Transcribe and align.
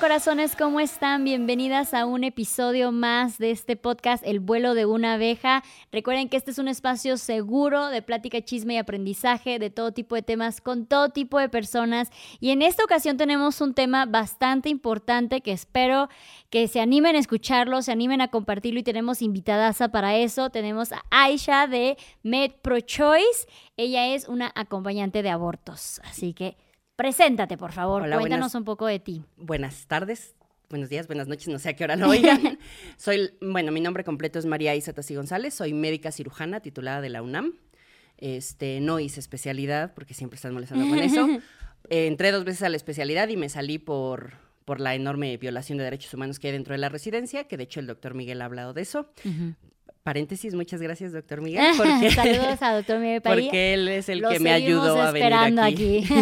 Corazones? 0.00 0.56
¿Cómo 0.56 0.80
están? 0.80 1.24
Bienvenidas 1.24 1.92
a 1.92 2.06
un 2.06 2.24
episodio 2.24 2.90
más 2.90 3.36
de 3.36 3.50
este 3.50 3.76
podcast, 3.76 4.24
El 4.26 4.40
vuelo 4.40 4.72
de 4.72 4.86
una 4.86 5.14
abeja. 5.14 5.62
Recuerden 5.92 6.30
que 6.30 6.38
este 6.38 6.52
es 6.52 6.58
un 6.58 6.68
espacio 6.68 7.18
seguro 7.18 7.88
de 7.88 8.00
plática, 8.00 8.40
chisme 8.40 8.74
y 8.74 8.76
aprendizaje 8.78 9.58
de 9.58 9.68
todo 9.68 9.92
tipo 9.92 10.14
de 10.14 10.22
temas 10.22 10.62
con 10.62 10.86
todo 10.86 11.10
tipo 11.10 11.38
de 11.38 11.50
personas. 11.50 12.08
Y 12.40 12.48
en 12.48 12.62
esta 12.62 12.82
ocasión 12.82 13.18
tenemos 13.18 13.60
un 13.60 13.74
tema 13.74 14.06
bastante 14.06 14.70
importante 14.70 15.42
que 15.42 15.52
espero 15.52 16.08
que 16.48 16.66
se 16.66 16.80
animen 16.80 17.16
a 17.16 17.18
escucharlo, 17.18 17.82
se 17.82 17.92
animen 17.92 18.22
a 18.22 18.28
compartirlo 18.28 18.80
y 18.80 18.84
tenemos 18.84 19.20
invitadas 19.20 19.82
para 19.92 20.16
eso. 20.16 20.48
Tenemos 20.48 20.92
a 20.92 21.04
Aisha 21.10 21.66
de 21.66 21.98
Med 22.22 22.52
Pro 22.62 22.80
Choice. 22.80 23.46
Ella 23.76 24.06
es 24.06 24.28
una 24.28 24.50
acompañante 24.54 25.22
de 25.22 25.28
abortos. 25.28 26.00
Así 26.04 26.32
que 26.32 26.56
Preséntate, 27.00 27.56
por 27.56 27.72
favor. 27.72 28.02
Hola, 28.02 28.16
Cuéntanos 28.18 28.52
buenas- 28.52 28.54
un 28.56 28.64
poco 28.64 28.86
de 28.86 28.98
ti. 28.98 29.24
Buenas 29.38 29.86
tardes, 29.86 30.34
buenos 30.68 30.90
días, 30.90 31.06
buenas 31.06 31.28
noches, 31.28 31.48
no 31.48 31.58
sé 31.58 31.70
a 31.70 31.72
qué 31.74 31.84
hora 31.84 31.96
lo 31.96 32.10
oigan. 32.10 32.58
soy, 32.98 33.30
bueno, 33.40 33.72
mi 33.72 33.80
nombre 33.80 34.04
completo 34.04 34.38
es 34.38 34.44
María 34.44 34.74
Isa 34.74 34.92
Tassi 34.92 35.14
González, 35.14 35.54
soy 35.54 35.72
médica 35.72 36.12
cirujana 36.12 36.60
titulada 36.60 37.00
de 37.00 37.08
la 37.08 37.22
UNAM. 37.22 37.54
Este, 38.18 38.80
no 38.82 39.00
hice 39.00 39.18
especialidad 39.18 39.94
porque 39.94 40.12
siempre 40.12 40.36
están 40.36 40.52
molestando 40.52 40.86
con 40.88 40.98
eso. 40.98 41.26
Eh, 41.88 42.06
entré 42.06 42.30
dos 42.30 42.44
veces 42.44 42.62
a 42.62 42.68
la 42.68 42.76
especialidad 42.76 43.28
y 43.30 43.38
me 43.38 43.48
salí 43.48 43.78
por, 43.78 44.34
por 44.66 44.80
la 44.80 44.94
enorme 44.94 45.34
violación 45.38 45.78
de 45.78 45.84
derechos 45.84 46.12
humanos 46.12 46.38
que 46.38 46.48
hay 46.48 46.52
dentro 46.52 46.72
de 46.74 46.78
la 46.78 46.90
residencia, 46.90 47.44
que 47.44 47.56
de 47.56 47.62
hecho 47.64 47.80
el 47.80 47.86
doctor 47.86 48.12
Miguel 48.12 48.42
ha 48.42 48.44
hablado 48.44 48.74
de 48.74 48.82
eso. 48.82 49.10
Paréntesis, 50.02 50.54
muchas 50.54 50.80
gracias, 50.80 51.12
doctor 51.12 51.42
Miguel, 51.42 51.74
porque, 51.76 52.10
Saludos 52.10 52.62
a 52.62 52.74
doctor 52.74 52.98
Miguel 52.98 53.20
Padilla. 53.22 53.48
porque 53.48 53.74
él 53.74 53.88
es 53.88 54.08
el 54.08 54.22
que 54.22 54.40
me 54.40 54.52
ayudó 54.52 55.00
a 55.00 55.12
venir 55.12 55.32
aquí. 55.60 56.04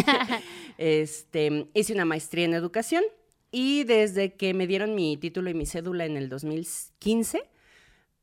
Este, 0.81 1.67
hice 1.73 1.91
una 1.91 2.05
maestría 2.05 2.45
en 2.45 2.53
educación 2.53 3.03
y 3.51 3.83
desde 3.83 4.35
que 4.35 4.53
me 4.53 4.65
dieron 4.65 4.95
mi 4.95 5.17
título 5.17 5.49
y 5.49 5.53
mi 5.53 5.65
cédula 5.65 6.05
en 6.05 6.15
el 6.15 6.29
2015 6.29 7.43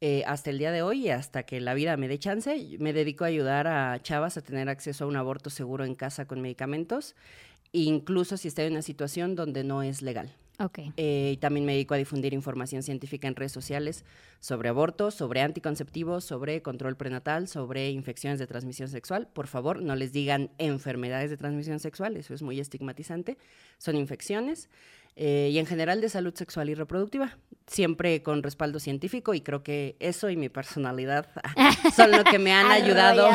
eh, 0.00 0.22
hasta 0.26 0.48
el 0.48 0.58
día 0.58 0.72
de 0.72 0.80
hoy 0.80 1.06
y 1.06 1.10
hasta 1.10 1.42
que 1.42 1.60
la 1.60 1.74
vida 1.74 1.98
me 1.98 2.08
dé 2.08 2.18
chance, 2.18 2.58
me 2.78 2.94
dedico 2.94 3.24
a 3.24 3.26
ayudar 3.26 3.66
a 3.66 4.00
chavas 4.02 4.38
a 4.38 4.42
tener 4.42 4.70
acceso 4.70 5.04
a 5.04 5.06
un 5.06 5.16
aborto 5.16 5.50
seguro 5.50 5.84
en 5.84 5.94
casa 5.94 6.26
con 6.26 6.40
medicamentos, 6.40 7.14
incluso 7.72 8.38
si 8.38 8.48
está 8.48 8.62
en 8.62 8.72
una 8.72 8.82
situación 8.82 9.34
donde 9.34 9.62
no 9.62 9.82
es 9.82 10.00
legal. 10.00 10.34
Eh, 10.96 11.32
y 11.34 11.36
también 11.36 11.66
me 11.66 11.72
dedico 11.72 11.94
a 11.94 11.98
difundir 11.98 12.32
información 12.32 12.82
científica 12.82 13.28
en 13.28 13.36
redes 13.36 13.52
sociales 13.52 14.04
sobre 14.40 14.68
abortos, 14.70 15.14
sobre 15.14 15.42
anticonceptivos, 15.42 16.24
sobre 16.24 16.62
control 16.62 16.96
prenatal, 16.96 17.46
sobre 17.48 17.90
infecciones 17.90 18.38
de 18.38 18.46
transmisión 18.46 18.88
sexual. 18.88 19.28
Por 19.32 19.48
favor, 19.48 19.82
no 19.82 19.94
les 19.96 20.12
digan 20.12 20.50
enfermedades 20.58 21.30
de 21.30 21.36
transmisión 21.36 21.78
sexual, 21.78 22.16
eso 22.16 22.32
es 22.34 22.42
muy 22.42 22.58
estigmatizante. 22.60 23.36
Son 23.78 23.96
infecciones. 23.96 24.68
eh, 25.18 25.48
y 25.50 25.58
en 25.58 25.64
general 25.66 26.00
de 26.02 26.10
salud 26.10 26.34
sexual 26.34 26.68
y 26.68 26.74
reproductiva, 26.74 27.38
siempre 27.66 28.22
con 28.22 28.42
respaldo 28.42 28.78
científico 28.80 29.32
y 29.32 29.40
creo 29.40 29.62
que 29.62 29.96
eso 29.98 30.28
y 30.28 30.36
mi 30.36 30.50
personalidad 30.50 31.26
son 31.96 32.10
lo 32.12 32.22
que 32.24 32.38
me 32.38 32.52
han 32.52 32.66
ayudado. 32.70 33.28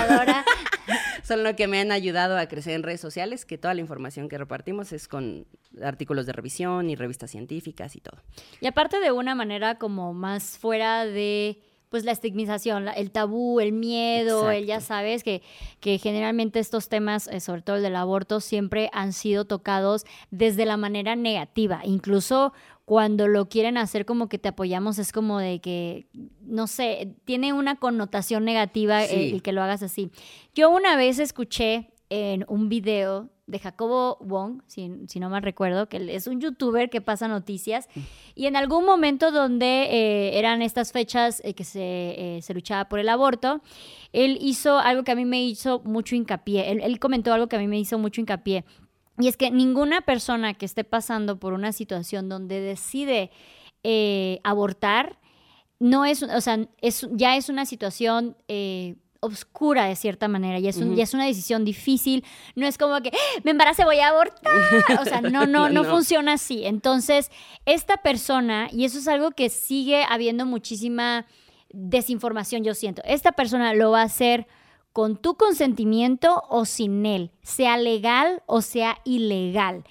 Son 1.32 1.46
lo 1.46 1.56
que 1.56 1.66
me 1.66 1.80
han 1.80 1.94
ayudado 1.94 2.38
a 2.38 2.46
crecer 2.48 2.74
en 2.74 2.84
redes 2.84 3.00
sociales, 3.00 3.46
que 3.46 3.58
toda 3.58 3.74
la 3.74 3.80
información 3.80 4.28
que 4.28 4.38
repartimos 4.38 4.92
es 4.92 5.08
con 5.08 5.48
artículos 5.82 6.26
de 6.26 6.34
revisión 6.34 6.90
y 6.90 6.96
revistas 6.98 7.32
científicas 7.32 7.96
y 7.96 8.02
todo. 8.02 8.20
Y 8.60 8.68
aparte 8.68 9.00
de 9.00 9.14
una 9.14 9.34
manera 9.34 9.78
como 9.78 10.14
más 10.14 10.58
fuera 10.58 11.06
de 11.06 11.62
pues 11.88 12.04
la 12.04 12.12
estigmatización, 12.12 12.90
el 12.90 13.12
tabú, 13.12 13.62
el 13.62 13.72
miedo, 13.72 14.52
el 14.52 14.66
ya 14.66 14.82
sabes 14.82 15.24
que, 15.24 15.42
que 15.80 15.98
generalmente 16.00 16.60
estos 16.60 16.90
temas, 16.90 17.28
eh, 17.28 17.40
sobre 17.40 17.62
todo 17.62 17.78
el 17.78 17.84
del 17.84 17.96
aborto, 17.96 18.42
siempre 18.42 18.90
han 18.92 19.14
sido 19.14 19.46
tocados 19.46 20.06
desde 20.32 20.66
la 20.66 20.76
manera 20.76 21.16
negativa. 21.16 21.80
Incluso 21.86 22.52
cuando 22.92 23.30
lo 23.30 23.48
quieren 23.48 23.78
hacer 23.78 24.06
como 24.06 24.28
que 24.28 24.38
te 24.38 24.50
apoyamos, 24.50 25.00
es 25.00 25.14
como 25.14 25.40
de 25.40 25.62
que, 25.62 26.08
no 26.42 26.68
sé, 26.68 27.16
tiene 27.24 27.54
una 27.54 27.78
connotación 27.78 28.44
negativa 28.44 29.06
Sí. 29.06 29.16
el, 29.16 29.34
el 29.36 29.42
que 29.42 29.54
lo 29.54 29.62
hagas 29.64 29.82
así. 29.82 30.12
Yo 30.54 30.70
una 30.70 30.98
vez 30.98 31.18
escuché 31.18 31.94
en 32.10 32.44
un 32.50 32.68
video 32.68 33.30
de 33.48 33.60
Jacobo 33.60 34.18
Wong, 34.20 34.62
si, 34.68 34.92
si 35.08 35.22
no 35.22 35.30
mal 35.30 35.42
recuerdo, 35.42 35.88
que 35.88 36.14
es 36.14 36.28
un 36.28 36.42
youtuber 36.42 36.90
que 36.90 37.00
pasa 37.00 37.30
noticias, 37.30 37.88
y 38.36 38.48
en 38.48 38.58
algún 38.58 38.86
momento 38.86 39.32
donde 39.32 39.84
eh, 39.84 40.38
eran 40.40 40.62
estas 40.62 40.92
fechas 40.92 41.42
eh, 41.46 41.54
que 41.54 41.64
se, 41.64 41.80
eh, 42.38 42.42
se 42.42 42.54
luchaba 42.54 42.90
por 42.90 43.00
el 43.00 43.08
aborto, 43.08 43.62
él 44.12 44.38
hizo 44.42 44.78
algo 44.80 45.04
que 45.06 45.12
a 45.12 45.16
mí 45.16 45.24
me 45.24 45.42
hizo 45.44 45.80
mucho 45.86 46.16
hincapié, 46.16 46.72
él, 46.72 46.82
él 46.82 47.00
comentó 47.00 47.34
algo 47.34 47.48
que 47.48 47.56
a 47.56 47.60
mí 47.60 47.68
me 47.68 47.80
hizo 47.80 47.98
mucho 47.98 48.20
hincapié, 48.20 48.66
y 49.22 49.28
es 49.28 49.38
que 49.38 49.52
ninguna 49.52 50.02
persona 50.02 50.54
que 50.54 50.66
esté 50.66 50.84
pasando 50.84 51.40
por 51.40 51.54
una 51.54 51.72
situación 51.72 52.28
donde 52.30 52.60
decide 52.60 53.32
eh, 53.84 54.40
abortar, 54.44 55.20
no 55.80 56.06
es, 56.06 56.22
o 56.24 56.42
sea, 56.42 56.60
es, 56.82 57.08
ya 57.12 57.36
es 57.38 57.50
una 57.50 57.66
situación 57.66 58.38
eh, 58.48 58.96
obscura 59.20 59.86
de 59.86 59.96
cierta 59.96 60.28
manera, 60.28 60.60
ya 60.60 60.70
es, 60.70 60.78
un- 60.78 60.94
una 61.14 61.26
decisión 61.26 61.64
difícil, 61.66 62.24
no 62.56 62.66
es 62.68 62.78
como 62.78 63.00
que 63.02 63.10
"¡Ah! 63.10 63.40
me 63.44 63.52
embaracé, 63.52 63.84
voy 63.86 64.00
a 64.00 64.10
abortar, 64.10 64.52
o 65.00 65.06
sea, 65.06 65.22
no, 65.22 65.46
no, 65.46 65.70
no, 65.70 65.84
No. 65.84 65.90
funciona 65.90 66.34
así. 66.34 66.66
Entonces, 66.66 67.30
esta 67.66 67.98
persona, 67.98 68.68
y 68.72 68.86
eso 68.86 68.98
es 69.00 69.08
algo 69.08 69.32
que 69.32 69.50
sigue 69.50 70.04
habiendo 70.10 70.46
muchísima 70.46 71.26
desinformación, 71.70 72.64
yo 72.64 72.74
siento, 72.74 73.02
esta 73.06 73.32
persona 73.32 73.74
lo 73.74 73.92
va 73.92 74.02
a 74.02 74.06
hacer 74.06 74.48
con 74.94 75.18
tu 75.18 75.36
consentimiento 75.36 76.44
o 76.50 76.66
sin 76.66 77.06
él, 77.06 77.32
sea 77.42 77.78
legal 77.78 78.44
o 78.46 78.62
sea 78.62 78.98
ilegal. 79.06 79.84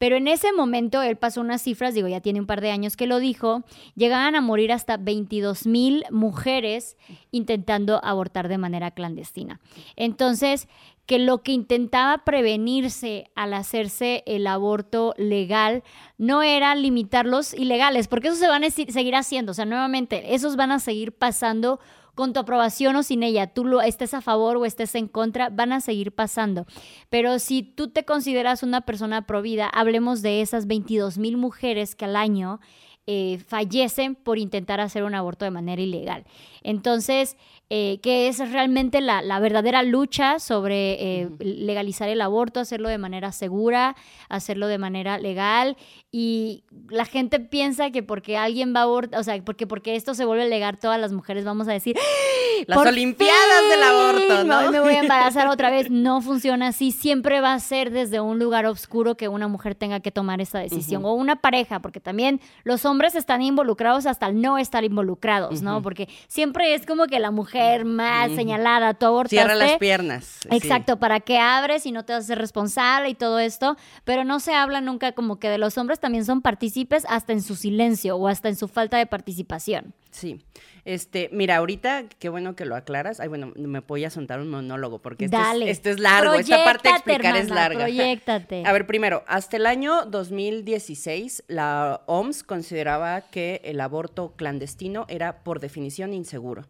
Pero 0.00 0.16
en 0.16 0.28
ese 0.28 0.54
momento 0.54 1.02
él 1.02 1.16
pasó 1.16 1.42
unas 1.42 1.60
cifras, 1.60 1.92
digo, 1.92 2.08
ya 2.08 2.22
tiene 2.22 2.40
un 2.40 2.46
par 2.46 2.62
de 2.62 2.70
años 2.70 2.96
que 2.96 3.06
lo 3.06 3.18
dijo, 3.18 3.64
llegaban 3.96 4.34
a 4.34 4.40
morir 4.40 4.72
hasta 4.72 4.96
22 4.96 5.66
mil 5.66 6.04
mujeres 6.10 6.96
intentando 7.32 8.02
abortar 8.02 8.48
de 8.48 8.56
manera 8.56 8.92
clandestina. 8.92 9.60
Entonces, 9.96 10.68
que 11.04 11.18
lo 11.18 11.42
que 11.42 11.52
intentaba 11.52 12.24
prevenirse 12.24 13.30
al 13.34 13.52
hacerse 13.52 14.22
el 14.26 14.46
aborto 14.46 15.12
legal 15.18 15.82
no 16.16 16.42
era 16.42 16.74
limitar 16.74 17.26
los 17.26 17.52
ilegales, 17.52 18.08
porque 18.08 18.28
eso 18.28 18.36
se 18.36 18.48
van 18.48 18.64
a 18.64 18.70
seguir 18.70 19.16
haciendo, 19.16 19.52
o 19.52 19.54
sea, 19.54 19.66
nuevamente, 19.66 20.34
esos 20.34 20.56
van 20.56 20.72
a 20.72 20.78
seguir 20.78 21.12
pasando 21.12 21.78
con 22.14 22.32
tu 22.32 22.40
aprobación 22.40 22.96
o 22.96 23.02
sin 23.02 23.22
ella, 23.22 23.48
tú 23.48 23.64
lo, 23.64 23.80
estés 23.80 24.14
a 24.14 24.20
favor 24.20 24.56
o 24.56 24.64
estés 24.64 24.94
en 24.94 25.08
contra, 25.08 25.48
van 25.48 25.72
a 25.72 25.80
seguir 25.80 26.12
pasando. 26.12 26.66
Pero 27.08 27.38
si 27.38 27.62
tú 27.62 27.88
te 27.88 28.04
consideras 28.04 28.62
una 28.62 28.82
persona 28.82 29.26
provida, 29.26 29.66
hablemos 29.66 30.22
de 30.22 30.42
esas 30.42 30.66
22 30.66 31.18
mil 31.18 31.36
mujeres 31.36 31.94
que 31.94 32.04
al 32.04 32.16
año 32.16 32.60
eh, 33.06 33.38
fallecen 33.46 34.14
por 34.14 34.38
intentar 34.38 34.80
hacer 34.80 35.02
un 35.04 35.14
aborto 35.14 35.44
de 35.44 35.50
manera 35.50 35.82
ilegal. 35.82 36.24
Entonces, 36.62 37.36
eh, 37.70 37.98
que 38.02 38.28
es 38.28 38.38
realmente 38.50 39.00
la, 39.00 39.40
verdadera 39.40 39.82
lucha 39.82 40.38
sobre 40.38 41.22
eh, 41.22 41.30
legalizar 41.38 42.08
el 42.08 42.20
aborto, 42.20 42.60
hacerlo 42.60 42.88
de 42.88 42.98
manera 42.98 43.32
segura, 43.32 43.96
hacerlo 44.28 44.66
de 44.66 44.78
manera 44.78 45.18
legal. 45.18 45.76
Y 46.12 46.64
la 46.88 47.04
gente 47.04 47.40
piensa 47.40 47.90
que 47.90 48.02
porque 48.02 48.36
alguien 48.36 48.74
va 48.74 48.80
a 48.80 48.84
abortar, 48.84 49.18
o 49.18 49.22
sea, 49.22 49.42
porque, 49.44 49.66
porque 49.66 49.96
esto 49.96 50.14
se 50.14 50.24
vuelve 50.24 50.48
legal, 50.48 50.78
todas 50.78 51.00
las 51.00 51.12
mujeres 51.12 51.44
vamos 51.44 51.68
a 51.68 51.72
decir, 51.72 51.96
¡Ah! 51.98 52.30
las 52.66 52.78
Olimpiadas 52.78 53.68
del 53.70 53.82
aborto, 53.82 54.44
¿no? 54.44 54.70
Me 54.70 54.80
voy 54.80 54.94
a 54.94 54.98
embarazar 55.00 55.48
otra 55.48 55.70
vez. 55.70 55.90
No 55.90 56.20
funciona 56.20 56.68
así. 56.68 56.92
Siempre 56.92 57.40
va 57.40 57.52
a 57.52 57.60
ser 57.60 57.90
desde 57.90 58.20
un 58.20 58.38
lugar 58.38 58.66
oscuro 58.66 59.16
que 59.16 59.28
una 59.28 59.48
mujer 59.48 59.74
tenga 59.74 60.00
que 60.00 60.10
tomar 60.10 60.40
esa 60.40 60.58
decisión. 60.58 61.04
O 61.04 61.14
una 61.14 61.36
pareja, 61.36 61.80
porque 61.80 62.00
también 62.00 62.40
los 62.64 62.84
hombres 62.84 62.99
están 63.06 63.42
involucrados 63.42 64.06
hasta 64.06 64.26
el 64.26 64.40
no 64.40 64.58
estar 64.58 64.84
involucrados, 64.84 65.62
¿no? 65.62 65.82
Porque 65.82 66.08
siempre 66.28 66.74
es 66.74 66.86
como 66.86 67.06
que 67.06 67.18
la 67.18 67.30
mujer 67.30 67.84
más 67.84 68.30
señalada, 68.32 68.94
tú 68.94 69.06
abortaste. 69.06 69.36
Cierra 69.36 69.54
las 69.54 69.78
piernas. 69.78 70.38
Exacto, 70.50 70.98
para 70.98 71.20
que 71.20 71.38
abres 71.38 71.86
y 71.86 71.92
no 71.92 72.04
te 72.04 72.12
haces 72.12 72.36
responsable 72.36 73.08
y 73.08 73.14
todo 73.14 73.38
esto, 73.38 73.76
pero 74.04 74.24
no 74.24 74.40
se 74.40 74.54
habla 74.54 74.80
nunca 74.80 75.12
como 75.12 75.38
que 75.38 75.48
de 75.48 75.58
los 75.58 75.78
hombres 75.78 76.00
también 76.00 76.24
son 76.24 76.42
partícipes 76.42 77.04
hasta 77.08 77.32
en 77.32 77.42
su 77.42 77.56
silencio 77.56 78.16
o 78.16 78.28
hasta 78.28 78.48
en 78.48 78.56
su 78.56 78.68
falta 78.68 78.98
de 78.98 79.06
participación. 79.06 79.94
Sí. 80.10 80.40
Este, 80.84 81.28
mira, 81.32 81.56
ahorita, 81.56 82.04
qué 82.18 82.28
bueno 82.28 82.56
que 82.56 82.64
lo 82.64 82.74
aclaras. 82.74 83.20
Ay, 83.20 83.28
bueno, 83.28 83.52
me 83.56 83.80
voy 83.80 84.04
a 84.04 84.10
soltar 84.10 84.40
un 84.40 84.48
monólogo 84.48 85.00
porque 85.00 85.26
este, 85.26 85.36
Es, 85.36 85.78
este 85.78 85.90
es 85.90 86.00
largo. 86.00 86.34
Esta 86.34 86.64
parte 86.64 86.88
de 86.88 86.94
explicar 86.94 87.36
es 87.36 87.50
larga. 87.50 87.80
Proyectate. 87.84 88.62
A 88.66 88.72
ver, 88.72 88.86
primero, 88.86 89.22
hasta 89.26 89.56
el 89.56 89.66
año 89.66 90.06
2016, 90.06 91.44
la 91.48 92.02
OMS 92.06 92.42
consideraba 92.42 93.20
que 93.20 93.60
el 93.64 93.80
aborto 93.80 94.34
clandestino 94.36 95.06
era 95.08 95.44
por 95.44 95.60
definición 95.60 96.12
inseguro. 96.12 96.66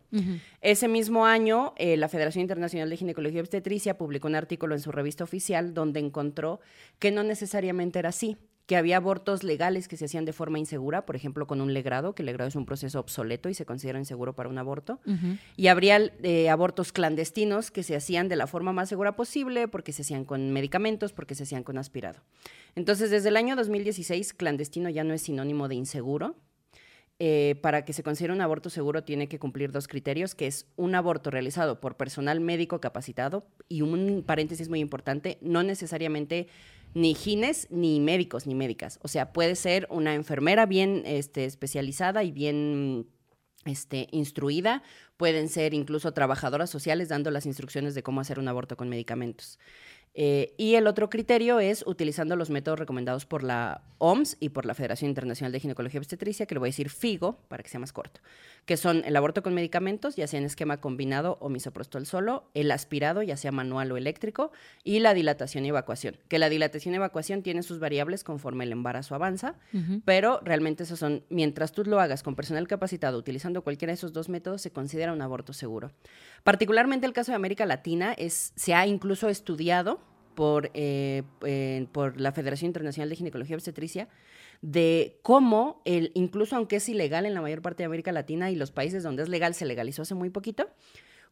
Ese 0.61 0.89
mismo 0.89 1.25
año, 1.25 1.73
eh, 1.77 1.97
la 1.97 2.09
Federación 2.09 2.43
Internacional 2.43 2.91
de 2.91 2.97
Ginecología 2.97 3.39
y 3.39 3.41
Obstetricia 3.41 3.97
publicó 3.97 4.29
un 4.29 4.35
artículo 4.35 4.75
en 4.75 4.81
su 4.81 4.93
revista 4.93 5.25
oficial 5.25 5.73
donde 5.73 6.01
encontró 6.01 6.61
que 6.99 7.11
no 7.11 7.23
necesariamente 7.23 7.99
era 7.99 8.11
así 8.11 8.37
que 8.71 8.77
había 8.77 8.99
abortos 8.99 9.43
legales 9.43 9.89
que 9.89 9.97
se 9.97 10.05
hacían 10.05 10.25
de 10.25 10.33
forma 10.33 10.61
insegura, 10.61 11.05
por 11.05 11.17
ejemplo, 11.17 11.49
con 11.49 11.61
un 11.61 11.75
legrado, 11.75 12.15
que 12.15 12.23
el 12.23 12.27
legrado 12.27 12.49
es 12.49 12.55
un 12.55 12.67
proceso 12.67 13.01
obsoleto 13.01 13.49
y 13.49 13.55
se 13.55 13.67
considera 13.67 13.99
inseguro 13.99 14.37
para 14.37 14.49
un 14.49 14.59
aborto. 14.59 15.01
Y 15.57 15.67
habría 15.67 15.99
eh, 16.23 16.49
abortos 16.49 16.93
clandestinos 16.93 17.73
que 17.73 17.83
se 17.83 17.97
hacían 17.97 18.29
de 18.29 18.37
la 18.37 18.47
forma 18.47 18.73
más 18.73 18.89
segura 18.89 19.17
posible, 19.17 19.67
porque 19.67 19.93
se 19.93 20.03
hacían 20.03 20.25
con 20.25 20.53
medicamentos, 20.53 21.13
porque 21.13 21.35
se 21.35 21.43
hacían 21.43 21.65
con 21.65 21.79
aspirado. 21.79 22.21
Entonces, 22.77 23.11
desde 23.11 23.31
el 23.31 23.37
año 23.37 23.57
2016, 23.57 24.35
clandestino 24.35 24.89
ya 24.89 25.03
no 25.03 25.15
es 25.15 25.23
sinónimo 25.23 25.67
de 25.67 25.75
inseguro. 25.75 26.37
Eh, 27.23 27.57
para 27.61 27.85
que 27.85 27.93
se 27.93 28.03
considere 28.03 28.33
un 28.33 28.41
aborto 28.41 28.71
seguro 28.71 29.03
tiene 29.03 29.29
que 29.29 29.41
cumplir 29.41 29.73
dos 29.73 29.89
criterios, 29.89 30.37
que 30.37 30.47
es 30.47 30.67
un 30.77 30.95
aborto 30.95 31.31
realizado 31.31 31.79
por 31.81 31.97
personal 31.97 32.41
médico 32.41 32.81
capacitado 32.81 33.45
y 33.69 33.83
un 33.83 34.23
paréntesis 34.25 34.71
muy 34.71 34.79
importante, 34.79 35.37
no 35.43 35.63
necesariamente 35.63 36.47
ni 36.95 37.15
gines, 37.15 37.69
ni 37.71 38.01
médicos, 38.01 38.47
ni 38.47 38.55
médicas. 38.55 38.99
O 39.03 39.09
sea, 39.09 39.33
puede 39.33 39.55
ser 39.57 39.87
una 39.91 40.15
enfermera 40.15 40.67
bien 40.67 41.03
este, 41.07 41.45
especializada 41.45 42.25
y 42.25 42.33
bien 42.33 43.07
este, 43.65 44.09
instruida, 44.11 44.83
pueden 45.17 45.49
ser 45.49 45.75
incluso 45.75 46.13
trabajadoras 46.13 46.71
sociales 46.71 47.09
dando 47.09 47.31
las 47.31 47.47
instrucciones 47.47 47.95
de 47.95 48.03
cómo 48.03 48.21
hacer 48.21 48.39
un 48.39 48.49
aborto 48.49 48.77
con 48.77 48.89
medicamentos. 48.89 49.59
Eh, 50.15 50.55
y 50.57 50.75
el 50.75 50.89
otro 50.89 51.09
criterio 51.09 51.61
es 51.61 51.85
utilizando 51.87 52.35
los 52.35 52.51
métodos 52.51 52.79
recomendados 52.79 53.27
por 53.27 53.45
la 53.45 53.85
OMS 53.99 54.37
y 54.41 54.49
por 54.49 54.67
la 54.67 54.75
Federación 54.75 55.09
Internacional 55.09 55.53
de 55.53 55.61
Ginecología 55.61 55.99
y 55.99 56.01
Obstetricia, 56.01 56.47
que 56.47 56.55
le 56.55 56.59
voy 56.59 56.69
a 56.69 56.71
decir 56.71 56.91
FIGO 56.91 57.39
para 57.49 57.63
que 57.63 57.69
sea 57.69 57.79
más 57.79 57.93
corto, 57.93 58.21
que 58.71 58.77
son 58.77 59.03
el 59.05 59.17
aborto 59.17 59.43
con 59.43 59.53
medicamentos, 59.53 60.15
ya 60.15 60.29
sea 60.29 60.39
en 60.39 60.47
esquema 60.47 60.77
combinado 60.77 61.39
o 61.41 61.49
misoprostol 61.49 62.07
solo, 62.07 62.49
el 62.55 62.71
aspirado, 62.71 63.21
ya 63.21 63.37
sea 63.37 63.51
manual 63.51 63.91
o 63.91 63.97
eléctrico, 63.97 64.53
y 64.85 65.01
la 65.01 65.13
dilatación 65.13 65.67
y 65.67 65.71
evacuación, 65.71 66.19
que 66.29 66.39
la 66.39 66.49
dilatación 66.49 66.95
y 66.95 66.99
evacuación 66.99 67.43
tiene 67.43 67.65
sus 67.65 67.81
variables 67.81 68.23
conforme 68.23 68.63
el 68.63 68.71
embarazo 68.71 69.17
avanza, 69.17 69.57
pero 70.05 70.39
realmente 70.45 70.85
esos 70.85 71.01
son, 71.01 71.25
mientras 71.31 71.73
tú 71.73 71.83
lo 71.83 71.99
hagas 71.99 72.23
con 72.23 72.37
personal 72.37 72.69
capacitado 72.69 73.19
utilizando 73.19 73.63
cualquiera 73.63 73.91
de 73.91 73.97
esos 73.97 74.13
dos 74.13 74.29
métodos, 74.29 74.63
se 74.63 74.71
considera 74.71 75.13
un 75.13 75.21
aborto 75.21 75.53
seguro. 75.53 75.91
Particularmente 76.45 77.09
el 77.09 77.13
caso 77.13 77.33
de 77.33 77.37
América 77.37 77.67
Latina 77.67 78.13
es, 78.13 78.53
se 78.55 78.75
ha 78.75 78.87
incluso 78.87 79.29
estudiado 79.29 79.99
por, 80.37 80.71
eh, 80.75 81.25
por 81.91 82.21
la 82.21 82.31
Federación 82.31 82.69
Internacional 82.69 83.09
de 83.09 83.17
Ginecología 83.17 83.55
y 83.55 83.57
Obstetricia 83.57 84.09
de 84.63 85.19
cómo, 85.23 85.81
el, 85.85 86.13
incluso 86.15 86.57
aunque 86.57 86.77
es 86.77 86.89
ilegal 86.89 87.27
en 87.27 87.35
la 87.35 87.41
mayor 87.41 87.63
parte 87.63 87.83
de 87.83 87.87
América 87.87 88.13
Latina 88.13 88.51
y 88.51 88.57
los 88.57 88.71
países 88.71 89.03
donde 89.03 89.23
es 89.23 89.29
legal 89.29 89.55
se 89.55 89.67
legalizó 89.67 90.03
hace 90.03 90.15
muy 90.15 90.31
poquito, 90.31 90.69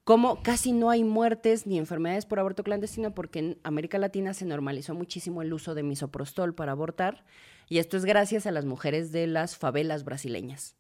cómo 0.05 0.43
casi 0.43 0.73
no 0.73 0.89
hay 0.91 1.05
muertes 1.05 1.67
ni 1.67 1.79
enfermedades 1.79 2.25
por 2.25 2.39
aborto 2.39 2.65
clandestino 2.65 3.15
porque 3.15 3.39
en 3.41 3.59
América 3.63 3.99
Latina 3.99 4.33
se 4.33 4.47
normalizó 4.47 4.95
muchísimo 4.95 5.43
el 5.43 5.53
uso 5.53 5.75
de 5.75 5.83
misoprostol 5.83 6.55
para 6.55 6.73
abortar 6.73 7.25
y 7.69 7.79
esto 7.79 7.97
es 7.99 8.07
gracias 8.07 8.47
a 8.47 8.51
las 8.51 8.65
mujeres 8.65 9.13
de 9.13 9.27
las 9.27 9.57
favelas 9.57 10.05
brasileñas. 10.05 10.75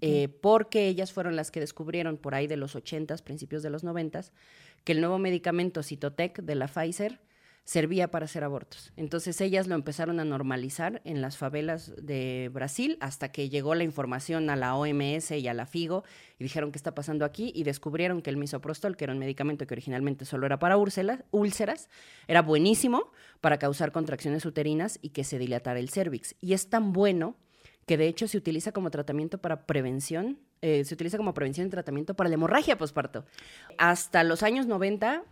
Eh, 0.00 0.28
porque 0.40 0.88
ellas 0.88 1.12
fueron 1.12 1.36
las 1.36 1.50
que 1.50 1.60
descubrieron 1.60 2.16
por 2.16 2.34
ahí 2.34 2.46
de 2.46 2.56
los 2.56 2.74
80 2.74 3.14
principios 3.18 3.62
de 3.62 3.68
los 3.68 3.84
90 3.84 4.22
que 4.84 4.92
el 4.92 5.00
nuevo 5.00 5.18
medicamento 5.18 5.82
Citotec 5.82 6.40
de 6.40 6.54
la 6.54 6.66
Pfizer 6.66 7.20
servía 7.64 8.10
para 8.10 8.24
hacer 8.24 8.42
abortos. 8.44 8.92
Entonces 8.96 9.40
ellas 9.40 9.66
lo 9.66 9.74
empezaron 9.74 10.18
a 10.20 10.24
normalizar 10.24 11.00
en 11.04 11.20
las 11.20 11.36
favelas 11.36 11.92
de 11.96 12.50
Brasil 12.52 12.98
hasta 13.00 13.30
que 13.30 13.48
llegó 13.48 13.74
la 13.74 13.84
información 13.84 14.50
a 14.50 14.56
la 14.56 14.74
OMS 14.74 15.30
y 15.30 15.46
a 15.46 15.54
la 15.54 15.66
FIGO 15.66 16.04
y 16.38 16.44
dijeron 16.44 16.72
qué 16.72 16.78
está 16.78 16.94
pasando 16.94 17.24
aquí 17.24 17.52
y 17.54 17.62
descubrieron 17.62 18.20
que 18.20 18.30
el 18.30 18.36
misoprostol, 18.36 18.96
que 18.96 19.04
era 19.04 19.12
un 19.12 19.20
medicamento 19.20 19.66
que 19.66 19.74
originalmente 19.74 20.24
solo 20.24 20.46
era 20.46 20.58
para 20.58 20.76
úlceras, 20.76 21.88
era 22.26 22.42
buenísimo 22.42 23.12
para 23.40 23.58
causar 23.58 23.92
contracciones 23.92 24.44
uterinas 24.44 24.98
y 25.00 25.10
que 25.10 25.22
se 25.22 25.38
dilatara 25.38 25.78
el 25.78 25.88
cervix. 25.88 26.34
Y 26.40 26.54
es 26.54 26.68
tan 26.68 26.92
bueno 26.92 27.36
que 27.86 27.96
de 27.96 28.06
hecho 28.06 28.28
se 28.28 28.38
utiliza 28.38 28.72
como 28.72 28.90
tratamiento 28.90 29.38
para 29.38 29.66
prevención, 29.66 30.38
eh, 30.62 30.84
se 30.84 30.94
utiliza 30.94 31.16
como 31.16 31.34
prevención 31.34 31.66
y 31.66 31.70
tratamiento 31.70 32.14
para 32.14 32.28
la 32.28 32.34
hemorragia 32.34 32.78
posparto. 32.78 33.24
Hasta 33.78 34.24
los 34.24 34.42
años 34.42 34.66
90 34.66 35.24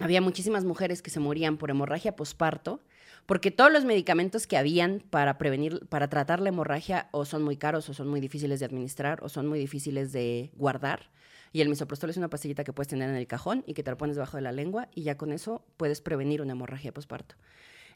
había 0.00 0.20
muchísimas 0.20 0.64
mujeres 0.64 1.02
que 1.02 1.10
se 1.10 1.20
morían 1.20 1.56
por 1.56 1.70
hemorragia 1.70 2.16
posparto, 2.16 2.80
porque 3.26 3.50
todos 3.50 3.72
los 3.72 3.84
medicamentos 3.84 4.46
que 4.46 4.56
habían 4.56 5.02
para 5.10 5.38
prevenir, 5.38 5.86
para 5.88 6.08
tratar 6.08 6.40
la 6.40 6.48
hemorragia, 6.48 7.08
o 7.12 7.24
son 7.24 7.42
muy 7.42 7.56
caros, 7.56 7.88
o 7.88 7.94
son 7.94 8.08
muy 8.08 8.20
difíciles 8.20 8.60
de 8.60 8.66
administrar, 8.66 9.22
o 9.22 9.28
son 9.28 9.46
muy 9.46 9.58
difíciles 9.58 10.12
de 10.12 10.50
guardar. 10.54 11.10
Y 11.52 11.60
el 11.60 11.68
misoprostol 11.68 12.10
es 12.10 12.16
una 12.16 12.28
pastillita 12.28 12.64
que 12.64 12.72
puedes 12.72 12.88
tener 12.88 13.08
en 13.08 13.16
el 13.16 13.28
cajón 13.28 13.62
y 13.66 13.74
que 13.74 13.82
te 13.84 13.90
la 13.90 13.96
pones 13.96 14.16
debajo 14.16 14.36
de 14.36 14.42
la 14.42 14.52
lengua, 14.52 14.88
y 14.94 15.04
ya 15.04 15.16
con 15.16 15.32
eso 15.32 15.64
puedes 15.76 16.00
prevenir 16.00 16.42
una 16.42 16.52
hemorragia 16.52 16.92
posparto. 16.92 17.36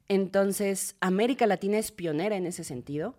Entonces, 0.06 0.96
América 1.00 1.46
Latina 1.46 1.78
es 1.78 1.90
pionera 1.90 2.36
en 2.36 2.46
ese 2.46 2.64
sentido 2.64 3.16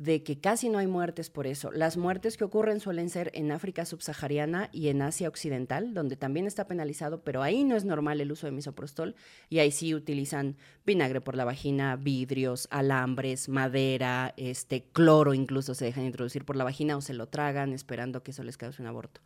de 0.00 0.22
que 0.22 0.40
casi 0.40 0.70
no 0.70 0.78
hay 0.78 0.86
muertes 0.86 1.28
por 1.28 1.46
eso. 1.46 1.70
Las 1.72 1.98
muertes 1.98 2.38
que 2.38 2.44
ocurren 2.44 2.80
suelen 2.80 3.10
ser 3.10 3.30
en 3.34 3.52
África 3.52 3.84
subsahariana 3.84 4.70
y 4.72 4.88
en 4.88 5.02
Asia 5.02 5.28
occidental, 5.28 5.92
donde 5.92 6.16
también 6.16 6.46
está 6.46 6.66
penalizado, 6.66 7.22
pero 7.22 7.42
ahí 7.42 7.64
no 7.64 7.76
es 7.76 7.84
normal 7.84 8.18
el 8.22 8.32
uso 8.32 8.46
de 8.46 8.52
misoprostol 8.52 9.14
y 9.50 9.58
ahí 9.58 9.70
sí 9.70 9.94
utilizan 9.94 10.56
vinagre 10.86 11.20
por 11.20 11.36
la 11.36 11.44
vagina, 11.44 11.96
vidrios, 11.96 12.66
alambres, 12.70 13.50
madera, 13.50 14.32
este 14.38 14.84
cloro 14.84 15.34
incluso 15.34 15.74
se 15.74 15.84
dejan 15.84 16.06
introducir 16.06 16.46
por 16.46 16.56
la 16.56 16.64
vagina 16.64 16.96
o 16.96 17.02
se 17.02 17.12
lo 17.12 17.28
tragan 17.28 17.74
esperando 17.74 18.22
que 18.22 18.30
eso 18.30 18.42
les 18.42 18.56
cause 18.56 18.80
un 18.80 18.88
aborto. 18.88 19.20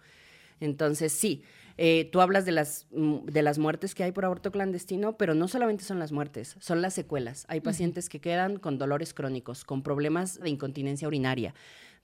Entonces, 0.61 1.13
sí, 1.13 1.43
eh, 1.77 2.09
tú 2.13 2.21
hablas 2.21 2.45
de 2.45 2.53
las, 2.53 2.87
mm, 2.93 3.27
de 3.27 3.43
las 3.43 3.59
muertes 3.59 3.95
que 3.95 4.05
hay 4.05 4.13
por 4.13 4.25
aborto 4.25 4.53
clandestino, 4.53 5.17
pero 5.17 5.35
no 5.35 5.49
solamente 5.49 5.85
son 5.85 5.99
las 5.99 6.13
muertes, 6.13 6.57
son 6.61 6.83
las 6.83 6.95
secuelas. 6.95 7.45
Hay 7.49 7.61
pacientes 7.61 8.09
que 8.09 8.21
quedan 8.21 8.59
con 8.59 8.79
dolores 8.79 9.13
crónicos, 9.13 9.65
con 9.65 9.83
problemas 9.83 10.39
de 10.39 10.51
incontinencia 10.51 11.09
urinaria, 11.09 11.55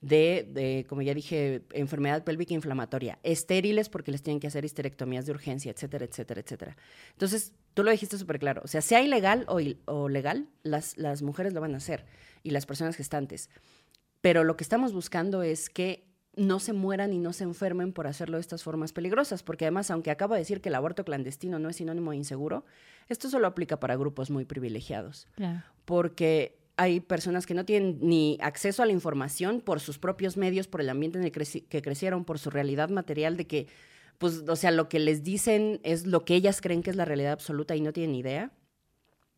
de, 0.01 0.85
como 0.89 1.03
ya 1.03 1.13
dije, 1.13 1.61
enfermedad 1.73 2.23
pélvica 2.23 2.55
inflamatoria, 2.55 3.19
estériles 3.23 3.87
porque 3.87 4.11
les 4.11 4.23
tienen 4.23 4.39
que 4.39 4.47
hacer 4.47 4.65
histerectomías 4.65 5.27
de 5.27 5.31
urgencia, 5.31 5.71
etcétera, 5.71 6.05
etcétera, 6.05 6.41
etcétera. 6.41 6.77
Entonces, 7.11 7.53
tú 7.75 7.83
lo 7.83 7.91
dijiste 7.91 8.17
súper 8.17 8.39
claro. 8.39 8.61
O 8.65 8.67
sea, 8.67 8.81
sea 8.81 9.01
ilegal 9.01 9.45
o, 9.47 9.59
o 9.85 10.09
legal, 10.09 10.49
las, 10.63 10.97
las 10.97 11.21
mujeres 11.21 11.53
lo 11.53 11.61
van 11.61 11.75
a 11.75 11.77
hacer 11.77 12.05
y 12.43 12.49
las 12.49 12.65
personas 12.65 12.95
gestantes. 12.95 13.49
Pero 14.21 14.43
lo 14.43 14.57
que 14.57 14.63
estamos 14.63 14.91
buscando 14.91 15.43
es 15.43 15.69
que 15.69 16.10
no 16.35 16.59
se 16.59 16.73
mueran 16.73 17.13
y 17.13 17.19
no 17.19 17.33
se 17.33 17.43
enfermen 17.43 17.91
por 17.91 18.07
hacerlo 18.07 18.37
de 18.37 18.41
estas 18.41 18.63
formas 18.63 18.93
peligrosas, 18.93 19.43
porque 19.43 19.65
además, 19.65 19.91
aunque 19.91 20.11
acabo 20.11 20.33
de 20.33 20.39
decir 20.39 20.61
que 20.61 20.69
el 20.69 20.75
aborto 20.75 21.03
clandestino 21.03 21.59
no 21.59 21.69
es 21.69 21.75
sinónimo 21.75 22.11
de 22.11 22.17
inseguro, 22.17 22.65
esto 23.09 23.29
solo 23.29 23.47
aplica 23.47 23.79
para 23.79 23.95
grupos 23.97 24.29
muy 24.29 24.45
privilegiados, 24.45 25.27
porque 25.85 26.57
hay 26.77 26.99
personas 27.01 27.45
que 27.45 27.53
no 27.53 27.65
tienen 27.65 27.99
ni 28.01 28.37
acceso 28.41 28.81
a 28.81 28.85
la 28.85 28.93
información 28.93 29.61
por 29.61 29.79
sus 29.79 29.99
propios 29.99 30.37
medios, 30.37 30.67
por 30.67 30.81
el 30.81 30.89
ambiente 30.89 31.19
en 31.19 31.25
el 31.25 31.31
que 31.31 31.81
crecieron, 31.81 32.23
por 32.23 32.39
su 32.39 32.49
realidad 32.49 32.89
material 32.89 33.35
de 33.35 33.45
que, 33.45 33.67
pues, 34.17 34.43
o 34.47 34.55
sea, 34.55 34.71
lo 34.71 34.87
que 34.87 34.99
les 34.99 35.23
dicen 35.23 35.81
es 35.83 36.07
lo 36.07 36.23
que 36.23 36.35
ellas 36.35 36.61
creen 36.61 36.81
que 36.81 36.89
es 36.89 36.95
la 36.95 37.05
realidad 37.05 37.33
absoluta 37.33 37.75
y 37.75 37.81
no 37.81 37.91
tienen 37.91 38.15
idea. 38.15 38.51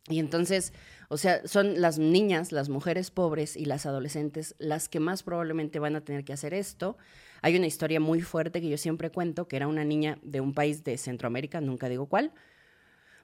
Y 0.08 0.20
entonces, 0.20 0.72
O 1.08 1.16
sea, 1.16 1.46
son 1.46 1.80
las 1.80 1.98
niñas, 1.98 2.52
las 2.52 2.68
mujeres 2.68 3.10
pobres 3.10 3.56
y 3.56 3.64
las 3.64 3.86
adolescentes 3.86 4.54
las 4.58 4.88
que 4.88 5.00
más 5.00 5.22
probablemente 5.22 5.78
van 5.78 5.96
a 5.96 6.00
tener 6.02 6.24
que 6.24 6.32
hacer 6.32 6.54
esto. 6.54 6.96
Hay 7.42 7.56
una 7.56 7.66
historia 7.66 8.00
muy 8.00 8.22
fuerte 8.22 8.60
que 8.60 8.68
yo 8.68 8.78
siempre 8.78 9.10
cuento, 9.10 9.48
que 9.48 9.56
era 9.56 9.66
una 9.66 9.84
niña 9.84 10.18
de 10.22 10.40
un 10.40 10.54
país 10.54 10.84
de 10.84 10.96
Centroamérica, 10.96 11.60
nunca 11.60 11.88
digo 11.88 12.06
cuál, 12.06 12.32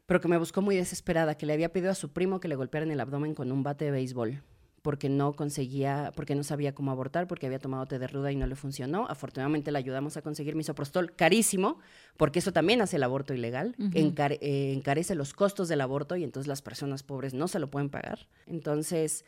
pero 0.06 0.20
que 0.20 0.28
me 0.28 0.38
buscó 0.38 0.60
muy 0.62 0.76
desesperada, 0.76 1.36
que 1.36 1.46
le 1.46 1.52
había 1.52 1.72
pedido 1.72 1.90
a 1.90 1.94
su 1.94 2.12
primo 2.12 2.40
que 2.40 2.48
le 2.48 2.56
golpearan 2.56 2.90
el 2.90 3.00
abdomen 3.00 3.34
con 3.34 3.50
un 3.52 3.62
bate 3.62 3.86
de 3.86 3.90
béisbol 3.92 4.42
porque 4.82 5.08
no 5.08 5.34
conseguía, 5.34 6.12
porque 6.16 6.34
no 6.34 6.42
sabía 6.42 6.74
cómo 6.74 6.90
abortar, 6.90 7.26
porque 7.26 7.46
había 7.46 7.58
tomado 7.58 7.86
té 7.86 7.98
de 7.98 8.06
ruda 8.06 8.32
y 8.32 8.36
no 8.36 8.46
le 8.46 8.56
funcionó. 8.56 9.06
Afortunadamente 9.08 9.70
le 9.72 9.78
ayudamos 9.78 10.16
a 10.16 10.22
conseguir 10.22 10.54
misoprostol 10.54 11.14
carísimo, 11.14 11.78
porque 12.16 12.38
eso 12.38 12.52
también 12.52 12.80
hace 12.80 12.96
el 12.96 13.02
aborto 13.02 13.34
ilegal, 13.34 13.74
eh, 13.78 14.72
encarece 14.72 15.14
los 15.14 15.34
costos 15.34 15.68
del 15.68 15.80
aborto 15.80 16.16
y 16.16 16.24
entonces 16.24 16.48
las 16.48 16.62
personas 16.62 17.02
pobres 17.02 17.34
no 17.34 17.48
se 17.48 17.58
lo 17.58 17.70
pueden 17.70 17.90
pagar. 17.90 18.26
Entonces, 18.46 19.24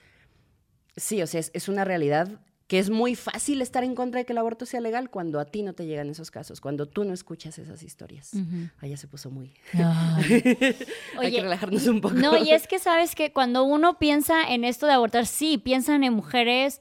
sí, 0.96 1.22
o 1.22 1.26
sea, 1.26 1.40
es 1.40 1.68
una 1.68 1.84
realidad 1.84 2.40
que 2.72 2.78
es 2.78 2.88
muy 2.88 3.16
fácil 3.16 3.60
estar 3.60 3.84
en 3.84 3.94
contra 3.94 4.20
de 4.20 4.24
que 4.24 4.32
el 4.32 4.38
aborto 4.38 4.64
sea 4.64 4.80
legal 4.80 5.10
cuando 5.10 5.38
a 5.40 5.44
ti 5.44 5.62
no 5.62 5.74
te 5.74 5.84
llegan 5.84 6.08
esos 6.08 6.30
casos, 6.30 6.62
cuando 6.62 6.86
tú 6.86 7.04
no 7.04 7.12
escuchas 7.12 7.58
esas 7.58 7.82
historias. 7.82 8.32
Ahí 8.78 8.96
se 8.96 9.06
puso 9.06 9.30
muy... 9.30 9.52
Hay 9.74 11.30
que 11.30 11.42
relajarnos 11.42 11.86
un 11.86 12.00
poco. 12.00 12.14
No, 12.14 12.38
y 12.38 12.50
es 12.50 12.66
que 12.66 12.78
sabes 12.78 13.14
que 13.14 13.30
cuando 13.30 13.62
uno 13.64 13.98
piensa 13.98 14.50
en 14.50 14.64
esto 14.64 14.86
de 14.86 14.94
abortar, 14.94 15.26
sí, 15.26 15.58
piensan 15.58 16.02
en 16.02 16.14
mujeres 16.14 16.80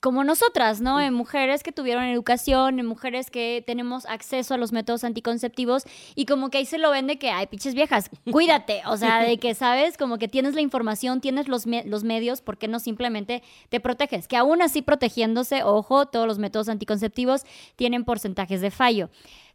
como 0.00 0.24
nosotras, 0.24 0.80
¿no? 0.80 1.00
En 1.00 1.14
mujeres 1.14 1.62
que 1.62 1.72
tuvieron 1.72 2.04
educación, 2.04 2.78
en 2.80 2.86
mujeres 2.86 3.30
que 3.30 3.62
tenemos 3.66 4.06
acceso 4.06 4.54
a 4.54 4.56
los 4.56 4.72
métodos 4.72 5.04
anticonceptivos 5.04 5.84
y 6.14 6.26
como 6.26 6.50
que 6.50 6.58
ahí 6.58 6.66
se 6.66 6.78
lo 6.78 6.90
vende 6.90 7.18
que, 7.18 7.30
hay 7.30 7.46
pinches 7.46 7.74
viejas, 7.74 8.10
cuídate, 8.32 8.82
o 8.86 8.96
sea, 8.96 9.22
de 9.22 9.38
que 9.38 9.54
sabes, 9.56 9.96
como 9.96 10.18
que 10.18 10.28
tienes 10.28 10.54
la 10.54 10.60
información, 10.60 11.20
tienes 11.20 11.48
los, 11.48 11.66
los 11.66 12.04
medios, 12.04 12.40
¿por 12.40 12.58
qué 12.58 12.68
no 12.68 12.80
simplemente 12.80 13.42
te 13.68 13.80
proteges? 13.80 14.28
Que 14.28 14.36
aún 14.36 14.62
así 14.62 14.82
protegiéndose, 14.82 15.62
ojo, 15.62 16.06
todos 16.06 16.26
los 16.26 16.38
métodos 16.38 16.68
anticonceptivos 16.68 17.44
tienen 17.76 18.04
porcentajes 18.04 18.60
de 18.60 18.70
fallo. 18.70 19.10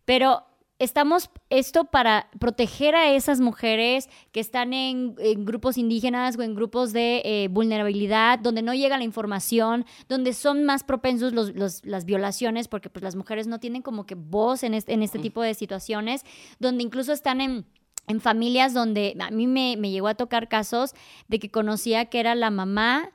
Pero 0.05 0.43
estamos 0.79 1.29
esto 1.49 1.85
para 1.85 2.29
proteger 2.39 2.95
a 2.95 3.11
esas 3.11 3.39
mujeres 3.39 4.09
que 4.31 4.39
están 4.39 4.73
en, 4.73 5.15
grupos 5.45 5.77
indígenas 5.77 6.37
o 6.37 6.41
en 6.41 6.55
grupos 6.55 6.93
de 6.93 7.21
eh, 7.23 7.47
vulnerabilidad, 7.49 8.39
donde 8.39 8.61
no 8.61 8.73
llega 8.73 8.97
la 8.97 9.03
información, 9.03 9.85
donde 10.09 10.33
son 10.33 10.63
más 10.63 10.83
propensos 10.83 11.33
las 11.33 12.05
violaciones, 12.05 12.67
porque 12.67 12.89
pues 12.89 13.03
las 13.03 13.15
mujeres 13.15 13.47
no 13.47 13.59
tienen 13.59 13.81
como 13.81 14.05
que 14.05 14.15
voz 14.15 14.63
en 14.63 14.73
este, 14.73 14.93
en 14.93 15.03
este 15.03 15.19
tipo 15.19 15.41
de 15.41 15.53
situaciones, 15.53 16.23
donde 16.59 16.83
incluso 16.83 17.13
están 17.13 17.41
en 17.41 17.65
en 18.05 18.19
familias 18.19 18.73
donde 18.73 19.15
a 19.17 19.31
mí 19.31 19.47
me, 19.47 19.77
me, 19.77 19.89
llegó 19.89 20.09
a 20.09 20.15
tocar 20.15 20.49
casos 20.49 20.93
de 21.29 21.39
que 21.39 21.49
conocía 21.49 22.07
que 22.07 22.19
era 22.19 22.35
la 22.35 22.49
mamá 22.49 23.11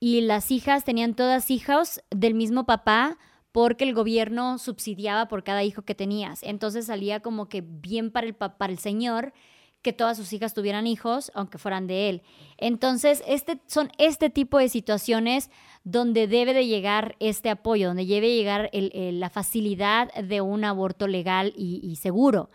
y 0.00 0.22
las 0.22 0.50
hijas 0.50 0.82
tenían 0.84 1.14
todas 1.14 1.52
hijas 1.52 2.02
del 2.10 2.34
mismo 2.34 2.66
papá 2.66 3.16
porque 3.54 3.84
el 3.84 3.94
gobierno 3.94 4.58
subsidiaba 4.58 5.28
por 5.28 5.44
cada 5.44 5.62
hijo 5.62 5.82
que 5.82 5.94
tenías. 5.94 6.42
Entonces 6.42 6.86
salía 6.86 7.20
como 7.20 7.48
que 7.48 7.62
bien 7.64 8.10
para 8.10 8.26
el, 8.26 8.34
para 8.34 8.72
el 8.72 8.80
señor 8.80 9.32
que 9.80 9.92
todas 9.92 10.16
sus 10.16 10.32
hijas 10.32 10.54
tuvieran 10.54 10.88
hijos, 10.88 11.30
aunque 11.36 11.58
fueran 11.58 11.86
de 11.86 12.08
él. 12.08 12.22
Entonces, 12.58 13.22
este, 13.28 13.60
son 13.68 13.92
este 13.96 14.28
tipo 14.28 14.58
de 14.58 14.68
situaciones 14.68 15.52
donde 15.84 16.26
debe 16.26 16.52
de 16.52 16.66
llegar 16.66 17.14
este 17.20 17.48
apoyo, 17.48 17.86
donde 17.86 18.04
debe 18.04 18.34
llegar 18.34 18.70
la 18.72 19.30
facilidad 19.30 20.12
de 20.14 20.40
un 20.40 20.64
aborto 20.64 21.06
legal 21.06 21.52
y, 21.56 21.94
seguro. 21.94 22.50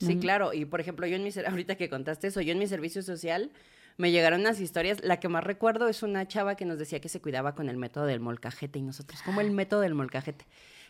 Sí, 0.00 0.18
claro. 0.18 0.52
Y 0.52 0.66
por 0.66 0.82
ejemplo, 0.82 1.06
yo 1.06 1.16
en 1.16 1.24
mi, 1.24 1.30
ahorita 1.30 1.76
que 1.76 1.88
contaste 1.88 2.26
eso, 2.26 2.42
yo 2.42 2.52
en 2.52 2.58
mi 2.58 2.66
servicio 2.66 3.02
social 3.02 3.52
me 3.96 4.10
llegaron 4.10 4.40
unas 4.40 4.60
historias. 4.60 5.02
La 5.02 5.20
que 5.20 5.28
más 5.28 5.44
recuerdo 5.44 5.88
es 5.88 6.02
una 6.02 6.26
chava 6.26 6.56
que 6.56 6.64
nos 6.64 6.78
decía 6.78 7.00
que 7.00 7.08
se 7.08 7.20
cuidaba 7.20 7.54
con 7.54 7.68
el 7.68 7.76
método 7.76 8.06
del 8.06 8.20
molcajete 8.20 8.78
y 8.78 8.82
nosotros, 8.82 9.22
como 9.22 9.40
el 9.40 9.50
método 9.50 9.80
del 9.80 9.94
molcajete. 9.94 10.46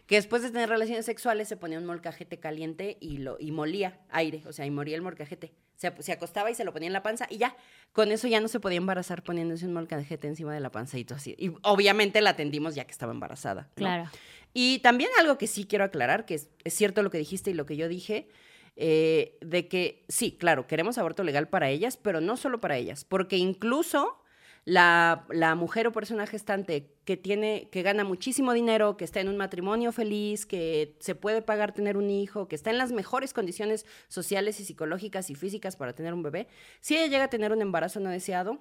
Que 0.06 0.16
después 0.16 0.42
de 0.42 0.50
tener 0.50 0.68
relaciones 0.68 1.06
sexuales 1.06 1.48
se 1.48 1.56
ponía 1.56 1.78
un 1.78 1.86
molcajete 1.86 2.38
caliente 2.38 2.98
y, 3.00 3.18
lo, 3.18 3.36
y 3.38 3.52
molía 3.52 4.00
aire, 4.10 4.42
o 4.46 4.52
sea, 4.52 4.66
y 4.66 4.70
moría 4.70 4.96
el 4.96 5.02
molcajete. 5.02 5.52
Se, 5.76 5.92
se 6.00 6.12
acostaba 6.12 6.50
y 6.50 6.54
se 6.54 6.64
lo 6.64 6.72
ponía 6.72 6.88
en 6.88 6.92
la 6.92 7.02
panza 7.02 7.26
y 7.30 7.38
ya, 7.38 7.56
con 7.92 8.12
eso 8.12 8.28
ya 8.28 8.40
no 8.40 8.48
se 8.48 8.60
podía 8.60 8.78
embarazar 8.78 9.22
poniéndose 9.22 9.66
un 9.66 9.72
molcajete 9.72 10.28
encima 10.28 10.54
de 10.54 10.60
la 10.60 10.70
panza 10.70 10.98
y 10.98 11.04
todo 11.04 11.16
así. 11.16 11.34
Y 11.38 11.52
obviamente 11.62 12.20
la 12.20 12.30
atendimos 12.30 12.74
ya 12.74 12.84
que 12.84 12.92
estaba 12.92 13.12
embarazada. 13.12 13.68
Claro. 13.74 14.10
Y 14.54 14.80
también 14.80 15.10
algo 15.18 15.38
que 15.38 15.46
sí 15.46 15.64
quiero 15.64 15.84
aclarar, 15.84 16.26
que 16.26 16.34
es, 16.34 16.48
es 16.64 16.74
cierto 16.74 17.02
lo 17.02 17.10
que 17.10 17.18
dijiste 17.18 17.50
y 17.50 17.54
lo 17.54 17.64
que 17.64 17.76
yo 17.76 17.88
dije, 17.88 18.28
eh, 18.76 19.38
de 19.40 19.68
que 19.68 20.04
sí, 20.08 20.36
claro, 20.38 20.66
queremos 20.66 20.98
aborto 20.98 21.24
legal 21.24 21.48
para 21.48 21.68
ellas, 21.68 21.96
pero 21.96 22.20
no 22.20 22.36
solo 22.36 22.60
para 22.60 22.76
ellas, 22.76 23.04
porque 23.04 23.36
incluso 23.36 24.18
la, 24.64 25.26
mujer 25.56 25.86
o 25.86 25.92
persona 25.92 26.26
gestante 26.26 26.94
que 27.04 27.16
tiene, 27.16 27.68
que 27.70 27.82
gana 27.82 28.04
muchísimo 28.04 28.52
dinero, 28.52 28.96
que 28.96 29.04
está 29.04 29.20
en 29.20 29.28
un 29.28 29.36
matrimonio 29.36 29.92
feliz, 29.92 30.46
que 30.46 30.96
se 31.00 31.14
puede 31.14 31.42
pagar 31.42 31.72
tener 31.72 31.96
un 31.96 32.10
hijo, 32.10 32.48
que 32.48 32.54
está 32.54 32.70
en 32.70 32.78
las 32.78 32.92
mejores 32.92 33.32
condiciones 33.34 33.86
sociales 34.08 34.60
y 34.60 34.64
psicológicas 34.64 35.30
y 35.30 35.34
físicas 35.34 35.76
para 35.76 35.94
tener 35.94 36.14
un 36.14 36.22
bebé, 36.22 36.46
si 36.80 36.96
ella 36.96 37.06
llega 37.08 37.24
a 37.24 37.30
tener 37.30 37.52
un 37.52 37.60
embarazo 37.60 38.00
no 38.00 38.10
deseado, 38.10 38.60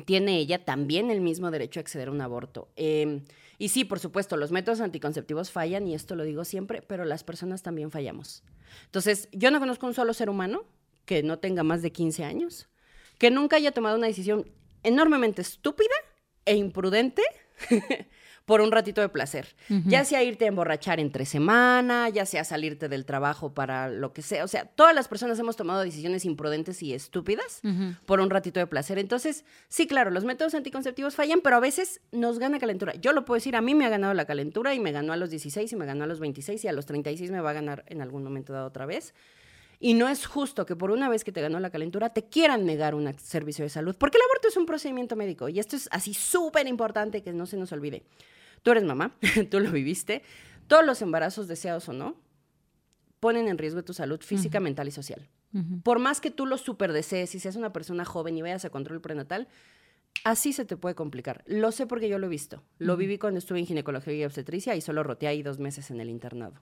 tiene 0.00 0.38
ella 0.38 0.64
también 0.64 1.10
el 1.10 1.20
mismo 1.20 1.50
derecho 1.50 1.80
a 1.80 1.82
acceder 1.82 2.08
a 2.08 2.10
un 2.12 2.20
aborto. 2.20 2.68
Em, 2.76 3.24
y 3.58 3.68
sí, 3.68 3.84
por 3.84 3.98
supuesto, 3.98 4.36
los 4.36 4.52
métodos 4.52 4.80
anticonceptivos 4.80 5.50
fallan, 5.50 5.86
y 5.86 5.94
esto 5.94 6.14
lo 6.14 6.24
digo 6.24 6.44
siempre, 6.44 6.82
pero 6.82 7.04
las 7.04 7.24
personas 7.24 7.62
también 7.62 7.90
fallamos. 7.90 8.42
Entonces, 8.86 9.28
yo 9.32 9.50
no 9.50 9.60
conozco 9.60 9.86
un 9.86 9.94
solo 9.94 10.14
ser 10.14 10.30
humano 10.30 10.64
que 11.04 11.22
no 11.22 11.38
tenga 11.38 11.62
más 11.62 11.82
de 11.82 11.92
15 11.92 12.24
años, 12.24 12.68
que 13.18 13.30
nunca 13.30 13.56
haya 13.56 13.72
tomado 13.72 13.96
una 13.96 14.06
decisión 14.06 14.50
enormemente 14.82 15.42
estúpida 15.42 15.94
e 16.44 16.56
imprudente 16.56 17.22
por 18.50 18.62
un 18.62 18.72
ratito 18.72 19.00
de 19.00 19.08
placer. 19.08 19.54
Ya 19.86 20.04
sea 20.04 20.24
irte 20.24 20.44
a 20.44 20.48
emborrachar 20.48 20.98
entre 20.98 21.24
semana, 21.24 22.08
ya 22.08 22.26
sea 22.26 22.42
salirte 22.42 22.88
del 22.88 23.04
trabajo 23.04 23.54
para 23.54 23.88
lo 23.88 24.12
que 24.12 24.22
sea. 24.22 24.42
O 24.42 24.48
sea, 24.48 24.64
todas 24.64 24.92
las 24.92 25.06
personas 25.06 25.38
hemos 25.38 25.54
tomado 25.54 25.82
decisiones 25.82 26.24
imprudentes 26.24 26.82
y 26.82 26.92
estúpidas 26.92 27.62
por 28.06 28.18
un 28.18 28.28
ratito 28.28 28.58
de 28.58 28.66
placer. 28.66 28.98
Entonces, 28.98 29.44
sí, 29.68 29.86
claro, 29.86 30.10
los 30.10 30.24
métodos 30.24 30.56
anticonceptivos 30.56 31.14
fallan, 31.14 31.42
pero 31.42 31.54
a 31.54 31.60
veces 31.60 32.00
nos 32.10 32.40
gana 32.40 32.58
calentura. 32.58 32.92
Yo 32.96 33.12
lo 33.12 33.24
puedo 33.24 33.36
decir, 33.36 33.54
a 33.54 33.60
mí 33.60 33.76
me 33.76 33.86
ha 33.86 33.88
ganado 33.88 34.14
la 34.14 34.24
calentura 34.24 34.74
y 34.74 34.80
me 34.80 34.90
ganó 34.90 35.12
a 35.12 35.16
los 35.16 35.30
16 35.30 35.70
y 35.70 35.76
me 35.76 35.86
ganó 35.86 36.02
a 36.02 36.08
los 36.08 36.18
26 36.18 36.64
y 36.64 36.66
a 36.66 36.72
los 36.72 36.86
36 36.86 37.30
me 37.30 37.40
va 37.40 37.50
a 37.50 37.52
ganar 37.52 37.84
en 37.86 38.02
algún 38.02 38.24
momento 38.24 38.52
dado 38.52 38.66
otra 38.66 38.84
vez. 38.84 39.14
Y 39.82 39.94
no 39.94 40.10
es 40.10 40.26
justo 40.26 40.66
que 40.66 40.76
por 40.76 40.90
una 40.90 41.08
vez 41.08 41.24
que 41.24 41.32
te 41.32 41.40
ganó 41.40 41.58
la 41.58 41.70
calentura 41.70 42.10
te 42.10 42.24
quieran 42.24 42.66
negar 42.66 42.94
un 42.94 43.16
servicio 43.18 43.64
de 43.64 43.70
salud, 43.70 43.96
porque 43.98 44.18
el 44.18 44.24
aborto 44.24 44.48
es 44.48 44.56
un 44.58 44.66
procedimiento 44.66 45.16
médico 45.16 45.48
y 45.48 45.58
esto 45.58 45.74
es 45.74 45.88
así 45.90 46.12
súper 46.12 46.66
importante 46.66 47.22
que 47.22 47.32
no 47.32 47.46
se 47.46 47.56
nos 47.56 47.72
olvide. 47.72 48.02
Tú 48.62 48.70
eres 48.70 48.84
mamá, 48.84 49.16
tú 49.50 49.60
lo 49.60 49.70
viviste. 49.70 50.22
Todos 50.66 50.84
los 50.84 51.02
embarazos, 51.02 51.48
deseados 51.48 51.88
o 51.88 51.92
no, 51.92 52.16
ponen 53.18 53.48
en 53.48 53.58
riesgo 53.58 53.82
tu 53.82 53.92
salud 53.92 54.20
física, 54.20 54.60
mental 54.60 54.88
y 54.88 54.92
social. 54.92 55.28
Por 55.82 55.98
más 55.98 56.20
que 56.20 56.30
tú 56.30 56.46
lo 56.46 56.56
super 56.58 56.92
desees 56.92 57.34
y 57.34 57.40
seas 57.40 57.56
una 57.56 57.72
persona 57.72 58.04
joven 58.04 58.38
y 58.38 58.42
vayas 58.42 58.64
a 58.64 58.70
control 58.70 59.00
prenatal, 59.00 59.48
así 60.22 60.52
se 60.52 60.64
te 60.64 60.76
puede 60.76 60.94
complicar. 60.94 61.42
Lo 61.46 61.72
sé 61.72 61.88
porque 61.88 62.08
yo 62.08 62.20
lo 62.20 62.26
he 62.26 62.30
visto. 62.30 62.62
Lo 62.78 62.96
viví 62.96 63.18
cuando 63.18 63.38
estuve 63.38 63.58
en 63.58 63.66
ginecología 63.66 64.14
y 64.14 64.24
obstetricia 64.24 64.76
y 64.76 64.80
solo 64.80 65.02
roté 65.02 65.26
ahí 65.26 65.42
dos 65.42 65.58
meses 65.58 65.90
en 65.90 66.00
el 66.00 66.08
internado. 66.08 66.54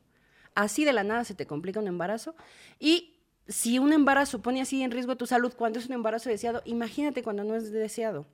Así 0.55 0.87
de 0.87 0.95
la 0.95 1.05
nada 1.05 1.25
se 1.25 1.35
te 1.35 1.47
complica 1.47 1.81
un 1.81 1.87
embarazo 1.87 2.35
y 2.81 3.18
si 3.49 3.79
un 3.79 3.93
embarazo 3.93 4.43
pone 4.43 4.61
así 4.61 4.83
en 4.83 4.91
riesgo 4.91 5.17
tu 5.17 5.27
salud 5.27 5.55
cuando 5.57 5.79
es 5.79 5.87
un 5.87 5.95
embarazo 5.95 6.29
deseado, 6.29 6.63
imagínate 6.67 7.23
cuando 7.23 7.45
no 7.45 7.55
es 7.55 7.73
deseado. 7.73 8.27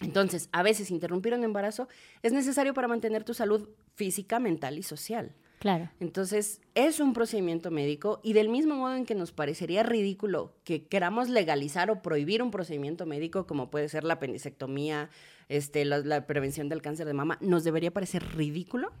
Entonces, 0.00 0.48
a 0.52 0.62
veces 0.62 0.90
interrumpir 0.90 1.34
un 1.34 1.44
embarazo 1.44 1.88
es 2.22 2.32
necesario 2.32 2.72
para 2.72 2.88
mantener 2.88 3.22
tu 3.22 3.34
salud 3.34 3.68
física, 3.94 4.38
mental 4.38 4.78
y 4.78 4.82
social. 4.82 5.34
Claro. 5.58 5.90
Entonces, 6.00 6.60
es 6.74 7.00
un 7.00 7.12
procedimiento 7.12 7.70
médico 7.70 8.20
y 8.22 8.32
del 8.32 8.48
mismo 8.48 8.76
modo 8.76 8.94
en 8.94 9.06
que 9.06 9.14
nos 9.14 9.32
parecería 9.32 9.82
ridículo 9.82 10.54
que 10.64 10.86
queramos 10.86 11.28
legalizar 11.28 11.90
o 11.90 12.02
prohibir 12.02 12.42
un 12.42 12.50
procedimiento 12.50 13.04
médico 13.06 13.46
como 13.46 13.70
puede 13.70 13.88
ser 13.88 14.04
la 14.04 14.14
apendicectomía, 14.14 15.10
este, 15.48 15.84
la 15.84 16.26
prevención 16.26 16.68
del 16.68 16.82
cáncer 16.82 17.06
de 17.06 17.14
mama, 17.14 17.38
nos 17.40 17.64
debería 17.64 17.90
parecer 17.90 18.22
ridículo 18.36 18.92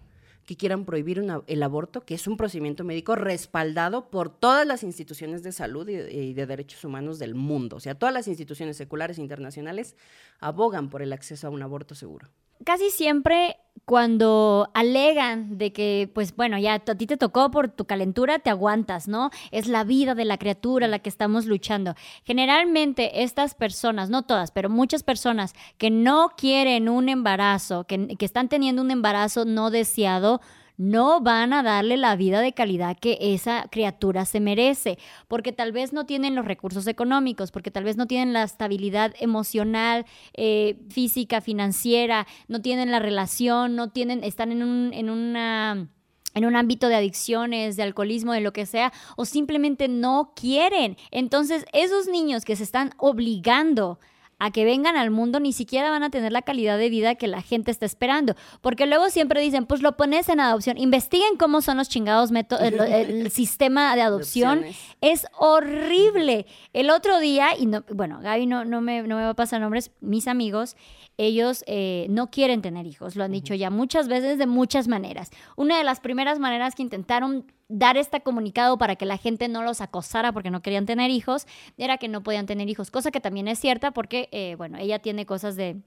que 0.46 0.56
quieran 0.56 0.84
prohibir 0.84 1.22
el 1.46 1.62
aborto, 1.62 2.02
que 2.02 2.14
es 2.14 2.26
un 2.26 2.36
procedimiento 2.36 2.84
médico 2.84 3.16
respaldado 3.16 4.08
por 4.08 4.30
todas 4.30 4.66
las 4.66 4.84
instituciones 4.84 5.42
de 5.42 5.52
salud 5.52 5.88
y 5.88 6.32
de, 6.32 6.46
derechos 6.46 6.84
humanos 6.84 7.18
del 7.18 7.34
mundo. 7.34 7.76
O 7.76 7.80
sea, 7.80 7.96
todas 7.96 8.14
las 8.14 8.28
instituciones 8.28 8.76
seculares 8.76 9.18
e 9.18 9.22
internacionales 9.22 9.96
abogan 10.38 10.88
por 10.88 11.02
el 11.02 11.12
acceso 11.12 11.48
a 11.48 11.50
un 11.50 11.62
aborto 11.62 11.94
seguro 11.94 12.28
casi 12.64 12.90
siempre 12.90 13.56
cuando 13.86 14.68
alegan 14.74 15.58
de 15.58 15.72
que, 15.72 16.10
pues 16.12 16.34
bueno, 16.34 16.58
ya 16.58 16.74
a 16.74 16.80
ti 16.80 17.06
te 17.06 17.16
tocó 17.16 17.52
por 17.52 17.68
tu 17.68 17.84
calentura, 17.84 18.40
te 18.40 18.50
aguantas, 18.50 19.06
¿no? 19.06 19.30
Es 19.52 19.68
la 19.68 19.84
vida 19.84 20.16
de 20.16 20.24
la 20.24 20.38
criatura 20.38 20.88
la 20.88 20.98
que 20.98 21.08
estamos 21.08 21.46
luchando. 21.46 21.94
Generalmente 22.24 23.22
estas 23.22 23.54
personas, 23.54 24.10
no 24.10 24.22
todas, 24.22 24.50
pero 24.50 24.68
muchas 24.68 25.04
personas 25.04 25.54
que 25.78 25.90
no 25.90 26.30
quieren 26.36 26.88
un 26.88 27.08
embarazo, 27.08 27.84
que, 27.84 28.08
que 28.08 28.24
están 28.24 28.48
teniendo 28.48 28.82
un 28.82 28.90
embarazo 28.90 29.44
no 29.44 29.70
deseado, 29.70 30.40
no 30.76 31.20
van 31.20 31.52
a 31.52 31.62
darle 31.62 31.96
la 31.96 32.16
vida 32.16 32.40
de 32.40 32.52
calidad 32.52 32.96
que 32.98 33.18
esa 33.20 33.66
criatura 33.70 34.24
se 34.24 34.40
merece, 34.40 34.98
porque 35.28 35.52
tal 35.52 35.72
vez 35.72 35.92
no 35.92 36.06
tienen 36.06 36.34
los 36.34 36.44
recursos 36.44 36.86
económicos, 36.86 37.50
porque 37.50 37.70
tal 37.70 37.84
vez 37.84 37.96
no 37.96 38.06
tienen 38.06 38.32
la 38.32 38.42
estabilidad 38.42 39.14
emocional, 39.18 40.06
eh, 40.34 40.78
física, 40.90 41.40
financiera, 41.40 42.26
no 42.48 42.60
tienen 42.60 42.90
la 42.90 42.98
relación, 42.98 43.76
no 43.76 43.90
tienen, 43.90 44.22
están 44.24 44.52
en, 44.52 44.62
un, 44.62 44.92
en 44.92 45.10
una 45.10 45.88
en 46.34 46.44
un 46.44 46.54
ámbito 46.54 46.88
de 46.88 46.96
adicciones, 46.96 47.76
de 47.76 47.82
alcoholismo, 47.82 48.34
de 48.34 48.42
lo 48.42 48.52
que 48.52 48.66
sea, 48.66 48.92
o 49.16 49.24
simplemente 49.24 49.88
no 49.88 50.34
quieren. 50.36 50.98
Entonces, 51.10 51.64
esos 51.72 52.08
niños 52.08 52.44
que 52.44 52.56
se 52.56 52.62
están 52.62 52.92
obligando 52.98 53.98
a 54.38 54.50
que 54.50 54.64
vengan 54.64 54.96
al 54.96 55.10
mundo, 55.10 55.40
ni 55.40 55.52
siquiera 55.52 55.90
van 55.90 56.02
a 56.02 56.10
tener 56.10 56.32
la 56.32 56.42
calidad 56.42 56.78
de 56.78 56.90
vida 56.90 57.14
que 57.14 57.26
la 57.26 57.42
gente 57.42 57.70
está 57.70 57.86
esperando. 57.86 58.34
Porque 58.60 58.86
luego 58.86 59.08
siempre 59.10 59.40
dicen, 59.40 59.66
pues 59.66 59.82
lo 59.82 59.96
pones 59.96 60.28
en 60.28 60.40
adopción. 60.40 60.78
Investiguen 60.78 61.36
cómo 61.38 61.62
son 61.62 61.78
los 61.78 61.88
chingados 61.88 62.30
métodos, 62.30 62.62
el, 62.62 63.30
sistema 63.36 63.94
de 63.96 64.02
adopción. 64.02 64.64
es 65.00 65.26
horrible. 65.38 66.46
El 66.72 66.90
otro 66.90 67.18
día, 67.18 67.56
y 67.58 67.66
no, 67.66 67.84
bueno, 67.92 68.20
Gaby 68.20 68.46
no, 68.46 68.64
no, 68.64 68.80
me, 68.80 69.02
no 69.02 69.16
me 69.16 69.22
va 69.22 69.30
a 69.30 69.34
pasar 69.34 69.60
nombres, 69.60 69.90
mis 70.00 70.28
amigos, 70.28 70.76
ellos 71.18 71.64
eh, 71.66 72.06
no 72.10 72.30
quieren 72.30 72.60
tener 72.60 72.86
hijos, 72.86 73.16
lo 73.16 73.24
han 73.24 73.32
dicho 73.32 73.54
ya 73.54 73.70
muchas 73.70 74.08
veces 74.08 74.38
de 74.38 74.46
muchas 74.46 74.86
maneras. 74.86 75.30
Una 75.56 75.78
de 75.78 75.84
las 75.84 76.00
primeras 76.00 76.38
maneras 76.38 76.74
que 76.74 76.82
intentaron 76.82 77.50
dar 77.68 77.96
este 77.96 78.20
comunicado 78.20 78.78
para 78.78 78.96
que 78.96 79.06
la 79.06 79.16
gente 79.16 79.48
no 79.48 79.62
los 79.62 79.80
acosara 79.80 80.32
porque 80.32 80.50
no 80.50 80.62
querían 80.62 80.86
tener 80.86 81.10
hijos 81.10 81.46
era 81.76 81.98
que 81.98 82.08
no 82.08 82.22
podían 82.22 82.46
tener 82.46 82.68
hijos, 82.68 82.90
cosa 82.90 83.10
que 83.10 83.20
también 83.20 83.48
es 83.48 83.58
cierta 83.58 83.90
porque, 83.90 84.28
eh, 84.32 84.54
bueno, 84.56 84.78
ella 84.78 85.00
tiene 85.00 85.26
cosas 85.26 85.56
de, 85.56 85.80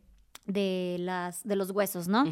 de, 0.46 0.98
las, 1.00 1.44
de 1.48 1.56
los 1.56 1.72
huesos, 1.72 2.08
¿no? 2.08 2.26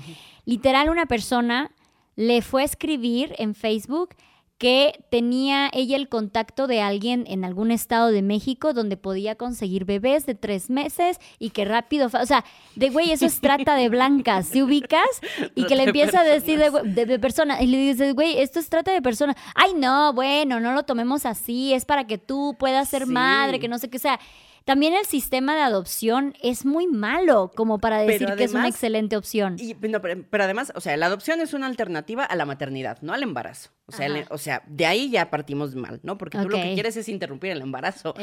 Literal, 0.45 0.89
una 0.89 1.05
persona 1.05 1.71
le 2.15 2.41
fue 2.41 2.63
a 2.63 2.65
escribir 2.65 3.35
en 3.37 3.55
Facebook 3.55 4.15
que 4.57 5.03
tenía 5.11 5.69
ella 5.71 5.95
el 5.95 6.09
contacto 6.09 6.65
de 6.65 6.81
alguien 6.81 7.25
en 7.27 7.45
algún 7.45 7.69
estado 7.69 8.07
de 8.07 8.23
México 8.23 8.73
donde 8.73 8.97
podía 8.97 9.35
conseguir 9.35 9.85
bebés 9.85 10.25
de 10.25 10.33
tres 10.33 10.69
meses 10.69 11.19
y 11.37 11.51
que 11.51 11.63
rápido, 11.63 12.07
o 12.07 12.25
sea, 12.25 12.43
de 12.75 12.89
güey, 12.89 13.11
eso 13.11 13.25
es 13.25 13.39
trata 13.41 13.75
de 13.75 13.89
blancas, 13.89 14.49
¿te 14.49 14.63
ubicas? 14.63 15.07
Y 15.53 15.65
que 15.65 15.75
le 15.75 15.83
empieza 15.83 16.21
a 16.21 16.23
decir 16.23 16.59
de, 16.59 17.05
de, 17.05 17.19
persona, 17.19 17.61
y 17.61 17.67
le 17.67 17.77
dice, 17.77 18.13
güey, 18.13 18.39
esto 18.39 18.59
es 18.59 18.69
trata 18.69 18.91
de 18.91 19.01
persona. 19.01 19.35
Ay, 19.53 19.73
no, 19.75 20.13
bueno, 20.13 20.59
no 20.59 20.73
lo 20.73 20.83
tomemos 20.83 21.25
así, 21.25 21.73
es 21.73 21.85
para 21.85 22.07
que 22.07 22.17
tú 22.17 22.55
puedas 22.57 22.89
ser 22.89 23.05
madre, 23.05 23.59
que 23.59 23.67
no 23.67 23.77
sé 23.77 23.89
qué 23.89 23.99
sea. 23.99 24.19
También 24.67 24.93
el 24.93 25.05
sistema 25.05 25.55
de 25.55 25.61
adopción 25.61 26.33
es 26.43 26.65
muy 26.65 26.87
malo 26.87 27.53
como 27.55 27.79
para 27.79 27.99
decir 27.99 28.27
que 28.35 28.43
es 28.43 28.53
una 28.53 28.67
excelente 28.67 29.15
opción. 29.15 29.55
Y, 29.57 29.75
pero, 29.75 30.43
además, 30.43 30.73
o 30.75 30.81
sea, 30.81 30.97
la 30.97 31.05
adopción 31.05 31.39
es 31.39 31.53
una 31.53 31.67
alternativa 31.67 32.25
a 32.25 32.35
la 32.35 32.43
maternidad, 32.45 32.97
no 33.01 33.13
al 33.13 33.23
embarazo. 33.23 33.69
O 33.85 33.93
sea, 33.93 34.09
o 34.29 34.37
sea 34.37 34.63
de 34.67 34.85
ahí 34.85 35.09
ya 35.09 35.29
partimos 35.29 35.73
mal, 35.75 36.01
¿no? 36.03 36.17
Porque 36.17 36.37
tú 36.37 36.49
lo 36.49 36.57
que 36.57 36.73
quieres 36.73 36.97
es 36.97 37.07
interrumpir 37.07 37.51
el 37.51 37.61
embarazo, 37.61 38.13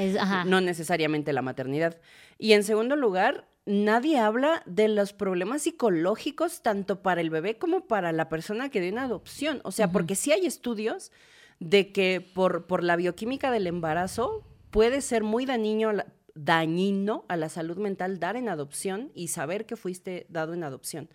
no 0.45 0.61
necesariamente 0.61 1.33
la 1.33 1.41
maternidad. 1.41 1.99
Y 2.37 2.53
en 2.53 2.63
segundo 2.63 2.95
lugar, 2.95 3.49
nadie 3.65 4.19
habla 4.19 4.63
de 4.67 4.89
los 4.89 5.15
problemas 5.15 5.63
psicológicos 5.63 6.61
tanto 6.61 7.01
para 7.01 7.23
el 7.23 7.31
bebé 7.31 7.57
como 7.57 7.87
para 7.87 8.13
la 8.13 8.29
persona 8.29 8.69
que 8.69 8.83
dio 8.83 8.93
una 8.93 9.05
adopción. 9.05 9.63
O 9.65 9.73
sea, 9.73 9.91
porque 9.91 10.15
sí 10.15 10.31
hay 10.31 10.45
estudios 10.45 11.11
de 11.59 11.91
que 11.91 12.21
por, 12.21 12.67
por 12.67 12.85
la 12.85 12.97
bioquímica 12.97 13.51
del 13.51 13.67
embarazo 13.67 14.45
puede 14.71 15.01
ser 15.01 15.23
muy 15.23 15.47
dañino 15.47 15.93
dañino 16.35 17.25
a 17.29 17.37
la 17.37 17.49
salud 17.49 17.77
mental 17.79 18.19
dar 18.19 18.37
en 18.37 18.49
adopción 18.49 19.13
y 19.15 19.29
saber 19.29 19.67
que 19.67 19.77
fuiste 19.77 20.27
dado 20.29 20.53
en 20.53 20.65
adopción. 20.65 21.09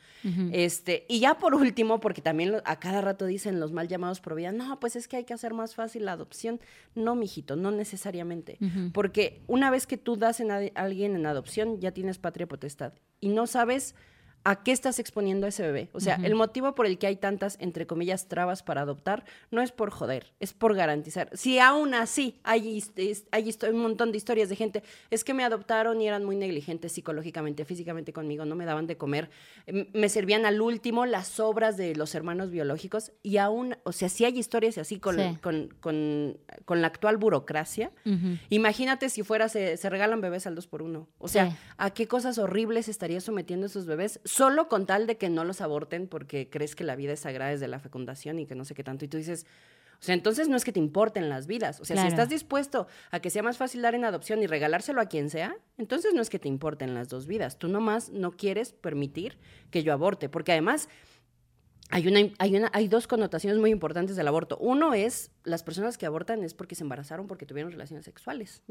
este, 0.51 1.05
y 1.09 1.19
ya 1.19 1.37
por 1.37 1.55
último, 1.55 1.99
porque 1.99 2.21
también 2.21 2.55
a 2.63 2.79
cada 2.79 3.01
rato 3.01 3.25
dicen 3.25 3.59
los 3.59 3.71
mal 3.71 3.87
llamados 3.87 4.21
pro 4.21 4.37
no, 4.53 4.79
pues 4.79 4.95
es 4.95 5.07
que 5.07 5.17
hay 5.17 5.25
que 5.25 5.33
hacer 5.33 5.53
más 5.53 5.75
fácil 5.75 6.05
la 6.05 6.13
adopción. 6.13 6.59
No, 6.95 7.15
mijito, 7.15 7.55
no 7.55 7.71
necesariamente. 7.71 8.57
Porque 8.93 9.41
una 9.47 9.69
vez 9.69 9.85
que 9.85 9.97
tú 9.97 10.15
das 10.15 10.39
a 10.39 10.59
alguien 10.75 11.15
en 11.15 11.25
adopción, 11.25 11.79
ya 11.81 11.91
tienes 11.91 12.17
patria 12.17 12.47
potestad. 12.47 12.93
Y 13.19 13.29
no 13.29 13.47
sabes 13.47 13.95
¿A 14.43 14.63
qué 14.63 14.71
estás 14.71 14.99
exponiendo 14.99 15.45
a 15.45 15.49
ese 15.49 15.63
bebé? 15.63 15.89
O 15.93 15.99
sea, 15.99 16.19
el 16.23 16.33
motivo 16.35 16.73
por 16.73 16.85
el 16.85 16.97
que 16.97 17.07
hay 17.07 17.17
tantas, 17.17 17.57
entre 17.59 17.85
comillas, 17.85 18.27
trabas 18.27 18.63
para 18.63 18.81
adoptar 18.81 19.25
no 19.51 19.61
es 19.61 19.71
por 19.71 19.91
joder, 19.91 20.31
es 20.39 20.53
por 20.53 20.75
garantizar. 20.75 21.29
Si 21.33 21.59
aún 21.59 21.93
así 21.93 22.39
hay, 22.43 22.83
hay 23.31 23.55
un 23.69 23.81
montón 23.81 24.11
de 24.11 24.17
historias 24.17 24.49
de 24.49 24.55
gente, 24.55 24.83
es 25.09 25.23
que 25.23 25.33
me 25.33 25.43
adoptaron 25.43 26.01
y 26.01 26.07
eran 26.07 26.23
muy 26.23 26.35
negligentes 26.35 26.93
psicológicamente, 26.93 27.65
físicamente 27.65 28.13
conmigo, 28.13 28.45
no 28.45 28.55
me 28.55 28.65
daban 28.65 28.87
de 28.87 28.97
comer, 28.97 29.29
me 29.93 30.09
servían 30.09 30.45
al 30.45 30.61
último 30.61 31.05
las 31.05 31.39
obras 31.39 31.77
de 31.77 31.95
los 31.95 32.15
hermanos 32.15 32.49
biológicos 32.49 33.11
y 33.21 33.37
aún, 33.37 33.75
o 33.83 33.91
sea, 33.91 34.09
si 34.09 34.25
hay 34.25 34.37
historias 34.37 34.77
así 34.77 34.99
con, 34.99 35.17
con, 35.41 36.37
la 36.81 36.87
actual 36.87 37.17
burocracia, 37.17 37.91
imagínate 38.49 39.09
si 39.09 39.23
fuera, 39.23 39.49
se, 39.49 39.77
regalan 39.89 40.21
bebés 40.21 40.47
al 40.47 40.55
dos 40.55 40.67
por 40.67 40.81
uno. 40.81 41.07
O 41.17 41.27
sea, 41.27 41.57
¿a 41.77 41.91
qué 41.91 42.07
cosas 42.07 42.37
horribles 42.37 42.87
estaría 42.87 43.21
sometiendo 43.21 43.65
a 43.65 43.67
esos 43.67 43.85
bebés? 43.85 44.19
Solo 44.29 44.67
con 44.67 44.85
tal 44.85 45.07
de 45.07 45.17
que 45.17 45.27
no 45.27 45.43
los 45.43 45.59
aborten 45.59 46.07
porque 46.07 46.49
crees 46.49 46.75
que 46.75 46.83
la 46.83 46.95
vida 46.95 47.13
es 47.13 47.21
sagrada 47.21 47.49
desde 47.49 47.67
la 47.67 47.79
fecundación 47.79 48.37
y 48.37 48.45
que 48.45 48.53
no 48.53 48.63
sé 48.63 48.75
qué 48.75 48.83
tanto. 48.83 49.03
Y 49.03 49.07
tú 49.07 49.17
dices, 49.17 49.47
o 49.99 50.03
sea, 50.03 50.13
entonces 50.13 50.47
no 50.47 50.55
es 50.55 50.63
que 50.63 50.71
te 50.71 50.79
importen 50.79 51.29
las 51.29 51.47
vidas. 51.47 51.81
O 51.81 51.85
sea, 51.85 51.99
si 51.99 52.07
estás 52.07 52.29
dispuesto 52.29 52.85
a 53.09 53.19
que 53.21 53.31
sea 53.31 53.41
más 53.41 53.57
fácil 53.57 53.81
dar 53.81 53.95
en 53.95 54.05
adopción 54.05 54.43
y 54.43 54.47
regalárselo 54.47 55.01
a 55.01 55.07
quien 55.07 55.31
sea, 55.31 55.57
entonces 55.79 56.13
no 56.13 56.21
es 56.21 56.29
que 56.29 56.37
te 56.37 56.47
importen 56.47 56.93
las 56.93 57.09
dos 57.09 57.25
vidas. 57.25 57.57
Tú 57.57 57.69
nomás 57.69 58.11
no 58.11 58.31
quieres 58.31 58.71
permitir 58.71 59.39
que 59.71 59.81
yo 59.81 59.91
aborte, 59.91 60.29
porque 60.29 60.51
además 60.51 60.89
hay, 61.91 62.07
una, 62.07 62.19
hay, 62.37 62.55
una, 62.55 62.69
hay 62.71 62.87
dos 62.87 63.07
connotaciones 63.07 63.59
muy 63.59 63.71
importantes 63.71 64.15
del 64.15 64.27
aborto. 64.27 64.57
Uno 64.57 64.93
es, 64.93 65.31
las 65.43 65.63
personas 65.63 65.97
que 65.97 66.05
abortan 66.05 66.43
es 66.43 66.53
porque 66.53 66.75
se 66.75 66.83
embarazaron, 66.83 67.25
porque 67.27 67.47
tuvieron 67.47 67.71
relaciones 67.71 68.05
sexuales. 68.05 68.61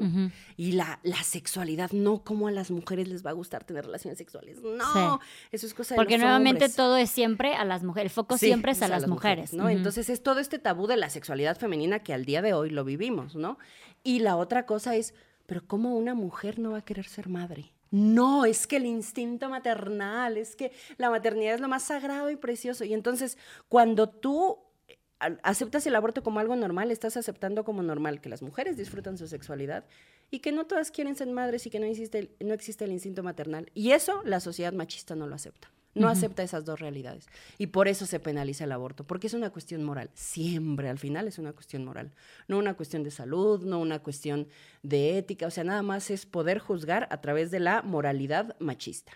Y 0.55 0.71
la, 0.71 0.99
la, 1.03 1.21
sexualidad, 1.23 1.91
no 1.91 2.23
como 2.23 2.47
a 2.47 2.51
las 2.51 2.71
mujeres 2.71 3.09
les 3.09 3.25
va 3.25 3.31
a 3.31 3.33
gustar 3.33 3.65
tener 3.65 3.85
relaciones 3.85 4.17
sexuales. 4.17 4.61
No, 4.61 5.19
eso 5.51 5.67
es 5.67 5.73
cosa 5.73 5.95
de 5.95 5.97
Porque 5.97 6.17
nuevamente 6.17 6.69
todo 6.69 6.95
es 6.95 7.09
siempre 7.09 7.55
a 7.55 7.65
las 7.65 7.83
mujeres, 7.83 8.11
el 8.11 8.15
foco 8.15 8.37
siempre 8.37 8.71
es 8.71 8.81
a, 8.81 8.87
las, 8.87 9.05
mujeres. 9.07 9.53
¿no? 9.53 9.67
Entonces 9.69 10.09
es 10.09 10.23
todo 10.23 10.39
este 10.39 10.57
tabú 10.57 10.87
de 10.87 10.95
la 10.95 11.09
sexualidad 11.09 11.57
femenina 11.57 11.99
que 11.99 12.13
al 12.13 12.23
día 12.23 12.41
de 12.41 12.53
hoy 12.53 12.69
lo 12.69 12.85
vivimos, 12.85 13.35
¿no? 13.35 13.57
Y 14.01 14.19
la 14.19 14.37
otra 14.37 14.65
cosa 14.65 14.95
es, 14.95 15.13
pero 15.45 15.65
¿cómo 15.67 15.97
una 15.97 16.13
mujer 16.13 16.57
no 16.57 16.71
va 16.71 16.77
a 16.77 16.85
querer 16.85 17.05
ser 17.05 17.27
madre? 17.27 17.73
No, 17.91 18.45
es 18.45 18.67
que 18.67 18.77
el 18.77 18.85
instinto 18.85 19.49
maternal, 19.49 20.37
es 20.37 20.55
que 20.55 20.71
la 20.97 21.09
maternidad 21.09 21.55
es 21.55 21.61
lo 21.61 21.67
más 21.67 21.83
sagrado 21.83 22.29
y 22.29 22.35
precioso. 22.35 22.83
Y 22.83 22.93
entonces, 22.93 23.37
cuando 23.67 24.09
tú 24.09 24.59
eh, 24.87 24.97
aceptas 25.43 25.87
el 25.87 25.95
aborto 25.95 26.21
como 26.21 26.39
algo 26.39 26.55
normal, 26.55 26.91
estás 26.91 27.17
aceptando 27.17 27.63
como 27.63 27.81
normal 27.81 28.21
que 28.21 28.29
las 28.29 28.41
mujeres 28.41 28.77
disfrutan 28.77 29.17
su 29.17 29.27
sexualidad 29.27 29.85
y 30.31 30.39
que 30.39 30.51
no 30.51 30.67
todas 30.67 30.91
quieren 30.91 31.15
ser 31.15 31.27
madres 31.29 31.65
y 31.65 31.69
que 31.69 31.79
no 31.79 31.87
existe, 31.87 32.35
no 32.39 32.53
existe 32.53 32.85
el 32.85 32.91
instinto 32.91 33.23
maternal. 33.23 33.71
Y 33.73 33.91
eso 33.91 34.21
la 34.23 34.39
sociedad 34.39 34.73
machista 34.73 35.15
no 35.15 35.27
lo 35.27 35.35
acepta. 35.35 35.69
No 35.95 36.07
acepta 36.07 36.43
esas 36.43 36.65
dos 36.65 36.79
realidades. 36.79 37.27
Y 37.57 37.67
por 37.67 37.87
eso 37.87 38.05
se 38.05 38.19
penaliza 38.19 38.63
el 38.63 38.71
aborto, 38.71 39.05
porque 39.05 39.27
es 39.27 39.33
una 39.33 39.49
cuestión 39.49 39.83
moral. 39.83 40.09
Siempre 40.13 40.87
al 40.87 40.99
final 40.99 41.27
es 41.27 41.39
una 41.39 41.51
cuestión 41.51 41.83
moral. 41.83 42.11
No 42.47 42.57
una 42.57 42.75
cuestión 42.75 43.03
de 43.03 43.11
salud, 43.11 43.63
no 43.65 43.79
una 43.79 43.99
cuestión 43.99 44.47
de 44.83 45.17
ética. 45.17 45.47
O 45.47 45.51
sea, 45.51 45.63
nada 45.63 45.81
más 45.81 46.11
es 46.11 46.25
poder 46.25 46.59
juzgar 46.59 47.07
a 47.11 47.21
través 47.21 47.51
de 47.51 47.59
la 47.59 47.81
moralidad 47.81 48.55
machista. 48.59 49.13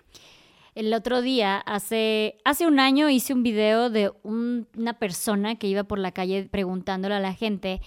El 0.75 0.91
otro 0.95 1.21
día, 1.21 1.57
hace, 1.57 2.37
hace 2.45 2.65
un 2.65 2.79
año, 2.79 3.07
hice 3.07 3.33
un 3.33 3.43
video 3.43 3.91
de 3.91 4.11
una 4.23 4.97
persona 4.97 5.55
que 5.55 5.67
iba 5.67 5.83
por 5.83 5.99
la 5.99 6.11
calle 6.11 6.49
preguntándole 6.49 7.13
a 7.13 7.19
la 7.19 7.35
gente 7.35 7.79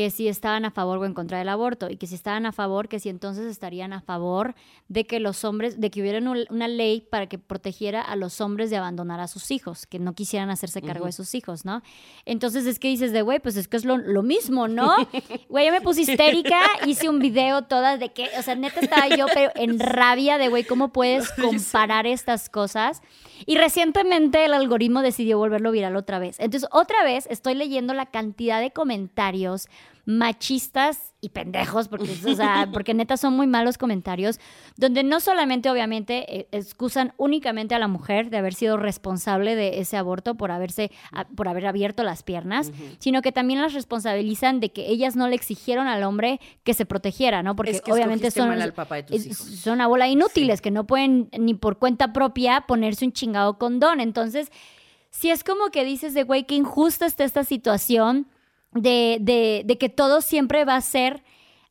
que 0.00 0.08
si 0.08 0.28
estaban 0.28 0.64
a 0.64 0.70
favor 0.70 0.96
o 0.96 1.04
en 1.04 1.12
contra 1.12 1.36
del 1.36 1.50
aborto 1.50 1.90
y 1.90 1.98
que 1.98 2.06
si 2.06 2.14
estaban 2.14 2.46
a 2.46 2.52
favor, 2.52 2.88
que 2.88 2.98
si 2.98 3.10
entonces 3.10 3.44
estarían 3.44 3.92
a 3.92 4.00
favor 4.00 4.54
de 4.88 5.04
que 5.04 5.20
los 5.20 5.44
hombres, 5.44 5.78
de 5.78 5.90
que 5.90 6.00
hubiera 6.00 6.18
una 6.48 6.68
ley 6.68 7.02
para 7.02 7.26
que 7.26 7.38
protegiera 7.38 8.00
a 8.00 8.16
los 8.16 8.40
hombres 8.40 8.70
de 8.70 8.78
abandonar 8.78 9.20
a 9.20 9.28
sus 9.28 9.50
hijos, 9.50 9.84
que 9.84 9.98
no 9.98 10.14
quisieran 10.14 10.48
hacerse 10.48 10.80
cargo 10.80 11.04
de 11.04 11.12
sus 11.12 11.34
hijos, 11.34 11.66
¿no? 11.66 11.82
Entonces 12.24 12.64
es 12.64 12.78
que 12.78 12.88
dices 12.88 13.12
de, 13.12 13.20
güey, 13.20 13.40
pues 13.40 13.58
es 13.58 13.68
que 13.68 13.76
es 13.76 13.84
lo, 13.84 13.98
mismo, 14.22 14.68
¿no? 14.68 14.94
Güey, 15.50 15.66
yo 15.66 15.72
me 15.72 15.82
puse 15.82 16.02
histérica, 16.02 16.60
hice 16.86 17.10
un 17.10 17.18
video 17.18 17.62
toda 17.64 17.98
de 17.98 18.10
que, 18.10 18.30
o 18.38 18.42
sea, 18.42 18.54
neta 18.54 18.80
estaba 18.80 19.08
yo 19.08 19.26
pero 19.34 19.50
en 19.54 19.78
rabia 19.78 20.38
de, 20.38 20.48
güey, 20.48 20.64
¿cómo 20.64 20.94
puedes 20.94 21.30
comparar 21.40 22.06
estas 22.06 22.48
cosas? 22.48 23.02
Y 23.44 23.56
recientemente 23.56 24.44
el 24.44 24.54
algoritmo 24.54 25.02
decidió 25.02 25.36
volverlo 25.36 25.72
viral 25.72 25.96
otra 25.96 26.18
vez. 26.18 26.40
Entonces, 26.40 26.68
otra 26.72 27.02
vez 27.04 27.26
estoy 27.30 27.54
leyendo 27.54 27.92
la 27.92 28.06
cantidad 28.06 28.60
de 28.60 28.70
comentarios 28.70 29.68
machistas 30.06 31.14
y 31.20 31.28
pendejos, 31.28 31.88
porque, 31.88 32.10
o 32.26 32.34
sea, 32.34 32.68
porque 32.72 32.94
neta 32.94 33.16
son 33.16 33.34
muy 33.34 33.46
malos 33.46 33.78
comentarios, 33.78 34.40
donde 34.76 35.04
no 35.04 35.20
solamente 35.20 35.70
obviamente 35.70 36.40
eh, 36.40 36.48
excusan 36.52 37.12
únicamente 37.16 37.74
a 37.74 37.78
la 37.78 37.88
mujer 37.88 38.30
de 38.30 38.38
haber 38.38 38.54
sido 38.54 38.76
responsable 38.76 39.54
de 39.54 39.80
ese 39.80 39.96
aborto 39.96 40.34
por 40.34 40.50
haberse, 40.50 40.90
por 41.36 41.48
haber 41.48 41.66
abierto 41.66 42.02
las 42.02 42.22
piernas, 42.22 42.72
sino 42.98 43.22
que 43.22 43.32
también 43.32 43.60
las 43.60 43.74
responsabilizan 43.74 44.60
de 44.60 44.72
que 44.72 44.88
ellas 44.88 45.16
no 45.16 45.28
le 45.28 45.36
exigieron 45.36 45.86
al 45.86 46.02
hombre 46.02 46.40
que 46.64 46.74
se 46.74 46.86
protegiera, 46.86 47.42
¿no? 47.42 47.54
Porque 47.54 47.80
obviamente 47.90 48.30
son, 48.30 48.50
son 49.38 49.80
a 49.80 49.86
bola 49.86 50.08
inútiles, 50.08 50.60
que 50.60 50.70
no 50.70 50.86
pueden 50.86 51.28
ni 51.38 51.54
por 51.54 51.78
cuenta 51.78 52.12
propia 52.12 52.62
ponerse 52.62 53.04
un 53.04 53.12
chingado 53.12 53.58
condón. 53.58 54.00
Entonces, 54.00 54.50
si 55.10 55.30
es 55.30 55.44
como 55.44 55.70
que 55.70 55.84
dices 55.84 56.14
de, 56.14 56.22
güey, 56.22 56.44
qué 56.44 56.54
injusta 56.54 57.06
está 57.06 57.24
esta 57.24 57.44
situación 57.44 58.26
de, 58.72 59.18
de, 59.20 59.62
de 59.64 59.78
que 59.78 59.88
todo 59.88 60.20
siempre 60.20 60.64
va 60.64 60.76
a 60.76 60.80
ser 60.80 61.22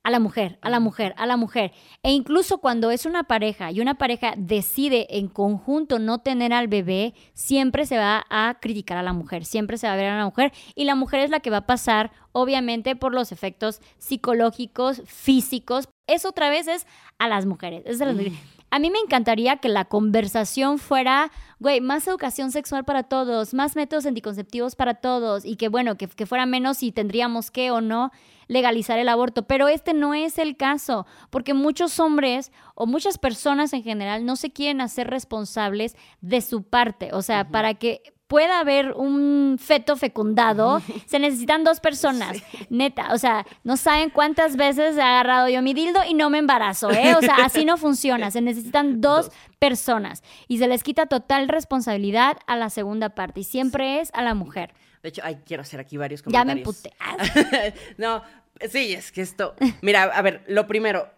a 0.03 0.11
la 0.11 0.19
mujer, 0.19 0.57
a 0.61 0.69
la 0.69 0.79
mujer, 0.79 1.13
a 1.17 1.25
la 1.25 1.37
mujer. 1.37 1.71
E 2.03 2.11
incluso 2.11 2.59
cuando 2.59 2.91
es 2.91 3.05
una 3.05 3.23
pareja 3.23 3.71
y 3.71 3.81
una 3.81 3.95
pareja 3.95 4.33
decide 4.37 5.07
en 5.17 5.27
conjunto 5.27 5.99
no 5.99 6.19
tener 6.19 6.53
al 6.53 6.67
bebé, 6.67 7.13
siempre 7.33 7.85
se 7.85 7.97
va 7.97 8.25
a 8.29 8.57
criticar 8.61 8.97
a 8.97 9.03
la 9.03 9.13
mujer, 9.13 9.45
siempre 9.45 9.77
se 9.77 9.87
va 9.87 9.93
a 9.93 9.97
ver 9.97 10.07
a 10.07 10.17
la 10.17 10.25
mujer 10.25 10.53
y 10.75 10.85
la 10.85 10.95
mujer 10.95 11.21
es 11.21 11.29
la 11.29 11.41
que 11.41 11.49
va 11.49 11.57
a 11.57 11.67
pasar, 11.67 12.11
obviamente, 12.31 12.95
por 12.95 13.13
los 13.13 13.31
efectos 13.31 13.81
psicológicos, 13.97 15.01
físicos. 15.05 15.89
Eso 16.07 16.29
otra 16.29 16.49
vez 16.49 16.67
es 16.67 16.87
a 17.17 17.27
las 17.27 17.45
mujeres. 17.45 17.83
Es 17.85 18.01
a 18.01 18.05
las 18.05 18.15
mujeres. 18.15 18.58
A 18.71 18.79
mí 18.79 18.91
me 18.91 18.99
encantaría 18.99 19.57
que 19.57 19.69
la 19.69 19.85
conversación 19.85 20.77
fuera, 20.77 21.31
güey, 21.59 21.81
más 21.81 22.07
educación 22.07 22.51
sexual 22.51 22.85
para 22.85 23.03
todos, 23.03 23.53
más 23.53 23.75
métodos 23.75 24.05
anticonceptivos 24.05 24.75
para 24.75 24.95
todos 24.95 25.43
y 25.45 25.55
que, 25.55 25.69
bueno, 25.69 25.97
que, 25.97 26.07
que 26.07 26.25
fuera 26.25 26.45
menos 26.45 26.77
si 26.77 26.91
tendríamos 26.91 27.49
que 27.49 27.71
o 27.71 27.81
no 27.81 28.11
legalizar 28.47 28.99
el 28.99 29.09
aborto. 29.09 29.47
Pero 29.47 29.67
este 29.67 29.93
no 29.93 30.13
es 30.13 30.37
el 30.37 30.55
caso, 30.57 31.07
porque 31.29 31.53
muchos 31.53 31.99
hombres 31.99 32.51
o 32.75 32.85
muchas 32.85 33.17
personas 33.17 33.73
en 33.73 33.83
general 33.83 34.25
no 34.25 34.35
se 34.35 34.51
quieren 34.51 34.81
hacer 34.81 35.07
responsables 35.07 35.95
de 36.21 36.41
su 36.41 36.63
parte. 36.63 37.09
O 37.13 37.21
sea, 37.21 37.49
para 37.49 37.73
que 37.73 38.13
pueda 38.29 38.59
haber 38.59 38.93
un 38.93 39.57
feto 39.59 39.97
fecundado, 39.97 40.81
se 41.07 41.19
necesitan 41.19 41.65
dos 41.65 41.81
personas, 41.81 42.37
neta. 42.69 43.13
O 43.13 43.17
sea, 43.17 43.45
no 43.65 43.75
saben 43.75 44.11
cuántas 44.11 44.55
veces 44.55 44.95
he 44.95 45.01
agarrado 45.01 45.49
yo 45.49 45.61
mi 45.61 45.73
dildo 45.73 45.99
y 46.07 46.13
no 46.13 46.29
me 46.29 46.37
embarazo, 46.37 46.91
¿eh? 46.91 47.15
O 47.15 47.21
sea, 47.21 47.35
así 47.43 47.65
no 47.65 47.75
funciona. 47.75 48.31
Se 48.31 48.39
necesitan 48.39 49.01
dos, 49.01 49.31
personas 49.59 50.23
y 50.47 50.57
se 50.57 50.67
les 50.67 50.83
quita 50.83 51.05
total 51.05 51.49
responsabilidad 51.49 52.37
a 52.47 52.55
la 52.55 52.69
segunda 52.69 53.09
parte 53.09 53.41
y 53.41 53.43
siempre 53.43 53.99
es 53.99 54.09
a 54.13 54.23
la 54.23 54.33
mujer. 54.33 54.73
De 55.03 55.09
hecho, 55.09 55.21
ay, 55.23 55.39
quiero 55.45 55.61
hacer 55.61 55.79
aquí 55.79 55.97
varios 55.97 56.23
Ya 56.25 56.43
me 56.45 56.63
comentarios. 56.63 56.85
emputé. 56.85 57.75
no, 57.97 58.23
sí, 58.69 58.93
es 58.93 59.11
que 59.11 59.21
esto. 59.21 59.55
Mira, 59.81 60.03
a 60.03 60.21
ver, 60.21 60.43
lo 60.47 60.65
primero, 60.65 61.09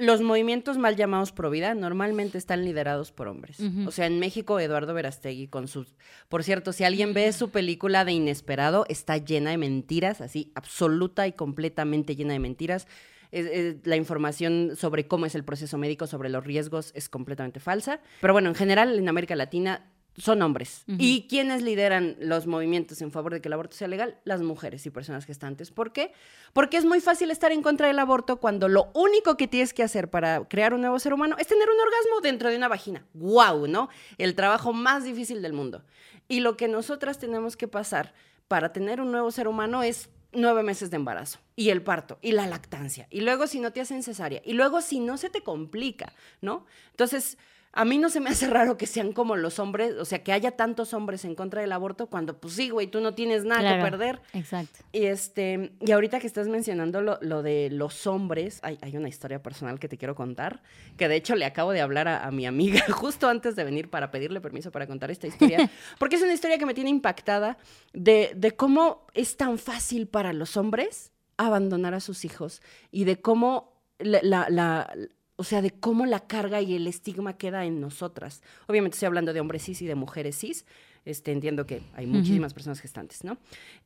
los 0.00 0.22
movimientos 0.22 0.78
mal 0.78 0.96
llamados 0.96 1.32
pro 1.32 1.50
vida 1.50 1.74
normalmente 1.74 2.38
están 2.38 2.64
liderados 2.64 3.12
por 3.12 3.28
hombres. 3.28 3.58
O 3.86 3.90
sea, 3.90 4.06
en 4.06 4.18
México, 4.18 4.58
Eduardo 4.58 4.94
Verastegui 4.94 5.48
con 5.48 5.68
sus. 5.68 5.94
Por 6.28 6.42
cierto, 6.42 6.72
si 6.72 6.84
alguien 6.84 7.14
ve 7.14 7.32
su 7.32 7.50
película 7.50 8.04
de 8.04 8.12
Inesperado, 8.12 8.84
está 8.88 9.16
llena 9.18 9.50
de 9.50 9.58
mentiras, 9.58 10.20
así, 10.20 10.50
absoluta 10.54 11.26
y 11.26 11.32
completamente 11.32 12.16
llena 12.16 12.32
de 12.32 12.38
mentiras. 12.40 12.86
Es- 13.32 13.46
es- 13.46 13.76
la 13.84 13.94
información 13.96 14.72
sobre 14.76 15.06
cómo 15.06 15.26
es 15.26 15.34
el 15.36 15.44
proceso 15.44 15.78
médico, 15.78 16.06
sobre 16.08 16.30
los 16.30 16.42
riesgos, 16.44 16.90
es 16.96 17.08
completamente 17.08 17.60
falsa. 17.60 18.00
Pero 18.20 18.32
bueno, 18.32 18.48
en 18.48 18.56
general, 18.56 18.98
en 18.98 19.08
América 19.08 19.36
Latina 19.36 19.88
son 20.16 20.42
hombres. 20.42 20.84
¿Y 20.86 21.26
quiénes 21.28 21.62
lideran 21.62 22.16
los 22.20 22.46
movimientos 22.46 23.00
en 23.00 23.10
favor 23.10 23.32
de 23.32 23.40
que 23.40 23.48
el 23.48 23.52
aborto 23.52 23.76
sea 23.76 23.88
legal? 23.88 24.18
Las 24.24 24.42
mujeres 24.42 24.84
y 24.86 24.90
personas 24.90 25.24
gestantes. 25.24 25.70
¿Por 25.70 25.92
qué? 25.92 26.12
Porque 26.52 26.76
es 26.76 26.84
muy 26.84 27.00
fácil 27.00 27.30
estar 27.30 27.52
en 27.52 27.62
contra 27.62 27.86
del 27.86 27.98
aborto 27.98 28.38
cuando 28.38 28.68
lo 28.68 28.90
único 28.94 29.36
que 29.36 29.48
tienes 29.48 29.72
que 29.72 29.82
hacer 29.82 30.10
para 30.10 30.44
crear 30.48 30.74
un 30.74 30.80
nuevo 30.80 30.98
ser 30.98 31.14
humano 31.14 31.36
es 31.38 31.46
tener 31.46 31.68
un 31.68 31.80
orgasmo 31.80 32.20
dentro 32.22 32.50
de 32.50 32.56
una 32.56 32.68
vagina. 32.68 33.06
¡Wow! 33.14 33.66
¿No? 33.66 33.88
El 34.18 34.34
trabajo 34.34 34.72
más 34.72 35.04
difícil 35.04 35.42
del 35.42 35.52
mundo. 35.52 35.84
Y 36.28 36.40
lo 36.40 36.56
que 36.56 36.68
nosotras 36.68 37.18
tenemos 37.18 37.56
que 37.56 37.68
pasar 37.68 38.14
para 38.48 38.72
tener 38.72 39.00
un 39.00 39.12
nuevo 39.12 39.30
ser 39.30 39.48
humano 39.48 39.82
es 39.82 40.10
nueve 40.32 40.62
meses 40.62 40.90
de 40.90 40.96
embarazo 40.96 41.40
y 41.56 41.70
el 41.70 41.82
parto 41.82 42.18
y 42.22 42.32
la 42.32 42.46
lactancia 42.46 43.06
y 43.10 43.20
luego 43.20 43.46
si 43.46 43.60
no 43.60 43.72
te 43.72 43.80
hacen 43.80 44.02
cesárea 44.02 44.40
y 44.44 44.52
luego 44.52 44.80
si 44.80 45.00
no 45.00 45.16
se 45.16 45.30
te 45.30 45.42
complica, 45.42 46.12
¿no? 46.40 46.66
Entonces, 46.90 47.36
a 47.72 47.84
mí 47.84 47.98
no 47.98 48.10
se 48.10 48.18
me 48.18 48.30
hace 48.30 48.48
raro 48.48 48.76
que 48.76 48.86
sean 48.86 49.12
como 49.12 49.36
los 49.36 49.60
hombres, 49.60 49.94
o 49.96 50.04
sea, 50.04 50.24
que 50.24 50.32
haya 50.32 50.50
tantos 50.52 50.92
hombres 50.92 51.24
en 51.24 51.36
contra 51.36 51.60
del 51.60 51.70
aborto 51.70 52.08
cuando, 52.08 52.36
pues 52.40 52.54
sí, 52.54 52.68
güey, 52.70 52.88
tú 52.88 53.00
no 53.00 53.14
tienes 53.14 53.44
nada 53.44 53.60
Claro, 53.60 53.84
que 53.84 53.90
perder. 53.90 54.20
Exacto. 54.32 54.80
Y, 54.90 55.04
este, 55.04 55.72
y 55.80 55.92
ahorita 55.92 56.18
que 56.18 56.26
estás 56.26 56.48
mencionando 56.48 57.00
lo, 57.00 57.18
lo 57.22 57.42
de 57.44 57.68
los 57.70 58.08
hombres, 58.08 58.58
hay, 58.62 58.76
hay 58.82 58.96
una 58.96 59.08
historia 59.08 59.40
personal 59.42 59.78
que 59.78 59.88
te 59.88 59.96
quiero 59.98 60.16
contar, 60.16 60.62
que 60.96 61.06
de 61.06 61.14
hecho 61.14 61.36
le 61.36 61.44
acabo 61.44 61.70
de 61.70 61.80
hablar 61.80 62.08
a, 62.08 62.26
a 62.26 62.30
mi 62.32 62.44
amiga 62.44 62.80
justo 62.90 63.28
antes 63.28 63.54
de 63.54 63.62
venir 63.62 63.88
para 63.88 64.10
pedirle 64.10 64.40
permiso 64.40 64.72
para 64.72 64.88
contar 64.88 65.12
esta 65.12 65.28
historia, 65.28 65.70
porque 66.00 66.16
es 66.16 66.22
una 66.22 66.34
historia 66.34 66.58
que 66.58 66.66
me 66.66 66.74
tiene 66.74 66.90
impactada 66.90 67.56
de, 67.92 68.32
de 68.34 68.50
cómo 68.56 69.06
es 69.14 69.36
tan 69.36 69.58
fácil 69.58 70.08
para 70.08 70.32
los 70.32 70.56
hombres 70.56 71.12
abandonar 71.36 71.94
a 71.94 72.00
sus 72.00 72.24
hijos 72.24 72.62
y 72.90 73.04
de 73.04 73.20
cómo 73.20 73.80
la, 74.00 74.18
la- 74.22 74.46
la- 74.50 74.92
o 75.40 75.42
sea, 75.42 75.62
de 75.62 75.70
cómo 75.70 76.04
la 76.04 76.20
carga 76.20 76.60
y 76.60 76.74
el 76.74 76.86
estigma 76.86 77.38
queda 77.38 77.64
en 77.64 77.80
nosotras. 77.80 78.42
Obviamente 78.66 78.96
estoy 78.96 79.06
hablando 79.06 79.32
de 79.32 79.40
hombres 79.40 79.62
cis 79.62 79.80
y 79.80 79.86
de 79.86 79.94
mujeres 79.94 80.36
cis. 80.38 80.66
Este, 81.06 81.32
entiendo 81.32 81.64
que 81.64 81.80
hay 81.94 82.06
muchísimas 82.06 82.52
personas 82.52 82.78
gestantes, 82.78 83.24
¿no? 83.24 83.38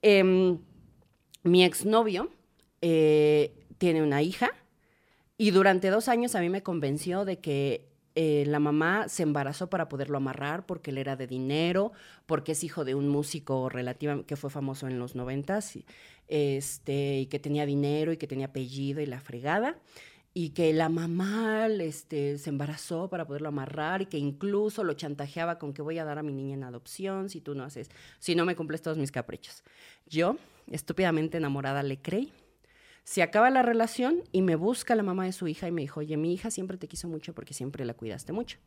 Em, 0.03 0.59
mi 1.45 1.63
exnovio 1.63 2.29
eh, 2.81 3.55
tiene 3.79 4.03
una 4.03 4.21
hija 4.21 4.51
y 5.39 5.53
durante 5.53 5.91
dos 5.91 6.09
años 6.09 6.35
a 6.35 6.41
mí 6.41 6.49
me 6.49 6.65
convenció 6.65 7.25
de 7.25 7.39
que 7.39 7.87
eh, 8.17 8.43
la 8.49 8.59
mamá 8.59 9.09
se 9.09 9.23
embarazó 9.23 9.71
para 9.71 9.89
poderlo 9.89 10.17
amarrar 10.17 10.67
porque 10.67 10.91
él 10.91 10.99
era 10.99 11.15
de 11.15 11.29
dinero, 11.29 11.93
porque 12.27 12.51
es 12.53 12.65
hijo 12.65 12.85
de 12.85 12.97
un 12.97 13.09
músico 13.09 13.69
relativamente 13.69 14.27
que 14.27 14.35
fue 14.35 14.51
famoso 14.51 14.89
en 14.89 14.99
los 14.99 15.15
noventas, 15.15 15.77
y, 15.77 15.85
este, 16.27 17.21
y 17.21 17.27
que 17.27 17.39
tenía 17.39 17.65
dinero 17.65 18.13
y 18.13 18.17
que 18.17 18.27
tenía 18.27 18.47
apellido 18.47 19.01
y 19.01 19.07
la 19.07 19.21
fregada. 19.21 19.79
Y 20.37 20.51
que 20.51 20.73
la 20.73 20.89
mamá 20.89 21.69
este, 21.69 22.39
se 22.39 22.51
embarazó 22.51 23.09
para 23.09 23.25
poderlo 23.25 23.49
amarrar 23.49 24.03
y 24.03 24.07
que 24.07 24.19
incluso 24.19 24.83
lo 24.83 24.95
chantajeaba 24.95 25.61
con 25.61 25.73
que 25.73 25.81
voy 25.81 25.99
a 25.99 26.05
dar 26.05 26.19
a 26.19 26.25
mi 26.25 26.33
niña 26.33 26.55
en 26.55 26.65
adopción 26.65 27.31
si 27.31 27.41
tú 27.41 27.55
no 27.55 27.63
haces, 27.63 27.89
si 28.19 28.35
no 28.35 28.45
me 28.45 28.57
cumples 28.57 28.83
todos 28.83 28.99
mis 28.99 29.13
caprichos. 29.13 29.63
Yo, 30.07 30.37
estúpidamente 30.71 31.37
enamorada, 31.37 31.85
le 31.85 32.03
creí. 32.03 32.33
Se 33.05 33.23
acaba 33.23 33.49
la 33.51 33.63
relación 33.63 34.25
y 34.33 34.43
me 34.43 34.57
busca 34.57 34.95
la 34.97 35.03
mamá 35.03 35.25
de 35.25 35.33
su 35.33 35.47
hija 35.47 35.69
y 35.69 35.73
me 35.73 35.83
dijo, 35.83 36.01
oye, 36.01 36.17
mi 36.17 36.35
hija 36.35 36.51
siempre 36.51 36.79
te 36.79 36.89
quiso 36.89 37.07
mucho 37.07 37.33
porque 37.33 37.55
siempre 37.55 37.85
la 37.85 37.95
cuidaste 37.95 38.33
mucho. 38.33 38.59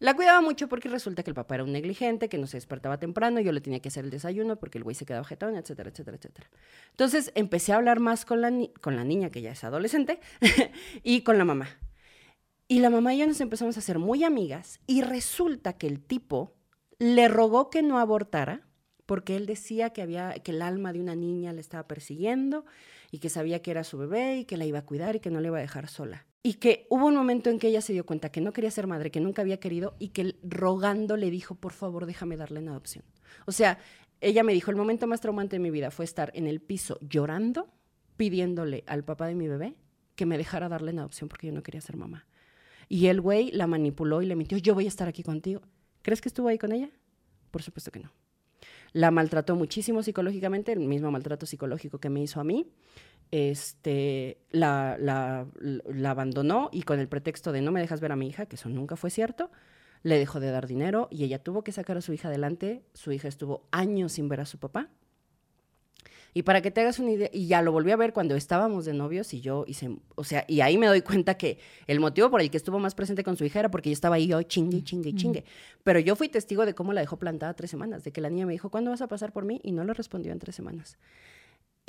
La 0.00 0.16
cuidaba 0.16 0.40
mucho 0.40 0.66
porque 0.68 0.88
resulta 0.88 1.22
que 1.22 1.30
el 1.30 1.34
papá 1.34 1.56
era 1.56 1.64
un 1.64 1.72
negligente, 1.72 2.28
que 2.30 2.38
no 2.38 2.46
se 2.46 2.56
despertaba 2.56 2.98
temprano, 2.98 3.38
yo 3.38 3.52
le 3.52 3.60
tenía 3.60 3.80
que 3.80 3.88
hacer 3.88 4.04
el 4.04 4.10
desayuno 4.10 4.56
porque 4.56 4.78
el 4.78 4.84
güey 4.84 4.94
se 4.96 5.04
quedaba 5.04 5.24
jetón, 5.26 5.56
etcétera, 5.56 5.90
etcétera, 5.90 6.16
etcétera. 6.16 6.48
Entonces 6.90 7.30
empecé 7.34 7.72
a 7.72 7.76
hablar 7.76 8.00
más 8.00 8.24
con 8.24 8.40
la, 8.40 8.50
ni- 8.50 8.72
con 8.80 8.96
la 8.96 9.04
niña, 9.04 9.28
que 9.30 9.42
ya 9.42 9.52
es 9.52 9.62
adolescente, 9.62 10.18
y 11.04 11.20
con 11.20 11.36
la 11.36 11.44
mamá. 11.44 11.68
Y 12.66 12.78
la 12.80 12.88
mamá 12.88 13.12
y 13.14 13.18
yo 13.18 13.26
nos 13.26 13.40
empezamos 13.42 13.76
a 13.76 13.80
hacer 13.80 13.98
muy 13.98 14.24
amigas 14.24 14.80
y 14.86 15.02
resulta 15.02 15.74
que 15.74 15.86
el 15.86 16.00
tipo 16.00 16.54
le 16.98 17.28
rogó 17.28 17.68
que 17.68 17.82
no 17.82 17.98
abortara 17.98 18.66
porque 19.04 19.36
él 19.36 19.44
decía 19.44 19.90
que 19.90 20.02
había 20.02 20.32
que 20.34 20.52
el 20.52 20.62
alma 20.62 20.92
de 20.92 21.00
una 21.00 21.14
niña 21.16 21.52
le 21.52 21.60
estaba 21.60 21.86
persiguiendo 21.88 22.64
y 23.10 23.18
que 23.18 23.28
sabía 23.28 23.60
que 23.60 23.72
era 23.72 23.84
su 23.84 23.98
bebé 23.98 24.38
y 24.38 24.44
que 24.46 24.56
la 24.56 24.64
iba 24.64 24.78
a 24.78 24.86
cuidar 24.86 25.16
y 25.16 25.20
que 25.20 25.30
no 25.30 25.40
la 25.40 25.48
iba 25.48 25.58
a 25.58 25.62
dejar 25.62 25.88
sola. 25.88 26.26
Y 26.42 26.54
que 26.54 26.86
hubo 26.88 27.06
un 27.06 27.14
momento 27.14 27.50
en 27.50 27.58
que 27.58 27.68
ella 27.68 27.82
se 27.82 27.92
dio 27.92 28.06
cuenta 28.06 28.32
que 28.32 28.40
no 28.40 28.52
quería 28.52 28.70
ser 28.70 28.86
madre, 28.86 29.10
que 29.10 29.20
nunca 29.20 29.42
había 29.42 29.60
querido 29.60 29.94
y 29.98 30.08
que 30.08 30.36
rogando 30.42 31.16
le 31.16 31.30
dijo, 31.30 31.54
por 31.54 31.72
favor, 31.72 32.06
déjame 32.06 32.36
darle 32.36 32.60
en 32.60 32.68
adopción. 32.68 33.04
O 33.46 33.52
sea, 33.52 33.78
ella 34.20 34.42
me 34.42 34.52
dijo, 34.52 34.70
el 34.70 34.76
momento 34.76 35.06
más 35.06 35.20
traumante 35.20 35.56
de 35.56 35.60
mi 35.60 35.70
vida 35.70 35.90
fue 35.90 36.04
estar 36.04 36.30
en 36.34 36.46
el 36.46 36.60
piso 36.60 36.98
llorando, 37.00 37.68
pidiéndole 38.16 38.84
al 38.86 39.04
papá 39.04 39.26
de 39.26 39.34
mi 39.34 39.48
bebé 39.48 39.74
que 40.14 40.26
me 40.26 40.36
dejara 40.36 40.68
darle 40.68 40.90
en 40.90 40.98
adopción 40.98 41.28
porque 41.28 41.46
yo 41.46 41.52
no 41.52 41.62
quería 41.62 41.80
ser 41.80 41.96
mamá. 41.96 42.26
Y 42.88 43.06
el 43.06 43.20
güey 43.20 43.50
la 43.52 43.66
manipuló 43.66 44.20
y 44.20 44.26
le 44.26 44.36
mintió, 44.36 44.58
yo 44.58 44.74
voy 44.74 44.84
a 44.84 44.88
estar 44.88 45.08
aquí 45.08 45.22
contigo. 45.22 45.62
¿Crees 46.02 46.20
que 46.20 46.28
estuvo 46.28 46.48
ahí 46.48 46.58
con 46.58 46.72
ella? 46.72 46.90
Por 47.50 47.62
supuesto 47.62 47.90
que 47.90 48.00
no. 48.00 48.12
La 48.92 49.10
maltrató 49.10 49.54
muchísimo 49.56 50.02
psicológicamente, 50.02 50.72
el 50.72 50.80
mismo 50.80 51.10
maltrato 51.10 51.46
psicológico 51.46 51.98
que 51.98 52.10
me 52.10 52.22
hizo 52.22 52.40
a 52.40 52.44
mí. 52.44 52.66
Este, 53.30 54.38
la, 54.50 54.96
la, 54.98 55.46
la 55.60 56.10
abandonó 56.10 56.68
y 56.72 56.82
con 56.82 56.98
el 56.98 57.08
pretexto 57.08 57.52
de 57.52 57.62
no 57.62 57.70
me 57.70 57.80
dejas 57.80 58.00
ver 58.00 58.12
a 58.12 58.16
mi 58.16 58.26
hija, 58.26 58.46
que 58.46 58.56
eso 58.56 58.68
nunca 58.68 58.96
fue 58.96 59.10
cierto, 59.10 59.50
le 60.02 60.18
dejó 60.18 60.40
de 60.40 60.50
dar 60.50 60.66
dinero 60.66 61.08
y 61.10 61.24
ella 61.24 61.42
tuvo 61.42 61.62
que 61.62 61.72
sacar 61.72 61.96
a 61.96 62.00
su 62.00 62.12
hija 62.12 62.28
adelante. 62.28 62.82
Su 62.94 63.12
hija 63.12 63.28
estuvo 63.28 63.68
años 63.70 64.12
sin 64.12 64.28
ver 64.28 64.40
a 64.40 64.46
su 64.46 64.58
papá. 64.58 64.88
Y 66.32 66.42
para 66.42 66.62
que 66.62 66.70
te 66.70 66.80
hagas 66.80 66.98
una 67.00 67.10
idea, 67.10 67.28
y 67.32 67.48
ya 67.48 67.60
lo 67.60 67.72
volví 67.72 67.90
a 67.90 67.96
ver 67.96 68.12
cuando 68.12 68.36
estábamos 68.36 68.84
de 68.84 68.94
novios 68.94 69.34
y 69.34 69.40
yo 69.40 69.64
hice, 69.66 69.96
o 70.14 70.22
sea, 70.22 70.44
y 70.46 70.60
ahí 70.60 70.78
me 70.78 70.86
doy 70.86 71.02
cuenta 71.02 71.34
que 71.34 71.58
el 71.88 71.98
motivo 71.98 72.30
por 72.30 72.40
el 72.40 72.50
que 72.50 72.56
estuvo 72.56 72.78
más 72.78 72.94
presente 72.94 73.24
con 73.24 73.36
su 73.36 73.44
hija 73.44 73.58
era 73.58 73.70
porque 73.70 73.90
yo 73.90 73.94
estaba 73.94 74.14
ahí 74.14 74.28
yo 74.28 74.40
chingue, 74.42 74.84
chingue, 74.84 75.12
chingue. 75.14 75.44
Pero 75.82 75.98
yo 75.98 76.14
fui 76.14 76.28
testigo 76.28 76.64
de 76.66 76.74
cómo 76.74 76.92
la 76.92 77.00
dejó 77.00 77.18
plantada 77.18 77.54
tres 77.54 77.70
semanas, 77.70 78.04
de 78.04 78.12
que 78.12 78.20
la 78.20 78.30
niña 78.30 78.46
me 78.46 78.52
dijo, 78.52 78.70
¿cuándo 78.70 78.90
vas 78.90 79.02
a 79.02 79.08
pasar 79.08 79.32
por 79.32 79.44
mí? 79.44 79.60
Y 79.64 79.72
no 79.72 79.82
le 79.82 79.92
respondió 79.92 80.30
en 80.30 80.38
tres 80.38 80.54
semanas. 80.54 80.98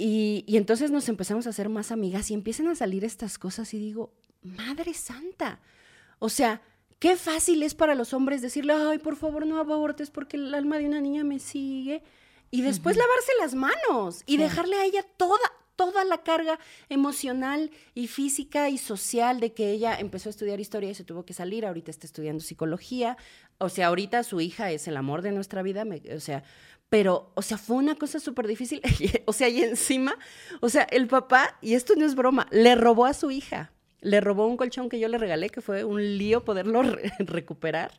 Y, 0.03 0.43
y 0.47 0.57
entonces 0.57 0.89
nos 0.89 1.07
empezamos 1.09 1.45
a 1.45 1.51
hacer 1.51 1.69
más 1.69 1.91
amigas 1.91 2.31
y 2.31 2.33
empiezan 2.33 2.67
a 2.69 2.75
salir 2.75 3.05
estas 3.05 3.37
cosas 3.37 3.71
y 3.75 3.77
digo, 3.77 4.11
Madre 4.41 4.95
Santa, 4.95 5.59
o 6.17 6.27
sea, 6.27 6.63
qué 6.97 7.15
fácil 7.15 7.61
es 7.61 7.75
para 7.75 7.93
los 7.93 8.11
hombres 8.11 8.41
decirle, 8.41 8.73
ay, 8.73 8.97
por 8.97 9.15
favor 9.15 9.45
no 9.45 9.59
abortes 9.59 10.09
porque 10.09 10.37
el 10.37 10.55
alma 10.55 10.79
de 10.79 10.87
una 10.87 11.01
niña 11.01 11.23
me 11.23 11.37
sigue. 11.37 12.01
Y 12.49 12.63
después 12.63 12.97
lavarse 12.97 13.31
las 13.39 13.53
manos 13.53 14.23
y 14.25 14.37
dejarle 14.37 14.75
a 14.75 14.85
ella 14.85 15.05
toda, 15.17 15.37
toda 15.75 16.03
la 16.03 16.23
carga 16.23 16.59
emocional 16.89 17.69
y 17.93 18.07
física 18.07 18.69
y 18.69 18.79
social 18.79 19.39
de 19.39 19.53
que 19.53 19.69
ella 19.69 19.95
empezó 19.99 20.29
a 20.29 20.31
estudiar 20.31 20.59
historia 20.59 20.89
y 20.89 20.95
se 20.95 21.03
tuvo 21.03 21.25
que 21.25 21.33
salir, 21.33 21.63
ahorita 21.63 21.91
está 21.91 22.07
estudiando 22.07 22.43
psicología, 22.43 23.17
o 23.59 23.69
sea, 23.69 23.87
ahorita 23.87 24.23
su 24.23 24.41
hija 24.41 24.71
es 24.71 24.87
el 24.87 24.97
amor 24.97 25.21
de 25.21 25.31
nuestra 25.31 25.61
vida, 25.61 25.85
o 26.15 26.19
sea, 26.19 26.43
pero, 26.91 27.32
o 27.36 27.41
sea, 27.41 27.58
fue 27.58 27.77
una 27.77 27.95
cosa 27.95 28.19
súper 28.19 28.47
difícil, 28.47 28.82
o 29.25 29.32
sea, 29.32 29.47
y 29.47 29.63
encima, 29.63 30.17
o 30.60 30.67
sea, 30.67 30.84
el 30.84 31.08
papá, 31.08 31.58
y 31.62 31.75
esto 31.75 31.93
no 31.95 32.06
es 32.06 32.15
broma, 32.15 32.47
le 32.51 32.75
robó 32.75 33.06
a 33.06 33.13
su 33.13 33.32
hija, 33.32 33.71
le 34.01 34.19
robó 34.19 34.45
un 34.45 34.58
colchón 34.58 34.89
que 34.89 34.99
yo 34.99 35.08
le 35.08 35.17
regalé, 35.17 35.49
que 35.49 35.62
fue 35.62 35.86
un 35.86 36.01
lío 36.17 36.43
poderlo 36.43 36.84
recuperar, 37.19 37.93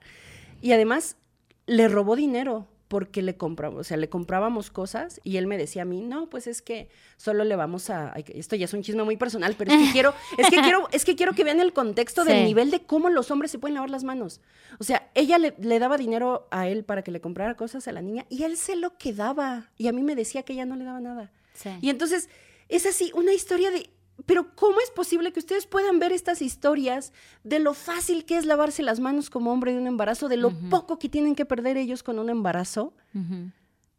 y 0.61 0.72
además 0.72 1.16
le 1.64 1.88
robó 1.88 2.16
dinero, 2.16 2.68
porque 2.92 3.22
le 3.22 3.38
compramos, 3.38 3.81
o 3.81 3.85
sea, 3.85 3.96
le 3.96 4.11
comprábamos 4.11 4.70
cosas 4.70 5.18
y 5.24 5.38
él 5.38 5.46
me 5.46 5.57
decía 5.57 5.81
a 5.81 5.85
mí, 5.87 6.02
no, 6.02 6.28
pues 6.28 6.46
es 6.46 6.61
que 6.61 6.90
solo 7.16 7.42
le 7.42 7.57
vamos 7.57 7.88
a, 7.88 8.12
esto 8.35 8.55
ya 8.55 8.66
es 8.66 8.74
un 8.74 8.83
chisme 8.83 9.02
muy 9.02 9.16
personal, 9.16 9.55
pero 9.57 9.72
es 9.72 9.87
que 9.87 9.92
quiero, 9.92 10.12
es 10.37 10.50
que 10.50 10.61
quiero, 10.61 10.90
es 10.92 11.07
que 11.07 11.16
quiero 11.16 11.33
que 11.33 11.42
vean 11.42 11.59
el 11.61 11.72
contexto 11.72 12.22
del 12.22 12.44
nivel 12.44 12.70
de 12.70 12.83
cómo 12.83 13.09
los 13.09 13.31
hombres 13.31 13.50
se 13.50 13.59
pueden 13.59 13.76
lavar 13.76 13.88
las 13.88 14.05
manos. 14.05 14.42
O 14.78 14.85
sea, 14.85 15.09
ella 15.14 15.38
le, 15.38 15.78
daba 15.78 15.96
dinero 15.96 16.46
a 16.50 16.68
él 16.68 16.85
para 16.85 17.00
que 17.00 17.11
le 17.11 17.22
comprara 17.22 17.57
cosas 17.57 17.88
a 17.88 17.92
la 17.92 18.02
niña 18.02 18.26
y 18.28 18.42
él 18.42 18.59
se 18.59 18.76
lo 18.76 18.98
quedaba 18.98 19.70
y 19.78 19.88
a 19.88 19.92
mí 19.92 20.02
me 20.02 20.14
decía 20.14 20.42
que 20.42 20.52
ella 20.52 20.66
no 20.66 20.76
le 20.76 20.85
daba 20.85 21.00
nada. 21.00 21.33
Y 21.81 21.88
entonces 21.88 22.28
es 22.68 22.85
así, 22.85 23.11
una 23.14 23.33
historia 23.33 23.70
de 23.70 23.88
pero 24.27 24.55
¿cómo 24.55 24.81
es 24.81 24.90
posible 24.90 25.33
que 25.33 25.40
ustedes 25.40 25.66
puedan 25.66 25.98
ver 25.98 26.12
estas 26.12 26.42
historias 26.42 27.12
de 27.44 27.59
lo 27.59 27.75
fácil 27.75 28.25
que 28.25 28.37
es 28.37 28.46
lavarse 28.46 28.83
las 28.83 29.01
manos 29.01 29.31
como 29.31 29.53
hombre 29.53 29.72
de 29.72 29.79
un 29.79 29.87
embarazo, 29.87 30.29
de 30.29 30.37
lo 30.37 30.51
poco 30.70 30.98
que 30.98 31.09
tienen 31.09 31.35
que 31.35 31.44
perder 31.44 31.77
ellos 31.77 32.03
con 32.03 32.18
un 32.18 32.29
embarazo? 32.31 32.94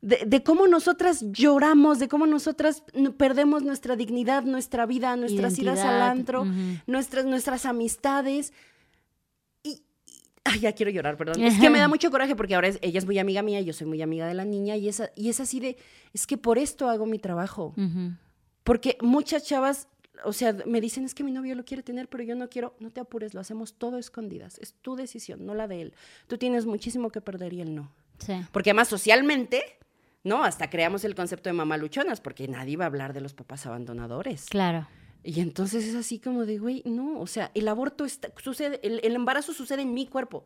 de, 0.04 0.44
cómo 0.44 0.68
nosotras 0.68 1.24
lloramos, 1.32 1.98
de 1.98 2.10
cómo 2.10 2.28
nosotras 2.28 2.84
perdemos 3.18 3.64
nuestra 3.64 3.96
dignidad, 3.96 4.44
nuestra 4.44 4.86
vida, 4.86 5.16
nuestras 5.16 5.58
idas 5.58 5.80
al 5.80 6.02
antro, 6.02 6.46
nuestras, 6.86 7.26
nuestras 7.26 7.66
amistades. 7.66 8.52
Y, 9.64 9.82
ay, 10.44 10.60
ya 10.60 10.74
quiero 10.74 10.92
llorar, 10.92 11.16
perdón. 11.16 11.42
Es 11.42 11.58
que 11.58 11.70
me 11.70 11.80
da 11.80 11.88
mucho 11.90 12.12
coraje 12.12 12.36
porque 12.36 12.54
ahora 12.54 12.70
ella 12.82 13.00
es 13.00 13.06
muy 13.06 13.18
amiga 13.18 13.42
mía, 13.44 13.62
yo 13.62 13.72
soy 13.72 13.88
muy 13.88 14.02
amiga 14.02 14.28
de 14.28 14.34
la 14.34 14.44
niña 14.44 14.76
y, 14.76 14.90
esa, 14.90 15.10
y 15.16 15.30
es 15.30 15.40
así 15.40 15.62
de, 15.62 15.78
es 16.14 16.28
que 16.28 16.38
por 16.38 16.58
esto 16.58 16.90
hago 16.90 17.06
mi 17.06 17.18
trabajo. 17.18 17.74
Porque 18.66 18.98
muchas 19.02 19.46
chavas 19.46 19.88
o 20.24 20.34
sea, 20.34 20.56
me 20.66 20.82
dicen, 20.82 21.06
es 21.06 21.14
que 21.14 21.24
mi 21.24 21.32
novio 21.32 21.56
lo 21.56 21.66
quiere 21.66 21.84
tener, 21.84 22.08
pero 22.08 22.24
yo 22.24 22.36
no 22.36 22.50
quiero, 22.50 22.76
no 22.80 22.92
te 22.92 23.00
apures, 23.00 23.34
lo 23.34 23.42
hacemos 23.42 23.74
todo 23.74 23.98
escondidas, 23.98 24.58
es 24.60 24.74
tu 24.74 24.96
decisión, 24.96 25.46
no 25.46 25.54
la 25.54 25.68
de 25.68 25.82
él. 25.82 25.94
Tú 26.28 26.38
tienes 26.38 26.66
muchísimo 26.66 27.10
que 27.12 27.22
perder 27.22 27.54
y 27.54 27.62
él 27.62 27.76
no. 27.76 27.92
Sí. 28.20 28.34
Porque 28.52 28.72
además 28.72 28.88
socialmente, 28.88 29.62
¿no? 30.24 30.44
Hasta 30.44 30.70
creamos 30.70 31.04
el 31.04 31.16
concepto 31.16 31.50
de 31.50 31.54
mamá 31.54 31.78
luchonas, 31.78 32.22
porque 32.22 32.48
nadie 32.48 32.78
va 32.78 32.86
a 32.86 32.88
hablar 32.88 33.14
de 33.14 33.22
los 33.22 33.34
papás 33.34 33.66
abandonadores. 33.66 34.46
Claro. 34.46 34.88
Y 35.24 35.40
entonces 35.40 35.86
es 35.86 35.96
así 35.96 36.20
como 36.20 36.46
de, 36.46 36.58
güey, 36.58 36.84
no, 36.86 37.20
o 37.20 37.28
sea, 37.28 37.50
el 37.54 37.68
aborto 37.68 38.04
está, 38.04 38.30
sucede, 38.42 38.80
el, 38.84 39.16
embarazo 39.16 39.54
sucede 39.54 39.82
en 39.82 39.94
mi 39.94 40.06
cuerpo. 40.06 40.46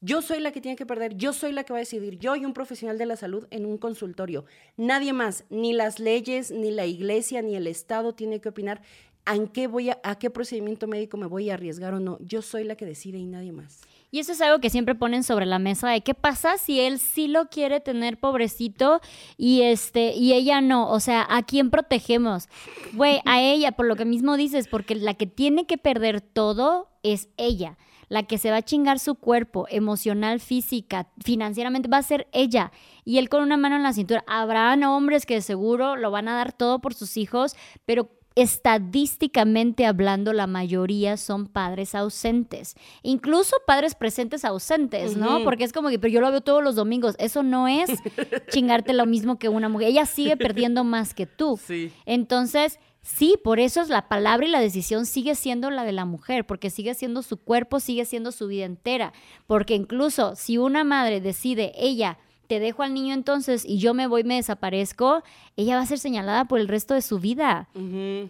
Yo 0.00 0.22
soy 0.22 0.38
la 0.40 0.52
que 0.52 0.60
tiene 0.60 0.76
que 0.76 0.86
perder, 0.86 1.16
yo 1.16 1.32
soy 1.32 1.50
la 1.50 1.64
que 1.64 1.72
va 1.72 1.78
a 1.78 1.80
decidir, 1.80 2.18
yo 2.18 2.36
y 2.36 2.44
un 2.44 2.52
profesional 2.52 2.98
de 2.98 3.06
la 3.06 3.16
salud 3.16 3.48
en 3.50 3.66
un 3.66 3.78
consultorio. 3.78 4.44
Nadie 4.76 5.12
más, 5.12 5.44
ni 5.50 5.72
las 5.72 5.98
leyes, 5.98 6.52
ni 6.52 6.70
la 6.70 6.86
iglesia, 6.86 7.42
ni 7.42 7.56
el 7.56 7.66
Estado 7.66 8.14
tiene 8.14 8.40
que 8.40 8.48
opinar 8.48 8.80
en 9.26 9.48
qué 9.48 9.66
voy 9.66 9.90
a, 9.90 9.98
a 10.04 10.16
qué 10.16 10.30
procedimiento 10.30 10.86
médico 10.86 11.16
me 11.16 11.26
voy 11.26 11.50
a 11.50 11.54
arriesgar 11.54 11.94
o 11.94 12.00
no. 12.00 12.18
Yo 12.20 12.42
soy 12.42 12.62
la 12.62 12.76
que 12.76 12.86
decide 12.86 13.18
y 13.18 13.26
nadie 13.26 13.50
más. 13.50 13.80
Y 14.10 14.20
eso 14.20 14.32
es 14.32 14.40
algo 14.40 14.60
que 14.60 14.70
siempre 14.70 14.94
ponen 14.94 15.22
sobre 15.22 15.44
la 15.44 15.58
mesa 15.58 15.90
de 15.90 16.00
qué 16.00 16.14
pasa 16.14 16.56
si 16.56 16.80
él 16.80 16.98
sí 16.98 17.26
lo 17.26 17.48
quiere 17.48 17.80
tener 17.80 18.18
pobrecito 18.18 19.00
y 19.36 19.62
este 19.62 20.14
y 20.14 20.32
ella 20.32 20.62
no, 20.62 20.90
o 20.90 21.00
sea, 21.00 21.26
¿a 21.28 21.42
quién 21.42 21.70
protegemos? 21.70 22.48
Güey, 22.94 23.20
a 23.26 23.42
ella, 23.42 23.72
por 23.72 23.84
lo 23.84 23.96
que 23.96 24.06
mismo 24.06 24.38
dices, 24.38 24.66
porque 24.66 24.94
la 24.94 25.12
que 25.12 25.26
tiene 25.26 25.66
que 25.66 25.76
perder 25.76 26.22
todo 26.22 26.88
es 27.02 27.28
ella 27.36 27.76
la 28.08 28.22
que 28.24 28.38
se 28.38 28.50
va 28.50 28.58
a 28.58 28.62
chingar 28.62 28.98
su 28.98 29.14
cuerpo 29.14 29.66
emocional, 29.70 30.40
física, 30.40 31.08
financieramente, 31.22 31.88
va 31.88 31.98
a 31.98 32.02
ser 32.02 32.26
ella. 32.32 32.72
Y 33.04 33.18
él 33.18 33.28
con 33.28 33.42
una 33.42 33.56
mano 33.56 33.76
en 33.76 33.82
la 33.82 33.92
cintura. 33.92 34.24
Habrán 34.26 34.84
hombres 34.84 35.26
que 35.26 35.40
seguro 35.40 35.96
lo 35.96 36.10
van 36.10 36.28
a 36.28 36.34
dar 36.34 36.52
todo 36.52 36.80
por 36.80 36.94
sus 36.94 37.16
hijos, 37.16 37.56
pero 37.84 38.10
estadísticamente 38.38 39.84
hablando, 39.84 40.32
la 40.32 40.46
mayoría 40.46 41.16
son 41.16 41.46
padres 41.46 41.96
ausentes. 41.96 42.76
Incluso 43.02 43.56
padres 43.66 43.96
presentes 43.96 44.44
ausentes, 44.44 45.16
¿no? 45.16 45.42
Porque 45.42 45.64
es 45.64 45.72
como 45.72 45.88
que, 45.88 45.98
pero 45.98 46.12
yo 46.12 46.20
lo 46.20 46.30
veo 46.30 46.40
todos 46.40 46.62
los 46.62 46.76
domingos. 46.76 47.16
Eso 47.18 47.42
no 47.42 47.66
es 47.66 47.90
chingarte 48.50 48.92
lo 48.92 49.06
mismo 49.06 49.40
que 49.40 49.48
una 49.48 49.68
mujer. 49.68 49.88
Ella 49.88 50.06
sigue 50.06 50.36
perdiendo 50.36 50.84
más 50.84 51.14
que 51.14 51.26
tú. 51.26 51.58
Sí. 51.60 51.90
Entonces, 52.06 52.78
Sí, 53.02 53.36
por 53.42 53.58
eso 53.58 53.80
es 53.80 53.88
la 53.88 54.08
palabra 54.08 54.46
y 54.46 54.50
la 54.50 54.60
decisión 54.60 55.06
sigue 55.06 55.34
siendo 55.34 55.70
la 55.70 55.84
de 55.84 55.92
la 55.92 56.04
mujer, 56.04 56.46
porque 56.46 56.70
sigue 56.70 56.94
siendo 56.94 57.22
su 57.22 57.38
cuerpo, 57.38 57.80
sigue 57.80 58.04
siendo 58.04 58.32
su 58.32 58.48
vida 58.48 58.64
entera. 58.66 59.12
Porque 59.46 59.74
incluso 59.74 60.36
si 60.36 60.58
una 60.58 60.84
madre 60.84 61.20
decide, 61.20 61.72
ella, 61.76 62.18
te 62.48 62.60
dejo 62.60 62.82
al 62.82 62.94
niño 62.94 63.14
entonces 63.14 63.64
y 63.64 63.78
yo 63.78 63.94
me 63.94 64.06
voy, 64.06 64.24
me 64.24 64.36
desaparezco, 64.36 65.22
ella 65.56 65.76
va 65.76 65.82
a 65.82 65.86
ser 65.86 65.98
señalada 65.98 66.46
por 66.46 66.58
el 66.58 66.66
resto 66.66 66.94
de 66.94 67.02
su 67.02 67.18
vida. 67.18 67.68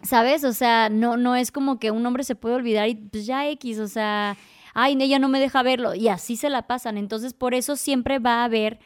¿Sabes? 0.03 0.45
O 0.45 0.53
sea, 0.53 0.89
no, 0.91 1.17
no 1.17 1.37
es 1.37 1.53
como 1.53 1.79
que 1.79 1.91
un 1.91 2.05
hombre 2.05 2.25
se 2.25 2.35
puede 2.35 2.57
olvidar 2.57 2.89
y 2.89 2.97
pues 2.97 3.27
ya 3.27 3.49
X, 3.49 3.79
o 3.79 3.87
sea, 3.87 4.37
ay, 4.75 4.97
ella 5.01 5.19
no 5.19 5.29
me 5.29 5.41
deja 5.41 5.63
verlo. 5.63 5.95
Y 5.95 6.09
así 6.09 6.37
se 6.37 6.51
la 6.51 6.67
pasan. 6.67 6.99
Entonces, 6.99 7.33
por 7.33 7.55
eso 7.55 7.77
siempre 7.77 8.19
va 8.19 8.43
a 8.43 8.45
haber 8.45 8.81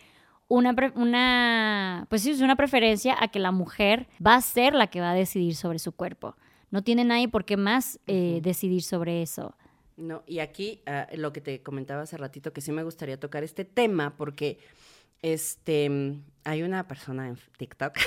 una, 0.52 0.76
una, 0.96 2.06
pues 2.10 2.22
sí, 2.22 2.30
es 2.30 2.42
una 2.42 2.56
preferencia 2.56 3.16
a 3.18 3.28
que 3.28 3.38
la 3.38 3.52
mujer 3.52 4.06
va 4.24 4.34
a 4.34 4.40
ser 4.42 4.74
la 4.74 4.88
que 4.88 5.00
va 5.00 5.12
a 5.12 5.14
decidir 5.14 5.56
sobre 5.56 5.78
su 5.78 5.92
cuerpo. 5.92 6.36
No 6.70 6.84
tiene 6.84 7.04
nadie 7.04 7.26
por 7.28 7.46
qué 7.46 7.56
más 7.56 7.98
eh, 8.06 8.40
decidir 8.42 8.82
sobre 8.82 9.22
eso. 9.22 9.56
No, 9.96 10.22
y 10.26 10.40
aquí 10.40 10.82
ah, 10.84 11.06
lo 11.14 11.32
que 11.32 11.40
te 11.40 11.62
comentaba 11.62 12.02
hace 12.02 12.18
ratito, 12.18 12.52
que 12.52 12.60
sí 12.60 12.70
me 12.70 12.82
gustaría 12.82 13.18
tocar 13.18 13.44
este 13.44 13.64
tema, 13.64 14.14
porque 14.18 14.58
este, 15.22 16.20
hay 16.44 16.62
una 16.62 16.86
persona 16.86 17.28
en 17.28 17.38
TikTok. 17.56 17.96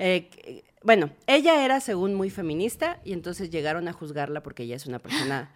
Eh, 0.00 0.62
bueno, 0.84 1.10
ella 1.26 1.64
era 1.64 1.80
según 1.80 2.14
muy 2.14 2.30
feminista 2.30 3.00
y 3.04 3.14
entonces 3.14 3.50
llegaron 3.50 3.88
a 3.88 3.92
juzgarla 3.92 4.44
porque 4.44 4.62
ella 4.62 4.76
es 4.76 4.86
una 4.86 5.00
persona 5.00 5.50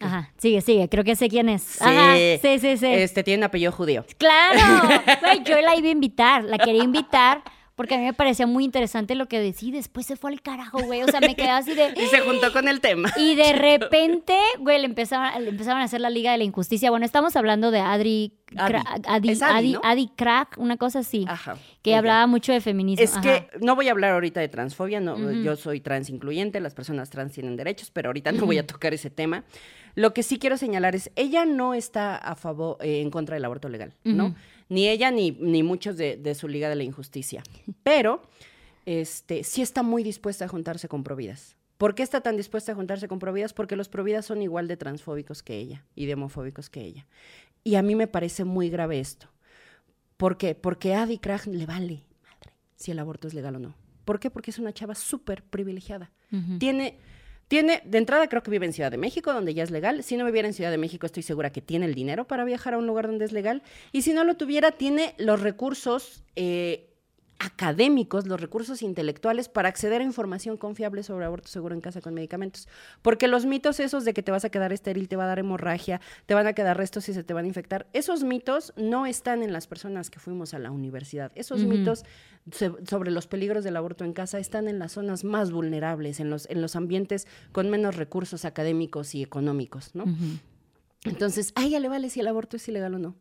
Ajá, 0.00 0.32
sigue, 0.38 0.60
sigue, 0.60 0.88
creo 0.88 1.04
que 1.04 1.16
sé 1.16 1.28
quién 1.28 1.48
es. 1.48 1.62
Sí, 1.62 1.78
Ajá, 1.84 2.14
sí, 2.16 2.58
sí, 2.58 2.76
sí. 2.76 2.86
Este 2.86 3.24
tiene 3.24 3.38
un 3.38 3.44
apellido 3.44 3.72
judío. 3.72 4.04
Claro, 4.16 4.60
yo 5.44 5.60
la 5.60 5.76
iba 5.76 5.88
a 5.88 5.92
invitar, 5.92 6.44
la 6.44 6.58
quería 6.58 6.84
invitar 6.84 7.42
porque 7.78 7.94
a 7.94 7.98
mí 7.98 8.06
me 8.06 8.12
parecía 8.12 8.44
muy 8.44 8.64
interesante 8.64 9.14
lo 9.14 9.28
que 9.28 9.38
decía. 9.38 9.72
Después 9.72 10.04
se 10.04 10.16
fue 10.16 10.32
al 10.32 10.42
carajo, 10.42 10.80
güey. 10.82 11.04
O 11.04 11.06
sea, 11.06 11.20
me 11.20 11.36
quedé 11.36 11.50
así 11.50 11.74
de. 11.76 11.94
Y 11.96 12.06
se 12.06 12.18
juntó 12.22 12.52
con 12.52 12.66
el 12.66 12.80
tema. 12.80 13.08
Y 13.16 13.36
de 13.36 13.52
repente, 13.52 14.36
güey, 14.58 14.80
le 14.80 14.86
empezaron, 14.86 15.44
le 15.44 15.50
empezaron 15.50 15.80
a 15.80 15.84
hacer 15.84 16.00
la 16.00 16.10
Liga 16.10 16.32
de 16.32 16.38
la 16.38 16.44
Injusticia. 16.44 16.90
Bueno, 16.90 17.06
estamos 17.06 17.36
hablando 17.36 17.70
de 17.70 17.78
Adri. 17.78 18.32
Adi, 18.56 19.38
Adi, 19.40 19.76
Adi, 19.80 20.10
Crack, 20.16 20.56
una 20.58 20.76
cosa 20.76 21.00
así. 21.00 21.24
Ajá. 21.28 21.56
Que 21.82 21.94
hablaba 21.94 22.26
mucho 22.26 22.52
de 22.52 22.60
feminismo. 22.60 23.04
Es 23.04 23.16
que 23.18 23.46
no 23.60 23.76
voy 23.76 23.86
a 23.86 23.92
hablar 23.92 24.10
ahorita 24.14 24.40
de 24.40 24.48
transfobia. 24.48 24.98
No, 24.98 25.30
Yo 25.30 25.54
soy 25.54 25.80
trans 25.80 26.10
incluyente, 26.10 26.58
las 26.58 26.74
personas 26.74 27.10
trans 27.10 27.32
tienen 27.32 27.56
derechos, 27.56 27.92
pero 27.92 28.08
ahorita 28.08 28.32
no 28.32 28.44
voy 28.44 28.58
a 28.58 28.66
tocar 28.66 28.92
ese 28.92 29.08
tema. 29.08 29.44
Lo 29.98 30.14
que 30.14 30.22
sí 30.22 30.38
quiero 30.38 30.56
señalar 30.56 30.94
es, 30.94 31.10
ella 31.16 31.44
no 31.44 31.74
está 31.74 32.14
a 32.14 32.36
favor, 32.36 32.76
eh, 32.80 33.00
en 33.00 33.10
contra 33.10 33.34
del 33.34 33.44
aborto 33.44 33.68
legal, 33.68 33.96
¿no? 34.04 34.36
Ni 34.68 34.86
ella 34.86 35.10
ni, 35.10 35.32
ni 35.32 35.64
muchos 35.64 35.96
de, 35.96 36.34
su 36.36 36.46
Liga 36.46 36.68
de 36.68 36.76
la 36.76 36.84
Injusticia. 36.84 37.42
Pero 37.82 38.22
este, 38.86 39.42
sí 39.42 39.60
está 39.60 39.82
muy 39.82 40.04
dispuesta 40.04 40.44
a 40.44 40.48
juntarse 40.48 40.86
con 40.86 41.02
Providas. 41.02 41.56
¿Por 41.78 41.96
qué 41.96 42.04
está 42.04 42.20
tan 42.20 42.36
dispuesta 42.36 42.70
a 42.70 42.74
juntarse 42.76 43.08
con 43.08 43.18
Providas? 43.18 43.52
Porque 43.52 43.74
los 43.74 43.88
Providas 43.88 44.24
son 44.24 44.40
igual 44.40 44.68
de 44.68 44.76
transfóbicos 44.76 45.42
que 45.42 45.56
ella 45.56 45.84
y 45.96 46.06
de 46.06 46.14
homofóbicos 46.14 46.70
que 46.70 46.82
ella. 46.82 47.08
Y 47.64 47.74
a 47.74 47.82
mí 47.82 47.96
me 47.96 48.06
parece 48.06 48.44
muy 48.44 48.70
grave 48.70 49.00
esto. 49.00 49.26
¿Por 50.16 50.36
qué? 50.36 50.54
Porque 50.54 50.94
a 50.94 51.02
Adi 51.02 51.18
Krag 51.18 51.48
le 51.48 51.66
vale 51.66 52.04
madre 52.22 52.54
si 52.76 52.92
el 52.92 53.00
aborto 53.00 53.26
es 53.26 53.34
legal 53.34 53.56
o 53.56 53.58
no. 53.58 53.74
¿Por 54.04 54.20
qué? 54.20 54.30
Porque 54.30 54.52
es 54.52 54.60
una 54.60 54.72
chava 54.72 54.94
súper 54.94 55.42
privilegiada. 55.42 56.12
Tiene 56.60 56.98
tiene, 57.48 57.82
de 57.84 57.98
entrada 57.98 58.28
creo 58.28 58.42
que 58.42 58.50
vive 58.50 58.66
en 58.66 58.74
Ciudad 58.74 58.90
de 58.90 58.98
México, 58.98 59.32
donde 59.32 59.54
ya 59.54 59.62
es 59.62 59.70
legal. 59.70 60.02
Si 60.02 60.16
no 60.16 60.26
viviera 60.26 60.46
en 60.46 60.54
Ciudad 60.54 60.70
de 60.70 60.78
México, 60.78 61.06
estoy 61.06 61.22
segura 61.22 61.50
que 61.50 61.62
tiene 61.62 61.86
el 61.86 61.94
dinero 61.94 62.26
para 62.26 62.44
viajar 62.44 62.74
a 62.74 62.78
un 62.78 62.86
lugar 62.86 63.06
donde 63.06 63.24
es 63.24 63.32
legal. 63.32 63.62
Y 63.90 64.02
si 64.02 64.12
no 64.12 64.22
lo 64.24 64.36
tuviera, 64.36 64.72
tiene 64.72 65.14
los 65.16 65.40
recursos 65.40 66.22
eh, 66.36 66.87
académicos, 67.38 68.26
los 68.26 68.40
recursos 68.40 68.82
intelectuales 68.82 69.48
para 69.48 69.68
acceder 69.68 70.00
a 70.00 70.04
información 70.04 70.56
confiable 70.56 71.02
sobre 71.02 71.24
aborto 71.24 71.48
seguro 71.48 71.74
en 71.74 71.80
casa 71.80 72.00
con 72.00 72.14
medicamentos. 72.14 72.68
Porque 73.00 73.28
los 73.28 73.46
mitos 73.46 73.78
esos 73.80 74.04
de 74.04 74.12
que 74.12 74.22
te 74.22 74.32
vas 74.32 74.44
a 74.44 74.50
quedar 74.50 74.72
estéril, 74.72 75.08
te 75.08 75.16
va 75.16 75.24
a 75.24 75.28
dar 75.28 75.38
hemorragia, 75.38 76.00
te 76.26 76.34
van 76.34 76.46
a 76.46 76.52
quedar 76.52 76.76
restos 76.76 77.08
y 77.08 77.14
se 77.14 77.22
te 77.22 77.34
van 77.34 77.44
a 77.44 77.48
infectar, 77.48 77.86
esos 77.92 78.24
mitos 78.24 78.72
no 78.76 79.06
están 79.06 79.42
en 79.42 79.52
las 79.52 79.66
personas 79.66 80.10
que 80.10 80.18
fuimos 80.18 80.52
a 80.52 80.58
la 80.58 80.70
universidad. 80.70 81.30
Esos 81.34 81.60
mitos 81.64 82.04
sobre 82.88 83.10
los 83.10 83.26
peligros 83.26 83.62
del 83.62 83.76
aborto 83.76 84.04
en 84.04 84.12
casa 84.12 84.38
están 84.38 84.68
en 84.68 84.78
las 84.78 84.92
zonas 84.92 85.22
más 85.22 85.52
vulnerables, 85.52 86.18
en 86.18 86.30
los, 86.30 86.48
en 86.50 86.60
los 86.60 86.76
ambientes 86.76 87.26
con 87.52 87.70
menos 87.70 87.96
recursos 87.96 88.44
académicos 88.44 89.14
y 89.14 89.22
económicos, 89.22 89.94
¿no? 89.94 90.04
Entonces, 91.04 91.52
a 91.54 91.64
ella 91.64 91.78
le 91.78 91.88
vale 91.88 92.10
si 92.10 92.20
el 92.20 92.26
aborto 92.26 92.56
es 92.56 92.68
ilegal 92.68 92.94
o 92.94 92.98
no. 92.98 93.14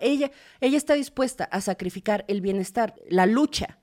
Ella, 0.00 0.30
ella 0.60 0.76
está 0.76 0.94
dispuesta 0.94 1.44
a 1.44 1.60
sacrificar 1.60 2.24
el 2.28 2.40
bienestar, 2.40 2.94
la 3.08 3.26
lucha 3.26 3.78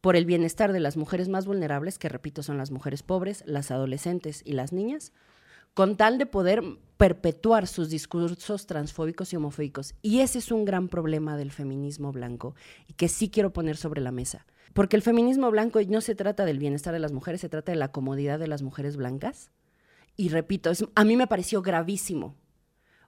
por 0.00 0.16
el 0.16 0.26
bienestar 0.26 0.72
de 0.72 0.80
las 0.80 0.96
mujeres 0.96 1.28
más 1.28 1.46
vulnerables, 1.46 1.98
que 1.98 2.08
repito 2.08 2.42
son 2.42 2.58
las 2.58 2.70
mujeres 2.70 3.02
pobres, 3.02 3.42
las 3.46 3.70
adolescentes 3.70 4.42
y 4.44 4.52
las 4.52 4.72
niñas, 4.72 5.12
con 5.74 5.96
tal 5.96 6.18
de 6.18 6.26
poder 6.26 6.62
perpetuar 6.96 7.66
sus 7.66 7.88
discursos 7.88 8.66
transfóbicos 8.66 9.32
y 9.32 9.36
homofóbicos. 9.36 9.94
Y 10.02 10.20
ese 10.20 10.38
es 10.38 10.50
un 10.50 10.64
gran 10.64 10.88
problema 10.88 11.36
del 11.36 11.52
feminismo 11.52 12.12
blanco 12.12 12.54
y 12.86 12.94
que 12.94 13.08
sí 13.08 13.28
quiero 13.28 13.52
poner 13.52 13.76
sobre 13.76 14.00
la 14.00 14.12
mesa. 14.12 14.46
Porque 14.72 14.96
el 14.96 15.02
feminismo 15.02 15.50
blanco 15.50 15.80
no 15.88 16.00
se 16.00 16.14
trata 16.14 16.44
del 16.44 16.58
bienestar 16.58 16.92
de 16.92 16.98
las 16.98 17.12
mujeres, 17.12 17.40
se 17.40 17.48
trata 17.48 17.72
de 17.72 17.78
la 17.78 17.92
comodidad 17.92 18.38
de 18.38 18.48
las 18.48 18.62
mujeres 18.62 18.96
blancas. 18.96 19.50
Y 20.16 20.28
repito, 20.30 20.70
a 20.94 21.04
mí 21.04 21.16
me 21.16 21.26
pareció 21.26 21.62
gravísimo. 21.62 22.34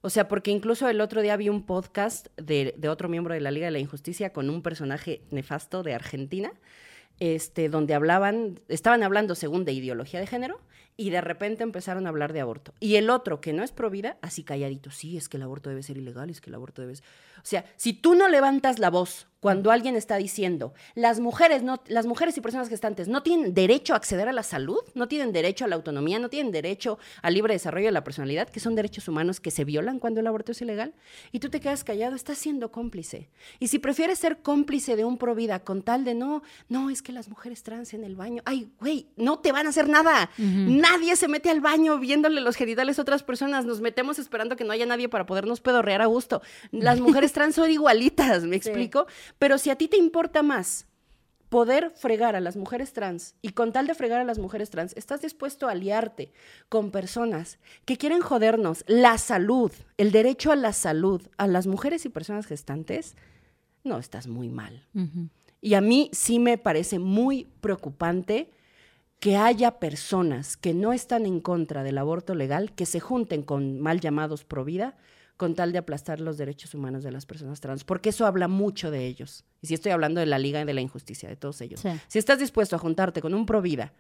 O 0.03 0.11
sea, 0.11 0.29
porque 0.29 0.51
incluso 0.51 0.89
el 0.89 1.01
otro 1.01 1.21
día 1.21 1.37
vi 1.37 1.49
un 1.49 1.65
podcast 1.65 2.29
de, 2.37 2.75
de 2.77 2.89
otro 2.89 3.09
miembro 3.09 3.35
de 3.35 3.41
la 3.41 3.51
Liga 3.51 3.67
de 3.67 3.73
la 3.73 3.79
Injusticia 3.79 4.33
con 4.33 4.49
un 4.49 4.63
personaje 4.63 5.23
nefasto 5.31 5.83
de 5.83 5.95
Argentina, 5.95 6.53
este, 7.19 7.69
donde 7.69 7.95
hablaban, 7.95 8.61
estaban 8.69 9.03
hablando 9.03 9.35
según 9.35 9.65
de 9.65 9.73
ideología 9.73 10.21
de 10.21 10.27
género 10.27 10.61
y 10.97 11.11
de 11.11 11.21
repente 11.21 11.63
empezaron 11.63 12.07
a 12.07 12.09
hablar 12.09 12.33
de 12.33 12.41
aborto. 12.41 12.75
Y 12.81 12.97
el 12.97 13.11
otro, 13.11 13.41
que 13.41 13.53
no 13.53 13.63
es 13.63 13.73
pro 13.73 13.91
vida, 13.91 14.19
así 14.23 14.43
calladito, 14.43 14.91
sí, 14.91 15.17
es 15.17 15.29
que 15.29 15.37
el 15.37 15.43
aborto 15.43 15.71
debe 15.71 15.83
ser 15.83 15.99
ilegal, 15.99 16.31
es 16.31 16.41
que 16.41 16.51
el 16.51 16.55
aborto 16.55 16.83
debe 16.83 16.97
ser... 16.97 17.05
O 17.39 17.45
sea, 17.45 17.65
si 17.77 17.93
tú 17.93 18.15
no 18.15 18.29
levantas 18.29 18.79
la 18.79 18.91
voz 18.91 19.30
cuando 19.40 19.70
alguien 19.70 19.96
está 19.96 20.16
diciendo, 20.16 20.74
las 20.94 21.18
mujeres, 21.18 21.62
no, 21.62 21.83
las 21.87 22.07
mujeres 22.07 22.37
y 22.37 22.42
personas 22.42 22.68
gestantes 22.68 23.09
no 23.09 23.22
tienen 23.22 23.55
derecho 23.55 23.94
a 23.94 23.96
acceder 23.96 24.29
a 24.29 24.33
la 24.33 24.42
salud, 24.42 24.81
no 24.94 25.09
tienen 25.09 25.33
derecho 25.33 25.64
a 25.64 25.68
la 25.68 25.76
autonomía, 25.76 26.18
no 26.18 26.29
tienen 26.29 26.53
derecho 26.53 26.98
al 27.22 27.35
libre 27.35 27.55
desarrollo 27.55 27.87
de 27.87 27.92
la 27.92 28.05
personalidad, 28.05 28.48
que 28.50 28.61
son 28.61 28.74
derechos 28.74 29.09
humanos 29.09 29.40
que 29.40 29.50
se 29.50 29.64
violan 29.64 29.98
cuando 29.98 30.20
el 30.20 30.26
aborto 30.26 30.53
es 30.53 30.61
ilegal, 30.61 30.94
y 31.33 31.40
tú 31.40 31.48
te 31.48 31.61
quedas 31.61 31.85
callado, 31.85 32.16
estás 32.16 32.37
siendo 32.37 32.70
cómplice. 32.70 33.31
Y 33.59 33.68
si 33.68 33.79
prefieres 33.79 34.18
ser 34.18 34.42
cómplice 34.42 34.94
de 34.94 35.05
un 35.07 35.16
provida 35.16 35.61
con 35.61 35.83
tal 35.83 36.05
de 36.05 36.14
no, 36.14 36.42
no, 36.68 36.90
es 36.90 37.00
que 37.00 37.12
las 37.12 37.29
mujeres 37.29 37.62
trans 37.62 37.94
en 37.94 38.05
el 38.05 38.16
baño, 38.16 38.42
ay, 38.44 38.70
güey, 38.79 39.07
no 39.16 39.38
te 39.38 39.53
van 39.53 39.66
a 39.66 39.70
hacer 39.70 39.88
nada. 39.88 40.31
Nadie 40.37 41.16
se 41.16 41.29
mete 41.29 41.48
al 41.48 41.61
baño 41.61 41.98
viéndole 41.98 42.42
los 42.42 42.57
genitales 42.57 42.98
a 42.98 43.03
otras 43.03 43.22
personas, 43.22 43.64
nos 43.64 43.81
metemos 43.81 44.18
esperando 44.18 44.57
que 44.57 44.64
no 44.64 44.72
haya 44.72 44.85
nadie 44.85 45.09
para 45.09 45.24
podernos 45.24 45.61
pedorrear 45.61 46.03
a 46.03 46.07
gusto. 46.07 46.42
Las 46.72 47.00
mujeres 47.00 47.33
trans 47.33 47.55
son 47.55 47.70
igualitas, 47.70 48.44
¿me 48.44 48.57
explico? 48.57 49.07
Pero 49.38 49.59
si 49.59 49.71
a 49.71 49.77
ti 49.77 49.88
te 49.88 49.97
importa 49.97 50.43
más 50.43 50.87
poder 51.51 51.90
fregar 51.90 52.37
a 52.37 52.40
las 52.40 52.57
mujeres 52.57 52.93
trans 52.93 53.35
y 53.43 53.51
con 53.51 53.73
tal 53.73 53.87
de 53.87 53.95
fregar 53.95 54.21
a 54.21 54.25
las 54.25 54.38
mujeres 54.38 54.71
trans, 54.71 54.97
estás 54.97 55.21
dispuesto 55.21 55.69
a 55.69 55.73
aliarte 55.73 56.33
con 56.69 56.90
personas 56.90 57.59
que 57.85 57.99
quieren 57.99 58.21
jodernos 58.21 58.85
la 58.87 59.19
salud, 59.19 59.73
el 59.99 60.12
derecho 60.12 60.53
a 60.53 60.57
la 60.57 60.73
salud 60.73 61.21
a 61.37 61.49
las 61.49 61.66
mujeres 61.66 62.07
y 62.07 62.09
personas 62.09 62.47
gestantes, 62.47 63.16
no, 63.83 63.99
estás 63.99 64.29
muy 64.29 64.49
mal. 64.49 64.87
Y 65.61 65.75
a 65.75 65.81
mí 65.81 66.09
sí 66.12 66.38
me 66.38 66.57
parece 66.57 66.99
muy 66.99 67.49
preocupante 67.61 68.51
que 69.19 69.37
haya 69.37 69.79
personas 69.79 70.57
que 70.57 70.73
no 70.73 70.93
están 70.93 71.27
en 71.27 71.40
contra 71.40 71.83
del 71.83 71.99
aborto 71.99 72.35
legal, 72.35 72.73
que 72.73 72.87
se 72.87 73.01
junten 73.01 73.43
con 73.43 73.81
mal 73.81 74.01
llamados 74.01 74.45
pro 74.45 74.64
vida 74.64 74.97
con 75.40 75.55
tal 75.55 75.72
de 75.72 75.79
aplastar 75.79 76.20
los 76.20 76.37
derechos 76.37 76.74
humanos 76.74 77.03
de 77.03 77.11
las 77.11 77.24
personas 77.24 77.62
trans, 77.62 77.83
porque 77.83 78.11
eso 78.11 78.26
habla 78.26 78.46
mucho 78.46 78.90
de 78.90 79.07
ellos. 79.07 79.46
Y 79.62 79.68
si 79.68 79.72
estoy 79.72 79.90
hablando 79.90 80.20
de 80.20 80.26
la 80.26 80.38
Liga 80.38 80.62
de 80.66 80.74
la 80.74 80.83
Injusticia, 80.83 81.31
de 81.31 81.37
todos 81.37 81.62
ellos. 81.62 81.83
Si 82.09 82.18
estás 82.18 82.38
dispuesto 82.38 82.76
a 82.76 82.79
juntarte 82.79 83.22
con 83.22 83.33
un 83.33 83.46
pro 83.46 83.62
vida, 83.62 83.94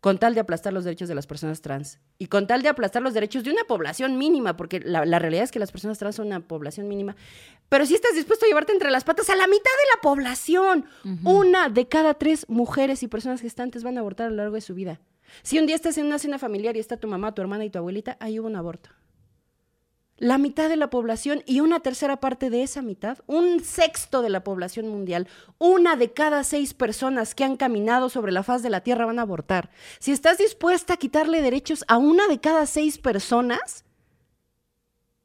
con 0.00 0.16
tal 0.16 0.32
de 0.32 0.40
aplastar 0.40 0.72
los 0.72 0.84
derechos 0.84 1.10
de 1.10 1.14
las 1.14 1.26
personas 1.26 1.60
trans 1.60 1.98
y 2.16 2.28
con 2.28 2.46
tal 2.46 2.62
de 2.62 2.70
aplastar 2.70 3.02
los 3.02 3.12
derechos 3.12 3.44
de 3.44 3.50
una 3.50 3.64
población 3.64 4.16
mínima, 4.16 4.56
porque 4.56 4.80
la, 4.80 5.04
realidad 5.18 5.44
es 5.44 5.52
que 5.52 5.58
las 5.58 5.72
personas 5.72 5.98
trans 5.98 6.16
son 6.16 6.28
una 6.28 6.40
población 6.40 6.88
mínima, 6.88 7.16
pero 7.68 7.84
si 7.84 7.94
estás 7.94 8.14
dispuesto 8.14 8.46
a 8.46 8.48
llevarte 8.48 8.72
entre 8.72 8.90
las 8.90 9.04
patas 9.04 9.28
a 9.28 9.36
la 9.36 9.46
mitad 9.46 9.58
de 9.58 9.94
la 9.94 10.00
población, 10.00 10.86
una 11.22 11.68
de 11.68 11.86
cada 11.86 12.14
tres 12.14 12.48
mujeres 12.48 13.02
y 13.02 13.08
personas 13.08 13.42
gestantes 13.42 13.82
van 13.84 13.98
a 13.98 14.00
abortar 14.00 14.28
a 14.28 14.30
lo 14.30 14.36
largo 14.36 14.54
de 14.54 14.62
su 14.62 14.74
vida. 14.74 15.02
Si 15.42 15.58
un 15.58 15.66
día 15.66 15.76
estás 15.76 15.98
en 15.98 16.06
una 16.06 16.18
cena 16.18 16.38
familiar 16.38 16.78
y 16.78 16.80
está 16.80 16.96
tu 16.96 17.08
mamá, 17.08 17.34
tu 17.34 17.42
hermana 17.42 17.66
y 17.66 17.68
tu 17.68 17.78
abuelita, 17.78 18.16
ahí 18.20 18.40
hubo 18.40 18.48
un 18.48 18.56
aborto 18.56 18.88
la 20.18 20.38
mitad 20.38 20.68
de 20.68 20.76
la 20.76 20.90
población 20.90 21.42
y 21.46 21.60
una 21.60 21.80
tercera 21.80 22.18
parte 22.18 22.50
de 22.50 22.62
esa 22.62 22.82
mitad, 22.82 23.18
un 23.26 23.64
sexto 23.64 24.22
de 24.22 24.30
la 24.30 24.44
población 24.44 24.88
mundial, 24.88 25.26
una 25.58 25.96
de 25.96 26.12
cada 26.12 26.44
seis 26.44 26.74
personas 26.74 27.34
que 27.34 27.44
han 27.44 27.56
caminado 27.56 28.08
sobre 28.08 28.32
la 28.32 28.42
faz 28.42 28.62
de 28.62 28.70
la 28.70 28.82
Tierra 28.82 29.06
van 29.06 29.18
a 29.18 29.22
abortar. 29.22 29.70
Si 29.98 30.12
estás 30.12 30.38
dispuesta 30.38 30.94
a 30.94 30.96
quitarle 30.98 31.42
derechos 31.42 31.84
a 31.88 31.96
una 31.98 32.28
de 32.28 32.40
cada 32.40 32.66
seis 32.66 32.98
personas, 32.98 33.84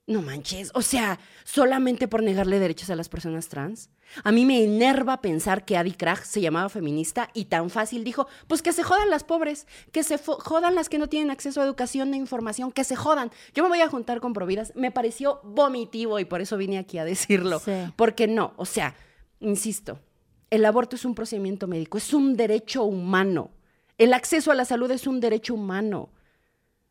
no 0.08 0.22
manches, 0.22 0.72
o 0.74 0.82
sea, 0.82 1.20
solamente 1.44 2.08
por 2.08 2.24
negarle 2.24 2.60
derechos 2.60 2.90
a 2.90 2.96
las 2.96 3.10
personas 3.10 3.50
trans. 3.50 3.90
A 4.24 4.32
mí 4.32 4.46
me 4.46 4.64
enerva 4.64 5.22
pensar 5.22 5.66
que 5.66 5.78
Adi 5.78 5.92
Krach 5.92 6.24
se 6.24 6.42
llamaba 6.42 6.70
feminista 6.70 7.30
y 7.34 7.46
tan 7.46 7.70
fácil 7.70 8.04
dijo, 8.04 8.28
pues 8.48 8.62
que 8.62 8.74
se 8.74 8.84
jodan 8.84 9.10
las 9.10 9.24
pobres, 9.24 9.68
que 9.92 10.04
se 10.04 10.18
jodan 10.18 10.76
las 10.76 10.90
que 10.90 10.98
no 10.98 11.08
tienen 11.08 11.32
acceso 11.32 11.62
a 11.62 11.66
educación 11.66 12.14
e 12.14 12.18
información, 12.18 12.72
que 12.72 12.84
se 12.84 12.96
jodan. 12.96 13.32
Yo 13.54 13.64
me 13.64 13.70
voy 13.70 13.82
a 13.82 13.90
juntar 13.90 14.20
con 14.20 14.34
Providas. 14.34 14.74
Me 14.76 14.92
pareció 14.92 15.42
vomitivo 15.44 16.20
y 16.20 16.26
por 16.26 16.42
eso 16.42 16.58
vine 16.58 16.78
aquí 16.78 16.98
a 16.98 17.06
decirlo. 17.06 17.62
Porque 17.96 18.28
no, 18.28 18.54
o 18.58 18.66
sea, 18.66 18.96
insisto, 19.40 20.00
el 20.50 20.66
aborto 20.66 20.96
es 20.96 21.06
un 21.06 21.16
procedimiento 21.16 21.68
médico, 21.68 21.98
es 21.98 22.14
un 22.14 22.36
derecho 22.36 22.84
humano. 22.84 23.52
El 23.98 24.14
acceso 24.14 24.52
a 24.52 24.56
la 24.56 24.66
salud 24.66 24.90
es 24.92 25.08
un 25.08 25.20
derecho 25.20 25.54
humano. 25.54 26.10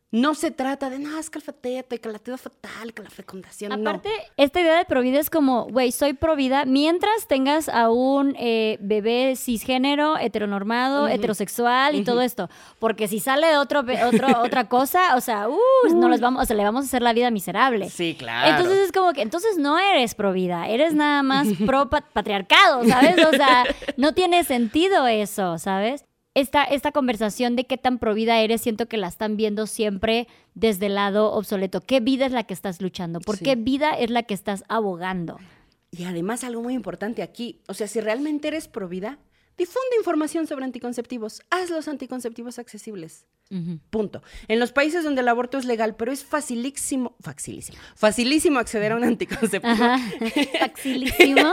No 0.09 0.35
se 0.35 0.51
trata 0.51 0.89
de, 0.89 0.99
no, 0.99 1.19
es 1.19 1.29
que 1.29 1.39
el 1.39 1.43
feteto 1.43 1.97
que 1.99 2.09
la 2.09 2.19
tida 2.19 2.37
fatal, 2.37 2.93
que 2.93 3.03
la 3.03 3.09
fecundación. 3.09 3.73
Aparte, 3.73 4.09
esta 4.37 4.61
idea 4.61 4.77
de 4.77 4.85
provida 4.85 5.19
es 5.19 5.29
como, 5.29 5.65
güey, 5.65 5.91
soy 5.91 6.13
provida 6.13 6.63
mientras 6.63 7.27
tengas 7.27 7.67
a 7.67 7.89
un 7.89 8.33
eh, 8.39 8.77
bebé 8.79 9.35
cisgénero, 9.35 10.17
heteronormado, 10.17 11.09
heterosexual 11.09 11.95
y 11.95 12.05
todo 12.05 12.21
esto. 12.21 12.49
Porque 12.79 13.09
si 13.09 13.19
sale 13.19 13.57
otro, 13.57 13.81
otro, 13.81 14.27
otra 14.43 14.69
cosa, 14.69 15.17
o 15.17 15.21
sea, 15.21 15.49
uh, 15.49 15.57
no 15.93 16.07
les 16.07 16.21
vamos, 16.21 16.41
o 16.41 16.45
sea, 16.45 16.55
le 16.55 16.63
vamos 16.63 16.85
a 16.85 16.87
hacer 16.87 17.01
la 17.01 17.11
vida 17.11 17.29
miserable. 17.29 17.89
Sí, 17.89 18.15
claro. 18.17 18.51
Entonces 18.51 18.85
es 18.85 18.93
como 18.93 19.11
que, 19.11 19.21
entonces 19.21 19.57
no 19.57 19.77
eres 19.77 20.15
provida, 20.15 20.69
eres 20.69 20.93
nada 20.93 21.21
más 21.21 21.47
pro 21.65 21.89
patriarcado, 21.89 22.85
¿sabes? 22.85 23.17
O 23.25 23.31
sea, 23.31 23.65
no 23.97 24.13
tiene 24.13 24.45
sentido 24.45 25.05
eso, 25.05 25.57
¿sabes? 25.57 26.06
Esta, 26.39 26.63
esta 26.63 26.91
conversación 26.91 27.55
de 27.55 27.65
qué 27.65 27.77
tan 27.77 27.97
provida 27.97 28.39
eres, 28.39 28.61
siento 28.61 28.87
que 28.87 28.97
la 28.97 29.07
están 29.07 29.37
viendo 29.37 29.65
siempre 29.65 30.27
desde 30.53 30.85
el 30.85 30.93
lado 30.93 31.33
obsoleto. 31.33 31.81
¿Qué 31.81 31.99
vida 31.99 32.27
es 32.27 32.31
la 32.31 32.43
que 32.43 32.53
estás 32.53 32.79
luchando? 32.79 33.19
¿Por 33.19 33.39
qué 33.39 33.55
vida 33.55 33.93
es 33.93 34.11
la 34.11 34.21
que 34.21 34.35
estás 34.35 34.63
abogando? 34.67 35.39
Y 35.89 36.03
además 36.03 36.43
algo 36.43 36.61
muy 36.61 36.75
importante 36.75 37.23
aquí, 37.23 37.61
o 37.67 37.73
sea, 37.73 37.87
si 37.87 38.01
realmente 38.01 38.49
eres 38.49 38.67
provida, 38.67 39.17
difunde 39.57 39.97
información 39.97 40.47
sobre 40.47 40.65
anticonceptivos, 40.65 41.41
haz 41.49 41.69
los 41.69 41.87
anticonceptivos 41.87 42.59
accesibles. 42.59 43.25
Punto. 43.89 44.21
En 44.49 44.59
los 44.59 44.73
países 44.73 45.05
donde 45.05 45.21
el 45.21 45.27
aborto 45.29 45.57
es 45.57 45.63
legal, 45.63 45.95
pero 45.95 46.11
es 46.11 46.25
facilísimo, 46.25 47.15
facilísimo, 47.21 47.77
facilísimo 47.95 48.59
acceder 48.59 48.91
a 48.91 48.97
un 48.97 49.05
anticonceptivo. 49.05 49.73
Facilísimo. 50.59 51.51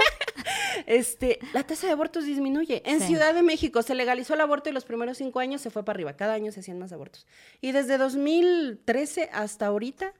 este, 0.87 1.39
la 1.53 1.63
tasa 1.63 1.87
de 1.87 1.93
abortos 1.93 2.25
disminuye. 2.25 2.83
En 2.85 3.01
Ciudad 3.01 3.33
de 3.33 3.43
México 3.43 3.83
se 3.83 3.95
legalizó 3.95 4.35
el 4.35 4.41
aborto 4.41 4.71
y 4.71 4.73
los 4.73 4.85
primeros 4.85 5.19
cinco 5.19 5.39
años 5.39 5.61
se 5.61 5.71
fue 5.71 5.85
para 5.85 5.97
arriba. 5.97 6.17
Cada 6.17 6.35
año 6.35 6.51
se 6.51 6.61
hacían 6.61 6.81
más 6.81 6.93
abortos. 6.93 7.27
Y 7.61 7.71
desde 7.71 7.97
2013 7.97 9.31
hasta 9.33 9.67
ahorita, 9.67 10.13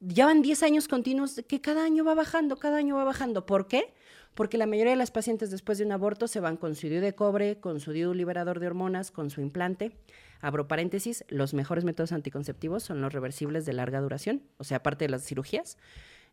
ya 0.00 0.24
van 0.24 0.40
10 0.40 0.62
años 0.62 0.88
continuos 0.88 1.42
que 1.46 1.60
cada 1.60 1.84
año 1.84 2.04
va 2.04 2.14
bajando, 2.14 2.56
cada 2.56 2.78
año 2.78 2.96
va 2.96 3.04
bajando. 3.04 3.44
¿Por 3.44 3.68
qué? 3.68 3.92
Porque 4.34 4.58
la 4.58 4.66
mayoría 4.66 4.92
de 4.92 4.96
las 4.96 5.10
pacientes 5.10 5.50
después 5.50 5.78
de 5.78 5.84
un 5.84 5.92
aborto 5.92 6.28
se 6.28 6.40
van 6.40 6.56
con 6.56 6.74
su 6.74 6.88
DIU 6.88 7.00
de 7.00 7.14
cobre, 7.14 7.58
con 7.58 7.80
su 7.80 7.92
DIU 7.92 8.14
liberador 8.14 8.60
de 8.60 8.66
hormonas, 8.66 9.10
con 9.10 9.30
su 9.30 9.40
implante. 9.40 9.92
Abro 10.40 10.68
paréntesis, 10.68 11.24
los 11.28 11.52
mejores 11.52 11.84
métodos 11.84 12.12
anticonceptivos 12.12 12.82
son 12.82 13.00
los 13.00 13.12
reversibles 13.12 13.66
de 13.66 13.72
larga 13.74 14.00
duración, 14.00 14.42
o 14.56 14.64
sea, 14.64 14.78
aparte 14.78 15.04
de 15.04 15.10
las 15.10 15.24
cirugías. 15.24 15.76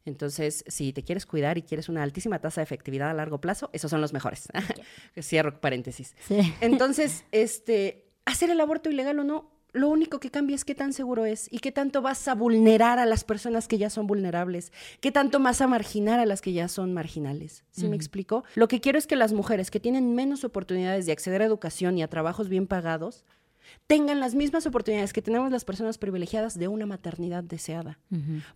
Entonces, 0.05 0.63
si 0.67 0.93
te 0.93 1.03
quieres 1.03 1.25
cuidar 1.25 1.57
y 1.57 1.63
quieres 1.63 1.89
una 1.89 2.01
altísima 2.01 2.39
tasa 2.39 2.61
de 2.61 2.63
efectividad 2.63 3.09
a 3.09 3.13
largo 3.13 3.41
plazo, 3.41 3.69
esos 3.73 3.91
son 3.91 3.99
los 3.99 4.13
mejores. 4.13 4.47
Cierro 5.21 5.59
paréntesis. 5.59 6.15
Entonces, 6.61 7.25
este, 7.33 8.07
hacer 8.23 8.49
el 8.49 8.61
aborto 8.61 8.89
ilegal 8.89 9.19
o 9.19 9.23
no, 9.25 9.51
lo 9.77 9.89
único 9.89 10.19
que 10.19 10.29
cambia 10.29 10.55
es 10.55 10.65
qué 10.65 10.75
tan 10.75 10.93
seguro 10.93 11.25
es 11.25 11.47
y 11.51 11.59
qué 11.59 11.71
tanto 11.71 12.01
vas 12.01 12.27
a 12.27 12.35
vulnerar 12.35 12.99
a 12.99 13.05
las 13.05 13.23
personas 13.23 13.67
que 13.67 13.77
ya 13.77 13.89
son 13.89 14.07
vulnerables, 14.07 14.71
qué 14.99 15.11
tanto 15.11 15.39
vas 15.39 15.61
a 15.61 15.67
marginar 15.67 16.19
a 16.19 16.25
las 16.25 16.41
que 16.41 16.53
ya 16.53 16.67
son 16.67 16.93
marginales. 16.93 17.63
¿Sí 17.71 17.87
me 17.87 17.95
explico? 17.95 18.43
Lo 18.55 18.67
que 18.67 18.81
quiero 18.81 18.97
es 18.97 19.07
que 19.07 19.15
las 19.15 19.33
mujeres 19.33 19.71
que 19.71 19.79
tienen 19.79 20.15
menos 20.15 20.43
oportunidades 20.43 21.05
de 21.05 21.11
acceder 21.11 21.41
a 21.41 21.45
educación 21.45 21.97
y 21.97 22.03
a 22.03 22.09
trabajos 22.09 22.49
bien 22.49 22.67
pagados 22.67 23.23
tengan 23.85 24.19
las 24.19 24.35
mismas 24.35 24.65
oportunidades 24.65 25.13
que 25.13 25.21
tenemos 25.21 25.51
las 25.51 25.65
personas 25.65 25.97
privilegiadas 25.97 26.57
de 26.57 26.67
una 26.67 26.85
maternidad 26.85 27.43
deseada. 27.43 27.99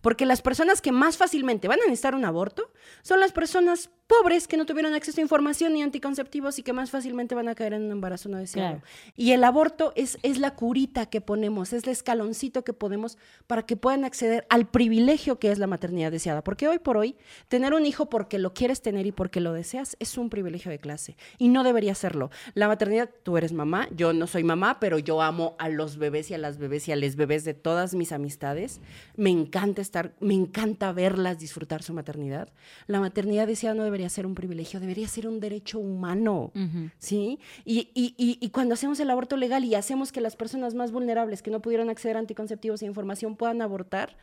Porque 0.00 0.26
las 0.26 0.42
personas 0.42 0.80
que 0.80 0.92
más 0.92 1.16
fácilmente 1.16 1.68
van 1.68 1.80
a 1.80 1.84
necesitar 1.84 2.14
un 2.14 2.24
aborto 2.24 2.70
son 3.02 3.20
las 3.20 3.32
personas 3.32 3.90
pobres 4.12 4.46
que 4.46 4.58
no 4.58 4.66
tuvieron 4.66 4.92
acceso 4.92 5.20
a 5.20 5.22
información 5.22 5.72
ni 5.72 5.82
anticonceptivos 5.82 6.58
y 6.58 6.62
que 6.62 6.74
más 6.74 6.90
fácilmente 6.90 7.34
van 7.34 7.48
a 7.48 7.54
caer 7.54 7.72
en 7.72 7.84
un 7.84 7.92
embarazo 7.92 8.28
no 8.28 8.36
deseado. 8.36 8.80
Claro. 8.80 8.86
Y 9.16 9.32
el 9.32 9.42
aborto 9.42 9.94
es, 9.96 10.18
es 10.22 10.38
la 10.38 10.54
curita 10.54 11.06
que 11.06 11.22
ponemos, 11.22 11.72
es 11.72 11.84
el 11.84 11.90
escaloncito 11.90 12.62
que 12.62 12.74
ponemos 12.74 13.16
para 13.46 13.62
que 13.64 13.76
puedan 13.76 14.04
acceder 14.04 14.46
al 14.50 14.68
privilegio 14.68 15.38
que 15.38 15.50
es 15.50 15.58
la 15.58 15.66
maternidad 15.66 16.10
deseada. 16.10 16.44
Porque 16.44 16.68
hoy 16.68 16.78
por 16.78 16.98
hoy, 16.98 17.16
tener 17.48 17.72
un 17.72 17.86
hijo 17.86 18.10
porque 18.10 18.38
lo 18.38 18.52
quieres 18.52 18.82
tener 18.82 19.06
y 19.06 19.12
porque 19.12 19.40
lo 19.40 19.54
deseas 19.54 19.96
es 19.98 20.18
un 20.18 20.28
privilegio 20.28 20.70
de 20.70 20.78
clase 20.78 21.16
y 21.38 21.48
no 21.48 21.64
debería 21.64 21.94
serlo. 21.94 22.30
La 22.52 22.68
maternidad, 22.68 23.08
tú 23.22 23.38
eres 23.38 23.54
mamá, 23.54 23.88
yo 23.96 24.12
no 24.12 24.26
soy 24.26 24.44
mamá, 24.44 24.78
pero 24.78 24.98
yo 24.98 25.22
amo 25.22 25.56
a 25.58 25.70
los 25.70 25.96
bebés 25.96 26.30
y 26.30 26.34
a 26.34 26.38
las 26.38 26.58
bebés 26.58 26.86
y 26.86 26.92
a 26.92 26.96
los 26.96 27.16
bebés 27.16 27.44
de 27.44 27.54
todas 27.54 27.94
mis 27.94 28.12
amistades. 28.12 28.82
Me 29.16 29.30
encanta 29.30 29.80
estar, 29.80 30.12
me 30.20 30.34
encanta 30.34 30.92
verlas 30.92 31.38
disfrutar 31.38 31.82
su 31.82 31.94
maternidad. 31.94 32.50
La 32.86 33.00
maternidad 33.00 33.46
deseada 33.46 33.74
no 33.74 33.84
debería 33.84 34.01
ser 34.08 34.26
un 34.26 34.34
privilegio, 34.34 34.80
debería 34.80 35.06
ser 35.08 35.26
un 35.28 35.40
derecho 35.40 35.78
humano, 35.78 36.52
¿sí? 36.98 37.38
Y, 37.64 37.90
y- 37.94 38.14
y- 38.16 38.38
y 38.40 38.50
cuando 38.50 38.74
hacemos 38.74 38.98
el 39.00 39.10
aborto 39.10 39.36
legal 39.36 39.64
y 39.64 39.74
hacemos 39.74 40.12
que 40.12 40.20
las 40.20 40.36
personas 40.36 40.74
más 40.74 40.92
vulnerables 40.92 41.42
que 41.42 41.50
no 41.50 41.60
pudieron 41.60 41.90
acceder 41.90 42.16
a 42.16 42.20
anticonceptivos 42.20 42.82
e 42.82 42.86
información 42.86 43.36
puedan 43.36 43.62
abortar, 43.62 44.16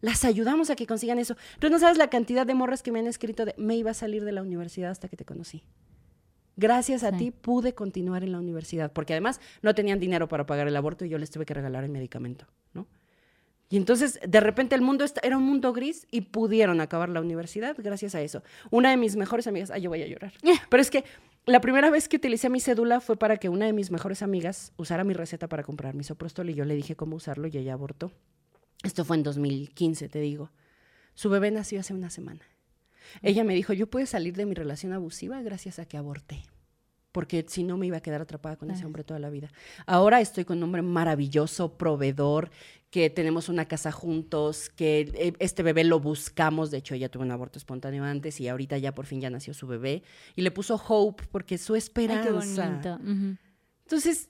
las 0.00 0.24
ayudamos 0.24 0.70
a 0.70 0.76
que 0.76 0.86
consigan 0.86 1.18
eso. 1.18 1.36
Tú 1.58 1.68
no 1.70 1.78
sabes 1.78 1.98
la 1.98 2.08
cantidad 2.08 2.46
de 2.46 2.54
morras 2.54 2.82
que 2.82 2.90
me 2.92 3.00
han 3.00 3.06
escrito 3.06 3.44
de 3.44 3.54
me 3.58 3.76
iba 3.76 3.90
a 3.90 3.94
salir 3.94 4.24
de 4.24 4.32
la 4.32 4.42
universidad 4.42 4.90
hasta 4.90 5.08
que 5.08 5.16
te 5.16 5.24
conocí. 5.24 5.62
Gracias 6.56 7.04
a 7.04 7.10
Sí. 7.12 7.16
ti 7.18 7.30
pude 7.30 7.74
continuar 7.74 8.22
en 8.22 8.32
la 8.32 8.38
universidad, 8.38 8.92
porque 8.92 9.14
además 9.14 9.40
no 9.62 9.74
tenían 9.74 9.98
dinero 10.00 10.28
para 10.28 10.46
pagar 10.46 10.68
el 10.68 10.76
aborto 10.76 11.04
y 11.04 11.08
yo 11.08 11.16
les 11.18 11.30
tuve 11.30 11.46
que 11.46 11.54
regalar 11.54 11.84
el 11.84 11.90
medicamento, 11.90 12.46
¿no? 12.74 12.86
Y 13.70 13.76
entonces, 13.76 14.18
de 14.26 14.40
repente, 14.40 14.74
el 14.74 14.82
mundo 14.82 15.04
era 15.22 15.36
un 15.36 15.44
mundo 15.44 15.72
gris 15.72 16.06
y 16.10 16.22
pudieron 16.22 16.80
acabar 16.80 17.08
la 17.08 17.20
universidad 17.20 17.76
gracias 17.78 18.16
a 18.16 18.20
eso. 18.20 18.42
Una 18.70 18.90
de 18.90 18.96
mis 18.96 19.14
mejores 19.14 19.46
amigas, 19.46 19.70
ay, 19.70 19.82
yo 19.82 19.90
voy 19.90 20.02
a 20.02 20.08
llorar. 20.08 20.32
Pero 20.68 20.82
es 20.82 20.90
que 20.90 21.04
la 21.46 21.60
primera 21.60 21.88
vez 21.88 22.08
que 22.08 22.16
utilicé 22.16 22.50
mi 22.50 22.60
cédula 22.60 23.00
fue 23.00 23.16
para 23.16 23.36
que 23.36 23.48
una 23.48 23.66
de 23.66 23.72
mis 23.72 23.92
mejores 23.92 24.22
amigas 24.22 24.72
usara 24.76 25.04
mi 25.04 25.14
receta 25.14 25.48
para 25.48 25.62
comprar 25.62 25.94
mi 25.94 26.02
soprostol 26.02 26.50
y 26.50 26.54
yo 26.54 26.64
le 26.64 26.74
dije 26.74 26.96
cómo 26.96 27.14
usarlo 27.16 27.46
y 27.46 27.56
ella 27.56 27.72
abortó. 27.72 28.10
Esto 28.82 29.04
fue 29.04 29.16
en 29.16 29.22
2015, 29.22 30.08
te 30.08 30.18
digo. 30.18 30.50
Su 31.14 31.30
bebé 31.30 31.52
nació 31.52 31.78
hace 31.78 31.94
una 31.94 32.10
semana. 32.10 32.42
Ella 33.22 33.44
me 33.44 33.54
dijo, 33.54 33.72
yo 33.72 33.88
pude 33.88 34.06
salir 34.06 34.34
de 34.34 34.46
mi 34.46 34.54
relación 34.54 34.92
abusiva 34.92 35.42
gracias 35.42 35.78
a 35.78 35.86
que 35.86 35.96
aborté. 35.96 36.42
Porque 37.12 37.44
si 37.48 37.64
no 37.64 37.76
me 37.76 37.86
iba 37.86 37.96
a 37.96 38.02
quedar 38.02 38.20
atrapada 38.20 38.56
con 38.56 38.70
ese 38.70 38.86
hombre 38.86 39.02
toda 39.02 39.18
la 39.18 39.30
vida. 39.30 39.50
Ahora 39.86 40.20
estoy 40.20 40.44
con 40.44 40.58
un 40.58 40.64
hombre 40.64 40.82
maravilloso, 40.82 41.76
proveedor, 41.76 42.50
que 42.90 43.08
tenemos 43.08 43.48
una 43.48 43.66
casa 43.66 43.92
juntos, 43.92 44.68
que 44.68 45.12
eh, 45.14 45.32
este 45.38 45.62
bebé 45.62 45.84
lo 45.84 46.00
buscamos. 46.00 46.70
De 46.70 46.78
hecho, 46.78 46.94
ella 46.94 47.08
tuvo 47.08 47.22
un 47.22 47.30
aborto 47.30 47.58
espontáneo 47.58 48.04
antes 48.04 48.40
y 48.40 48.48
ahorita 48.48 48.78
ya 48.78 48.92
por 48.92 49.06
fin 49.06 49.20
ya 49.20 49.30
nació 49.30 49.54
su 49.54 49.66
bebé. 49.68 50.02
Y 50.34 50.42
le 50.42 50.50
puso 50.50 50.74
hope 50.74 51.24
porque 51.30 51.54
es 51.54 51.62
su 51.62 51.74
Ay, 51.74 51.78
esperanza. 51.78 52.24
qué 52.24 52.32
bonito. 52.32 52.98
Ujú. 53.02 53.36
Entonces, 53.84 54.28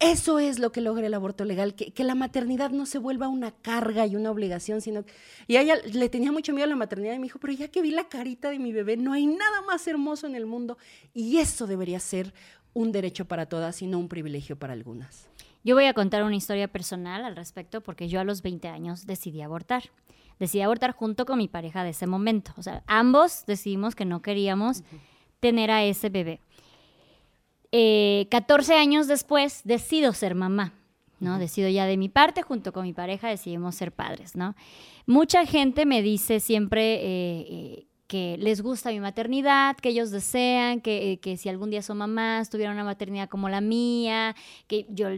eso 0.00 0.38
es 0.38 0.58
lo 0.58 0.72
que 0.72 0.80
logra 0.80 1.06
el 1.06 1.14
aborto 1.14 1.44
legal, 1.44 1.74
que, 1.74 1.92
que 1.92 2.04
la 2.04 2.14
maternidad 2.14 2.70
no 2.70 2.84
se 2.86 2.98
vuelva 2.98 3.28
una 3.28 3.52
carga 3.52 4.06
y 4.06 4.16
una 4.16 4.30
obligación, 4.30 4.80
sino... 4.80 5.04
Y 5.46 5.56
a 5.56 5.60
ella 5.60 5.76
le 5.76 6.08
tenía 6.08 6.32
mucho 6.32 6.52
miedo 6.52 6.64
a 6.64 6.68
la 6.68 6.76
maternidad 6.76 7.14
y 7.14 7.18
me 7.18 7.24
dijo, 7.24 7.38
pero 7.38 7.52
ya 7.52 7.68
que 7.68 7.82
vi 7.82 7.90
la 7.90 8.08
carita 8.08 8.50
de 8.50 8.58
mi 8.58 8.72
bebé, 8.72 8.96
no 8.96 9.12
hay 9.12 9.26
nada 9.26 9.62
más 9.66 9.86
hermoso 9.86 10.26
en 10.26 10.34
el 10.34 10.46
mundo. 10.46 10.78
Y 11.14 11.36
eso 11.36 11.66
debería 11.66 12.00
ser 12.00 12.32
un 12.72 12.92
derecho 12.92 13.26
para 13.26 13.46
todas 13.46 13.82
y 13.82 13.86
no 13.86 13.98
un 13.98 14.08
privilegio 14.08 14.56
para 14.56 14.72
algunas. 14.72 15.29
Yo 15.62 15.74
voy 15.74 15.84
a 15.84 15.94
contar 15.94 16.22
una 16.22 16.36
historia 16.36 16.68
personal 16.68 17.24
al 17.24 17.36
respecto 17.36 17.80
porque 17.80 18.08
yo 18.08 18.20
a 18.20 18.24
los 18.24 18.42
20 18.42 18.68
años 18.68 19.06
decidí 19.06 19.42
abortar. 19.42 19.90
Decidí 20.38 20.62
abortar 20.62 20.92
junto 20.92 21.26
con 21.26 21.38
mi 21.38 21.48
pareja 21.48 21.84
de 21.84 21.90
ese 21.90 22.06
momento. 22.06 22.52
O 22.56 22.62
sea, 22.62 22.82
ambos 22.86 23.44
decidimos 23.46 23.94
que 23.94 24.06
no 24.06 24.22
queríamos 24.22 24.82
tener 25.38 25.70
a 25.70 25.84
ese 25.84 26.08
bebé. 26.08 26.40
Eh, 27.72 28.26
14 28.30 28.74
años 28.74 29.06
después 29.06 29.60
decido 29.64 30.12
ser 30.12 30.34
mamá, 30.34 30.72
¿no? 31.20 31.38
Decido 31.38 31.68
ya 31.68 31.84
de 31.84 31.96
mi 31.96 32.08
parte, 32.08 32.42
junto 32.42 32.72
con 32.72 32.84
mi 32.84 32.92
pareja 32.92 33.28
decidimos 33.28 33.74
ser 33.74 33.92
padres, 33.92 34.34
¿no? 34.34 34.56
Mucha 35.06 35.44
gente 35.46 35.86
me 35.86 36.02
dice 36.02 36.40
siempre 36.40 36.94
eh, 36.94 37.46
eh, 37.48 37.86
que 38.10 38.36
les 38.40 38.60
gusta 38.60 38.90
mi 38.90 38.98
maternidad, 38.98 39.76
que 39.76 39.90
ellos 39.90 40.10
desean, 40.10 40.80
que, 40.80 41.20
que 41.22 41.36
si 41.36 41.48
algún 41.48 41.70
día 41.70 41.80
son 41.80 41.98
mamás, 41.98 42.50
tuvieran 42.50 42.74
una 42.74 42.82
maternidad 42.82 43.28
como 43.28 43.48
la 43.48 43.60
mía, 43.60 44.34
que 44.66 44.84
yo, 44.88 45.10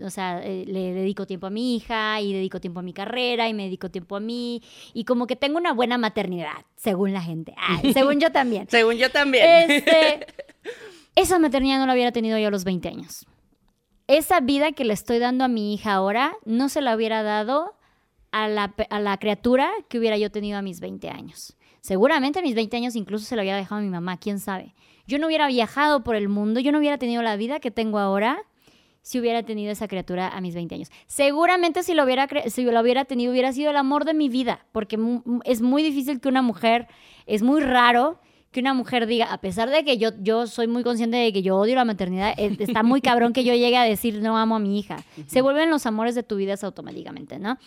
o 0.00 0.10
sea, 0.10 0.44
eh, 0.44 0.66
le 0.66 0.92
dedico 0.92 1.26
tiempo 1.26 1.46
a 1.46 1.50
mi 1.50 1.74
hija 1.74 2.20
y 2.20 2.34
dedico 2.34 2.60
tiempo 2.60 2.80
a 2.80 2.82
mi 2.82 2.92
carrera 2.92 3.48
y 3.48 3.54
me 3.54 3.62
dedico 3.62 3.90
tiempo 3.90 4.14
a 4.16 4.20
mí 4.20 4.62
y 4.92 5.06
como 5.06 5.26
que 5.26 5.36
tengo 5.36 5.56
una 5.56 5.72
buena 5.72 5.96
maternidad, 5.96 6.66
según 6.76 7.14
la 7.14 7.22
gente, 7.22 7.54
Ay, 7.56 7.92
según 7.94 8.20
yo 8.20 8.30
también. 8.30 8.66
Según 8.68 8.96
yo 8.96 9.10
también. 9.10 9.70
Este, 9.70 10.26
esa 11.14 11.38
maternidad 11.38 11.78
no 11.78 11.86
la 11.86 11.94
hubiera 11.94 12.12
tenido 12.12 12.36
yo 12.36 12.48
a 12.48 12.50
los 12.50 12.64
20 12.64 12.86
años. 12.90 13.24
Esa 14.06 14.40
vida 14.40 14.72
que 14.72 14.84
le 14.84 14.92
estoy 14.92 15.18
dando 15.18 15.44
a 15.44 15.48
mi 15.48 15.72
hija 15.72 15.94
ahora 15.94 16.34
no 16.44 16.68
se 16.68 16.82
la 16.82 16.94
hubiera 16.94 17.22
dado 17.22 17.74
a 18.32 18.48
la, 18.48 18.74
a 18.90 19.00
la 19.00 19.16
criatura 19.16 19.70
que 19.88 19.98
hubiera 19.98 20.18
yo 20.18 20.30
tenido 20.30 20.58
a 20.58 20.62
mis 20.62 20.80
20 20.80 21.08
años. 21.08 21.56
Seguramente 21.84 22.38
a 22.38 22.42
mis 22.42 22.54
20 22.54 22.78
años 22.78 22.96
incluso 22.96 23.26
se 23.26 23.36
la 23.36 23.42
hubiera 23.42 23.58
dejado 23.58 23.82
a 23.82 23.84
mi 23.84 23.90
mamá, 23.90 24.16
quién 24.16 24.38
sabe. 24.38 24.74
Yo 25.06 25.18
no 25.18 25.26
hubiera 25.26 25.46
viajado 25.48 26.02
por 26.02 26.16
el 26.16 26.30
mundo, 26.30 26.58
yo 26.60 26.72
no 26.72 26.78
hubiera 26.78 26.96
tenido 26.96 27.20
la 27.20 27.36
vida 27.36 27.60
que 27.60 27.70
tengo 27.70 27.98
ahora 27.98 28.38
si 29.02 29.20
hubiera 29.20 29.42
tenido 29.42 29.70
esa 29.70 29.86
criatura 29.86 30.30
a 30.30 30.40
mis 30.40 30.54
20 30.54 30.76
años. 30.76 30.90
Seguramente 31.08 31.82
si 31.82 31.92
lo 31.92 32.04
hubiera, 32.04 32.26
si 32.46 32.64
lo 32.64 32.80
hubiera 32.80 33.04
tenido 33.04 33.32
hubiera 33.32 33.52
sido 33.52 33.68
el 33.68 33.76
amor 33.76 34.06
de 34.06 34.14
mi 34.14 34.30
vida, 34.30 34.64
porque 34.72 34.98
es 35.44 35.60
muy 35.60 35.82
difícil 35.82 36.22
que 36.22 36.28
una 36.30 36.40
mujer, 36.40 36.88
es 37.26 37.42
muy 37.42 37.60
raro 37.60 38.18
que 38.50 38.60
una 38.60 38.72
mujer 38.72 39.06
diga, 39.06 39.30
a 39.30 39.42
pesar 39.42 39.68
de 39.68 39.84
que 39.84 39.98
yo, 39.98 40.08
yo 40.22 40.46
soy 40.46 40.68
muy 40.68 40.84
consciente 40.84 41.18
de 41.18 41.34
que 41.34 41.42
yo 41.42 41.56
odio 41.58 41.74
la 41.74 41.84
maternidad, 41.84 42.32
eh, 42.38 42.56
está 42.60 42.82
muy 42.82 43.02
cabrón 43.02 43.34
que 43.34 43.44
yo 43.44 43.52
llegue 43.52 43.76
a 43.76 43.82
decir 43.82 44.22
no 44.22 44.38
amo 44.38 44.56
a 44.56 44.58
mi 44.58 44.78
hija. 44.78 45.04
Se 45.26 45.42
vuelven 45.42 45.68
los 45.68 45.84
amores 45.84 46.14
de 46.14 46.22
tu 46.22 46.36
vida 46.36 46.54
automáticamente, 46.62 47.38
¿no? 47.38 47.58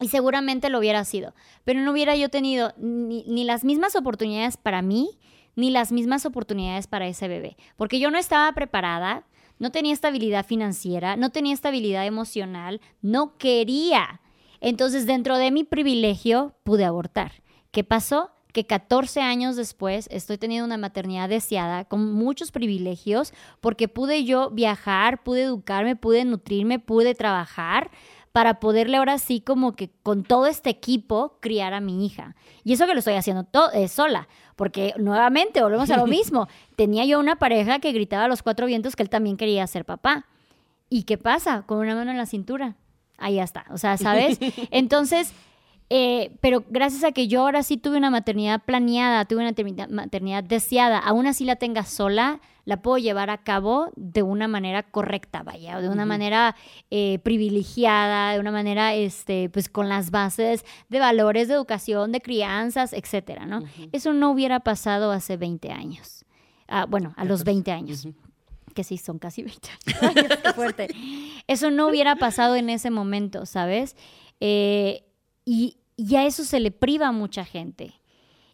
Y 0.00 0.08
seguramente 0.08 0.68
lo 0.68 0.78
hubiera 0.78 1.04
sido. 1.04 1.34
Pero 1.64 1.80
no 1.80 1.92
hubiera 1.92 2.16
yo 2.16 2.28
tenido 2.28 2.74
ni, 2.76 3.44
las 3.44 3.64
mismas 3.64 3.94
oportunidades 3.96 4.56
para 4.56 4.82
mí, 4.82 5.18
ni 5.54 5.70
las 5.70 5.92
mismas 5.92 6.26
oportunidades 6.26 6.86
para 6.86 7.06
ese 7.06 7.28
bebé. 7.28 7.56
Porque 7.76 8.00
yo 8.00 8.10
no 8.10 8.18
estaba 8.18 8.52
preparada, 8.52 9.24
no 9.58 9.70
tenía 9.70 9.92
estabilidad 9.92 10.44
financiera, 10.44 11.16
no 11.16 11.30
tenía 11.30 11.54
estabilidad 11.54 12.06
emocional, 12.06 12.80
no 13.00 13.36
quería. 13.36 14.20
Entonces, 14.60 15.06
dentro 15.06 15.36
de 15.36 15.50
mi 15.50 15.64
privilegio, 15.64 16.54
pude 16.64 16.84
abortar. 16.84 17.42
¿Qué 17.70 17.84
pasó? 17.84 18.30
Que 18.52 18.66
14 18.66 19.20
años 19.20 19.56
después 19.56 20.08
estoy 20.10 20.36
teniendo 20.36 20.66
una 20.66 20.76
maternidad 20.76 21.28
deseada 21.28 21.84
con 21.86 22.12
muchos 22.12 22.50
privilegios 22.50 23.32
porque 23.60 23.88
pude 23.88 24.24
yo 24.24 24.50
viajar, 24.50 25.22
pude 25.22 25.44
educarme, 25.44 25.96
pude 25.96 26.24
nutrirme, 26.26 26.78
pude 26.78 27.14
trabajar 27.14 27.90
para 28.32 28.60
poderle 28.60 28.96
ahora 28.96 29.18
sí 29.18 29.40
como 29.40 29.72
que 29.72 29.90
con 30.02 30.24
todo 30.24 30.46
este 30.46 30.70
equipo 30.70 31.36
criar 31.40 31.74
a 31.74 31.80
mi 31.80 32.04
hija. 32.04 32.34
Y 32.64 32.72
eso 32.72 32.86
que 32.86 32.94
lo 32.94 32.98
estoy 33.00 33.14
haciendo 33.14 33.46
eh, 33.74 33.88
sola, 33.88 34.26
porque 34.56 34.94
nuevamente 34.98 35.62
volvemos 35.62 35.90
a 35.90 35.98
lo 35.98 36.06
mismo. 36.08 36.48
Tenía 36.74 37.04
yo 37.04 37.20
una 37.20 37.36
pareja 37.36 37.78
que 37.78 37.92
gritaba 37.92 38.24
a 38.24 38.28
los 38.28 38.42
cuatro 38.42 38.66
vientos 38.66 38.96
que 38.96 39.02
él 39.02 39.10
también 39.10 39.36
quería 39.36 39.66
ser 39.66 39.84
papá. 39.84 40.26
¿Y 40.88 41.04
qué 41.04 41.18
pasa? 41.18 41.62
Con 41.66 41.78
una 41.78 41.94
mano 41.94 42.10
en 42.10 42.18
la 42.18 42.26
cintura. 42.26 42.76
Ahí 43.18 43.36
ya 43.36 43.44
está. 43.44 43.66
O 43.70 43.78
sea, 43.78 43.96
¿sabes? 43.98 44.38
Entonces, 44.70 45.32
eh, 45.94 46.30
pero 46.40 46.64
gracias 46.70 47.04
a 47.04 47.12
que 47.12 47.28
yo 47.28 47.42
ahora 47.42 47.62
sí 47.62 47.76
tuve 47.76 47.98
una 47.98 48.08
maternidad 48.08 48.62
planeada, 48.64 49.26
tuve 49.26 49.46
una 49.46 49.86
maternidad 49.90 50.42
deseada, 50.42 50.98
aún 50.98 51.26
así 51.26 51.44
la 51.44 51.56
tenga 51.56 51.84
sola, 51.84 52.40
la 52.64 52.80
puedo 52.80 52.96
llevar 52.96 53.28
a 53.28 53.42
cabo 53.42 53.90
de 53.94 54.22
una 54.22 54.48
manera 54.48 54.84
correcta, 54.84 55.42
vaya, 55.42 55.82
de 55.82 55.90
una 55.90 56.06
manera 56.06 56.56
eh, 56.90 57.18
privilegiada, 57.18 58.32
de 58.32 58.40
una 58.40 58.52
manera, 58.52 58.94
este, 58.94 59.50
pues 59.50 59.68
con 59.68 59.90
las 59.90 60.10
bases 60.10 60.64
de 60.88 60.98
valores, 60.98 61.48
de 61.48 61.54
educación, 61.54 62.10
de 62.10 62.22
crianzas, 62.22 62.94
etcétera, 62.94 63.44
¿no? 63.44 63.62
Eso 63.92 64.14
no 64.14 64.30
hubiera 64.30 64.60
pasado 64.60 65.12
hace 65.12 65.36
20 65.36 65.72
años. 65.72 66.24
Ah, 66.68 66.86
bueno, 66.88 67.12
a 67.18 67.26
los 67.26 67.44
20 67.44 67.70
años 67.70 68.08
que 68.72 68.82
sí 68.82 68.96
son 68.96 69.18
casi 69.18 69.42
20 69.42 69.68
años. 69.68 70.02
Ay, 70.16 70.38
qué 70.42 70.52
fuerte. 70.54 70.88
Eso 71.46 71.70
no 71.70 71.86
hubiera 71.86 72.16
pasado 72.16 72.56
en 72.56 72.70
ese 72.70 72.88
momento, 72.88 73.44
¿sabes? 73.44 73.94
Eh, 74.40 75.04
y, 75.44 75.76
y 75.96 76.16
a 76.16 76.26
eso 76.26 76.44
se 76.44 76.60
le 76.60 76.70
priva 76.70 77.08
a 77.08 77.12
mucha 77.12 77.44
gente. 77.44 77.94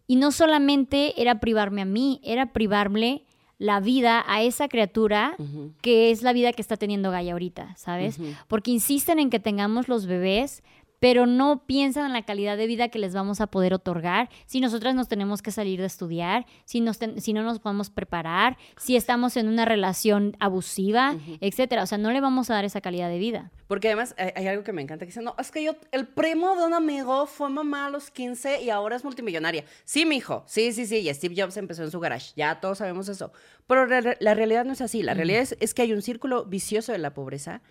Y 0.07 0.15
no 0.15 0.31
solamente 0.31 1.21
era 1.21 1.39
privarme 1.39 1.81
a 1.81 1.85
mí, 1.85 2.19
era 2.23 2.51
privarle 2.51 3.23
la 3.59 3.81
vida 3.81 4.23
a 4.25 4.41
esa 4.41 4.69
criatura 4.69 5.35
que 5.81 6.11
es 6.11 6.23
la 6.23 6.33
vida 6.33 6.53
que 6.53 6.61
está 6.61 6.77
teniendo 6.77 7.11
Gaia 7.11 7.33
ahorita, 7.33 7.75
¿sabes? 7.75 8.17
Porque 8.47 8.71
insisten 8.71 9.19
en 9.19 9.29
que 9.29 9.39
tengamos 9.39 9.87
los 9.89 10.05
bebés 10.05 10.63
pero 10.99 11.25
no 11.25 11.65
piensan 11.65 12.05
en 12.05 12.13
la 12.13 12.23
calidad 12.23 12.57
de 12.57 12.67
vida 12.67 12.89
que 12.89 12.99
les 12.99 13.13
vamos 13.13 13.41
a 13.41 13.47
poder 13.47 13.73
otorgar, 13.73 14.29
si 14.45 14.61
nosotras 14.61 14.95
nos 14.95 15.07
tenemos 15.07 15.41
que 15.41 15.51
salir 15.51 15.79
de 15.79 15.87
estudiar, 15.87 16.45
si, 16.65 16.81
nos 16.81 16.99
si 17.17 17.33
no 17.33 17.43
nos 17.43 17.59
podemos 17.59 17.89
preparar, 17.89 18.57
si 18.77 18.95
estamos 18.95 19.37
en 19.37 19.47
una 19.47 19.65
relación 19.65 20.35
abusiva, 20.39 21.15
etcétera. 21.41 21.83
O 21.83 21.85
sea, 21.85 21.97
no 21.97 22.11
le 22.11 22.21
vamos 22.21 22.49
a 22.49 22.55
dar 22.55 22.65
esa 22.65 22.81
calidad 22.81 23.09
de 23.09 23.19
vida. 23.19 23.51
Porque 23.67 23.87
además 23.87 24.15
hay, 24.17 24.47
algo 24.47 24.63
que 24.63 24.73
me 24.73 24.81
encanta, 24.81 25.05
que 25.05 25.11
dice, 25.11 25.21
no, 25.21 25.35
es 25.37 25.51
que 25.51 25.63
yo, 25.63 25.75
el 25.91 26.07
primo 26.07 26.55
de 26.55 26.65
un 26.65 26.73
amigo 26.73 27.27
fue 27.27 27.49
mamá 27.49 27.85
a 27.85 27.89
los 27.91 28.09
15 28.09 28.63
y 28.63 28.71
ahora 28.71 28.95
es 28.95 29.03
multimillonaria. 29.03 29.63
Sí, 29.85 30.05
mi 30.05 30.17
hijo, 30.17 30.43
sí, 30.47 30.73
sí, 30.73 30.87
sí, 30.87 31.07
y 31.07 31.13
Steve 31.13 31.35
Jobs 31.37 31.55
empezó 31.55 31.83
en 31.83 31.91
su 31.91 31.99
garage, 31.99 32.33
ya 32.35 32.59
todos 32.59 32.79
sabemos 32.79 33.07
eso. 33.09 33.31
Pero 33.69 33.85
la, 33.85 34.33
realidad 34.33 34.65
no 34.65 34.73
es 34.73 34.81
así, 34.81 35.03
la 35.03 35.13
realidad 35.13 35.47
es, 35.59 35.73
que 35.75 35.83
hay 35.83 35.93
un 35.93 36.01
círculo 36.01 36.43
vicioso 36.43 36.91
de 36.91 36.97
la 36.97 37.13
pobreza 37.13 37.61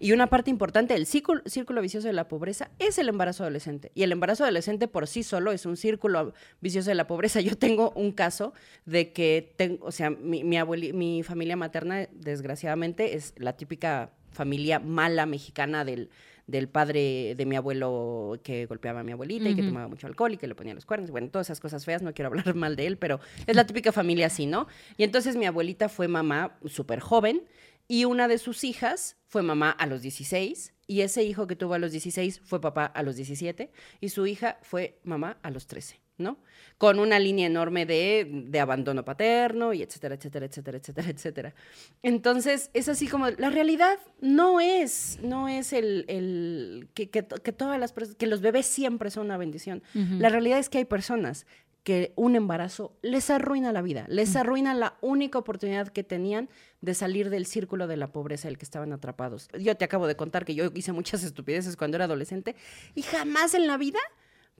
y 0.00 0.10
una 0.10 0.26
parte 0.26 0.50
importante 0.50 0.94
del 0.94 1.06
círculo, 1.06 1.42
círculo 1.46 1.80
vicioso 1.80 2.08
de 2.08 2.12
la 2.12 2.26
pobreza 2.26 2.72
es 2.80 2.98
el 2.98 3.08
embarazo 3.08 3.44
adolescente. 3.44 3.92
Y 3.94 4.02
el 4.02 4.10
embarazo 4.10 4.42
adolescente 4.42 4.88
por 4.88 5.06
sí 5.06 5.22
solo 5.22 5.52
es 5.52 5.64
un 5.64 5.76
círculo 5.76 6.34
vicioso 6.60 6.90
de 6.90 6.96
la 6.96 7.06
pobreza. 7.06 7.40
Yo 7.40 7.56
tengo 7.56 7.92
un 7.92 8.10
caso 8.10 8.52
de 8.84 9.12
que, 9.12 9.54
tengo, 9.56 9.86
o 9.86 9.92
sea, 9.92 10.10
mi, 10.10 10.42
mi, 10.42 10.58
mi 10.92 11.22
familia 11.22 11.54
materna, 11.54 12.08
desgraciadamente, 12.10 13.14
es 13.14 13.32
la 13.36 13.56
típica 13.56 14.10
familia 14.32 14.80
mala 14.80 15.24
mexicana 15.24 15.84
del, 15.84 16.10
del 16.46 16.68
padre 16.68 17.34
de 17.36 17.46
mi 17.46 17.56
abuelo 17.56 18.38
que 18.42 18.66
golpeaba 18.66 19.00
a 19.00 19.02
mi 19.02 19.12
abuelita 19.12 19.48
y 19.48 19.54
que 19.54 19.62
tomaba 19.62 19.88
mucho 19.88 20.06
alcohol 20.06 20.32
y 20.32 20.36
que 20.36 20.46
le 20.46 20.54
ponía 20.54 20.74
los 20.74 20.84
cuernos. 20.84 21.10
Bueno, 21.10 21.28
todas 21.30 21.46
esas 21.48 21.60
cosas 21.60 21.84
feas, 21.84 22.02
no 22.02 22.12
quiero 22.12 22.28
hablar 22.28 22.54
mal 22.54 22.76
de 22.76 22.86
él, 22.86 22.98
pero 22.98 23.20
es 23.46 23.56
la 23.56 23.66
típica 23.66 23.92
familia 23.92 24.26
así, 24.26 24.46
¿no? 24.46 24.66
Y 24.96 25.04
entonces 25.04 25.36
mi 25.36 25.46
abuelita 25.46 25.88
fue 25.88 26.08
mamá 26.08 26.58
súper 26.66 27.00
joven 27.00 27.42
y 27.88 28.04
una 28.04 28.28
de 28.28 28.38
sus 28.38 28.64
hijas 28.64 29.16
fue 29.26 29.42
mamá 29.42 29.70
a 29.70 29.86
los 29.86 30.02
16 30.02 30.74
y 30.86 31.00
ese 31.00 31.22
hijo 31.22 31.46
que 31.46 31.56
tuvo 31.56 31.74
a 31.74 31.78
los 31.78 31.92
16 31.92 32.40
fue 32.44 32.60
papá 32.60 32.86
a 32.86 33.02
los 33.02 33.16
17 33.16 33.72
y 34.00 34.08
su 34.10 34.26
hija 34.26 34.58
fue 34.62 35.00
mamá 35.04 35.38
a 35.42 35.50
los 35.50 35.66
13. 35.66 36.03
¿No? 36.18 36.38
Con 36.78 36.98
una 36.98 37.18
línea 37.18 37.46
enorme 37.46 37.86
de, 37.86 38.58
abandono 38.60 39.04
paterno 39.04 39.72
y 39.72 39.82
etcétera, 39.82 40.14
etcétera, 40.14 40.46
etcétera, 40.46 40.78
etcétera, 40.78 41.08
etcétera. 41.08 41.54
Entonces, 42.02 42.70
es 42.74 42.88
así 42.88 43.08
como, 43.08 43.30
la 43.30 43.50
realidad 43.50 43.98
no 44.20 44.60
es, 44.60 45.18
no 45.22 45.48
es 45.48 45.72
el, 45.72 46.88
que, 46.94 47.06
todas 47.22 47.78
las 47.78 47.92
que 48.16 48.26
los 48.26 48.40
bebés 48.40 48.66
siempre 48.66 49.10
son 49.10 49.26
una 49.26 49.36
bendición. 49.36 49.82
La 49.94 50.28
realidad 50.28 50.58
es 50.58 50.68
que 50.68 50.78
hay 50.78 50.84
personas 50.84 51.46
que 51.84 52.14
un 52.16 52.34
embarazo 52.34 52.96
les 53.02 53.28
arruina 53.28 53.70
la 53.70 53.82
vida, 53.82 54.06
les 54.08 54.34
arruina 54.36 54.72
la 54.72 54.96
única 55.02 55.38
oportunidad 55.38 55.88
que 55.88 56.02
tenían 56.02 56.48
de 56.80 56.94
salir 56.94 57.28
del 57.28 57.44
círculo 57.44 57.86
de 57.86 57.98
la 57.98 58.10
pobreza 58.10 58.48
el 58.48 58.56
que 58.56 58.64
estaban 58.64 58.92
atrapados. 58.94 59.48
Yo 59.58 59.76
te 59.76 59.84
acabo 59.84 60.06
de 60.06 60.16
contar 60.16 60.46
que 60.46 60.54
yo 60.54 60.70
hice 60.74 60.92
muchas 60.92 61.22
estupideces 61.22 61.76
cuando 61.76 61.96
era 61.96 62.06
adolescente 62.06 62.56
y 62.94 63.02
jamás 63.02 63.52
en 63.52 63.66
la 63.66 63.76
vida 63.76 63.98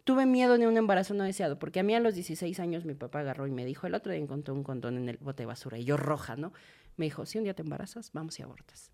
tuve 0.05 0.27
miedo 0.27 0.59
de 0.59 0.67
un 0.67 0.77
embarazo 0.77 1.15
no 1.15 1.25
deseado, 1.25 1.59
porque 1.59 1.81
a 1.81 1.83
mí 1.83 1.95
a 1.95 2.01
los 2.01 2.15
16 2.15 2.61
años 2.61 2.85
mi 2.85 2.95
papá 2.95 3.21
agarró 3.21 3.47
y 3.47 3.51
me 3.51 3.65
dijo, 3.65 3.87
el 3.87 3.95
otro 3.95 4.13
día 4.13 4.21
encontró 4.21 4.55
un 4.55 4.63
condón 4.63 4.97
en 4.97 5.09
el 5.09 5.17
bote 5.17 5.43
de 5.43 5.47
basura, 5.47 5.79
y 5.79 5.85
yo 5.85 5.97
roja, 5.97 6.37
¿no? 6.37 6.53
Me 6.97 7.07
dijo, 7.07 7.27
si 7.27 7.39
un 7.39 7.45
día 7.45 7.55
te 7.55 7.63
embarazas, 7.63 8.13
vamos 8.13 8.39
y 8.39 8.43
abortas. 8.43 8.93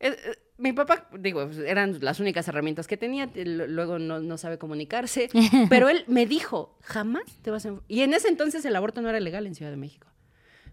Eh, 0.00 0.08
eh, 0.08 0.38
mi 0.58 0.72
papá, 0.72 1.08
digo, 1.18 1.42
eran 1.66 1.98
las 2.00 2.20
únicas 2.20 2.48
herramientas 2.48 2.86
que 2.86 2.96
tenía, 2.96 3.30
luego 3.34 3.98
no, 3.98 4.38
sabe 4.38 4.58
comunicarse, 4.58 5.28
pero 5.68 5.88
él 5.88 6.04
me 6.06 6.26
dijo, 6.26 6.78
jamás 6.82 7.24
te 7.42 7.50
vas 7.50 7.66
a... 7.66 7.74
Y 7.86 8.00
en 8.00 8.14
ese 8.14 8.28
entonces 8.28 8.64
el 8.64 8.74
aborto 8.74 9.02
no 9.02 9.08
era 9.08 9.20
legal 9.20 9.46
en 9.46 9.54
Ciudad 9.54 9.70
de 9.70 9.76
México. 9.76 10.08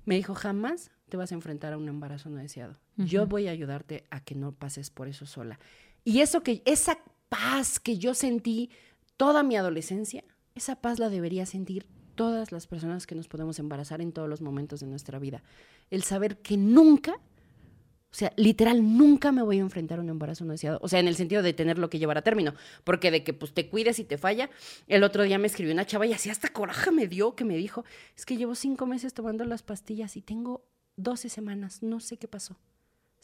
Me 0.05 0.15
dijo, 0.15 0.36
jamás 0.36 0.91
te 1.09 1.17
vas 1.17 1.32
a 1.32 1.36
enfrentar 1.36 1.73
a 1.73 1.78
un 1.78 1.88
embarazo 1.88 2.30
no 2.30 2.38
deseado. 2.38 2.80
Yo 2.95 3.26
voy 3.28 3.47
a 3.47 3.51
ayudarte 3.51 4.05
a 4.09 4.23
que 4.23 4.36
no 4.36 4.53
pases 4.53 4.89
por 4.89 5.07
eso 5.07 5.26
sola. 5.26 5.59
Y 6.03 6.21
eso 6.21 6.41
que, 6.41 6.61
esa 6.65 6.99
paz 7.30 7.80
que 7.80 7.97
yo 7.97 8.13
sentí 8.13 8.69
toda 9.18 9.43
mi 9.43 9.55
adolescencia, 9.55 10.24
esa 10.55 10.76
paz 10.78 10.99
la 10.99 11.09
debería 11.09 11.45
sentir 11.45 11.86
todas 12.16 12.51
las 12.51 12.68
personas 12.68 13.07
que 13.07 13.16
nos 13.16 13.28
podemos 13.28 13.59
embarazar 13.59 14.01
en 14.01 14.11
todos 14.11 14.30
los 14.30 14.41
momentos 14.41 14.80
de 14.80 14.88
nuestra 14.88 15.20
vida. 15.20 15.43
El 15.89 16.03
saber 16.03 16.38
que 16.38 16.57
nunca, 16.57 17.13
o 17.13 18.13
sea, 18.16 18.32
literal, 18.38 18.82
nunca 18.97 19.32
me 19.32 19.41
voy 19.41 19.57
a 19.57 19.61
enfrentar 19.61 19.99
a 19.99 20.01
un 20.01 20.09
embarazo 20.09 20.45
no 20.45 20.53
deseado. 20.53 20.80
O 20.82 20.88
sea, 20.88 20.99
en 20.99 21.09
el 21.09 21.16
sentido 21.16 21.43
de 21.43 21.53
tenerlo 21.53 21.89
que 21.89 21.99
llevar 21.99 22.18
a 22.18 22.22
término. 22.22 22.53
Porque 22.86 23.11
de 23.11 23.24
que 23.24 23.34
pues 23.34 23.53
te 23.53 23.70
cuides 23.70 23.99
y 23.99 24.05
te 24.05 24.18
falla. 24.18 24.49
El 24.88 25.03
otro 25.03 25.24
día 25.24 25.38
me 25.38 25.47
escribió 25.47 25.74
una 25.74 25.86
chava 25.86 26.05
y 26.05 26.13
así 26.13 26.30
hasta 26.30 26.47
coraje 26.49 26.91
me 26.91 27.07
dio 27.07 27.36
que 27.36 27.43
me 27.43 27.57
dijo, 27.57 27.84
es 28.16 28.26
que 28.26 28.38
llevo 28.38 28.55
cinco 28.55 28.86
meses 28.86 29.13
tomando 29.13 29.43
las 29.43 29.63
pastillas 29.63 30.16
y 30.16 30.22
tengo 30.22 30.66
12 30.95 31.28
semanas, 31.28 31.84
no 31.84 31.99
sé 31.99 32.18
qué 32.18 32.30
pasó 32.30 32.57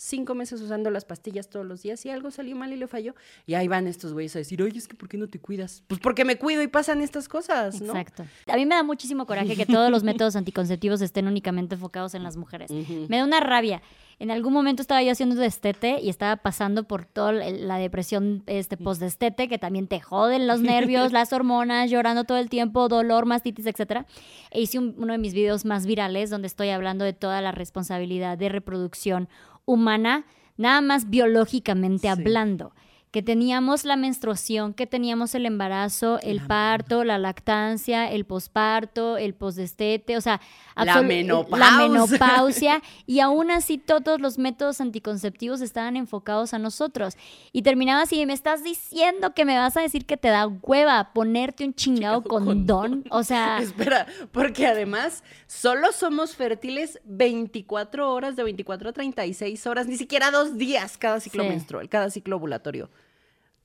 cinco 0.02 0.34
meses 0.34 0.60
usando 0.62 0.90
las 0.90 1.06
pastillas 1.06 1.48
todos 1.48 1.66
los 1.66 1.84
días 1.84 2.04
y 2.06 2.10
algo 2.10 2.32
salió 2.32 2.56
mal 2.56 2.74
y 2.74 2.76
le 2.76 2.88
falló. 2.88 3.14
Y 3.46 3.54
ahí 3.54 3.68
van 3.68 3.86
estos 3.86 4.14
güeyes 4.14 4.36
a 4.36 4.40
decir, 4.40 4.62
oye, 4.64 4.78
es 4.78 4.88
que 4.88 4.96
¿por 4.96 5.08
qué 5.08 5.18
no 5.18 5.28
te 5.28 5.40
cuidas? 5.40 5.84
Pues 5.88 6.00
porque 6.00 6.26
me 6.26 6.38
cuido 6.38 6.64
y 6.64 6.68
pasan 6.68 7.02
estas 7.02 7.30
cosas, 7.30 7.82
¿no? 7.82 7.94
Exacto. 7.94 8.26
A 8.48 8.56
mí 8.56 8.66
me 8.66 8.76
da 8.76 8.84
muchísimo 8.84 9.28
coraje 9.28 9.56
que 9.56 9.66
todos 9.66 9.92
los 9.92 10.04
métodos 10.04 10.36
anticonceptivos 10.36 11.02
estén 11.02 11.28
únicamente 11.28 11.76
enfocados 11.76 12.16
en 12.16 12.24
las 12.24 12.36
mujeres. 12.36 12.72
Me 12.72 13.18
da 13.18 13.24
una 13.24 13.40
rabia. 13.40 13.82
En 14.22 14.30
algún 14.30 14.54
momento 14.54 14.84
estaba 14.84 15.02
yo 15.02 15.12
haciendo 15.12 15.36
destete 15.36 16.00
y 16.00 16.10
estaba 16.10 16.36
pasando 16.38 16.84
por 16.84 17.06
toda 17.06 17.32
la 17.32 17.78
depresión 17.78 18.44
este, 18.46 18.78
post-destete, 18.78 19.48
que 19.48 19.58
también 19.58 19.88
te 19.88 20.00
joden 20.00 20.46
los 20.46 20.62
nervios, 20.62 21.12
las 21.12 21.34
hormonas, 21.34 21.90
llorando 21.90 22.24
todo 22.24 22.38
el 22.38 22.48
tiempo, 22.48 22.88
dolor, 22.88 23.26
mastitis, 23.26 23.66
etc. 23.66 24.06
E 24.52 24.62
hice 24.62 24.78
uno 24.78 25.12
de 25.12 25.18
mis 25.18 25.34
videos 25.34 25.66
más 25.66 25.88
virales 25.88 26.30
donde 26.30 26.46
estoy 26.46 26.70
hablando 26.70 27.04
de 27.04 27.14
toda 27.14 27.42
la 27.42 27.52
responsabilidad 27.52 28.38
de 28.38 28.50
reproducción 28.50 29.28
humana, 29.72 30.26
nada 30.58 30.82
más 30.82 31.10
biológicamente 31.10 32.10
hablando 32.10 32.74
que 33.12 33.22
teníamos 33.22 33.84
la 33.84 33.98
menstruación, 33.98 34.74
que 34.74 34.88
teníamos 34.88 35.36
el 35.36 35.46
embarazo, 35.46 36.18
el 36.22 36.40
parto, 36.40 37.04
la 37.04 37.18
lactancia, 37.18 38.10
el 38.10 38.24
posparto, 38.24 39.18
el 39.18 39.34
posdestete, 39.34 40.16
o 40.16 40.22
sea, 40.22 40.40
la 40.78 41.02
menopausia. 41.02 41.58
la 41.60 41.78
menopausia, 41.78 42.82
y 43.06 43.20
aún 43.20 43.52
así 43.52 43.78
todos 43.78 44.22
los 44.22 44.38
métodos 44.38 44.80
anticonceptivos 44.80 45.60
estaban 45.60 45.98
enfocados 45.98 46.54
a 46.54 46.60
nosotros. 46.60 47.18
Y 47.52 47.64
terminaba 47.64 48.04
así, 48.04 48.26
me 48.26 48.32
estás 48.32 48.64
diciendo 48.64 49.34
que 49.34 49.44
me 49.44 49.58
vas 49.58 49.76
a 49.76 49.82
decir 49.82 50.06
que 50.06 50.16
te 50.16 50.30
da 50.30 50.48
hueva 50.48 51.12
ponerte 51.14 51.66
un 51.66 51.74
chingado 51.74 52.24
condón, 52.24 53.04
o 53.10 53.24
sea... 53.24 53.58
Espera, 53.62 54.08
porque 54.32 54.68
además 54.68 55.26
solo 55.48 55.92
somos 55.92 56.38
fértiles 56.38 57.02
24 57.04 58.10
horas, 58.10 58.38
de 58.38 58.44
24 58.44 58.90
a 58.90 58.94
36 58.94 59.68
horas, 59.68 59.88
ni 59.88 59.98
siquiera 59.98 60.32
dos 60.32 60.58
días 60.58 60.98
cada 60.98 61.20
ciclo 61.20 61.44
menstrual, 61.44 61.90
cada 61.90 62.10
ciclo 62.10 62.38
ovulatorio 62.38 62.90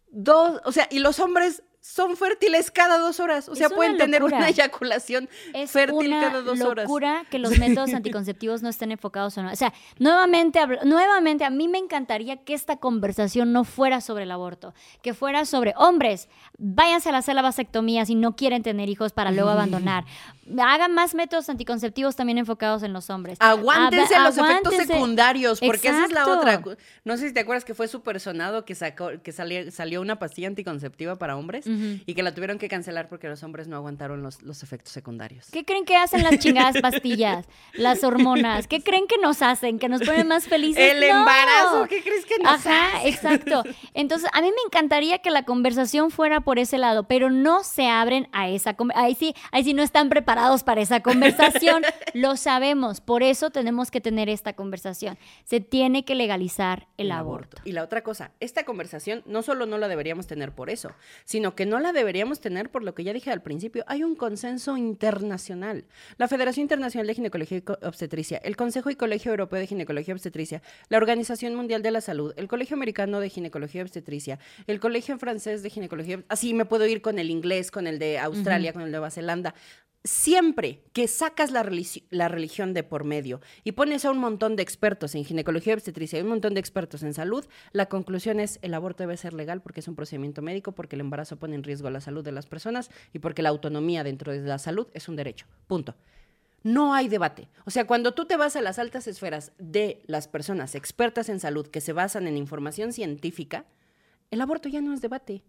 dos, 0.09 0.61
o 0.65 0.73
sea, 0.73 0.89
y 0.91 0.99
los 0.99 1.21
hombres 1.21 1.63
son 1.87 2.17
fértiles 2.17 2.71
cada 2.73 2.99
dos 2.99 3.21
horas. 3.21 3.49
O 3.49 3.55
sea, 3.55 3.71
pueden 3.71 3.97
tener 3.97 4.23
una 4.25 4.49
eyaculación 4.49 5.29
fértil 5.69 6.11
cada 6.11 6.43
dos 6.43 6.61
horas. 6.61 6.85
Es 6.85 6.89
locura 6.89 7.25
que 7.31 7.39
los 7.39 7.59
métodos 7.59 7.95
anticonceptivos 7.95 8.63
no 8.63 8.69
estén 8.69 8.91
enfocados 8.91 9.39
o 9.39 9.43
no. 9.43 9.53
O 9.53 9.57
sea, 9.57 9.73
nuevamente, 9.99 10.61
nuevamente, 10.85 11.45
a 11.45 11.51
mí 11.51 11.69
me 11.69 11.79
encantaría 11.79 12.39
que 12.39 12.55
esta 12.55 12.77
conversación 12.77 13.53
no 13.53 13.65
fuera 13.65 14.01
sobre 14.01 14.25
el 14.25 14.33
aborto, 14.33 14.75
que 15.01 15.15
fuera 15.15 15.45
sobre 15.45 15.75
hombres, 15.77 16.29
váyanse 16.59 17.11
a 17.11 17.35
la 17.35 17.43
vasectomía 17.43 18.05
si 18.05 18.17
no 18.17 18.35
quieren 18.35 18.63
tener 18.63 18.89
hijos 18.89 19.13
para 19.13 19.31
luego 19.31 19.51
abandonar. 19.51 20.05
Hagan 20.59 20.93
más 20.93 21.15
métodos 21.15 21.49
anticonceptivos 21.49 22.17
también 22.17 22.39
enfocados 22.39 22.83
en 22.83 22.93
los 22.93 23.11
hombres. 23.11 23.39
Aguántense 23.41 24.19
los 24.19 24.37
efectos 24.37 24.75
secundarios, 24.75 25.61
porque 25.61 25.89
esa 25.89 26.05
es 26.05 26.13
la 26.13 26.27
otra. 26.27 26.63
No 27.05 27.17
sé 27.17 27.29
si 27.29 27.35
te 27.35 27.41
acuerdas 27.41 27.65
que 27.65 27.75
fue 27.75 27.87
súper 27.87 28.19
sonado 28.19 28.65
que, 28.65 28.75
sacó, 28.75 29.11
que 29.23 29.33
salió, 29.33 29.71
salió 29.71 30.01
una 30.01 30.19
pastilla 30.19 30.49
anticonceptiva 30.49 31.17
para 31.17 31.37
hombres 31.37 31.67
y 32.07 32.15
que 32.15 32.23
la 32.23 32.35
tuvieron 32.35 32.59
que 32.59 32.69
cancelar 32.69 33.09
porque 33.09 33.29
los 33.29 33.43
hombres 33.43 33.69
no 33.69 33.77
aguantaron 33.77 34.23
los, 34.23 34.43
los 34.43 34.63
efectos 34.63 34.93
secundarios. 34.93 35.49
¿Qué 35.51 35.65
creen 35.65 35.85
que 35.85 35.97
hacen 35.97 36.23
las 36.23 36.39
chingadas 36.39 36.81
pastillas? 36.81 37.47
las 37.75 38.05
hormonas. 38.05 38.67
¿Qué 38.67 38.83
creen 38.83 39.07
que 39.07 39.19
nos 39.19 39.43
hacen? 39.43 39.79
¿Que 39.79 39.89
nos 39.89 40.03
ponen 40.03 40.29
más 40.29 40.47
felices? 40.47 40.93
El 40.93 41.03
embarazo, 41.03 41.87
¿qué 41.89 42.03
crees 42.03 42.25
que 42.27 42.39
nos 42.39 42.67
Ajá, 42.67 43.05
exacto. 43.05 43.63
Entonces, 43.95 44.29
a 44.33 44.41
mí 44.41 44.49
me 44.49 44.63
encantaría 44.67 45.19
que 45.19 45.31
la 45.31 45.45
conversación 45.45 46.11
fuera 46.11 46.41
por 46.41 46.59
ese 46.59 46.79
lado, 46.79 47.05
pero 47.05 47.31
no 47.31 47.65
se 47.65 47.89
abren 47.89 48.29
a 48.33 48.49
esa 48.49 48.77
ahí 48.95 49.15
sí, 49.15 49.35
ahí 49.53 49.65
sí 49.65 49.75
no 49.75 49.83
están 49.83 50.09
preparados 50.09 50.63
para 50.63 50.81
esa 50.81 51.01
conversación. 51.01 51.83
Lo 52.15 52.37
sabemos, 52.37 53.01
por 53.01 53.23
eso 53.23 53.51
tenemos 53.51 53.91
que 53.91 54.01
tener 54.01 54.29
esta 54.29 54.55
conversación. 54.55 55.19
Se 55.45 55.61
tiene 55.61 56.05
que 56.05 56.15
legalizar 56.15 56.87
el, 56.97 57.13
aborto. 57.13 57.59
Y 57.65 57.73
la 57.73 57.83
otra 57.83 58.03
cosa, 58.03 58.33
esta 58.41 58.65
conversación 58.65 59.23
no 59.27 59.43
solo 59.43 59.67
no 59.67 59.79
la 59.79 59.89
deberíamos 59.89 60.27
tener 60.27 60.53
por 60.53 60.71
eso, 60.71 60.93
sino 61.25 61.55
que 61.55 61.66
no 61.67 61.81
la 61.81 61.93
deberíamos 61.93 62.41
tener 62.41 62.71
por 62.71 62.83
lo 62.83 62.95
que 62.95 63.05
ya 63.05 63.13
dije 63.13 63.31
al 63.31 63.43
principio. 63.43 63.85
Hay 63.87 64.03
un 64.03 64.17
consenso 64.17 64.77
internacional. 64.77 65.85
La 66.17 66.29
Federación 66.29 66.63
Internacional 66.63 67.07
de 67.07 67.15
Ginecología 67.15 67.59
y 67.59 67.87
Obstetricia, 67.87 68.39
el 68.39 68.57
Consejo 68.57 68.91
y 68.91 68.97
Colegio 68.97 69.33
Europeo 69.33 69.59
de 69.59 69.67
Ginecología 69.67 70.13
y 70.13 70.17
Obstetricia, 70.17 70.63
la 70.89 70.97
Organización 70.97 71.55
Mundial 71.55 71.83
de 71.83 71.91
la 71.91 72.01
Salud, 72.01 72.33
el 72.37 72.49
Colegio 72.49 72.77
Americano 72.77 73.21
de 73.21 73.29
Ginecología 73.29 73.81
y 73.81 73.83
Obstetricia, 73.83 74.39
el 74.67 74.81
Colegio 74.81 75.19
Francés 75.19 75.63
de 75.63 75.71
Ginecología, 75.71 76.23
así 76.29 76.55
me 76.55 76.65
puedo 76.65 76.87
ir 76.87 77.03
con 77.03 77.19
el 77.19 77.31
inglés, 77.31 77.71
con 77.71 77.87
el 77.87 77.99
de 77.99 78.19
Australia, 78.19 78.73
con 78.73 78.83
el 78.83 78.89
de 78.89 78.93
Nueva 78.93 79.11
Zelanda 79.11 79.55
siempre 80.07 80.85
que 80.93 81.09
sacas 81.09 81.51
la, 81.51 81.63
religión 81.63 82.75
de 82.75 82.83
por 82.83 83.05
medio 83.05 83.41
y 83.65 83.73
pones 83.73 84.05
a 84.05 84.11
un 84.11 84.19
montón 84.19 84.57
de 84.57 84.63
expertos 84.63 85.15
en 85.15 85.25
ginecología 85.25 85.75
obstetricia 85.75 86.19
y 86.19 86.23
un 86.23 86.29
montón 86.29 86.55
de 86.55 86.61
expertos 86.61 87.03
en 87.03 87.13
salud, 87.13 87.45
la 87.73 87.87
conclusión 87.87 88.41
es 88.41 88.59
el 88.63 88.75
aborto 88.75 89.03
debe 89.03 89.17
ser 89.17 89.35
legal 89.35 89.61
porque 89.61 89.81
es 89.81 89.89
un 89.89 89.97
procedimiento 89.97 90.43
médico, 90.43 90.73
porque 90.73 90.97
el 90.97 91.01
embarazo 91.01 91.39
pone 91.39 91.57
en 91.57 91.65
riesgo 91.65 91.91
la 91.91 92.01
salud 92.01 92.25
de 92.25 92.33
las 92.33 92.47
personas 92.47 92.91
y 93.13 93.19
porque 93.19 93.43
la 93.43 93.49
autonomía 93.49 94.05
dentro 94.05 94.33
de 94.33 94.41
la 94.41 94.59
salud 94.59 94.87
es 94.95 95.09
un 95.09 95.17
derecho. 95.17 95.47
Punto. 95.67 95.97
No 96.63 96.95
hay 96.95 97.09
debate. 97.09 97.49
O 97.65 97.71
sea, 97.71 97.87
cuando 97.87 98.15
tú 98.15 98.25
te 98.25 98.37
vas 98.37 98.57
a 98.57 98.61
las 98.61 98.79
altas 98.79 99.07
esferas 99.07 99.53
de 99.59 100.03
las 100.07 100.27
personas 100.29 100.75
expertas 100.75 101.29
en 101.29 101.41
salud 101.41 101.67
que 101.67 101.81
se 101.81 101.93
basan 101.93 102.27
en 102.27 102.37
información 102.37 102.93
científica, 102.93 103.67
el 104.31 104.41
aborto 104.41 104.69
ya 104.69 104.81
no 104.81 104.93
es 104.93 105.01
debate. 105.01 105.45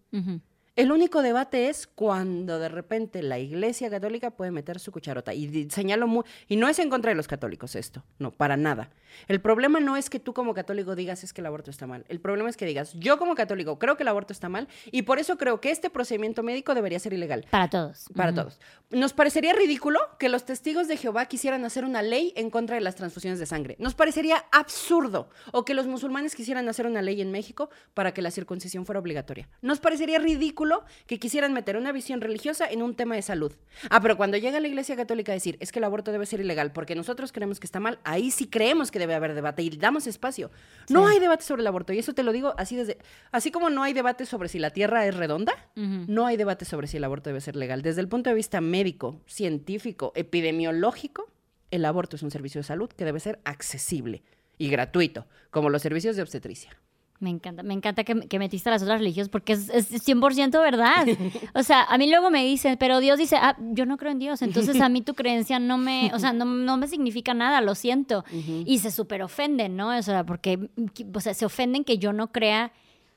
El 0.77 0.91
único 0.91 1.23
debate 1.23 1.69
es 1.69 1.87
cuando 1.87 2.59
de 2.59 2.69
repente 2.69 3.23
la 3.23 3.39
Iglesia 3.39 3.89
Católica 3.89 4.29
puede 4.29 4.51
meter 4.51 4.79
su 4.79 4.91
cucharota. 4.91 5.33
Y 5.33 5.71
señalo 5.71 6.05
muy. 6.05 6.23
Y 6.47 6.55
no 6.55 6.69
es 6.69 6.77
en 6.77 6.91
contra 6.91 7.09
de 7.09 7.15
los 7.15 7.27
católicos 7.27 7.75
esto, 7.75 8.03
no, 8.19 8.29
para 8.29 8.57
nada. 8.57 8.91
El 9.27 9.41
problema 9.41 9.79
no 9.79 9.97
es 9.97 10.11
que 10.11 10.19
tú 10.19 10.35
como 10.35 10.53
católico 10.53 10.95
digas 10.95 11.23
es 11.23 11.33
que 11.33 11.41
el 11.41 11.47
aborto 11.47 11.71
está 11.71 11.87
mal. 11.87 12.05
El 12.09 12.19
problema 12.19 12.47
es 12.51 12.57
que 12.57 12.67
digas, 12.67 12.93
yo 12.93 13.17
como 13.17 13.33
católico 13.33 13.79
creo 13.79 13.97
que 13.97 14.03
el 14.03 14.07
aborto 14.07 14.33
está 14.33 14.49
mal 14.49 14.67
y 14.91 15.01
por 15.01 15.17
eso 15.17 15.39
creo 15.39 15.59
que 15.59 15.71
este 15.71 15.89
procedimiento 15.89 16.43
médico 16.43 16.75
debería 16.75 16.99
ser 16.99 17.13
ilegal. 17.13 17.47
Para 17.49 17.71
todos. 17.71 18.05
Para 18.15 18.35
todos. 18.35 18.59
Nos 18.91 19.13
parecería 19.13 19.53
ridículo 19.53 19.99
que 20.19 20.29
los 20.29 20.45
testigos 20.45 20.87
de 20.87 20.97
Jehová 20.97 21.25
quisieran 21.25 21.65
hacer 21.65 21.85
una 21.85 22.03
ley 22.03 22.33
en 22.35 22.51
contra 22.51 22.75
de 22.75 22.81
las 22.81 22.93
transfusiones 22.93 23.39
de 23.39 23.47
sangre. 23.47 23.77
Nos 23.79 23.95
parecería 23.95 24.45
absurdo. 24.51 25.29
O 25.53 25.65
que 25.65 25.73
los 25.73 25.87
musulmanes 25.87 26.35
quisieran 26.35 26.69
hacer 26.69 26.85
una 26.85 27.01
ley 27.01 27.19
en 27.19 27.31
México 27.31 27.71
para 27.95 28.13
que 28.13 28.21
la 28.21 28.29
circuncisión 28.29 28.85
fuera 28.85 28.99
obligatoria. 28.99 29.49
Nos 29.61 29.79
parecería 29.79 30.19
ridículo 30.19 30.66
que 31.05 31.19
quisieran 31.19 31.53
meter 31.53 31.77
una 31.77 31.91
visión 31.91 32.21
religiosa 32.21 32.69
en 32.69 32.81
un 32.81 32.95
tema 32.95 33.15
de 33.15 33.21
salud. 33.21 33.51
Ah, 33.89 34.01
pero 34.01 34.17
cuando 34.17 34.37
llega 34.37 34.59
la 34.59 34.67
Iglesia 34.67 34.95
Católica 34.95 35.31
a 35.31 35.35
decir 35.35 35.57
es 35.59 35.71
que 35.71 35.79
el 35.79 35.85
aborto 35.85 36.11
debe 36.11 36.25
ser 36.25 36.39
ilegal 36.39 36.71
porque 36.71 36.95
nosotros 36.95 37.31
creemos 37.31 37.59
que 37.59 37.67
está 37.67 37.79
mal, 37.79 37.99
ahí 38.03 38.31
sí 38.31 38.47
creemos 38.47 38.91
que 38.91 38.99
debe 38.99 39.15
haber 39.15 39.33
debate 39.33 39.63
y 39.63 39.69
damos 39.69 40.07
espacio. 40.07 40.51
No 40.89 41.07
hay 41.07 41.19
debate 41.19 41.43
sobre 41.43 41.61
el 41.61 41.67
aborto 41.67 41.93
y 41.93 41.99
eso 41.99 42.13
te 42.13 42.23
lo 42.23 42.31
digo 42.31 42.53
así 42.57 42.75
desde 42.75 42.97
así 43.31 43.51
como 43.51 43.69
no 43.69 43.83
hay 43.83 43.93
debate 43.93 44.25
sobre 44.25 44.49
si 44.49 44.59
la 44.59 44.71
Tierra 44.71 45.05
es 45.05 45.15
redonda, 45.15 45.53
no 45.75 46.25
hay 46.25 46.37
debate 46.37 46.65
sobre 46.65 46.87
si 46.87 46.97
el 46.97 47.03
aborto 47.03 47.29
debe 47.29 47.41
ser 47.41 47.55
legal. 47.55 47.81
Desde 47.81 48.01
el 48.01 48.07
punto 48.07 48.29
de 48.29 48.35
vista 48.35 48.61
médico, 48.61 49.21
científico, 49.25 50.11
epidemiológico, 50.15 51.31
el 51.71 51.85
aborto 51.85 52.15
es 52.15 52.23
un 52.23 52.31
servicio 52.31 52.59
de 52.59 52.63
salud 52.63 52.89
que 52.89 53.05
debe 53.05 53.19
ser 53.19 53.39
accesible 53.43 54.23
y 54.57 54.69
gratuito, 54.69 55.27
como 55.51 55.69
los 55.69 55.81
servicios 55.81 56.15
de 56.15 56.21
obstetricia. 56.21 56.77
Me 57.19 57.31
encanta, 57.31 57.63
me 57.63 57.73
encanta 57.73 58.03
que, 58.03 58.39
metiste 58.39 58.69
a 58.69 58.73
las 58.73 58.83
otras 58.83 58.99
religiones 58.99 59.29
porque 59.29 59.53
es, 59.53 59.69
100% 59.69 60.61
verdad. 60.61 61.07
O 61.55 61.63
sea, 61.63 61.83
a 61.83 61.97
mí 61.97 62.09
luego 62.09 62.29
me 62.29 62.43
dicen, 62.43 62.77
pero 62.79 62.99
Dios 62.99 63.17
dice, 63.17 63.37
ah, 63.37 63.57
yo 63.71 63.85
no 63.85 63.97
creo 63.97 64.11
en 64.11 64.19
Dios, 64.19 64.41
entonces 64.43 64.79
a 64.79 64.89
mí 64.89 65.01
tu 65.01 65.15
creencia 65.15 65.57
no 65.57 65.77
me, 65.77 66.11
o 66.13 66.19
sea, 66.19 66.33
no, 66.33 66.45
me 66.45 66.87
significa 66.87 67.33
nada, 67.33 67.61
lo 67.61 67.73
siento. 67.73 68.23
Y 68.65 68.79
se 68.79 68.91
súper 68.91 69.23
ofenden, 69.23 69.75
¿no? 69.75 69.97
O 69.97 70.01
sea, 70.03 70.25
porque, 70.25 70.69
o 71.13 71.19
sea, 71.19 71.33
se 71.33 71.45
ofenden 71.45 71.83
que 71.83 71.97
yo 71.97 72.13
no 72.13 72.31
crea 72.31 72.71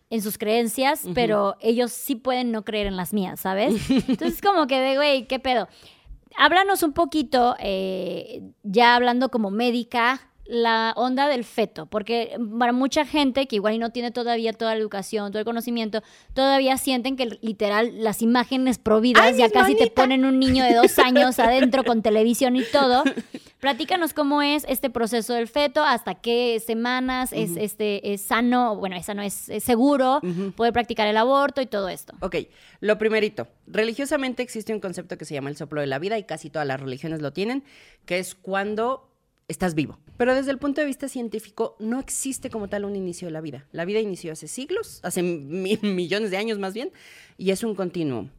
en 0.08 0.22
sus 0.22 0.38
creencias, 0.38 1.06
pero 1.14 1.56
ellos 1.60 1.92
sí 1.92 2.16
pueden 2.16 2.50
no 2.50 2.64
creer 2.64 2.86
en 2.86 2.96
las 2.96 3.12
mías, 3.12 3.40
¿sabes? 3.40 3.90
Entonces, 4.08 4.40
como 4.40 4.66
que 4.66 4.80
de, 4.80 4.96
güey, 4.96 5.26
¿qué 5.26 5.38
pedo? 5.38 5.68
Háblanos 6.36 6.82
un 6.82 6.92
poquito, 6.92 7.54
eh, 7.58 8.42
ya 8.62 8.96
hablando 8.96 9.30
como 9.30 9.50
médica, 9.50 10.29
la 10.50 10.92
onda 10.96 11.28
del 11.28 11.44
feto, 11.44 11.86
porque 11.86 12.36
para 12.58 12.72
mucha 12.72 13.06
gente 13.06 13.46
que 13.46 13.56
igual 13.56 13.78
no 13.78 13.90
tiene 13.90 14.10
todavía 14.10 14.52
toda 14.52 14.74
la 14.74 14.80
educación, 14.80 15.30
todo 15.30 15.38
el 15.38 15.44
conocimiento, 15.44 16.02
todavía 16.34 16.76
sienten 16.76 17.16
que 17.16 17.38
literal 17.40 18.02
las 18.02 18.20
imágenes 18.20 18.78
providas 18.78 19.36
ya 19.36 19.48
casi 19.48 19.76
te 19.76 19.86
ponen 19.90 20.24
un 20.24 20.40
niño 20.40 20.64
de 20.64 20.74
dos 20.74 20.98
años 20.98 21.38
adentro 21.38 21.84
con 21.84 22.02
televisión 22.02 22.56
y 22.56 22.64
todo. 22.64 23.04
Platícanos 23.60 24.12
cómo 24.12 24.42
es 24.42 24.64
este 24.68 24.90
proceso 24.90 25.34
del 25.34 25.46
feto, 25.46 25.84
hasta 25.84 26.16
qué 26.16 26.60
semanas 26.64 27.32
es, 27.32 27.56
este, 27.56 28.12
es 28.12 28.22
sano, 28.22 28.74
bueno, 28.74 28.96
es 28.96 29.06
sano, 29.06 29.22
es, 29.22 29.34
seguro, 29.34 30.20
poder 30.56 30.72
practicar 30.72 31.06
el 31.06 31.16
aborto 31.16 31.60
y 31.60 31.66
todo 31.66 31.88
esto. 31.88 32.14
Ok, 32.20 32.36
lo 32.80 32.98
primerito, 32.98 33.46
religiosamente 33.66 34.42
existe 34.42 34.74
un 34.74 34.80
concepto 34.80 35.16
que 35.16 35.26
se 35.26 35.34
llama 35.34 35.50
el 35.50 35.56
soplo 35.56 35.80
de 35.80 35.86
la 35.86 35.98
vida 35.98 36.18
y 36.18 36.24
casi 36.24 36.50
todas 36.50 36.66
las 36.66 36.80
religiones 36.80 37.20
lo 37.20 37.32
tienen, 37.32 37.62
que 38.04 38.18
es 38.18 38.34
cuando 38.34 39.09
estás 39.50 39.74
vivo. 39.74 39.98
Pero 40.16 40.34
desde 40.34 40.52
el 40.52 40.58
punto 40.58 40.80
de 40.80 40.86
vista 40.86 41.08
científico, 41.08 41.76
no 41.80 41.98
existe 41.98 42.50
como 42.50 42.68
tal 42.68 42.84
un 42.84 42.96
inicio 42.96 43.26
de 43.26 43.32
la 43.32 43.40
vida. 43.40 43.66
La 43.72 43.84
vida 43.84 43.98
inició 43.98 44.32
hace 44.32 44.48
siglos, 44.48 45.00
hace 45.02 45.22
millones 45.22 46.30
de 46.30 46.36
años 46.36 46.58
más 46.58 46.72
bien, 46.72 46.92
y 47.36 47.50
es 47.50 47.64
un 47.64 47.74
continuo. 47.74 48.30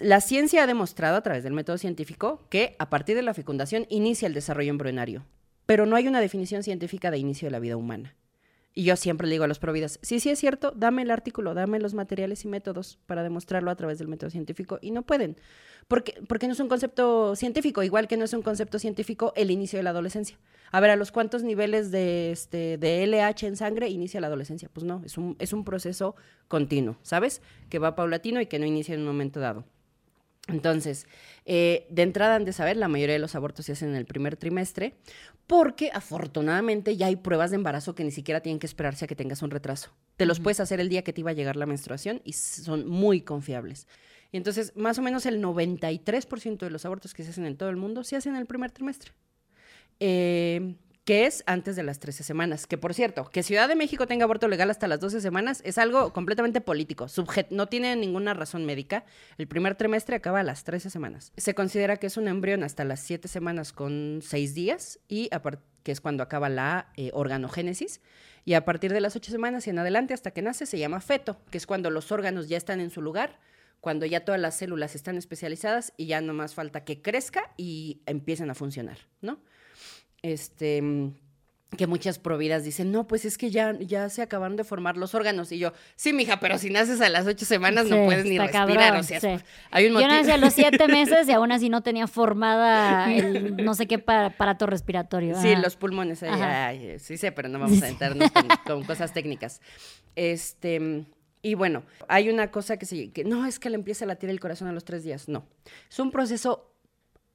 La 0.00 0.20
ciencia 0.20 0.64
ha 0.64 0.66
demostrado 0.66 1.16
a 1.16 1.22
través 1.22 1.42
del 1.44 1.52
método 1.52 1.78
científico 1.78 2.44
que 2.50 2.76
a 2.78 2.90
partir 2.90 3.16
de 3.16 3.22
la 3.22 3.34
fecundación 3.34 3.86
inicia 3.88 4.26
el 4.26 4.34
desarrollo 4.34 4.70
embrionario, 4.70 5.24
pero 5.64 5.86
no 5.86 5.96
hay 5.96 6.08
una 6.08 6.20
definición 6.20 6.62
científica 6.62 7.10
de 7.10 7.18
inicio 7.18 7.46
de 7.46 7.52
la 7.52 7.60
vida 7.60 7.76
humana. 7.76 8.14
Y 8.78 8.84
yo 8.84 8.94
siempre 8.96 9.26
le 9.26 9.32
digo 9.32 9.44
a 9.44 9.48
los 9.48 9.58
providas, 9.58 9.98
si 10.02 10.20
sí 10.20 10.28
es 10.28 10.38
cierto, 10.38 10.70
dame 10.76 11.00
el 11.00 11.10
artículo, 11.10 11.54
dame 11.54 11.80
los 11.80 11.94
materiales 11.94 12.44
y 12.44 12.48
métodos 12.48 12.98
para 13.06 13.22
demostrarlo 13.22 13.70
a 13.70 13.74
través 13.74 13.98
del 13.98 14.06
método 14.06 14.28
científico. 14.28 14.78
Y 14.82 14.90
no 14.90 15.00
pueden, 15.00 15.38
porque, 15.88 16.20
porque 16.28 16.46
no 16.46 16.52
es 16.52 16.60
un 16.60 16.68
concepto 16.68 17.34
científico, 17.36 17.82
igual 17.82 18.06
que 18.06 18.18
no 18.18 18.26
es 18.26 18.34
un 18.34 18.42
concepto 18.42 18.78
científico 18.78 19.32
el 19.34 19.50
inicio 19.50 19.78
de 19.78 19.82
la 19.82 19.90
adolescencia. 19.90 20.36
A 20.72 20.80
ver, 20.80 20.90
¿a 20.90 20.96
los 20.96 21.10
cuántos 21.10 21.42
niveles 21.42 21.90
de, 21.90 22.32
este, 22.32 22.76
de 22.76 23.06
LH 23.06 23.46
en 23.46 23.56
sangre 23.56 23.88
inicia 23.88 24.20
la 24.20 24.26
adolescencia? 24.26 24.68
Pues 24.70 24.84
no, 24.84 25.00
es 25.06 25.16
un, 25.16 25.36
es 25.38 25.54
un 25.54 25.64
proceso 25.64 26.14
continuo, 26.46 26.98
¿sabes? 27.00 27.40
Que 27.70 27.78
va 27.78 27.96
paulatino 27.96 28.42
y 28.42 28.46
que 28.46 28.58
no 28.58 28.66
inicia 28.66 28.94
en 28.94 29.00
un 29.00 29.06
momento 29.06 29.40
dado. 29.40 29.64
Entonces, 30.48 31.06
eh, 31.44 31.86
de 31.90 32.02
entrada 32.02 32.36
han 32.36 32.44
de 32.44 32.52
saber, 32.52 32.76
la 32.76 32.88
mayoría 32.88 33.14
de 33.14 33.18
los 33.18 33.34
abortos 33.34 33.66
se 33.66 33.72
hacen 33.72 33.90
en 33.90 33.96
el 33.96 34.06
primer 34.06 34.36
trimestre, 34.36 34.94
porque 35.46 35.90
afortunadamente 35.92 36.96
ya 36.96 37.06
hay 37.06 37.16
pruebas 37.16 37.50
de 37.50 37.56
embarazo 37.56 37.94
que 37.94 38.04
ni 38.04 38.12
siquiera 38.12 38.40
tienen 38.40 38.60
que 38.60 38.66
esperarse 38.66 39.04
a 39.04 39.08
que 39.08 39.16
tengas 39.16 39.42
un 39.42 39.50
retraso. 39.50 39.92
Te 40.16 40.26
los 40.26 40.38
puedes 40.38 40.60
hacer 40.60 40.78
el 40.78 40.88
día 40.88 41.02
que 41.02 41.12
te 41.12 41.20
iba 41.20 41.30
a 41.30 41.34
llegar 41.34 41.56
la 41.56 41.66
menstruación 41.66 42.20
y 42.24 42.34
son 42.34 42.86
muy 42.86 43.22
confiables. 43.22 43.88
Y 44.30 44.36
entonces, 44.36 44.72
más 44.76 44.98
o 44.98 45.02
menos 45.02 45.26
el 45.26 45.42
93% 45.42 46.58
de 46.58 46.70
los 46.70 46.84
abortos 46.84 47.12
que 47.12 47.24
se 47.24 47.30
hacen 47.30 47.46
en 47.46 47.56
todo 47.56 47.68
el 47.68 47.76
mundo 47.76 48.04
se 48.04 48.16
hacen 48.16 48.34
en 48.34 48.40
el 48.40 48.46
primer 48.46 48.70
trimestre. 48.70 49.12
Eh, 49.98 50.76
que 51.06 51.24
es 51.24 51.44
antes 51.46 51.76
de 51.76 51.84
las 51.84 52.00
13 52.00 52.24
semanas. 52.24 52.66
Que 52.66 52.76
por 52.76 52.92
cierto, 52.92 53.30
que 53.30 53.44
Ciudad 53.44 53.68
de 53.68 53.76
México 53.76 54.08
tenga 54.08 54.24
aborto 54.24 54.48
legal 54.48 54.70
hasta 54.70 54.88
las 54.88 54.98
12 54.98 55.20
semanas 55.20 55.62
es 55.64 55.78
algo 55.78 56.12
completamente 56.12 56.60
político. 56.60 57.06
no 57.50 57.68
tiene 57.68 57.94
ninguna 57.94 58.34
razón 58.34 58.66
médica. 58.66 59.04
El 59.38 59.46
primer 59.46 59.76
trimestre 59.76 60.16
acaba 60.16 60.40
a 60.40 60.42
las 60.42 60.64
13 60.64 60.90
semanas. 60.90 61.32
Se 61.36 61.54
considera 61.54 61.96
que 61.96 62.08
es 62.08 62.16
un 62.16 62.26
embrión 62.26 62.64
hasta 62.64 62.84
las 62.84 62.98
7 63.00 63.28
semanas 63.28 63.72
con 63.72 64.18
6 64.20 64.54
días 64.54 64.98
y 65.08 65.30
que 65.84 65.92
es 65.92 66.00
cuando 66.00 66.24
acaba 66.24 66.48
la 66.48 66.90
eh, 66.96 67.12
organogénesis. 67.14 68.00
Y 68.44 68.54
a 68.54 68.64
partir 68.64 68.92
de 68.92 69.00
las 69.00 69.14
8 69.14 69.30
semanas 69.30 69.68
y 69.68 69.70
en 69.70 69.78
adelante 69.78 70.12
hasta 70.12 70.32
que 70.32 70.42
nace 70.42 70.66
se 70.66 70.78
llama 70.80 71.00
feto, 71.00 71.40
que 71.52 71.58
es 71.58 71.68
cuando 71.68 71.88
los 71.90 72.10
órganos 72.10 72.48
ya 72.48 72.56
están 72.56 72.80
en 72.80 72.90
su 72.90 73.00
lugar 73.00 73.38
cuando 73.80 74.06
ya 74.06 74.24
todas 74.24 74.40
las 74.40 74.56
células 74.56 74.96
están 74.96 75.16
especializadas 75.16 75.92
y 75.96 76.06
ya 76.06 76.20
no 76.20 76.34
más 76.34 76.54
falta 76.54 76.82
que 76.82 77.02
crezca 77.02 77.52
y 77.56 78.00
empiecen 78.06 78.50
a 78.50 78.54
funcionar, 78.56 78.98
¿no? 79.20 79.38
Este, 80.22 80.82
que 81.76 81.86
muchas 81.86 82.18
providas 82.18 82.64
dicen, 82.64 82.92
no, 82.92 83.06
pues 83.06 83.24
es 83.24 83.36
que 83.36 83.50
ya, 83.50 83.76
ya 83.78 84.08
se 84.08 84.22
acabaron 84.22 84.56
de 84.56 84.64
formar 84.64 84.96
los 84.96 85.14
órganos. 85.14 85.50
Y 85.52 85.58
yo, 85.58 85.72
sí, 85.96 86.12
mija, 86.12 86.40
pero 86.40 86.58
si 86.58 86.70
naces 86.70 87.00
a 87.00 87.08
las 87.08 87.26
ocho 87.26 87.44
semanas 87.44 87.86
no 87.86 88.04
puedes 88.04 88.24
ni 88.24 88.38
respirar. 88.38 88.96
o 88.96 89.02
sea, 89.02 89.42
hay 89.70 89.86
un 89.86 89.94
motivo. 89.94 90.10
Yo 90.10 90.16
nací 90.16 90.30
a 90.30 90.36
los 90.36 90.52
siete 90.52 90.88
meses 90.88 91.28
y 91.28 91.32
aún 91.32 91.52
así 91.52 91.68
no 91.68 91.82
tenía 91.82 92.06
formada 92.06 93.12
el 93.12 93.56
no 93.64 93.74
sé 93.74 93.86
qué 93.86 93.96
aparato 94.06 94.66
respiratorio. 94.66 95.40
Sí, 95.40 95.54
los 95.56 95.76
pulmones. 95.76 96.24
sí 96.98 97.16
sé, 97.16 97.32
pero 97.32 97.48
no 97.48 97.58
vamos 97.60 97.82
a 97.82 97.88
entrarnos 97.88 98.30
con, 98.64 98.84
cosas 98.84 99.12
técnicas. 99.12 99.60
Este... 100.14 101.04
Y 101.42 101.54
bueno, 101.54 101.84
hay 102.08 102.28
una 102.28 102.50
cosa 102.50 102.76
que 102.76 102.86
se... 102.86 103.12
Que, 103.12 103.22
no, 103.22 103.46
es 103.46 103.60
que 103.60 103.70
le 103.70 103.76
empieza 103.76 104.04
a 104.04 104.08
latir 104.08 104.30
el 104.30 104.40
corazón 104.40 104.66
a 104.66 104.72
los 104.72 104.84
tres 104.84 105.04
días. 105.04 105.28
No. 105.28 105.46
Es 105.88 106.00
un 106.00 106.10
proceso 106.10 106.75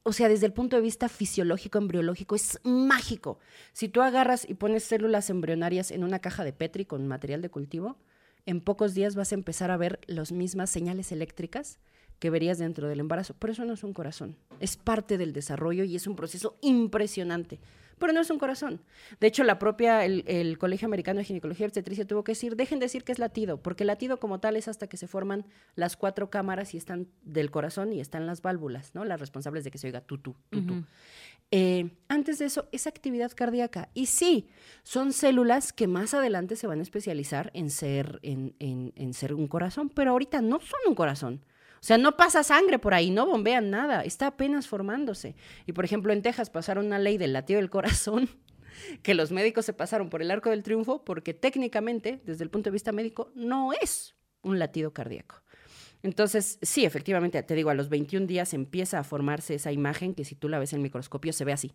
o 0.03 0.13
sea, 0.13 0.29
desde 0.29 0.47
el 0.47 0.53
punto 0.53 0.75
de 0.75 0.81
vista 0.81 1.09
fisiológico, 1.09 1.77
embriológico, 1.77 2.35
es 2.35 2.59
mágico. 2.63 3.39
Si 3.73 3.87
tú 3.87 4.01
agarras 4.01 4.49
y 4.49 4.55
pones 4.55 4.83
células 4.83 5.29
embrionarias 5.29 5.91
en 5.91 6.03
una 6.03 6.19
caja 6.19 6.43
de 6.43 6.53
Petri 6.53 6.85
con 6.85 7.07
material 7.07 7.41
de 7.41 7.49
cultivo, 7.49 7.97
en 8.45 8.61
pocos 8.61 8.93
días 8.95 9.15
vas 9.15 9.31
a 9.31 9.35
empezar 9.35 9.69
a 9.69 9.77
ver 9.77 9.99
las 10.07 10.31
mismas 10.31 10.71
señales 10.71 11.11
eléctricas 11.11 11.79
que 12.17 12.31
verías 12.31 12.57
dentro 12.57 12.87
del 12.87 12.99
embarazo. 12.99 13.35
Por 13.35 13.51
eso 13.51 13.65
no 13.65 13.73
es 13.73 13.83
un 13.83 13.93
corazón, 13.93 14.35
es 14.59 14.75
parte 14.75 15.17
del 15.17 15.33
desarrollo 15.33 15.83
y 15.83 15.95
es 15.95 16.07
un 16.07 16.15
proceso 16.15 16.57
impresionante 16.61 17.59
pero 18.01 18.11
no 18.11 18.19
es 18.19 18.29
un 18.29 18.39
corazón. 18.39 18.81
De 19.21 19.27
hecho, 19.27 19.45
la 19.45 19.59
propia, 19.59 20.03
el, 20.03 20.57
Colegio 20.57 20.87
Americano 20.87 21.19
de 21.19 21.23
Ginecología 21.23 21.65
y 21.65 21.67
Obstetricia 21.67 22.05
tuvo 22.05 22.23
que 22.25 22.33
decir, 22.33 22.57
dejen 22.57 22.79
de 22.79 22.85
decir 22.85 23.05
que 23.05 23.13
es 23.13 23.19
latido, 23.19 23.61
porque 23.61 23.83
el 23.83 23.87
latido 23.87 24.17
como 24.19 24.39
tal 24.39 24.57
es 24.57 24.67
hasta 24.67 24.87
que 24.87 24.97
se 24.97 25.07
forman 25.07 25.45
las 25.75 25.95
cuatro 25.95 26.29
cámaras 26.29 26.73
y 26.73 26.77
están 26.77 27.07
del 27.21 27.51
corazón 27.51 27.93
y 27.93 28.01
están 28.01 28.25
las 28.25 28.41
válvulas, 28.41 28.93
¿no? 28.95 29.05
Las 29.05 29.19
responsables 29.21 29.63
de 29.63 29.71
que 29.71 29.77
se 29.77 29.87
oiga 29.87 30.01
tú, 30.01 30.17
tú, 30.17 30.35
tú, 30.49 30.83
eh, 31.51 31.91
antes 32.07 32.39
de 32.39 32.45
eso, 32.45 32.67
es 32.71 32.87
actividad 32.87 33.31
cardíaca. 33.33 33.89
Y 33.93 34.07
sí, 34.07 34.49
son 34.83 35.13
células 35.13 35.71
que 35.71 35.87
más 35.87 36.13
adelante 36.13 36.55
se 36.55 36.67
van 36.67 36.79
a 36.79 36.83
especializar 36.83 37.51
en 37.53 37.69
ser, 37.69 38.19
en, 38.23 38.55
en 38.59 39.13
ser 39.13 39.33
un 39.33 39.47
corazón, 39.47 39.89
pero 39.89 40.11
ahorita 40.11 40.41
no 40.41 40.59
son 40.59 40.79
un 40.87 40.95
corazón. 40.95 41.41
O 41.81 41.83
sea, 41.83 41.97
no 41.97 42.15
pasa 42.15 42.43
sangre 42.43 42.77
por 42.77 42.93
ahí, 42.93 43.09
no 43.09 43.25
bombean 43.25 43.71
nada, 43.71 44.03
está 44.03 44.27
apenas 44.27 44.67
formándose. 44.67 45.35
Y 45.65 45.71
por 45.71 45.83
ejemplo, 45.83 46.13
en 46.13 46.21
Texas 46.21 46.51
pasaron 46.51 46.85
una 46.85 46.99
ley 46.99 47.17
del 47.17 47.33
latido 47.33 47.59
del 47.59 47.71
corazón 47.71 48.29
que 49.01 49.15
los 49.15 49.31
médicos 49.31 49.65
se 49.65 49.73
pasaron 49.73 50.11
por 50.11 50.21
el 50.21 50.29
arco 50.29 50.51
del 50.51 50.61
triunfo 50.61 51.03
porque 51.03 51.33
técnicamente, 51.33 52.21
desde 52.23 52.43
el 52.43 52.51
punto 52.51 52.69
de 52.69 52.73
vista 52.73 52.91
médico, 52.91 53.31
no 53.33 53.73
es 53.73 54.13
un 54.43 54.59
latido 54.59 54.93
cardíaco. 54.93 55.41
Entonces, 56.03 56.59
sí, 56.61 56.85
efectivamente, 56.85 57.41
te 57.41 57.55
digo, 57.55 57.71
a 57.71 57.75
los 57.75 57.89
21 57.89 58.27
días 58.27 58.53
empieza 58.53 58.99
a 58.99 59.03
formarse 59.03 59.55
esa 59.55 59.71
imagen 59.71 60.13
que 60.13 60.23
si 60.23 60.35
tú 60.35 60.49
la 60.49 60.59
ves 60.59 60.73
en 60.73 60.77
el 60.77 60.83
microscopio 60.83 61.33
se 61.33 61.45
ve 61.45 61.53
así. 61.53 61.73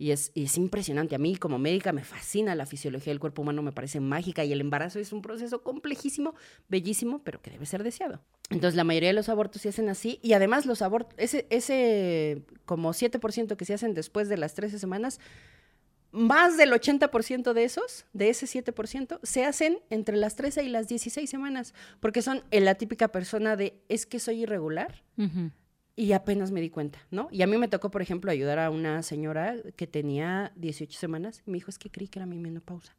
Y 0.00 0.12
es, 0.12 0.30
y 0.32 0.44
es 0.44 0.56
impresionante. 0.56 1.16
A 1.16 1.18
mí 1.18 1.34
como 1.36 1.58
médica 1.58 1.92
me 1.92 2.04
fascina 2.04 2.54
la 2.54 2.66
fisiología 2.66 3.12
del 3.12 3.18
cuerpo 3.18 3.42
humano, 3.42 3.62
me 3.62 3.72
parece 3.72 3.98
mágica 3.98 4.44
y 4.44 4.52
el 4.52 4.60
embarazo 4.60 5.00
es 5.00 5.12
un 5.12 5.22
proceso 5.22 5.62
complejísimo, 5.62 6.34
bellísimo, 6.68 7.20
pero 7.24 7.42
que 7.42 7.50
debe 7.50 7.66
ser 7.66 7.82
deseado. 7.82 8.20
Entonces 8.50 8.76
la 8.76 8.84
mayoría 8.84 9.08
de 9.08 9.14
los 9.14 9.28
abortos 9.28 9.62
se 9.62 9.70
hacen 9.70 9.88
así 9.88 10.20
y 10.22 10.34
además 10.34 10.66
los 10.66 10.82
abortos, 10.82 11.14
ese, 11.18 11.46
ese 11.50 12.44
como 12.64 12.90
7% 12.90 13.56
que 13.56 13.64
se 13.64 13.74
hacen 13.74 13.94
después 13.94 14.28
de 14.28 14.36
las 14.36 14.54
13 14.54 14.78
semanas, 14.78 15.18
más 16.10 16.56
del 16.56 16.72
80% 16.72 17.52
de 17.52 17.64
esos, 17.64 18.06
de 18.12 18.30
ese 18.30 18.46
7%, 18.46 19.20
se 19.22 19.44
hacen 19.44 19.78
entre 19.90 20.16
las 20.16 20.36
13 20.36 20.64
y 20.64 20.68
las 20.68 20.88
16 20.88 21.28
semanas, 21.28 21.74
porque 22.00 22.22
son 22.22 22.42
la 22.50 22.76
típica 22.76 23.08
persona 23.08 23.56
de, 23.56 23.82
es 23.88 24.06
que 24.06 24.18
soy 24.18 24.42
irregular. 24.42 25.02
Y 25.98 26.12
apenas 26.12 26.52
me 26.52 26.60
di 26.60 26.70
cuenta, 26.70 27.00
¿no? 27.10 27.26
Y 27.32 27.42
a 27.42 27.48
mí 27.48 27.58
me 27.58 27.66
tocó, 27.66 27.90
por 27.90 28.02
ejemplo, 28.02 28.30
ayudar 28.30 28.60
a 28.60 28.70
una 28.70 29.02
señora 29.02 29.56
que 29.74 29.88
tenía 29.88 30.52
18 30.54 30.96
semanas 30.96 31.42
y 31.44 31.50
me 31.50 31.56
dijo, 31.56 31.70
es 31.72 31.78
que 31.80 31.90
creí 31.90 32.06
que 32.06 32.20
era 32.20 32.26
mi 32.26 32.38
menopausa. 32.38 32.94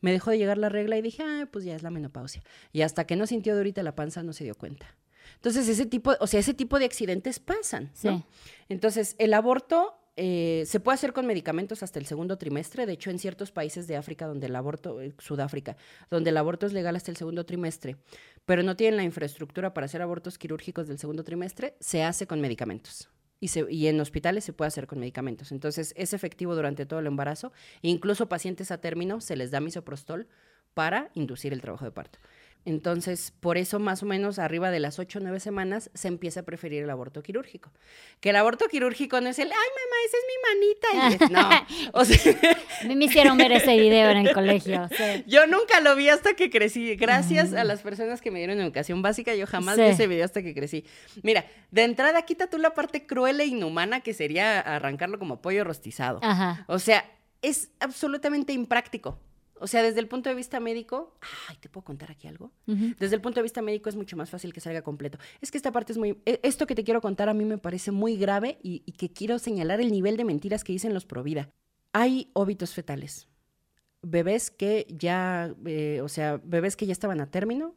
Me 0.00 0.10
dejó 0.10 0.32
de 0.32 0.38
llegar 0.38 0.58
la 0.58 0.68
regla 0.68 0.98
y 0.98 1.02
dije, 1.02 1.22
ah, 1.22 1.48
pues 1.52 1.64
ya 1.64 1.76
es 1.76 1.84
la 1.84 1.90
menopausia. 1.90 2.42
Y 2.72 2.82
hasta 2.82 3.06
que 3.06 3.14
no 3.14 3.28
sintió 3.28 3.54
de 3.54 3.60
ahorita 3.60 3.84
la 3.84 3.94
panza 3.94 4.24
no 4.24 4.32
se 4.32 4.42
dio 4.42 4.56
cuenta. 4.56 4.96
Entonces, 5.36 5.68
ese 5.68 5.86
tipo, 5.86 6.14
o 6.18 6.26
sea, 6.26 6.40
ese 6.40 6.54
tipo 6.54 6.80
de 6.80 6.86
accidentes 6.86 7.38
pasan, 7.38 7.92
¿no? 8.02 8.26
Entonces, 8.68 9.14
el 9.20 9.32
aborto 9.32 9.94
eh, 10.16 10.64
se 10.66 10.78
puede 10.80 10.94
hacer 10.94 11.12
con 11.12 11.26
medicamentos 11.26 11.82
hasta 11.82 11.98
el 11.98 12.06
segundo 12.06 12.36
trimestre. 12.36 12.86
De 12.86 12.92
hecho, 12.92 13.10
en 13.10 13.18
ciertos 13.18 13.50
países 13.50 13.86
de 13.86 13.96
África 13.96 14.26
donde 14.26 14.46
el 14.46 14.56
aborto, 14.56 15.00
eh, 15.00 15.14
Sudáfrica, 15.18 15.76
donde 16.10 16.30
el 16.30 16.36
aborto 16.36 16.66
es 16.66 16.72
legal 16.72 16.96
hasta 16.96 17.10
el 17.10 17.16
segundo 17.16 17.44
trimestre, 17.46 17.96
pero 18.44 18.62
no 18.62 18.76
tienen 18.76 18.96
la 18.96 19.04
infraestructura 19.04 19.72
para 19.72 19.86
hacer 19.86 20.02
abortos 20.02 20.38
quirúrgicos 20.38 20.86
del 20.88 20.98
segundo 20.98 21.24
trimestre, 21.24 21.76
se 21.80 22.02
hace 22.02 22.26
con 22.26 22.40
medicamentos. 22.40 23.08
Y, 23.40 23.50
y, 23.70 23.88
en 23.88 24.00
hospitales 24.00 24.44
se 24.44 24.52
puede 24.52 24.68
hacer 24.68 24.86
con 24.86 25.00
medicamentos. 25.00 25.50
Entonces, 25.50 25.94
es 25.96 26.12
efectivo 26.12 26.54
durante 26.54 26.86
todo 26.86 27.00
el 27.00 27.08
embarazo. 27.08 27.52
Incluso 27.80 28.28
pacientes 28.28 28.70
a 28.70 28.80
término 28.80 29.20
se 29.20 29.34
les 29.34 29.50
da 29.50 29.58
misoprostol 29.58 30.28
para 30.74 31.10
inducir 31.14 31.52
el 31.52 31.60
trabajo 31.60 31.84
de 31.84 31.90
parto. 31.90 32.20
Entonces, 32.64 33.32
por 33.40 33.58
eso 33.58 33.80
más 33.80 34.02
o 34.02 34.06
menos 34.06 34.38
arriba 34.38 34.70
de 34.70 34.78
las 34.78 34.98
8 34.98 35.18
o 35.18 35.22
9 35.22 35.40
semanas 35.40 35.90
se 35.94 36.08
empieza 36.08 36.40
a 36.40 36.42
preferir 36.44 36.84
el 36.84 36.90
aborto 36.90 37.22
quirúrgico. 37.22 37.72
Que 38.20 38.30
el 38.30 38.36
aborto 38.36 38.66
quirúrgico 38.68 39.20
no 39.20 39.28
es 39.28 39.38
el, 39.40 39.48
ay 39.48 39.52
mamá, 39.52 39.96
esa 40.06 40.16
es 40.16 41.18
mi 41.18 41.28
manita. 41.28 41.66
no, 41.92 41.92
o 42.00 42.04
sea... 42.04 42.94
me 42.94 43.04
hicieron 43.04 43.36
ver 43.36 43.52
ese 43.52 43.76
video 43.76 44.10
en 44.10 44.18
el 44.18 44.32
colegio. 44.32 44.88
Yo 45.26 45.46
nunca 45.48 45.80
lo 45.80 45.96
vi 45.96 46.08
hasta 46.08 46.34
que 46.34 46.50
crecí. 46.50 46.94
Gracias 46.94 47.52
a 47.52 47.64
las 47.64 47.82
personas 47.82 48.20
que 48.20 48.30
me 48.30 48.38
dieron 48.38 48.60
educación 48.60 49.02
básica, 49.02 49.34
yo 49.34 49.46
jamás 49.46 49.76
vi 49.76 49.84
ese 49.84 50.06
video 50.06 50.24
hasta 50.24 50.42
que 50.42 50.54
crecí. 50.54 50.84
Mira, 51.22 51.44
de 51.70 51.82
entrada 51.82 52.22
quita 52.22 52.48
tú 52.48 52.58
la 52.58 52.74
parte 52.74 53.06
cruel 53.06 53.40
e 53.40 53.46
inhumana 53.46 54.00
que 54.00 54.14
sería 54.14 54.60
arrancarlo 54.60 55.18
como 55.18 55.42
pollo 55.42 55.64
rostizado. 55.64 56.20
Ajá. 56.22 56.64
O 56.68 56.78
sea, 56.78 57.04
es 57.42 57.70
absolutamente 57.80 58.52
impráctico. 58.52 59.18
O 59.62 59.68
sea, 59.68 59.80
desde 59.80 60.00
el 60.00 60.08
punto 60.08 60.28
de 60.28 60.34
vista 60.34 60.58
médico, 60.58 61.14
ay, 61.48 61.56
¿te 61.60 61.68
puedo 61.68 61.84
contar 61.84 62.10
aquí 62.10 62.26
algo? 62.26 62.50
Desde 62.66 63.14
el 63.14 63.20
punto 63.20 63.38
de 63.38 63.44
vista 63.44 63.62
médico 63.62 63.88
es 63.88 63.94
mucho 63.94 64.16
más 64.16 64.28
fácil 64.28 64.52
que 64.52 64.60
salga 64.60 64.82
completo. 64.82 65.18
Es 65.40 65.52
que 65.52 65.56
esta 65.56 65.70
parte 65.70 65.92
es 65.92 65.98
muy, 65.98 66.20
e, 66.26 66.40
esto 66.42 66.66
que 66.66 66.74
te 66.74 66.82
quiero 66.82 67.00
contar 67.00 67.28
a 67.28 67.34
mí 67.34 67.44
me 67.44 67.58
parece 67.58 67.92
muy 67.92 68.16
grave 68.16 68.58
y, 68.64 68.80
que 68.80 69.12
quiero 69.12 69.38
señalar 69.38 69.80
el 69.80 69.92
nivel 69.92 70.16
de 70.16 70.24
mentiras 70.24 70.64
que 70.64 70.72
dicen 70.72 70.92
los 70.92 71.06
Provida. 71.06 71.48
Hay 71.92 72.30
óbitos 72.32 72.74
fetales. 72.74 73.28
Bebés 74.02 74.50
que 74.50 74.84
ya, 74.90 75.54
eh, 75.64 76.00
o 76.02 76.08
sea, 76.08 76.40
bebés 76.42 76.74
que 76.74 76.86
ya 76.86 76.92
estaban 76.92 77.20
a 77.20 77.30
término, 77.30 77.76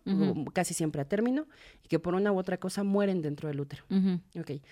casi 0.53 0.73
siempre 0.73 1.01
a 1.03 1.07
término, 1.07 1.47
y 1.83 1.88
que 1.88 1.99
por 1.99 2.15
una 2.15 2.31
u 2.31 2.39
otra 2.39 2.57
cosa 2.57 2.83
mueren 2.83 3.21
dentro 3.21 3.47
del 3.47 3.59
útero. 3.59 3.83
okay. 4.39 4.63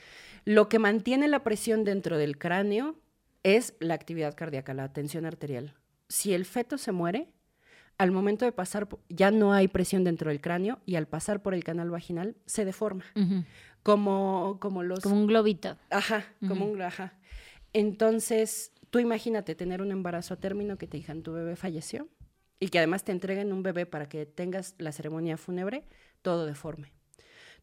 Lo 0.45 0.67
que 0.67 0.79
mantiene 0.79 1.27
la 1.27 1.43
presión 1.43 1.83
dentro 1.83 2.17
del 2.17 2.39
cráneo 2.39 2.95
es 3.43 3.75
la 3.79 3.93
actividad 3.93 4.33
cardíaca, 4.33 4.73
la 4.73 4.91
tensión 4.93 5.27
arterial 5.27 5.75
si 6.09 6.33
el 6.33 6.45
feto 6.45 6.77
se 6.77 6.91
muere, 6.91 7.29
al 7.97 8.11
momento 8.11 8.45
de 8.45 8.51
pasar, 8.51 8.87
ya 9.09 9.31
no 9.31 9.53
hay 9.53 9.67
presión 9.67 10.03
dentro 10.03 10.29
del 10.29 10.41
cráneo 10.41 10.79
y 10.85 10.95
al 10.95 11.07
pasar 11.07 11.41
por 11.41 11.53
el 11.53 11.63
canal 11.63 11.89
vaginal 11.89 12.35
se 12.45 12.65
deforma. 12.65 13.05
como, 13.83 14.57
como 14.59 14.83
los... 14.83 15.01
Como 15.01 15.15
un 15.15 15.27
globito. 15.27 15.77
Ajá, 15.89 16.25
como 16.47 16.65
un... 16.65 16.81
Ajá. 16.81 17.13
Entonces, 17.73 18.71
tú 18.89 18.99
imagínate 18.99 19.55
tener 19.55 19.81
un 19.81 19.91
embarazo 19.91 20.33
a 20.33 20.37
término 20.37 20.77
que 20.77 20.87
te 20.87 20.97
digan 20.97 21.23
tu 21.23 21.33
bebé 21.33 21.55
falleció 21.55 22.07
y 22.59 22.69
que 22.69 22.77
además 22.77 23.03
te 23.03 23.11
entreguen 23.11 23.51
un 23.51 23.63
bebé 23.63 23.85
para 23.85 24.07
que 24.07 24.25
tengas 24.25 24.75
la 24.77 24.91
ceremonia 24.91 25.37
fúnebre, 25.37 25.85
todo 26.21 26.45
deforme. 26.45 26.93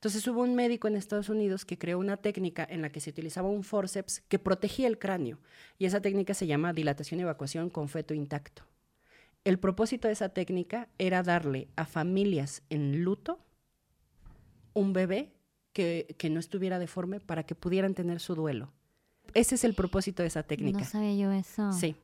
Entonces 0.00 0.26
hubo 0.28 0.40
un 0.40 0.54
médico 0.54 0.88
en 0.88 0.96
Estados 0.96 1.28
Unidos 1.28 1.66
que 1.66 1.76
creó 1.76 1.98
una 1.98 2.16
técnica 2.16 2.66
en 2.66 2.80
la 2.80 2.88
que 2.88 3.00
se 3.00 3.10
utilizaba 3.10 3.50
un 3.50 3.62
forceps 3.62 4.22
que 4.28 4.38
protegía 4.38 4.86
el 4.88 4.98
cráneo 4.98 5.38
y 5.78 5.84
esa 5.84 6.00
técnica 6.00 6.32
se 6.32 6.46
llama 6.46 6.72
dilatación 6.72 7.20
y 7.20 7.24
evacuación 7.24 7.68
con 7.68 7.90
feto 7.90 8.14
intacto. 8.14 8.62
El 9.44 9.58
propósito 9.58 10.08
de 10.08 10.14
esa 10.14 10.30
técnica 10.30 10.88
era 10.96 11.22
darle 11.22 11.68
a 11.76 11.84
familias 11.84 12.62
en 12.70 13.04
luto 13.04 13.40
un 14.72 14.94
bebé 14.94 15.34
que, 15.74 16.16
que 16.16 16.30
no 16.30 16.40
estuviera 16.40 16.78
deforme 16.78 17.20
para 17.20 17.44
que 17.44 17.54
pudieran 17.54 17.92
tener 17.92 18.20
su 18.20 18.34
duelo. 18.34 18.72
Ese 19.34 19.56
es 19.56 19.64
el 19.64 19.74
propósito 19.74 20.22
de 20.22 20.28
esa 20.28 20.44
técnica. 20.44 20.78
No 20.78 20.84
sabía 20.86 21.14
yo 21.14 21.30
eso. 21.30 21.74
Sí. 21.74 21.94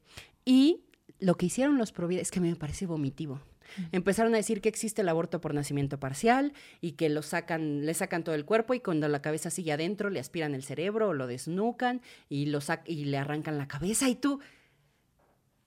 Y 0.45 0.85
lo 1.19 1.37
que 1.37 1.47
hicieron 1.47 1.79
los 1.79 1.93
Provida 1.93 2.21
es 2.21 2.31
que 2.31 2.41
me 2.41 2.55
parece 2.57 2.85
vomitivo. 2.85 3.41
Empezaron 3.93 4.35
a 4.35 4.39
decir 4.39 4.61
que 4.61 4.69
existe 4.69 5.03
el 5.03 5.09
aborto 5.09 5.41
por 5.41 5.55
nacimiento 5.55 5.99
parcial 5.99 6.53
y 6.81 6.93
que 6.93 7.09
lo 7.09 7.23
sacan, 7.23 7.85
le 7.87 7.95
sacan 7.95 8.25
todo 8.25 8.35
el 8.35 8.45
cuerpo 8.45 8.75
y 8.75 8.81
cuando 8.81 9.09
la 9.09 9.23
cabeza 9.23 9.51
sigue 9.51 9.73
adentro 9.73 10.11
le 10.11 10.21
aspiran 10.21 10.55
el 10.55 10.63
cerebro 10.63 11.09
o 11.09 11.15
lo 11.15 11.27
desnucan 11.27 12.01
y, 12.29 12.47
lo 12.47 12.61
y 12.87 13.05
le 13.07 13.19
arrancan 13.19 13.59
la 13.59 13.69
cabeza 13.69 14.09
y 14.09 14.15
tú... 14.15 14.41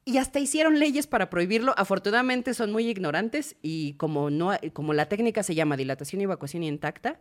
Y 0.05 0.17
hasta 0.17 0.39
hicieron 0.39 0.79
leyes 0.79 1.05
para 1.05 1.29
prohibirlo. 1.29 1.75
Afortunadamente 1.77 2.55
son 2.55 2.71
muy 2.71 2.87
ignorantes 2.87 3.57
y 3.61 3.93
como, 3.93 4.31
no, 4.31 4.53
como 4.73 4.93
la 4.93 5.07
técnica 5.07 5.43
se 5.43 5.53
llama 5.53 5.77
dilatación 5.77 6.21
y 6.21 6.23
evacuación 6.23 6.63
intacta, 6.63 7.19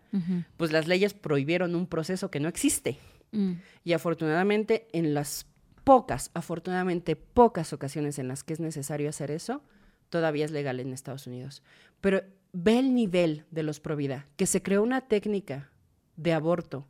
pues 0.57 0.73
las 0.73 0.87
leyes 0.87 1.13
prohibieron 1.13 1.75
un 1.75 1.87
proceso 1.87 2.31
que 2.31 2.41
no 2.41 2.49
existe. 2.49 2.97
Mm. 3.33 3.55
Y 3.85 3.93
afortunadamente 3.93 4.89
en 4.93 5.13
las 5.13 5.47
pocas, 5.85 6.31
afortunadamente 6.35 7.17
pocas 7.17 7.73
ocasiones 7.73 8.19
en 8.19 8.29
las 8.29 8.45
que 8.45 8.53
es 8.53 8.61
necesario 8.61 9.09
hacer 9.09 9.31
eso, 9.31 9.63
todavía 10.09 10.45
es 10.45 10.51
legal 10.51 10.81
en 10.81 10.93
Estados 10.93 11.27
Unidos. 11.27 11.63
Pero 12.01 12.23
ve 12.53 12.79
el 12.79 12.95
nivel 12.95 13.45
de 13.51 13.63
los 13.63 13.81
Provida, 13.81 14.27
que 14.37 14.47
se 14.47 14.63
creó 14.63 14.83
una 14.83 15.03
técnica 15.03 15.71
de 16.17 16.33
aborto, 16.33 16.87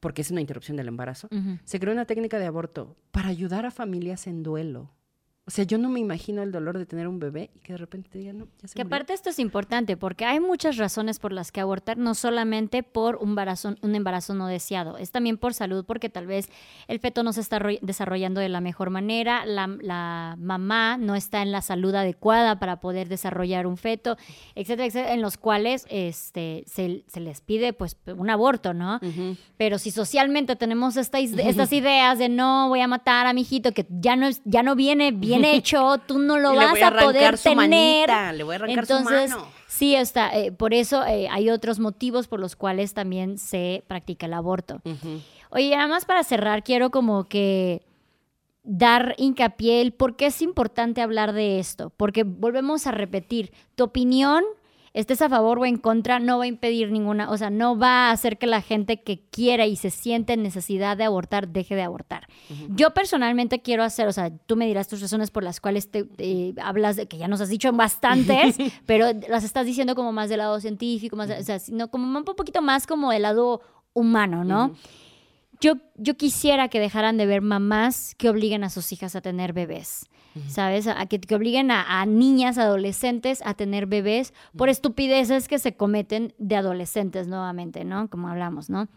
porque 0.00 0.22
es 0.22 0.30
una 0.30 0.40
interrupción 0.40 0.76
del 0.76 0.88
embarazo, 0.88 1.28
se 1.64 1.80
creó 1.80 1.92
una 1.92 2.04
técnica 2.04 2.38
de 2.38 2.46
aborto 2.46 2.96
para 3.10 3.28
ayudar 3.28 3.66
a 3.66 3.70
familias 3.70 4.26
en 4.26 4.42
duelo. 4.42 4.90
O 5.46 5.50
sea, 5.50 5.64
yo 5.64 5.76
no 5.76 5.90
me 5.90 6.00
imagino 6.00 6.42
el 6.42 6.52
dolor 6.52 6.78
de 6.78 6.86
tener 6.86 7.06
un 7.06 7.18
bebé 7.18 7.50
y 7.54 7.58
que 7.58 7.74
de 7.74 7.76
repente 7.76 8.08
te 8.10 8.18
digan, 8.18 8.38
no, 8.38 8.48
ya 8.62 8.68
se 8.68 8.74
Que 8.76 8.80
aparte 8.80 9.12
esto 9.12 9.28
es 9.28 9.38
importante 9.38 9.94
porque 9.98 10.24
hay 10.24 10.40
muchas 10.40 10.78
razones 10.78 11.18
por 11.18 11.32
las 11.32 11.52
que 11.52 11.60
abortar, 11.60 11.98
no 11.98 12.14
solamente 12.14 12.82
por 12.82 13.16
un 13.16 13.30
embarazo, 13.30 13.74
un 13.82 13.94
embarazo 13.94 14.32
no 14.34 14.46
deseado, 14.46 14.96
es 14.96 15.10
también 15.10 15.36
por 15.36 15.52
salud, 15.52 15.84
porque 15.84 16.08
tal 16.08 16.26
vez 16.26 16.48
el 16.88 16.98
feto 16.98 17.22
no 17.22 17.34
se 17.34 17.42
está 17.42 17.60
desarrollando 17.82 18.40
de 18.40 18.48
la 18.48 18.62
mejor 18.62 18.88
manera, 18.88 19.44
la, 19.44 19.66
la 19.66 20.36
mamá 20.38 20.96
no 20.96 21.14
está 21.14 21.42
en 21.42 21.52
la 21.52 21.60
salud 21.60 21.94
adecuada 21.94 22.58
para 22.58 22.80
poder 22.80 23.08
desarrollar 23.08 23.66
un 23.66 23.76
feto, 23.76 24.16
etcétera, 24.54 24.86
etcétera, 24.86 25.12
en 25.12 25.20
los 25.20 25.36
cuales 25.36 25.84
este, 25.90 26.64
se, 26.66 27.04
se 27.06 27.20
les 27.20 27.42
pide 27.42 27.74
pues 27.74 27.98
un 28.06 28.30
aborto, 28.30 28.72
¿no? 28.72 28.98
Pero 29.58 29.78
si 29.78 29.90
socialmente 29.90 30.56
tenemos 30.56 30.96
esta, 30.96 31.18
estas 31.18 31.70
ideas 31.72 32.18
de 32.18 32.30
no 32.30 32.70
voy 32.70 32.80
a 32.80 32.88
matar 32.88 33.26
a 33.26 33.34
mi 33.34 33.42
hijito, 33.42 33.72
que 33.72 33.86
ya 33.90 34.16
no, 34.16 34.28
ya 34.46 34.62
no 34.62 34.74
viene 34.74 35.12
bien 35.12 35.33
bien 35.40 35.44
hecho, 35.54 35.98
tú 36.06 36.18
no 36.18 36.38
lo 36.38 36.54
vas 36.54 36.80
a, 36.82 36.90
poder 36.92 37.38
tener. 37.38 38.10
le 38.34 38.44
voy 38.44 38.54
a 38.54 38.56
arrancar 38.56 38.84
Entonces, 38.84 39.30
su 39.30 39.38
mano. 39.38 39.48
sí, 39.66 39.94
está, 39.94 40.36
eh, 40.36 40.52
por 40.52 40.74
eso 40.74 41.04
eh, 41.04 41.28
hay 41.30 41.50
otros 41.50 41.78
motivos 41.78 42.28
por 42.28 42.40
los 42.40 42.56
cuales 42.56 42.94
también 42.94 43.38
se 43.38 43.84
practica 43.86 44.26
el 44.26 44.34
aborto. 44.34 44.80
Oye, 45.50 45.70
nada 45.70 45.88
más 45.88 46.04
para 46.04 46.24
cerrar, 46.24 46.64
quiero 46.64 46.90
como 46.90 47.24
que 47.24 47.82
dar 48.64 49.14
hincapié 49.18 49.82
el 49.82 49.92
por 49.92 50.16
qué 50.16 50.26
es 50.26 50.42
importante 50.42 51.02
hablar 51.02 51.32
de 51.32 51.58
esto, 51.58 51.90
porque 51.96 52.24
volvemos 52.24 52.86
a 52.86 52.90
repetir, 52.90 53.52
tu 53.74 53.84
opinión 53.84 54.42
estés 54.94 55.20
a 55.22 55.28
favor 55.28 55.58
o 55.58 55.66
en 55.66 55.76
contra, 55.76 56.20
no 56.20 56.38
va 56.38 56.44
a 56.44 56.46
impedir 56.46 56.92
ninguna, 56.92 57.28
o 57.28 57.36
sea, 57.36 57.50
no 57.50 57.76
va 57.76 58.08
a 58.08 58.10
hacer 58.12 58.38
que 58.38 58.46
la 58.46 58.62
gente 58.62 59.02
que 59.02 59.20
quiera 59.28 59.66
y 59.66 59.74
se 59.74 59.90
siente 59.90 60.34
en 60.34 60.42
necesidad 60.44 60.96
de 60.96 61.02
abortar 61.02 61.48
deje 61.48 61.74
de 61.74 61.82
abortar. 61.82 62.28
Yo 62.68 62.94
personalmente 62.94 63.60
quiero 63.60 63.82
hacer, 63.82 64.06
o 64.06 64.12
sea, 64.12 64.30
tú 64.30 64.56
me 64.56 64.66
dirás 64.66 64.86
tus 64.86 65.00
razones 65.00 65.32
por 65.32 65.42
las 65.42 65.60
cuales 65.60 65.90
te, 65.90 66.54
hablas 66.62 66.94
de 66.94 67.06
que 67.06 67.18
ya 67.18 67.26
nos 67.26 67.40
has 67.40 67.48
dicho 67.48 67.72
bastantes, 67.72 68.56
pero 68.86 69.08
las 69.28 69.42
estás 69.42 69.66
diciendo 69.66 69.96
como 69.96 70.12
más 70.12 70.28
del 70.28 70.38
lado 70.38 70.60
científico, 70.60 71.16
más, 71.16 71.28
o 71.28 71.42
sea, 71.42 71.58
sino 71.58 71.88
como 71.88 72.16
un 72.16 72.24
poquito 72.24 72.62
más 72.62 72.86
como 72.86 73.10
del 73.10 73.22
lado 73.22 73.62
humano, 73.94 74.44
¿no? 74.44 74.74
Yo, 75.60 75.74
yo 75.96 76.16
quisiera 76.16 76.68
que 76.68 76.80
dejaran 76.80 77.16
de 77.16 77.26
ver 77.26 77.42
mamás 77.42 78.14
que 78.16 78.28
obliguen 78.28 78.64
a 78.64 78.70
sus 78.70 78.92
hijas 78.92 79.16
a 79.16 79.20
tener 79.20 79.52
bebés. 79.52 80.06
¿sabes? 80.48 80.86
A 80.86 81.06
que, 81.06 81.20
que 81.20 81.34
obliguen 81.34 81.70
a, 81.70 82.00
a, 82.00 82.06
niñas, 82.06 82.58
adolescentes 82.58 83.40
a 83.44 83.54
tener 83.54 83.86
bebés 83.86 84.34
por 84.56 84.68
estupideces 84.68 85.48
que 85.48 85.58
se 85.58 85.76
cometen 85.76 86.34
de 86.38 86.56
adolescentes 86.56 87.28
nuevamente, 87.28 87.84
¿no? 87.84 88.08
Como 88.10 88.28
hablamos, 88.28 88.68
¿no? 88.68 88.88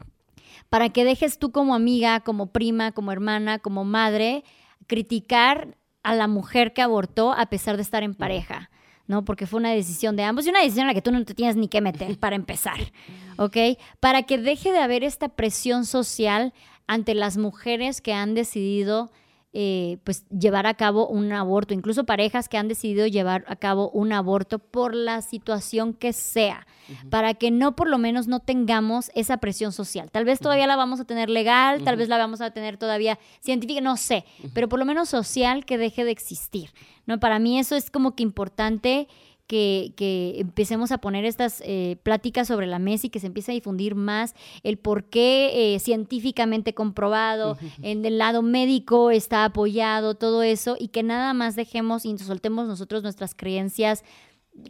Para 0.70 0.90
que 0.90 1.06
dejes 1.06 1.38
tú 1.38 1.52
como 1.52 1.76
amiga, 1.76 2.22
como 2.22 2.48
prima, 2.48 2.92
como 2.92 3.12
hermana, 3.12 3.60
como 3.60 3.86
madre, 3.86 4.44
criticar 4.88 5.78
a 6.04 6.16
la 6.16 6.28
mujer 6.28 6.74
que 6.74 6.82
abortó 6.82 7.34
a 7.34 7.48
pesar 7.48 7.76
de 7.76 7.84
estar 7.84 8.04
en 8.04 8.16
pareja. 8.16 8.70
¿No? 9.08 9.26
Porque 9.26 9.48
fue 9.48 9.60
una 9.60 9.72
decisión 9.72 10.16
de 10.16 10.24
ambos 10.24 10.46
y 10.46 10.50
una 10.50 10.60
decisión 10.60 10.84
en 10.84 10.88
la 10.88 10.94
que 10.94 11.02
tú 11.02 11.12
no 11.12 11.24
te 11.26 11.34
tienes 11.34 11.56
ni 11.56 11.68
que 11.68 11.82
meter 11.82 12.18
para 12.20 12.36
empezar, 12.36 12.78
¿ok? 13.38 13.58
Para 14.00 14.24
que 14.24 14.38
deje 14.38 14.72
de 14.72 14.80
haber 14.80 15.04
esta 15.04 15.30
presión 15.30 15.86
social 15.86 16.54
ante 16.88 17.14
las 17.16 17.38
mujeres 17.38 18.02
que 18.02 18.14
han 18.14 18.34
decidido 18.34 19.12
eh, 19.54 19.98
pues 20.04 20.28
llevar 20.30 20.68
a 20.68 20.74
cabo 20.74 21.08
un 21.08 21.32
aborto, 21.32 21.74
incluso 21.74 22.04
parejas 22.06 22.50
que 22.50 22.58
han 22.58 22.68
decidido 22.68 23.08
llevar 23.08 23.46
a 23.48 23.56
cabo 23.56 23.90
un 23.92 24.12
aborto 24.12 24.60
por 24.60 24.94
la 24.94 25.22
situación 25.22 25.94
que 25.94 26.14
sea, 26.14 26.68
para 27.10 27.34
que 27.34 27.50
no 27.50 27.76
por 27.76 27.90
lo 27.90 27.98
menos 27.98 28.28
no 28.28 28.40
tengamos 28.40 29.10
esa 29.16 29.38
presión 29.38 29.72
social. 29.72 30.12
Tal 30.12 30.26
vez 30.26 30.40
todavía 30.40 30.68
la 30.68 30.76
vamos 30.76 31.00
a 31.00 31.06
tener 31.06 31.30
legal, 31.30 31.84
tal 31.84 31.96
vez 31.96 32.10
la 32.10 32.18
vamos 32.18 32.42
a 32.42 32.52
tener 32.52 32.78
todavía 32.78 33.18
científica, 33.40 33.82
no 33.82 33.98
sé, 33.98 34.26
pero 34.54 34.70
por 34.70 34.80
lo 34.80 34.86
menos 34.86 35.10
social 35.10 35.66
que 35.66 35.78
deje 35.78 36.04
de 36.04 36.12
existir. 36.12 36.70
¿no? 37.06 37.20
Para 37.20 37.40
mí 37.40 37.58
eso 37.58 37.76
es 37.76 37.90
como 37.90 38.16
que 38.16 38.24
importante 38.24 39.08
que, 39.48 40.36
empecemos 40.38 40.92
a 40.92 41.00
poner 41.00 41.26
estas 41.26 41.62
eh, 41.66 41.98
pláticas 42.04 42.48
sobre 42.48 42.68
la 42.68 42.80
mesa 42.80 43.08
y 43.08 43.10
que 43.10 43.20
se 43.20 43.28
empiece 43.28 43.52
a 43.52 43.56
difundir 43.56 43.96
más 43.96 44.36
el 44.64 44.78
por 44.78 45.06
qué 45.06 45.76
eh, 45.76 45.80
científicamente 45.80 46.74
comprobado, 46.74 47.58
en 47.82 48.06
el 48.06 48.18
lado 48.18 48.42
médico 48.42 49.10
está 49.10 49.46
apoyado, 49.46 50.16
todo 50.16 50.44
eso, 50.44 50.76
y 50.80 50.90
que 50.90 51.04
nada 51.04 51.34
más 51.34 51.56
dejemos 51.56 52.06
y 52.06 52.18
soltemos 52.18 52.68
nosotros 52.68 53.04
nuestras 53.04 53.34
creencias 53.34 54.04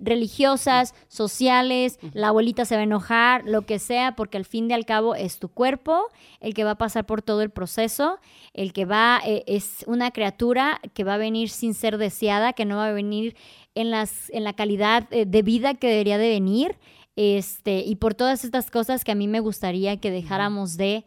religiosas, 0.01 0.93
sociales, 1.07 1.99
la 2.13 2.29
abuelita 2.29 2.65
se 2.65 2.75
va 2.75 2.81
a 2.81 2.83
enojar, 2.83 3.43
lo 3.45 3.63
que 3.63 3.79
sea, 3.79 4.15
porque 4.15 4.37
al 4.37 4.45
fin 4.45 4.69
y 4.69 4.73
al 4.73 4.85
cabo 4.85 5.15
es 5.15 5.39
tu 5.39 5.49
cuerpo 5.49 6.07
el 6.39 6.53
que 6.53 6.63
va 6.63 6.71
a 6.71 6.77
pasar 6.77 7.05
por 7.05 7.21
todo 7.21 7.41
el 7.41 7.49
proceso, 7.49 8.19
el 8.53 8.73
que 8.73 8.85
va, 8.85 9.21
eh, 9.25 9.43
es 9.47 9.83
una 9.87 10.11
criatura 10.11 10.81
que 10.93 11.03
va 11.03 11.15
a 11.15 11.17
venir 11.17 11.49
sin 11.49 11.73
ser 11.73 11.97
deseada, 11.97 12.53
que 12.53 12.65
no 12.65 12.77
va 12.77 12.87
a 12.87 12.91
venir 12.91 13.35
en, 13.77 13.91
las, 13.91 14.29
en 14.31 14.43
la 14.43 14.53
calidad 14.53 15.07
eh, 15.11 15.25
de 15.25 15.41
vida 15.41 15.73
que 15.75 15.87
debería 15.87 16.17
de 16.17 16.29
venir, 16.29 16.77
este, 17.15 17.79
y 17.79 17.95
por 17.95 18.13
todas 18.13 18.43
estas 18.43 18.69
cosas 18.69 19.03
que 19.03 19.11
a 19.11 19.15
mí 19.15 19.27
me 19.27 19.39
gustaría 19.39 19.97
que 19.97 20.11
dejáramos 20.11 20.77
de 20.77 21.05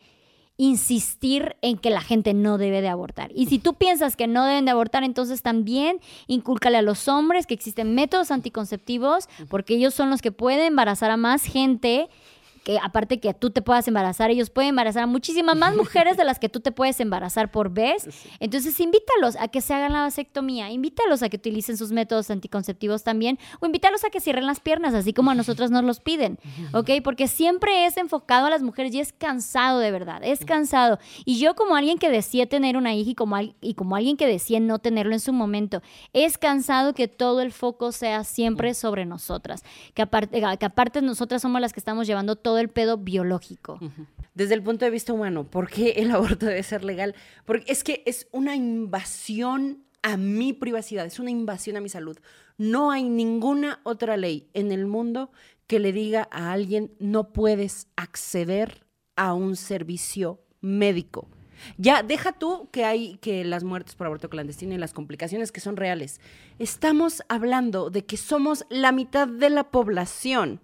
insistir 0.57 1.57
en 1.63 1.79
que 1.79 1.89
la 1.89 2.03
gente 2.03 2.35
no 2.35 2.59
debe 2.59 2.83
de 2.83 2.89
abortar. 2.89 3.31
Y 3.35 3.47
si 3.47 3.59
tú 3.59 3.75
piensas 3.75 4.15
que 4.15 4.27
no 4.27 4.45
deben 4.45 4.67
de 4.67 4.73
abortar, 4.73 5.05
entonces 5.05 5.41
también 5.41 6.01
incúlcale 6.27 6.77
a 6.77 6.83
los 6.83 7.09
hombres 7.09 7.47
que 7.47 7.55
existen 7.55 7.95
métodos 7.95 8.31
anticonceptivos, 8.31 9.29
porque 9.49 9.77
ellos 9.77 9.95
son 9.95 10.11
los 10.11 10.21
que 10.21 10.33
pueden 10.33 10.67
embarazar 10.67 11.11
a 11.11 11.17
más 11.17 11.45
gente 11.45 12.11
que 12.65 12.79
aparte 12.83 13.21
que 13.21 13.33
tú 13.35 13.51
te 13.51 13.63
puedas 13.63 13.87
embarazar, 13.89 14.31
ellos 14.31 14.51
pueden 14.51 14.71
embarazar 14.71 15.05
a 15.05 15.07
muchísimas 15.07 15.57
más 15.57 15.77
mujeres 15.77 16.17
de 16.17 16.25
las 16.25 16.39
que 16.39 16.49
tú 16.49 16.61
te 16.61 16.73
puedes 16.73 17.01
embarazar 17.01 17.51
por 17.51 17.71
vez. 17.71 18.09
Entonces, 18.39 18.79
invítalos 18.81 19.37
a 19.37 19.49
que 19.49 19.61
se 19.61 19.75
hagan 19.75 19.93
la 19.93 20.03
vasectomía, 20.03 20.71
invítalos 20.71 21.23
a 21.23 21.29
que 21.29 21.37
utilicen 21.37 21.77
sus 21.77 21.93
métodos 21.93 22.31
anticonceptivos 22.31 23.03
también, 23.03 23.39
o 23.61 23.67
invítalos 23.67 24.05
a 24.05 24.11
que 24.11 24.21
cierren 24.21 24.47
las 24.47 24.61
piernas, 24.61 24.95
así 24.95 25.13
como 25.13 25.31
a 25.31 25.35
nosotros 25.35 25.71
nos 25.71 25.85
los 25.85 26.01
piden, 26.01 26.39
¿ok? 26.73 26.91
Porque 27.03 27.29
siempre 27.29 27.87
es 27.87 27.97
enfocado 27.97 28.47
a 28.47 28.51
las 28.51 28.63
mujeres 28.63 28.95
y 28.95 29.01
es 29.01 29.13
cansado 29.13 29.79
de 29.79 29.91
verdad, 29.91 30.23
es 30.23 30.45
cansado. 30.45 30.99
Y 31.25 31.39
yo 31.39 31.55
como 31.55 31.77
alguien 31.77 31.99
que 31.99 32.11
decía 32.11 32.47
tener 32.47 32.77
una 32.77 32.95
hija 32.95 33.11
y 33.11 33.15
como, 33.15 33.37
y 33.39 33.75
como 33.75 33.97
alguien 33.97 34.17
que 34.17 34.27
decía 34.27 34.61
no 34.61 34.79
tenerlo 34.79 35.15
en 35.15 35.21
su 35.21 35.33
momento, 35.33 35.83
es 36.13 36.39
cansado 36.39 36.95
que 36.95 37.09
todo 37.09 37.41
el 37.41 37.53
foco 37.53 37.93
sea 37.93 38.25
siempre 38.25 38.75
sobre 38.75 39.07
nosotras, 39.07 39.63
que 39.95 40.03
aparte, 40.03 40.41
que 40.59 40.67
aparte 40.67 41.03
nosotras 41.03 41.43
somos 41.43 41.61
las 41.61 41.73
que 41.73 41.81
estamos 41.81 42.07
llevando 42.07 42.37
todo 42.37 42.50
todo 42.51 42.59
el 42.59 42.69
pedo 42.69 42.99
biológico. 42.99 43.79
Desde 44.35 44.55
el 44.55 44.63
punto 44.65 44.85
de 44.85 44.91
vista 44.91 45.13
humano, 45.13 45.49
¿por 45.49 45.71
qué 45.71 45.91
el 45.99 46.11
aborto 46.11 46.47
debe 46.47 46.65
ser 46.65 46.83
legal? 46.83 47.15
Porque 47.45 47.71
es 47.71 47.85
que 47.85 48.03
es 48.07 48.27
una 48.33 48.57
invasión 48.57 49.85
a 50.03 50.17
mi 50.17 50.53
privacidad, 50.53 51.07
es 51.07 51.21
una 51.21 51.31
invasión 51.31 51.77
a 51.77 51.81
mi 51.81 51.89
salud. 51.89 52.19
No 52.59 52.91
hay 52.91 53.09
ninguna 53.09 53.79
otra 53.85 54.17
ley 54.17 54.49
en 54.53 54.73
el 54.73 54.87
mundo 54.87 55.31
que 55.69 55.79
le 55.79 55.93
diga 55.93 56.29
a 56.33 56.51
alguien 56.51 56.91
no 56.99 57.33
puedes 57.33 57.87
acceder 57.95 58.85
a 59.15 59.33
un 59.33 59.55
servicio 59.55 60.41
médico. 60.61 61.29
Ya 61.79 62.03
deja 62.03 62.33
tú 62.33 62.69
que 62.73 62.85
hay 62.85 63.17
que 63.19 63.45
las 63.45 63.63
muertes 63.63 63.95
por 63.95 64.09
aborto 64.09 64.29
clandestino 64.29 64.75
y 64.75 64.79
las 64.79 64.93
complicaciones 64.93 65.53
que 65.53 65.61
son 65.61 65.77
reales. 65.77 66.21
Estamos 66.59 67.23
hablando 67.29 67.91
de 67.91 68.05
que 68.05 68.17
somos 68.17 68.67
la 68.71 68.91
mitad 68.91 69.29
de 69.29 69.51
la 69.51 69.71
población 69.71 70.61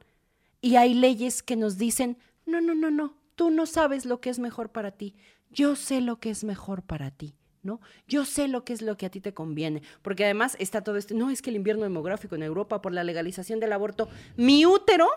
y 0.66 0.74
hay 0.74 0.94
leyes 0.94 1.44
que 1.44 1.54
nos 1.54 1.78
dicen, 1.78 2.18
no, 2.44 2.60
no, 2.60 2.74
no, 2.74 2.90
no, 2.90 3.16
tú 3.36 3.50
no 3.52 3.66
sabes 3.66 4.04
lo 4.04 4.20
que 4.20 4.30
es 4.30 4.40
mejor 4.40 4.70
para 4.70 4.90
ti, 4.90 5.14
yo 5.48 5.76
sé 5.76 6.00
lo 6.00 6.18
que 6.18 6.30
es 6.30 6.42
mejor 6.42 6.82
para 6.82 7.12
ti. 7.12 7.36
¿no? 7.62 7.80
Yo 8.06 8.24
sé 8.24 8.46
lo 8.46 8.64
que 8.64 8.72
es 8.72 8.82
lo 8.82 8.96
que 8.96 9.06
a 9.06 9.10
ti 9.10 9.20
te 9.20 9.34
conviene, 9.34 9.82
porque 10.02 10.24
además 10.24 10.56
está 10.60 10.82
todo 10.82 10.96
esto, 10.96 11.14
no 11.14 11.30
es 11.30 11.42
que 11.42 11.50
el 11.50 11.56
invierno 11.56 11.82
demográfico 11.82 12.36
en 12.36 12.44
Europa 12.44 12.80
por 12.80 12.92
la 12.92 13.02
legalización 13.02 13.58
del 13.58 13.72
aborto, 13.72 14.08
mi 14.36 14.66
útero 14.66 15.08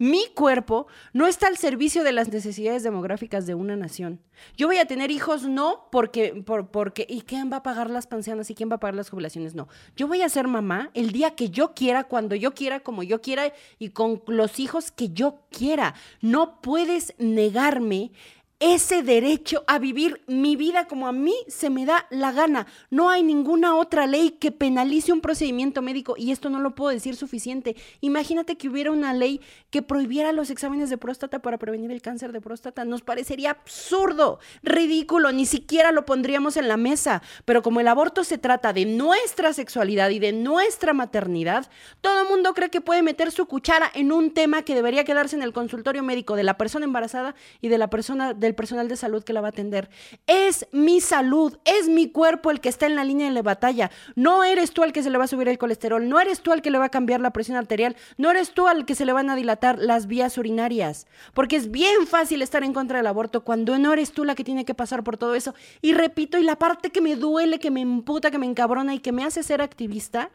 mi 0.00 0.24
cuerpo 0.34 0.86
no 1.12 1.26
está 1.26 1.46
al 1.46 1.58
servicio 1.58 2.02
de 2.04 2.12
las 2.12 2.32
necesidades 2.32 2.82
demográficas 2.82 3.46
de 3.46 3.54
una 3.54 3.76
nación. 3.76 4.18
Yo 4.56 4.66
voy 4.66 4.78
a 4.78 4.86
tener 4.86 5.10
hijos 5.10 5.42
no 5.42 5.88
porque, 5.92 6.42
por, 6.42 6.68
porque, 6.68 7.04
¿y 7.06 7.20
quién 7.20 7.52
va 7.52 7.56
a 7.56 7.62
pagar 7.62 7.90
las 7.90 8.06
pensiones 8.06 8.48
y 8.48 8.54
quién 8.54 8.70
va 8.70 8.76
a 8.76 8.80
pagar 8.80 8.94
las 8.94 9.10
jubilaciones? 9.10 9.54
No. 9.54 9.68
Yo 9.96 10.08
voy 10.08 10.22
a 10.22 10.30
ser 10.30 10.48
mamá 10.48 10.90
el 10.94 11.12
día 11.12 11.34
que 11.34 11.50
yo 11.50 11.74
quiera, 11.74 12.04
cuando 12.04 12.34
yo 12.34 12.54
quiera, 12.54 12.80
como 12.80 13.02
yo 13.02 13.20
quiera 13.20 13.52
y 13.78 13.90
con 13.90 14.22
los 14.26 14.58
hijos 14.58 14.90
que 14.90 15.10
yo 15.10 15.42
quiera. 15.50 15.94
No 16.22 16.62
puedes 16.62 17.12
negarme 17.18 18.12
ese 18.60 19.02
derecho 19.02 19.64
a 19.66 19.78
vivir 19.78 20.20
mi 20.26 20.54
vida 20.54 20.86
como 20.86 21.08
a 21.08 21.12
mí 21.12 21.34
se 21.48 21.70
me 21.70 21.86
da 21.86 22.06
la 22.10 22.30
gana. 22.30 22.66
No 22.90 23.08
hay 23.08 23.22
ninguna 23.22 23.74
otra 23.74 24.06
ley 24.06 24.32
que 24.32 24.52
penalice 24.52 25.14
un 25.14 25.22
procedimiento 25.22 25.80
médico 25.80 26.14
y 26.18 26.30
esto 26.30 26.50
no 26.50 26.60
lo 26.60 26.74
puedo 26.74 26.90
decir 26.90 27.16
suficiente. 27.16 27.74
Imagínate 28.02 28.58
que 28.58 28.68
hubiera 28.68 28.90
una 28.90 29.14
ley 29.14 29.40
que 29.70 29.80
prohibiera 29.80 30.32
los 30.32 30.50
exámenes 30.50 30.90
de 30.90 30.98
próstata 30.98 31.40
para 31.40 31.56
prevenir 31.56 31.90
el 31.90 32.02
cáncer 32.02 32.32
de 32.32 32.42
próstata. 32.42 32.84
Nos 32.84 33.00
parecería 33.00 33.52
absurdo, 33.52 34.40
ridículo, 34.62 35.32
ni 35.32 35.46
siquiera 35.46 35.90
lo 35.90 36.04
pondríamos 36.04 36.58
en 36.58 36.68
la 36.68 36.76
mesa. 36.76 37.22
Pero 37.46 37.62
como 37.62 37.80
el 37.80 37.88
aborto 37.88 38.24
se 38.24 38.36
trata 38.36 38.74
de 38.74 38.84
nuestra 38.84 39.54
sexualidad 39.54 40.10
y 40.10 40.18
de 40.18 40.32
nuestra 40.32 40.92
maternidad, 40.92 41.70
todo 42.02 42.20
el 42.20 42.28
mundo 42.28 42.52
cree 42.52 42.68
que 42.68 42.82
puede 42.82 43.02
meter 43.02 43.32
su 43.32 43.46
cuchara 43.46 43.90
en 43.94 44.12
un 44.12 44.34
tema 44.34 44.62
que 44.62 44.74
debería 44.74 45.04
quedarse 45.04 45.34
en 45.34 45.42
el 45.42 45.54
consultorio 45.54 46.02
médico 46.02 46.36
de 46.36 46.44
la 46.44 46.58
persona 46.58 46.84
embarazada 46.84 47.34
y 47.62 47.68
de 47.68 47.78
la 47.78 47.88
persona 47.88 48.34
personal 48.54 48.88
de 48.88 48.96
salud 48.96 49.24
que 49.24 49.32
la 49.32 49.40
va 49.40 49.48
a 49.48 49.50
atender. 49.50 49.90
Es 50.26 50.66
mi 50.72 51.00
salud, 51.00 51.58
es 51.64 51.88
mi 51.88 52.10
cuerpo 52.10 52.50
el 52.50 52.60
que 52.60 52.68
está 52.68 52.86
en 52.86 52.96
la 52.96 53.04
línea 53.04 53.28
de 53.28 53.34
la 53.34 53.42
batalla. 53.42 53.90
No 54.16 54.44
eres 54.44 54.72
tú 54.72 54.82
al 54.82 54.92
que 54.92 55.02
se 55.02 55.10
le 55.10 55.18
va 55.18 55.24
a 55.24 55.28
subir 55.28 55.48
el 55.48 55.58
colesterol, 55.58 56.08
no 56.08 56.20
eres 56.20 56.40
tú 56.40 56.52
al 56.52 56.62
que 56.62 56.70
le 56.70 56.78
va 56.78 56.86
a 56.86 56.90
cambiar 56.90 57.20
la 57.20 57.32
presión 57.32 57.56
arterial, 57.56 57.96
no 58.18 58.30
eres 58.30 58.52
tú 58.52 58.68
al 58.68 58.86
que 58.86 58.94
se 58.94 59.04
le 59.04 59.12
van 59.12 59.30
a 59.30 59.36
dilatar 59.36 59.78
las 59.78 60.06
vías 60.06 60.36
urinarias. 60.38 61.06
Porque 61.34 61.56
es 61.56 61.70
bien 61.70 62.06
fácil 62.06 62.42
estar 62.42 62.64
en 62.64 62.72
contra 62.72 62.98
del 62.98 63.06
aborto 63.06 63.44
cuando 63.44 63.78
no 63.78 63.92
eres 63.92 64.12
tú 64.12 64.24
la 64.24 64.34
que 64.34 64.44
tiene 64.44 64.64
que 64.64 64.74
pasar 64.74 65.04
por 65.04 65.16
todo 65.16 65.34
eso. 65.34 65.54
Y 65.80 65.94
repito, 65.94 66.38
y 66.38 66.42
la 66.42 66.56
parte 66.56 66.90
que 66.90 67.00
me 67.00 67.16
duele, 67.16 67.58
que 67.58 67.70
me 67.70 67.80
emputa, 67.80 68.30
que 68.30 68.38
me 68.38 68.46
encabrona 68.46 68.94
y 68.94 69.00
que 69.00 69.12
me 69.12 69.24
hace 69.24 69.42
ser 69.42 69.62
activista, 69.62 70.30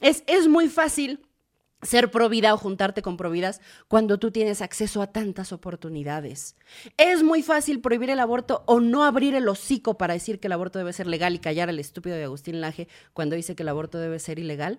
es, 0.00 0.24
es 0.26 0.48
muy 0.48 0.68
fácil 0.68 1.20
ser 1.82 2.10
provida 2.10 2.54
o 2.54 2.58
juntarte 2.58 3.02
con 3.02 3.16
providas 3.16 3.60
cuando 3.88 4.18
tú 4.18 4.30
tienes 4.30 4.62
acceso 4.62 5.02
a 5.02 5.08
tantas 5.08 5.52
oportunidades. 5.52 6.56
Es 6.96 7.22
muy 7.22 7.42
fácil 7.42 7.80
prohibir 7.80 8.10
el 8.10 8.20
aborto 8.20 8.62
o 8.66 8.80
no 8.80 9.04
abrir 9.04 9.34
el 9.34 9.48
hocico 9.48 9.98
para 9.98 10.14
decir 10.14 10.40
que 10.40 10.48
el 10.48 10.52
aborto 10.52 10.78
debe 10.78 10.92
ser 10.92 11.06
legal 11.06 11.34
y 11.34 11.38
callar 11.38 11.68
al 11.68 11.78
estúpido 11.78 12.16
de 12.16 12.24
Agustín 12.24 12.60
Laje 12.60 12.88
cuando 13.12 13.36
dice 13.36 13.54
que 13.54 13.62
el 13.62 13.68
aborto 13.68 13.98
debe 13.98 14.18
ser 14.18 14.38
ilegal 14.38 14.78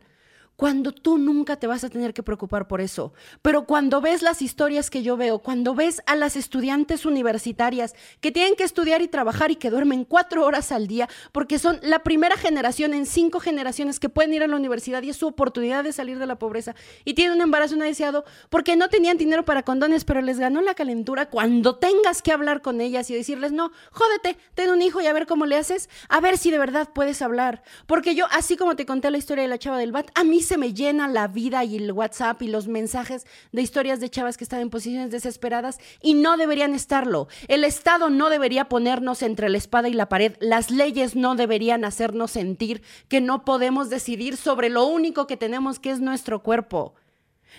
cuando 0.58 0.92
tú 0.92 1.20
nunca 1.20 1.56
te 1.56 1.68
vas 1.68 1.84
a 1.84 1.90
tener 1.90 2.16
que 2.16 2.24
preocupar 2.24 2.68
por 2.68 2.82
eso. 2.82 3.14
Pero 3.44 3.66
cuando 3.66 4.02
ves 4.02 4.24
las 4.24 4.42
historias 4.42 4.90
que 4.90 5.04
yo 5.04 5.16
veo, 5.16 5.38
cuando 5.40 5.76
ves 5.76 6.02
a 6.08 6.16
las 6.16 6.36
estudiantes 6.36 7.06
universitarias 7.06 7.94
que 8.22 8.32
tienen 8.32 8.56
que 8.56 8.64
estudiar 8.64 9.04
y 9.04 9.08
trabajar 9.08 9.52
y 9.52 9.56
que 9.56 9.70
duermen 9.70 10.04
cuatro 10.04 10.44
horas 10.46 10.72
al 10.72 10.88
día, 10.88 11.08
porque 11.32 11.60
son 11.60 11.80
la 11.84 12.00
primera 12.00 12.36
generación 12.38 12.96
en 12.96 13.06
cinco 13.06 13.40
generaciones 13.40 14.00
que 14.00 14.10
pueden 14.10 14.34
ir 14.34 14.42
a 14.42 14.48
la 14.48 14.56
universidad 14.56 15.04
y 15.04 15.12
es 15.12 15.18
su 15.18 15.28
oportunidad 15.28 15.84
de 15.84 15.94
salir 15.94 16.18
de 16.18 16.26
la 16.26 16.40
pobreza 16.40 16.74
y 17.06 17.14
tienen 17.14 17.36
un 17.36 17.42
embarazo 17.42 17.76
no 17.76 17.86
deseado 17.86 18.26
porque 18.50 18.76
no 18.76 18.90
tenían 18.90 19.18
dinero 19.18 19.46
para 19.46 19.62
condones, 19.62 20.06
pero 20.06 20.22
les 20.22 20.40
ganó 20.40 20.62
la 20.62 20.74
calentura 20.74 21.30
cuando 21.30 21.76
tengas 21.76 22.24
que 22.24 22.32
hablar 22.32 22.64
con 22.64 22.82
ellas 22.82 23.12
y 23.12 23.16
decirles, 23.16 23.52
no, 23.52 23.72
jódete, 23.92 24.38
ten 24.56 24.72
un 24.72 24.82
hijo 24.82 25.02
y 25.02 25.06
a 25.06 25.14
ver 25.14 25.28
cómo 25.28 25.46
le 25.46 25.56
haces, 25.56 25.88
a 26.10 26.20
ver 26.20 26.40
si 26.40 26.50
de 26.50 26.58
verdad 26.58 26.90
puedes 26.96 27.22
hablar. 27.22 27.62
Porque 27.86 28.16
yo, 28.16 28.26
así 28.32 28.58
como 28.58 28.76
te 28.76 28.88
conté 28.88 29.12
la 29.12 29.20
historia 29.20 29.44
de 29.44 29.50
la 29.50 29.60
chava 29.60 29.78
del 29.78 29.92
BAT, 29.92 30.10
a 30.16 30.24
mí 30.24 30.42
se 30.48 30.58
me 30.58 30.74
llena 30.74 31.08
la 31.08 31.28
vida 31.28 31.64
y 31.64 31.76
el 31.76 31.92
WhatsApp 31.92 32.42
y 32.42 32.48
los 32.48 32.68
mensajes 32.68 33.28
de 33.52 33.62
historias 33.62 34.00
de 34.00 34.10
chavas 34.10 34.38
que 34.38 34.44
están 34.44 34.62
en 34.62 34.70
posiciones 34.70 35.12
desesperadas 35.12 35.78
y 36.02 36.16
no 36.16 36.38
deberían 36.38 36.74
estarlo. 36.74 37.28
El 37.48 37.64
Estado 37.64 38.10
no 38.10 38.30
debería 38.30 38.70
ponernos 38.70 39.22
entre 39.22 39.50
la 39.50 39.58
espada 39.58 39.90
y 39.90 39.94
la 39.94 40.10
pared. 40.10 40.36
Las 40.40 40.72
leyes 40.72 41.16
no 41.16 41.36
deberían 41.36 41.86
hacernos 41.86 42.32
sentir 42.32 42.82
que 43.10 43.22
no 43.22 43.46
podemos 43.46 43.90
decidir 43.90 44.38
sobre 44.38 44.70
lo 44.70 44.88
único 44.88 45.28
que 45.28 45.38
tenemos, 45.38 45.80
que 45.80 45.92
es 45.92 46.00
nuestro 46.00 46.42
cuerpo. 46.42 46.96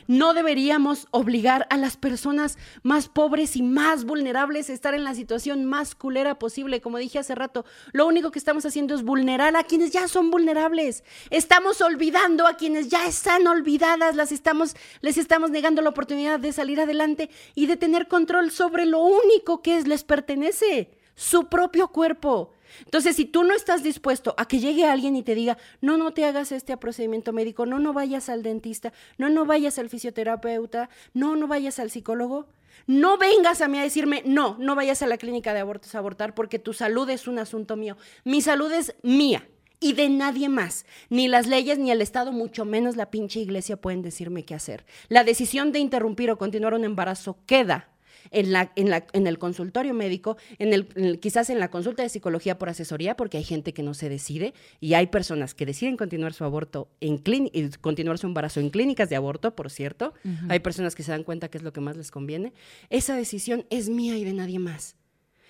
No 0.06 0.34
deberíamos 0.34 1.08
obligar 1.10 1.66
a 1.70 1.76
las 1.76 1.96
personas 1.96 2.58
más 2.82 3.08
pobres 3.08 3.56
y 3.56 3.62
más 3.62 4.04
vulnerables 4.04 4.70
a 4.70 4.72
estar 4.72 4.94
en 4.94 5.04
la 5.04 5.14
situación 5.14 5.64
más 5.64 5.94
culera 5.94 6.38
posible. 6.38 6.80
Como 6.80 6.98
dije 6.98 7.18
hace 7.18 7.34
rato, 7.34 7.64
lo 7.92 8.06
único 8.06 8.30
que 8.30 8.38
estamos 8.38 8.64
haciendo 8.64 8.94
es 8.94 9.02
vulnerar 9.02 9.56
a 9.56 9.64
quienes 9.64 9.90
ya 9.90 10.08
son 10.08 10.30
vulnerables. 10.30 11.04
Estamos 11.30 11.80
olvidando 11.80 12.46
a 12.46 12.56
quienes 12.56 12.88
ya 12.88 13.06
están 13.06 13.46
olvidadas, 13.46 14.16
las 14.16 14.32
estamos, 14.32 14.76
les 15.00 15.18
estamos 15.18 15.50
negando 15.50 15.82
la 15.82 15.90
oportunidad 15.90 16.40
de 16.40 16.52
salir 16.52 16.80
adelante 16.80 17.30
y 17.54 17.66
de 17.66 17.76
tener 17.76 18.08
control 18.08 18.50
sobre 18.50 18.86
lo 18.86 19.00
único 19.00 19.62
que 19.62 19.80
les 19.82 20.04
pertenece, 20.04 20.90
su 21.14 21.48
propio 21.48 21.88
cuerpo. 21.88 22.52
Entonces, 22.84 23.16
si 23.16 23.24
tú 23.24 23.44
no 23.44 23.54
estás 23.54 23.82
dispuesto 23.82 24.34
a 24.38 24.46
que 24.46 24.58
llegue 24.58 24.86
alguien 24.86 25.16
y 25.16 25.22
te 25.22 25.34
diga, 25.34 25.58
no, 25.80 25.96
no 25.96 26.12
te 26.12 26.24
hagas 26.24 26.52
este 26.52 26.76
procedimiento 26.76 27.32
médico, 27.32 27.66
no, 27.66 27.78
no 27.78 27.92
vayas 27.92 28.28
al 28.28 28.42
dentista, 28.42 28.92
no, 29.16 29.28
no 29.28 29.46
vayas 29.46 29.78
al 29.78 29.88
fisioterapeuta, 29.88 30.88
no, 31.14 31.36
no 31.36 31.46
vayas 31.46 31.78
al 31.78 31.90
psicólogo, 31.90 32.48
no 32.86 33.18
vengas 33.18 33.60
a 33.60 33.68
mí 33.68 33.78
a 33.78 33.82
decirme, 33.82 34.22
no, 34.24 34.56
no 34.58 34.74
vayas 34.74 35.02
a 35.02 35.06
la 35.06 35.18
clínica 35.18 35.52
de 35.52 35.60
abortos 35.60 35.94
a 35.94 35.98
abortar 35.98 36.34
porque 36.34 36.58
tu 36.58 36.72
salud 36.72 37.08
es 37.10 37.28
un 37.28 37.38
asunto 37.38 37.76
mío. 37.76 37.96
Mi 38.24 38.40
salud 38.40 38.72
es 38.72 38.94
mía 39.02 39.46
y 39.80 39.92
de 39.92 40.08
nadie 40.08 40.48
más. 40.48 40.86
Ni 41.10 41.28
las 41.28 41.46
leyes 41.46 41.78
ni 41.78 41.90
el 41.90 42.00
Estado, 42.00 42.32
mucho 42.32 42.64
menos 42.64 42.96
la 42.96 43.10
pinche 43.10 43.40
iglesia 43.40 43.76
pueden 43.76 44.02
decirme 44.02 44.44
qué 44.44 44.54
hacer. 44.54 44.84
La 45.08 45.24
decisión 45.24 45.72
de 45.72 45.80
interrumpir 45.80 46.30
o 46.30 46.38
continuar 46.38 46.74
un 46.74 46.84
embarazo 46.84 47.38
queda 47.46 47.88
en, 48.30 48.52
la, 48.52 48.72
en, 48.76 48.90
la, 48.90 49.06
en 49.12 49.26
el 49.26 49.38
consultorio 49.38 49.94
médico, 49.94 50.36
en 50.58 50.72
el, 50.72 51.20
quizás 51.20 51.50
en 51.50 51.58
la 51.58 51.70
consulta 51.70 52.02
de 52.02 52.08
psicología 52.08 52.58
por 52.58 52.68
asesoría, 52.68 53.16
porque 53.16 53.38
hay 53.38 53.44
gente 53.44 53.72
que 53.72 53.82
no 53.82 53.94
se 53.94 54.08
decide 54.08 54.54
y 54.80 54.94
hay 54.94 55.06
personas 55.08 55.54
que 55.54 55.66
deciden 55.66 55.96
continuar 55.96 56.32
su 56.32 56.44
aborto 56.44 56.88
en 57.00 57.22
y 57.52 57.68
continuar 57.80 58.18
su 58.18 58.26
embarazo 58.26 58.60
en 58.60 58.70
clínicas 58.70 59.10
de 59.10 59.16
aborto, 59.16 59.54
por 59.54 59.70
cierto. 59.70 60.14
Hay 60.48 60.60
personas 60.60 60.94
que 60.94 61.02
se 61.02 61.10
dan 61.10 61.24
cuenta 61.24 61.48
que 61.48 61.58
es 61.58 61.64
lo 61.64 61.72
que 61.72 61.80
más 61.80 61.96
les 61.96 62.10
conviene. 62.10 62.52
Esa 62.90 63.16
decisión 63.16 63.66
es 63.70 63.88
mía 63.88 64.16
y 64.16 64.24
de 64.24 64.32
nadie 64.32 64.58
más. 64.58 64.96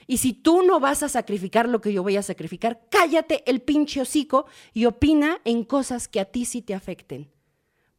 Y 0.07 0.17
si 0.17 0.33
tú 0.33 0.63
no 0.63 0.81
vas 0.81 1.03
a 1.03 1.09
sacrificar 1.09 1.69
lo 1.69 1.81
que 1.81 1.93
yo 1.93 2.03
voy 2.03 2.17
a 2.17 2.23
sacrificar, 2.23 2.81
cállate 2.91 3.45
el 3.47 3.61
pinche 3.61 4.01
hocico 4.01 4.47
y 4.73 4.87
opina 4.87 5.41
en 5.45 5.65
cosas 5.65 6.09
que 6.09 6.19
a 6.19 6.25
ti 6.25 6.47
sí 6.47 6.63
te 6.63 6.75
afecten. 6.75 7.29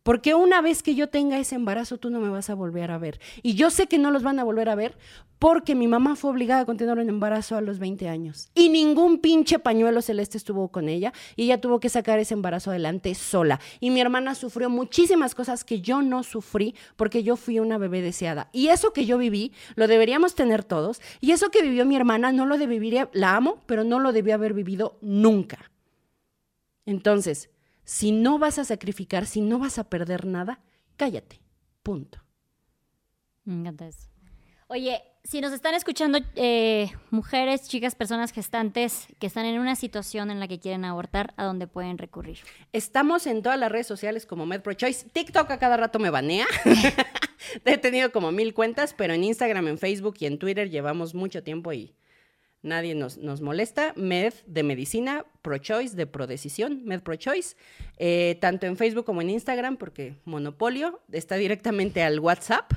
Porque 0.10 0.34
una 0.34 0.60
vez 0.62 0.82
que 0.82 0.96
yo 0.96 1.08
tenga 1.10 1.38
ese 1.38 1.54
embarazo, 1.54 2.00
tú 2.00 2.10
no 2.10 2.20
me 2.20 2.30
vas 2.30 2.50
a 2.50 2.56
volver 2.56 2.90
a 2.90 2.98
ver. 2.98 3.20
Y 3.44 3.54
yo 3.54 3.70
sé 3.70 3.86
que 3.86 4.00
no 4.00 4.10
los 4.10 4.24
van 4.24 4.40
a 4.40 4.44
volver 4.44 4.68
a 4.68 4.74
ver 4.74 4.98
porque 5.38 5.76
mi 5.76 5.88
mamá 5.88 6.16
fue 6.16 6.32
obligada 6.32 6.62
a 6.62 6.66
continuar 6.66 6.98
un 6.98 7.10
embarazo 7.10 7.58
a 7.58 7.62
los 7.62 7.78
20 7.78 8.10
años. 8.10 8.50
Y 8.56 8.70
ningún 8.70 9.20
pinche 9.20 9.60
pañuelo 9.60 10.02
celeste 10.02 10.40
estuvo 10.40 10.70
con 10.70 10.90
ella. 10.90 11.14
Y 11.36 11.44
ella 11.44 11.62
tuvo 11.62 11.80
que 11.80 11.90
sacar 11.90 12.18
ese 12.18 12.34
embarazo 12.34 12.72
adelante 12.72 13.14
sola. 13.14 13.60
Y 13.80 13.92
mi 13.92 14.02
hermana 14.02 14.34
sufrió 14.34 14.68
muchísimas 14.68 15.36
cosas 15.36 15.64
que 15.64 15.80
yo 15.80 16.02
no 16.02 16.24
sufrí 16.24 16.74
porque 16.96 17.22
yo 17.22 17.36
fui 17.36 17.60
una 17.60 17.78
bebé 17.78 18.02
deseada. 18.02 18.50
Y 18.52 18.70
eso 18.70 18.94
que 18.94 19.06
yo 19.06 19.20
viví, 19.20 19.54
lo 19.76 19.88
deberíamos 19.88 20.34
tener 20.34 20.64
todos. 20.64 21.04
Y 21.22 21.34
eso 21.34 21.52
que 21.52 21.62
vivió 21.62 21.86
mi 21.86 21.96
hermana, 21.96 22.32
no 22.32 22.48
lo 22.48 22.58
viviría, 22.58 23.12
la 23.14 23.36
amo, 23.36 23.62
pero 23.68 23.84
no 23.84 24.00
lo 24.00 24.12
debió 24.12 24.34
haber 24.34 24.56
vivido 24.56 24.98
nunca. 25.02 25.70
Entonces, 26.88 27.52
si 27.90 28.12
no 28.12 28.38
vas 28.38 28.60
a 28.60 28.66
sacrificar, 28.66 29.26
si 29.26 29.42
no 29.42 29.58
vas 29.58 29.80
a 29.80 29.90
perder 29.90 30.28
nada, 30.28 30.60
cállate. 30.96 31.42
Punto. 31.82 32.24
Me 33.46 33.56
encanta 33.56 33.88
eso. 33.88 34.12
Oye, 34.68 35.02
si 35.24 35.42
nos 35.42 35.52
están 35.54 35.74
escuchando 35.74 36.20
eh, 36.36 36.92
mujeres, 37.10 37.68
chicas, 37.68 37.96
personas 37.96 38.32
gestantes 38.32 39.08
que 39.18 39.26
están 39.26 39.48
en 39.48 39.60
una 39.60 39.76
situación 39.76 40.30
en 40.30 40.40
la 40.40 40.48
que 40.48 40.60
quieren 40.60 40.86
abortar, 40.86 41.34
¿a 41.36 41.46
dónde 41.46 41.66
pueden 41.66 41.98
recurrir? 41.98 42.38
Estamos 42.74 43.26
en 43.26 43.42
todas 43.42 43.58
las 43.58 43.72
redes 43.72 43.88
sociales 43.88 44.28
como 44.28 44.46
MedProChoice. 44.46 45.10
TikTok 45.10 45.50
a 45.50 45.58
cada 45.58 45.76
rato 45.76 45.98
me 45.98 46.12
banea. 46.12 46.46
He 47.66 47.80
tenido 47.80 48.12
como 48.12 48.32
mil 48.32 48.54
cuentas, 48.54 48.94
pero 48.96 49.16
en 49.16 49.24
Instagram, 49.24 49.68
en 49.68 49.80
Facebook 49.80 50.18
y 50.20 50.28
en 50.28 50.38
Twitter 50.38 50.70
llevamos 50.70 51.16
mucho 51.16 51.42
tiempo 51.42 51.74
y 51.74 51.96
nadie 52.62 52.96
nos, 52.96 53.18
nos 53.18 53.42
molesta. 53.42 53.94
Med 53.96 54.34
de 54.46 54.64
medicina, 54.64 55.26
ProChoice 55.42 55.96
de 55.96 56.08
prodecisión, 56.08 56.84
Med 56.86 57.02
ProChoice, 57.02 57.56
eh, 57.98 58.38
tanto 58.42 58.66
en 58.66 58.78
Facebook 58.78 59.06
como 59.06 59.22
en 59.22 59.30
Instagram, 59.30 59.78
porque 59.78 60.16
Monopolio 60.26 61.02
está 61.12 61.36
directamente 61.36 62.04
al 62.04 62.20
WhatsApp 62.20 62.74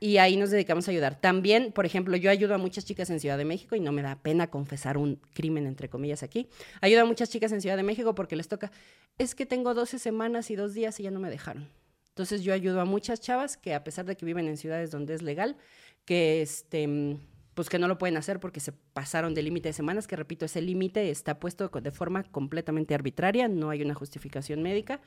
y 0.00 0.16
ahí 0.16 0.36
nos 0.38 0.50
dedicamos 0.50 0.88
a 0.88 0.90
ayudar. 0.90 1.20
También, 1.20 1.72
por 1.72 1.84
ejemplo, 1.84 2.16
yo 2.16 2.30
ayudo 2.30 2.54
a 2.54 2.58
muchas 2.58 2.86
chicas 2.86 3.10
en 3.10 3.20
Ciudad 3.20 3.36
de 3.36 3.44
México 3.44 3.76
y 3.76 3.80
no 3.80 3.92
me 3.92 4.00
da 4.00 4.16
pena 4.16 4.48
confesar 4.48 4.96
un 4.96 5.20
crimen, 5.34 5.66
entre 5.66 5.90
comillas, 5.90 6.22
aquí. 6.22 6.48
Ayudo 6.80 7.02
a 7.02 7.04
muchas 7.04 7.28
chicas 7.28 7.52
en 7.52 7.60
Ciudad 7.60 7.76
de 7.76 7.82
México 7.82 8.14
porque 8.14 8.34
les 8.34 8.48
toca, 8.48 8.72
es 9.18 9.34
que 9.34 9.44
tengo 9.44 9.74
12 9.74 9.98
semanas 9.98 10.50
y 10.50 10.56
dos 10.56 10.72
días 10.72 10.98
y 10.98 11.02
ya 11.02 11.10
no 11.10 11.20
me 11.20 11.28
dejaron. 11.28 11.68
Entonces 12.08 12.42
yo 12.42 12.54
ayudo 12.54 12.80
a 12.80 12.86
muchas 12.86 13.20
chavas 13.20 13.58
que 13.58 13.74
a 13.74 13.84
pesar 13.84 14.06
de 14.06 14.16
que 14.16 14.24
viven 14.24 14.48
en 14.48 14.56
ciudades 14.56 14.90
donde 14.90 15.14
es 15.14 15.22
legal, 15.22 15.56
que 16.06 16.40
este 16.40 17.18
pues 17.60 17.68
que 17.68 17.78
no 17.78 17.88
lo 17.88 17.98
pueden 17.98 18.16
hacer 18.16 18.40
porque 18.40 18.58
se 18.58 18.72
pasaron 18.72 19.34
del 19.34 19.44
límite 19.44 19.68
de 19.68 19.74
semanas, 19.74 20.06
que 20.06 20.16
repito, 20.16 20.46
ese 20.46 20.62
límite 20.62 21.10
está 21.10 21.38
puesto 21.38 21.68
de 21.68 21.90
forma 21.90 22.22
completamente 22.22 22.94
arbitraria, 22.94 23.48
no 23.48 23.68
hay 23.68 23.82
una 23.82 23.92
justificación 23.92 24.62
médica. 24.62 25.02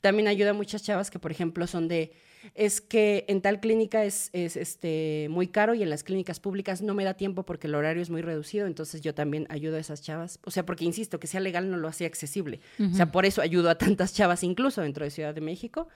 También 0.00 0.26
ayuda 0.26 0.50
a 0.50 0.54
muchas 0.54 0.82
chavas 0.82 1.10
que, 1.10 1.18
por 1.18 1.30
ejemplo, 1.30 1.66
son 1.66 1.88
de, 1.88 2.12
es 2.54 2.80
que 2.80 3.26
en 3.28 3.42
tal 3.42 3.60
clínica 3.60 4.02
es, 4.06 4.30
es 4.32 4.56
este, 4.56 5.26
muy 5.28 5.48
caro 5.48 5.74
y 5.74 5.82
en 5.82 5.90
las 5.90 6.02
clínicas 6.02 6.40
públicas 6.40 6.80
no 6.80 6.94
me 6.94 7.04
da 7.04 7.12
tiempo 7.12 7.42
porque 7.42 7.66
el 7.66 7.74
horario 7.74 8.00
es 8.00 8.08
muy 8.08 8.22
reducido, 8.22 8.66
entonces 8.66 9.02
yo 9.02 9.14
también 9.14 9.46
ayudo 9.50 9.76
a 9.76 9.80
esas 9.80 10.00
chavas. 10.00 10.38
O 10.44 10.50
sea, 10.50 10.64
porque 10.64 10.86
insisto, 10.86 11.20
que 11.20 11.26
sea 11.26 11.40
legal 11.40 11.70
no 11.70 11.76
lo 11.76 11.86
hacía 11.86 12.06
accesible. 12.06 12.60
O 12.78 12.94
sea, 12.94 13.12
por 13.12 13.26
eso 13.26 13.42
ayudo 13.42 13.68
a 13.68 13.74
tantas 13.74 14.14
chavas, 14.14 14.42
incluso 14.42 14.80
dentro 14.80 15.04
de 15.04 15.10
Ciudad 15.10 15.34
de 15.34 15.42
México. 15.42 15.88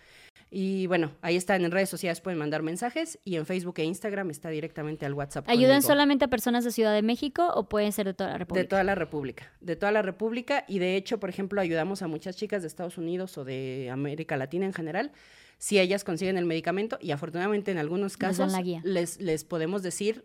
Y 0.57 0.87
bueno, 0.87 1.11
ahí 1.21 1.35
están 1.35 1.65
en 1.65 1.73
redes 1.73 1.89
sociales, 1.91 2.21
pueden 2.21 2.39
mandar 2.39 2.63
mensajes 2.63 3.19
y 3.25 3.35
en 3.35 3.45
Facebook 3.45 3.75
e 3.79 3.83
Instagram 3.83 4.31
está 4.31 4.51
directamente 4.51 5.05
al 5.05 5.13
WhatsApp. 5.13 5.49
¿Ayudan 5.49 5.83
solamente 5.83 6.27
a 6.27 6.29
personas 6.29 6.63
de 6.63 6.71
Ciudad 6.71 6.95
de 6.95 7.03
México 7.03 7.51
o 7.57 7.69
pueden 7.69 7.91
ser 7.91 8.07
de 8.07 8.15
toda 8.15 8.31
la 8.31 8.39
República? 8.39 8.63
De 8.63 8.69
toda 8.69 8.85
la 8.85 8.95
República, 8.95 9.53
de 9.61 9.75
toda 9.75 9.91
la 9.91 10.03
República 10.03 10.65
y 10.69 10.79
de 10.79 10.95
hecho, 10.95 11.19
por 11.19 11.29
ejemplo, 11.29 11.61
ayudamos 11.61 12.03
a 12.03 12.07
muchas 12.07 12.37
chicas 12.37 12.63
de 12.63 12.69
Estados 12.69 12.99
Unidos 12.99 13.37
o 13.37 13.45
de 13.45 13.91
América 13.91 14.37
Latina 14.37 14.65
en 14.65 14.73
general 14.73 15.11
si 15.59 15.81
ellas 15.81 16.05
consiguen 16.05 16.39
el 16.39 16.45
medicamento 16.45 16.99
y 17.01 17.11
afortunadamente 17.11 17.73
en 17.73 17.79
algunos 17.79 18.17
casos 18.17 18.53
les, 18.85 19.21
les 19.21 19.43
podemos 19.43 19.83
decir 19.83 20.25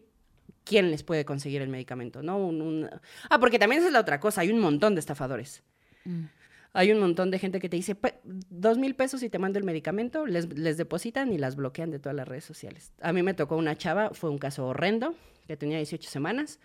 quién 0.64 0.92
les 0.92 1.02
puede 1.02 1.26
conseguir 1.26 1.64
el 1.64 1.70
medicamento, 1.70 2.22
¿no? 2.22 2.38
Un, 2.38 2.88
Ah, 3.32 3.40
porque 3.40 3.58
también 3.58 3.80
esa 3.80 3.88
es 3.88 3.94
la 3.94 4.02
otra 4.02 4.20
cosa, 4.20 4.42
hay 4.42 4.52
un 4.52 4.60
montón 4.60 4.94
de 4.94 5.00
estafadores. 5.00 5.64
Mm 6.06 6.26
hay 6.74 6.92
un 6.92 7.00
montón 7.00 7.32
de 7.32 7.40
gente 7.40 7.60
que 7.60 7.70
te 7.70 7.78
dice, 7.78 7.96
dos 8.24 8.78
mil 8.78 8.96
pesos 8.96 9.24
y 9.24 9.30
te 9.30 9.40
mando 9.40 9.60
el 9.60 9.66
medicamento, 9.66 10.26
les, 10.26 10.52
les 10.58 10.78
depositan 10.78 11.32
y 11.34 11.38
las 11.38 11.56
bloquean 11.56 11.92
de 11.92 12.00
todas 12.00 12.16
las 12.16 12.28
redes 12.28 12.46
sociales. 12.46 12.94
A 13.02 13.14
mí 13.14 13.24
me 13.24 13.34
tocó 13.34 13.56
una 13.56 13.76
chava, 13.76 14.12
fue 14.12 14.30
un 14.30 14.38
caso 14.38 14.68
horrendo, 14.68 15.16
que 15.48 15.58
tenía 15.58 15.78
18 15.78 16.10
semanas 16.10 16.60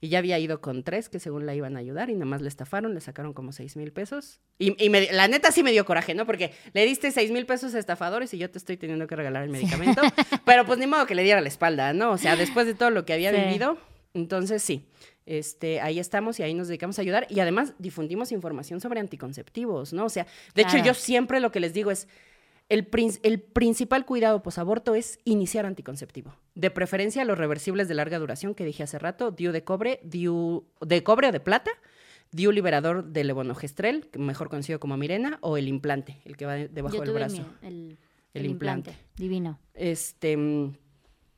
y 0.00 0.08
ya 0.08 0.18
había 0.18 0.38
ido 0.38 0.60
con 0.60 0.82
tres 0.82 1.08
que 1.08 1.20
según 1.20 1.44
la 1.44 1.54
iban 1.54 1.76
a 1.76 1.80
ayudar 1.80 2.08
y 2.08 2.14
nada 2.14 2.24
más 2.24 2.40
le 2.40 2.48
estafaron, 2.48 2.94
le 2.94 3.00
sacaron 3.00 3.34
como 3.34 3.52
seis 3.52 3.76
mil 3.76 3.92
pesos. 3.92 4.40
Y, 4.58 4.88
la 5.12 5.28
neta 5.28 5.52
sí 5.52 5.62
me 5.62 5.72
dio 5.72 5.84
coraje, 5.84 6.14
¿no? 6.14 6.24
Porque 6.24 6.52
le 6.72 6.86
diste 6.86 7.10
seis 7.10 7.30
mil 7.30 7.44
pesos 7.44 7.74
a 7.74 7.78
estafadores 7.78 8.32
y 8.32 8.38
yo 8.38 8.50
te 8.50 8.58
estoy 8.58 8.78
teniendo 8.78 9.06
que 9.06 9.16
regalar 9.16 9.42
el 9.42 9.50
medicamento. 9.50 10.00
pero 10.46 10.64
pues 10.64 10.78
ni 10.78 10.86
modo 10.86 11.06
que 11.06 11.14
le 11.14 11.22
diera 11.22 11.40
la 11.40 11.48
espalda, 11.48 11.92
¿no? 11.92 12.12
O 12.12 12.18
sea, 12.18 12.36
después 12.36 12.66
de 12.66 12.74
todo 12.74 12.90
lo 12.90 13.04
que 13.04 13.12
había 13.12 13.30
vivido, 13.30 13.76
entonces 14.14 14.62
sí. 14.62 14.86
Este, 15.30 15.80
ahí 15.80 16.00
estamos 16.00 16.40
y 16.40 16.42
ahí 16.42 16.54
nos 16.54 16.66
dedicamos 16.66 16.98
a 16.98 17.02
ayudar 17.02 17.24
y 17.30 17.38
además 17.38 17.74
difundimos 17.78 18.32
información 18.32 18.80
sobre 18.80 18.98
anticonceptivos, 18.98 19.92
¿no? 19.92 20.06
O 20.06 20.08
sea, 20.08 20.26
de 20.56 20.62
hecho 20.62 20.76
yo 20.78 20.92
siempre 20.92 21.38
lo 21.38 21.52
que 21.52 21.60
les 21.60 21.72
digo 21.72 21.92
es, 21.92 22.08
el, 22.68 22.88
el 23.22 23.40
principal 23.40 24.04
cuidado 24.06 24.42
posaborto 24.42 24.96
es 24.96 25.20
iniciar 25.24 25.66
anticonceptivo. 25.66 26.34
De 26.56 26.70
preferencia 26.72 27.24
los 27.24 27.38
reversibles 27.38 27.86
de 27.86 27.94
larga 27.94 28.18
duración 28.18 28.56
que 28.56 28.64
dije 28.64 28.82
hace 28.82 28.98
rato, 28.98 29.30
DIU 29.30 29.52
de 29.52 29.62
cobre, 29.62 30.00
DIU 30.02 30.64
de 30.80 31.02
cobre 31.04 31.28
o 31.28 31.32
de 31.32 31.38
plata, 31.40 31.70
DIU 32.32 32.50
liberador 32.50 33.04
de 33.04 33.22
levonorgestrel, 33.22 34.08
mejor 34.18 34.48
conocido 34.48 34.80
como 34.80 34.96
Mirena, 34.96 35.38
o 35.42 35.56
el 35.56 35.68
implante, 35.68 36.16
el 36.24 36.36
que 36.36 36.46
va 36.46 36.54
de- 36.54 36.68
debajo 36.68 36.96
Yo 36.96 37.00
del 37.02 37.10
tuve 37.10 37.18
brazo. 37.20 37.44
El 37.62 37.98
el 38.34 38.46
implante. 38.46 38.90
implante. 38.90 39.06
Divino. 39.16 39.58
Este, 39.74 40.36
mm, 40.36 40.72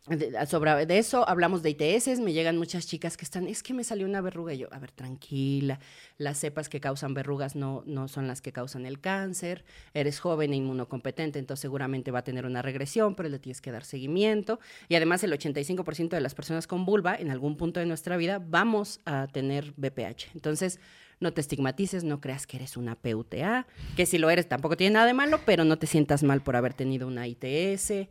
de, 0.08 0.46
sobre 0.46 0.84
de 0.84 0.98
eso 0.98 1.28
hablamos 1.28 1.62
de 1.62 1.70
ITS, 1.70 2.18
me 2.18 2.32
llegan 2.32 2.58
muchas 2.58 2.86
chicas 2.88 3.16
que 3.16 3.24
están, 3.24 3.46
es 3.46 3.62
que 3.62 3.72
me 3.72 3.84
salió 3.84 4.04
una 4.04 4.20
verruga 4.20 4.52
y 4.52 4.58
yo, 4.58 4.68
a 4.72 4.78
ver, 4.80 4.90
tranquila, 4.90 5.78
las 6.18 6.38
cepas 6.38 6.68
que 6.68 6.80
causan 6.80 7.14
verrugas 7.14 7.54
no, 7.54 7.84
no 7.86 8.08
son 8.08 8.26
las 8.26 8.42
que 8.42 8.52
causan 8.52 8.84
el 8.84 9.00
cáncer, 9.00 9.64
eres 9.94 10.18
joven 10.18 10.52
e 10.52 10.56
inmunocompetente, 10.56 11.38
entonces 11.38 11.62
seguramente 11.62 12.10
va 12.10 12.20
a 12.20 12.24
tener 12.24 12.46
una 12.46 12.62
regresión, 12.62 13.14
pero 13.14 13.28
le 13.28 13.38
tienes 13.38 13.60
que 13.60 13.70
dar 13.70 13.84
seguimiento. 13.84 14.58
Y 14.88 14.96
además 14.96 15.22
el 15.22 15.32
85% 15.32 16.08
de 16.08 16.20
las 16.20 16.34
personas 16.34 16.66
con 16.66 16.84
vulva 16.84 17.14
en 17.14 17.30
algún 17.30 17.56
punto 17.56 17.78
de 17.78 17.86
nuestra 17.86 18.16
vida 18.16 18.40
vamos 18.44 19.00
a 19.04 19.28
tener 19.28 19.72
BPH. 19.76 20.34
Entonces, 20.34 20.80
no 21.22 21.32
te 21.32 21.40
estigmatices, 21.40 22.02
no 22.02 22.20
creas 22.20 22.46
que 22.46 22.56
eres 22.56 22.76
una 22.76 22.96
PUTA, 22.96 23.66
que 23.96 24.06
si 24.06 24.18
lo 24.18 24.28
eres 24.28 24.48
tampoco 24.48 24.76
tiene 24.76 24.94
nada 24.94 25.06
de 25.06 25.14
malo, 25.14 25.40
pero 25.46 25.64
no 25.64 25.78
te 25.78 25.86
sientas 25.86 26.24
mal 26.24 26.42
por 26.42 26.56
haber 26.56 26.74
tenido 26.74 27.06
una 27.06 27.28
ITS. 27.28 28.08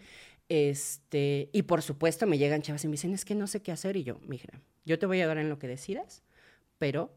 Este, 0.54 1.50
y 1.54 1.62
por 1.62 1.82
supuesto 1.82 2.28
me 2.28 2.38
llegan 2.38 2.62
chavas 2.62 2.84
y 2.84 2.90
me 2.90 2.96
dicen, 2.96 3.14
es 3.14 3.24
que 3.24 3.36
no 3.36 3.48
sé 3.48 3.62
qué 3.62 3.72
hacer. 3.72 3.96
Y 3.96 4.04
yo, 4.04 4.20
mija, 4.28 4.50
yo 4.84 5.00
te 5.00 5.06
voy 5.06 5.22
a 5.22 5.24
ayudar 5.24 5.38
en 5.38 5.48
lo 5.48 5.58
que 5.58 5.70
decidas, 5.70 6.24
pero 6.78 7.10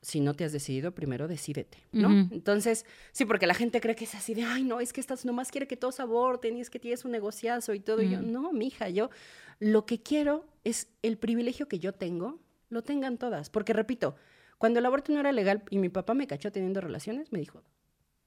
si 0.00 0.20
no 0.20 0.32
te 0.32 0.44
has 0.44 0.52
decidido, 0.52 0.94
primero 0.94 1.28
decídete, 1.28 1.76
¿no? 1.92 2.08
Entonces, 2.30 2.86
sí, 3.12 3.26
porque 3.26 3.46
la 3.46 3.52
gente 3.52 3.82
cree 3.82 3.94
que 3.94 4.04
es 4.04 4.14
así 4.14 4.32
de, 4.32 4.44
ay, 4.44 4.64
no, 4.64 4.80
es 4.80 4.94
que 4.94 5.00
estás, 5.02 5.26
nomás 5.26 5.50
quiere 5.50 5.66
que 5.66 5.76
todos 5.76 6.00
aborten 6.00 6.56
y 6.56 6.62
es 6.62 6.70
que 6.70 6.78
tienes 6.78 7.04
un 7.04 7.10
negociazo 7.10 7.74
y 7.74 7.80
todo. 7.80 8.00
Y 8.00 8.08
yo, 8.08 8.22
no, 8.22 8.50
mija, 8.50 8.88
yo 8.88 9.10
lo 9.58 9.84
que 9.84 10.02
quiero 10.02 10.46
es 10.64 10.88
el 11.02 11.18
privilegio 11.18 11.68
que 11.68 11.80
yo 11.80 11.92
tengo, 11.92 12.40
lo 12.70 12.82
tengan 12.82 13.18
todas. 13.18 13.50
Porque 13.50 13.74
repito, 13.74 14.16
cuando 14.56 14.78
el 14.78 14.86
aborto 14.86 15.12
no 15.12 15.20
era 15.20 15.32
legal 15.32 15.64
y 15.68 15.76
mi 15.76 15.90
papá 15.90 16.14
me 16.14 16.26
cachó 16.26 16.50
teniendo 16.50 16.80
relaciones, 16.80 17.30
me 17.30 17.40
dijo, 17.40 17.62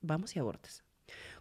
vamos 0.01 0.35
y 0.35 0.39
abortes. 0.39 0.83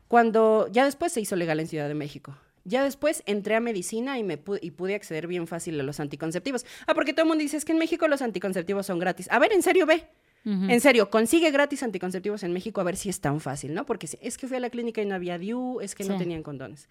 Cuando 0.08 0.66
ya 0.72 0.86
después 0.86 1.12
se 1.12 1.20
hizo 1.20 1.36
legal 1.36 1.60
en 1.60 1.66
Ciudad 1.66 1.88
de 1.88 1.94
México. 1.94 2.34
Ya 2.64 2.84
después 2.84 3.22
entré 3.26 3.54
a 3.56 3.60
medicina 3.60 4.18
y, 4.18 4.22
me 4.22 4.42
pu- 4.42 4.58
y 4.62 4.70
pude 4.70 4.94
acceder 4.94 5.26
bien 5.26 5.46
fácil 5.46 5.78
a 5.80 5.82
los 5.82 5.98
anticonceptivos. 6.00 6.64
Ah, 6.86 6.94
porque 6.94 7.12
todo 7.12 7.22
el 7.24 7.28
mundo 7.28 7.42
dice, 7.42 7.56
es 7.56 7.64
que 7.64 7.72
en 7.72 7.78
México 7.78 8.06
los 8.08 8.22
anticonceptivos 8.22 8.86
son 8.86 8.98
gratis. 8.98 9.28
A 9.30 9.38
ver, 9.38 9.52
en 9.52 9.62
serio, 9.62 9.84
ve. 9.86 10.06
Ujú. 10.44 10.64
En 10.70 10.80
serio, 10.80 11.08
consigue 11.10 11.50
gratis 11.50 11.82
anticonceptivos 11.82 12.42
en 12.42 12.52
México 12.52 12.80
a 12.80 12.84
ver 12.84 12.96
si 12.96 13.08
es 13.08 13.20
tan 13.20 13.40
fácil, 13.40 13.74
¿no? 13.74 13.86
Porque 13.86 14.08
es 14.20 14.38
que 14.38 14.46
fui 14.48 14.56
a 14.56 14.60
la 14.60 14.70
clínica 14.70 15.00
y 15.02 15.06
no 15.06 15.14
había 15.14 15.38
DIU, 15.38 15.80
es 15.80 15.94
que 15.94 16.04
no 16.04 16.16
tenían 16.18 16.42
condones. 16.42 16.88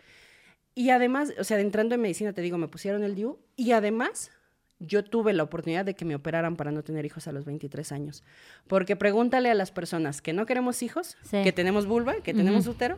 Y 0.73 0.89
además, 0.89 1.33
o 1.37 1.43
sea, 1.43 1.59
entrando 1.59 1.95
en 1.95 2.01
medicina, 2.01 2.31
te 2.31 2.41
digo, 2.41 2.57
me 2.57 2.69
pusieron 2.69 3.03
el 3.03 3.13
DIU 3.15 3.37
y 3.57 3.73
además 3.73 4.31
yo 4.79 5.03
tuve 5.03 5.33
la 5.33 5.43
oportunidad 5.43 5.83
de 5.85 5.93
que 5.95 6.05
me 6.05 6.15
operaran 6.15 6.55
para 6.55 6.71
no 6.71 6.81
tener 6.81 7.05
hijos 7.05 7.27
a 7.27 7.31
los 7.33 7.43
23 7.45 7.91
años. 7.91 8.23
Porque 8.67 8.95
pregúntale 8.95 9.49
a 9.51 9.53
las 9.53 9.69
personas 9.71 10.21
que 10.21 10.31
no 10.33 10.45
queremos 10.45 10.81
hijos, 10.81 11.17
Sí. 11.23 11.43
que 11.43 11.51
tenemos 11.51 11.85
vulva, 11.85 12.15
que 12.23 12.33
tenemos 12.33 12.65
útero, 12.67 12.97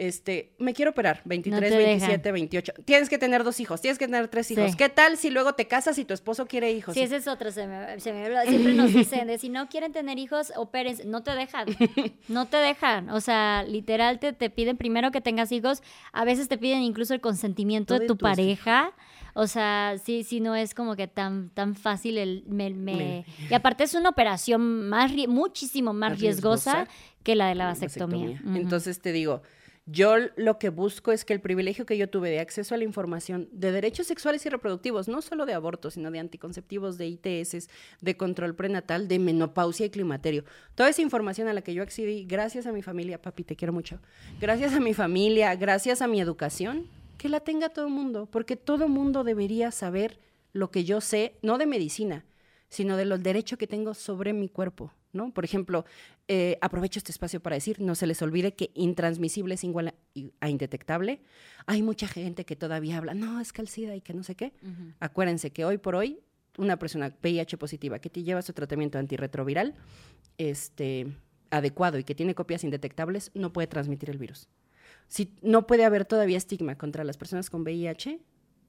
este, 0.00 0.52
me 0.58 0.74
quiero 0.74 0.92
operar, 0.92 1.22
23, 1.24 1.70
te 1.70 1.76
27, 1.76 2.32
28. 2.32 2.72
Tienes 2.84 3.08
que 3.08 3.18
tener 3.18 3.42
dos 3.42 3.58
hijos, 3.58 3.80
tienes 3.80 3.98
que 3.98 4.06
tener 4.06 4.28
tres 4.28 4.48
hijos. 4.52 4.70
Sí. 4.70 4.76
¿Qué 4.76 4.88
tal 4.88 5.16
si 5.16 5.28
luego 5.30 5.54
te 5.54 5.66
casas 5.66 5.98
y 5.98 6.04
tu 6.04 6.14
esposo 6.14 6.46
quiere 6.46 6.70
hijos? 6.70 6.94
Sí, 6.94 7.00
ese 7.00 7.16
es 7.16 7.26
otro. 7.26 7.50
Se 7.50 7.66
me, 7.66 7.98
se 7.98 8.12
me. 8.12 8.28
Siempre 8.46 8.74
nos 8.74 8.92
dicen 8.92 9.26
de 9.26 9.38
si 9.38 9.48
no 9.48 9.68
quieren 9.68 9.90
tener 9.92 10.18
hijos, 10.18 10.52
opérense. 10.54 11.04
No 11.04 11.24
te 11.24 11.32
dejan. 11.32 11.66
No 12.28 12.46
te 12.46 12.58
dejan. 12.58 13.10
O 13.10 13.20
sea, 13.20 13.64
literal 13.64 14.20
te, 14.20 14.32
te 14.32 14.50
piden 14.50 14.76
primero 14.76 15.10
que 15.10 15.20
tengas 15.20 15.50
hijos. 15.50 15.82
A 16.12 16.24
veces 16.24 16.46
te 16.48 16.58
piden 16.58 16.82
incluso 16.82 17.12
el 17.12 17.20
consentimiento 17.20 17.94
de 17.94 18.00
De 18.00 18.06
tu 18.06 18.16
pareja. 18.16 18.92
O 19.34 19.46
sea, 19.48 19.96
sí, 20.04 20.22
sí, 20.24 20.38
no 20.40 20.54
es 20.54 20.74
como 20.74 20.94
que 20.96 21.08
tan, 21.08 21.50
tan 21.50 21.74
fácil 21.74 22.18
el... 22.18 22.44
me- 22.46 23.24
Y 23.50 23.54
aparte 23.54 23.84
es 23.84 23.94
una 23.94 24.08
operación 24.10 24.88
más, 24.88 25.10
muchísimo 25.28 25.92
más, 25.92 26.10
Más 26.12 26.20
riesgosa, 26.20 26.72
riesgosa 26.74 26.94
que 27.24 27.34
la 27.34 27.48
de 27.48 27.54
la 27.56 27.66
vasectomía. 27.66 28.40
Entonces 28.54 29.00
te 29.00 29.12
digo, 29.12 29.42
yo 29.90 30.16
lo 30.36 30.58
que 30.58 30.68
busco 30.68 31.12
es 31.12 31.24
que 31.24 31.32
el 31.32 31.40
privilegio 31.40 31.86
que 31.86 31.96
yo 31.96 32.10
tuve 32.10 32.28
de 32.28 32.40
acceso 32.40 32.74
a 32.74 32.78
la 32.78 32.84
información 32.84 33.48
de 33.52 33.72
derechos 33.72 34.06
sexuales 34.06 34.44
y 34.44 34.50
reproductivos, 34.50 35.08
no 35.08 35.22
solo 35.22 35.46
de 35.46 35.54
aborto, 35.54 35.90
sino 35.90 36.10
de 36.10 36.18
anticonceptivos, 36.18 36.98
de 36.98 37.06
ITS, 37.06 37.70
de 38.02 38.16
control 38.16 38.54
prenatal, 38.54 39.08
de 39.08 39.18
menopausia 39.18 39.86
y 39.86 39.90
climaterio, 39.90 40.44
toda 40.74 40.90
esa 40.90 41.00
información 41.00 41.48
a 41.48 41.54
la 41.54 41.62
que 41.62 41.72
yo 41.72 41.82
accedí 41.82 42.24
gracias 42.24 42.66
a 42.66 42.72
mi 42.72 42.82
familia, 42.82 43.22
papi, 43.22 43.44
te 43.44 43.56
quiero 43.56 43.72
mucho, 43.72 43.98
gracias 44.40 44.74
a 44.74 44.80
mi 44.80 44.92
familia, 44.92 45.54
gracias 45.56 46.02
a 46.02 46.06
mi 46.06 46.20
educación, 46.20 46.86
que 47.16 47.30
la 47.30 47.40
tenga 47.40 47.70
todo 47.70 47.86
el 47.86 47.92
mundo, 47.92 48.26
porque 48.30 48.56
todo 48.56 48.84
el 48.84 48.90
mundo 48.90 49.24
debería 49.24 49.70
saber 49.70 50.20
lo 50.52 50.70
que 50.70 50.84
yo 50.84 51.00
sé, 51.00 51.38
no 51.40 51.56
de 51.56 51.66
medicina, 51.66 52.26
sino 52.68 52.98
de 52.98 53.06
los 53.06 53.20
que 53.22 53.66
tengo 53.66 53.94
sobre 53.94 54.34
mi 54.34 54.50
cuerpo, 54.50 54.92
¿no? 55.12 55.32
Por 55.32 55.44
ejemplo, 55.44 55.84
eh, 56.26 56.58
aprovecho 56.60 56.98
este 56.98 57.12
espacio 57.12 57.40
para 57.40 57.54
decir, 57.54 57.80
no 57.80 57.94
se 57.94 58.06
les 58.06 58.20
olvide 58.22 58.54
que 58.54 58.70
intransmisible 58.74 59.54
es 59.54 59.64
igual 59.64 59.94
a, 60.40 60.48
indetectable. 60.48 61.20
Hay 61.66 61.82
mucha 61.82 62.06
gente 62.08 62.44
que 62.44 62.56
todavía 62.56 62.98
habla, 62.98 63.14
no, 63.14 63.40
es 63.40 63.52
calcida 63.52 63.94
y 63.96 64.00
que 64.00 64.14
no 64.14 64.22
sé 64.22 64.34
qué. 64.34 64.52
Acuérdense 65.00 65.50
que 65.50 65.64
hoy 65.64 65.78
por 65.78 65.94
hoy, 65.94 66.20
una 66.56 66.78
persona 66.78 67.14
VIH 67.22 67.56
positiva 67.56 67.98
que 68.00 68.10
te 68.10 68.22
lleva 68.22 68.42
su 68.42 68.52
tratamiento 68.52 68.98
antirretroviral 68.98 69.74
este, 70.38 71.06
adecuado 71.50 71.98
y 71.98 72.04
que 72.04 72.14
tiene 72.14 72.34
copias 72.34 72.64
indetectables, 72.64 73.30
no 73.34 73.52
puede 73.52 73.68
transmitir 73.68 74.10
el 74.10 74.18
virus. 74.18 74.48
Si 75.06 75.34
no 75.42 75.66
puede 75.66 75.84
haber 75.84 76.04
todavía 76.04 76.36
estigma 76.36 76.76
contra 76.76 77.04
las 77.04 77.16
personas 77.16 77.48
con 77.48 77.62
VIH, 77.62 78.20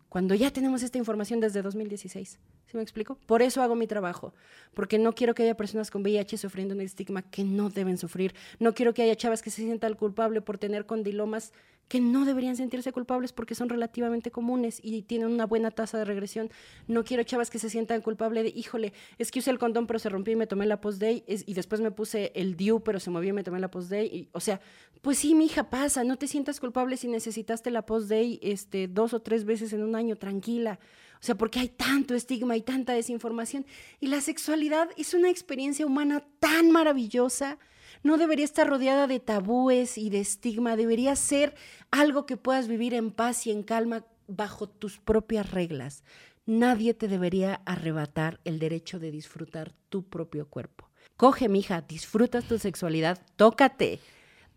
cuando 0.10 0.36
ya 0.36 0.52
tenemos 0.52 0.84
esta 0.84 0.98
información 0.98 1.40
desde 1.40 1.62
2016. 1.62 2.40
¿Sí 2.66 2.78
me 2.78 2.84
explico? 2.84 3.16
Por 3.26 3.42
eso 3.42 3.62
hago 3.62 3.76
mi 3.76 3.88
trabajo, 3.88 4.34
porque 4.74 5.00
no 5.00 5.14
quiero 5.14 5.34
que 5.34 5.44
haya 5.44 5.56
personas 5.56 5.92
con 5.92 6.02
VIH 6.02 6.38
sufriendo 6.38 6.76
un 6.76 6.82
estigma 6.82 7.22
que 7.22 7.44
no 7.44 7.70
deben 7.70 7.98
sufrir. 7.98 8.34
No 8.60 8.74
quiero 8.74 8.94
que 8.94 9.04
haya 9.04 9.16
chavas 9.16 9.42
que 9.42 9.52
se 9.52 9.62
sientan 9.62 9.94
culpables 9.94 10.44
por 10.44 10.58
tener 10.58 10.86
condilomas 10.86 11.54
que 11.90 12.00
no 12.00 12.24
deberían 12.24 12.56
sentirse 12.56 12.94
culpables 12.94 13.34
porque 13.34 13.56
son 13.56 13.68
relativamente 13.68 14.32
comunes 14.32 14.80
y 14.82 15.02
tienen 15.02 15.28
una 15.28 15.46
buena 15.46 15.72
tasa 15.72 15.98
de 15.98 16.06
regresión. 16.06 16.50
No 16.88 17.04
quiero 17.04 17.24
chavas 17.24 17.50
que 17.50 17.60
se 17.60 17.70
sientan 17.70 18.02
culpables 18.02 18.44
de, 18.44 18.54
híjole, 18.56 18.94
es 19.18 19.32
que 19.32 19.40
usé 19.40 19.50
el 19.52 19.60
condón 19.60 19.88
pero 19.88 20.00
se 20.00 20.08
rompió 20.08 20.34
y 20.34 20.38
me 20.38 20.48
tomé 20.48 20.68
la 20.68 20.80
post-day 20.80 21.26
y 21.28 21.54
después 21.54 21.82
me 21.82 21.92
puse 21.92 22.32
el 22.36 22.56
DIU 22.56 22.82
pero 22.82 23.00
se 23.00 23.10
movió 23.10 23.32
y 23.32 23.34
me 23.34 23.44
tomé 23.44 23.60
la 23.60 23.72
post-day. 23.72 24.30
O 24.32 24.40
sea, 24.40 24.62
pues 25.02 25.18
sí, 25.18 25.34
mi 25.34 25.46
hija, 25.46 25.70
pasa, 25.70 26.04
no 26.04 26.18
te 26.18 26.28
sientas 26.28 26.60
culpable 26.60 26.96
si 26.96 27.08
necesitaste 27.08 27.72
la 27.72 27.86
post-day 27.86 28.40
este, 28.44 28.88
dos 28.88 29.14
o 29.14 29.22
tres 29.22 29.44
veces 29.44 29.74
en 29.74 29.84
un 29.84 29.96
año, 29.96 30.16
tranquila. 30.16 30.80
O 31.22 31.26
sea, 31.26 31.36
porque 31.36 31.60
hay 31.60 31.70
tanto 31.70 32.16
estigma 32.16 32.56
y 32.56 32.62
tanta 32.62 32.94
desinformación. 32.94 33.66
Y 34.00 34.08
la 34.08 34.22
sexualidad 34.22 34.90
es 34.96 35.14
una 35.14 35.30
experiencia 35.30 35.86
humana 35.86 36.24
tan 36.40 36.72
maravillosa. 36.72 37.58
No 38.04 38.18
debería 38.18 38.46
estar 38.46 38.68
rodeada 38.68 39.08
de 39.08 39.20
tabúes 39.20 39.98
y 39.98 40.10
de 40.10 40.20
estigma. 40.20 40.76
Debería 40.76 41.16
ser 41.16 41.56
algo 41.92 42.26
que 42.26 42.38
puedas 42.38 42.68
vivir 42.68 42.94
en 42.94 43.12
paz 43.12 43.48
y 43.48 43.52
en 43.52 43.64
calma 43.64 44.06
bajo 44.28 44.68
tus 44.68 45.00
propias 45.00 45.52
reglas. 45.52 46.04
Nadie 46.46 46.94
te 46.94 47.08
debería 47.08 47.62
arrebatar 47.66 48.40
el 48.44 48.60
derecho 48.60 49.00
de 49.00 49.12
disfrutar 49.12 49.74
tu 49.90 50.04
propio 50.04 50.48
cuerpo. 50.48 50.90
Coge, 51.16 51.50
mija, 51.50 51.82
disfrutas 51.82 52.46
tu 52.46 52.58
sexualidad, 52.58 53.20
tócate. 53.36 54.00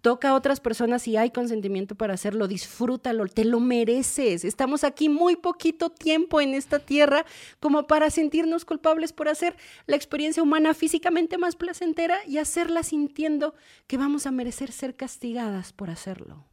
Toca 0.03 0.31
a 0.31 0.35
otras 0.35 0.59
personas 0.59 1.03
si 1.03 1.17
hay 1.17 1.31
consentimiento 1.31 1.95
para 1.95 2.15
hacerlo, 2.15 2.49
disfrútalo, 2.49 3.25
te 3.29 3.45
lo 3.45 3.61
mereces. 3.61 4.45
Estamos 4.45 4.83
aquí 4.83 5.09
muy 5.09 5.37
poquito 5.37 5.91
tiempo 5.91 6.41
en 6.41 6.55
esta 6.55 6.81
tierra 6.81 7.25
como 7.61 7.87
para 7.87 8.11
sentirnos 8.11 8.65
culpables 8.65 9.13
por 9.13 9.29
hacer 9.29 9.57
la 9.87 9.95
experiencia 9.95 10.43
humana 10.43 10.75
físicamente 10.75 11.39
más 11.39 11.55
placentera 11.55 12.19
y 12.27 12.39
hacerla 12.39 12.83
sintiendo 12.83 13.55
que 13.87 13.97
vamos 13.97 14.27
a 14.27 14.33
merecer 14.33 14.73
ser 14.73 14.97
castigadas 14.97 15.73
por 15.73 15.89
hacerlo. 15.89 16.47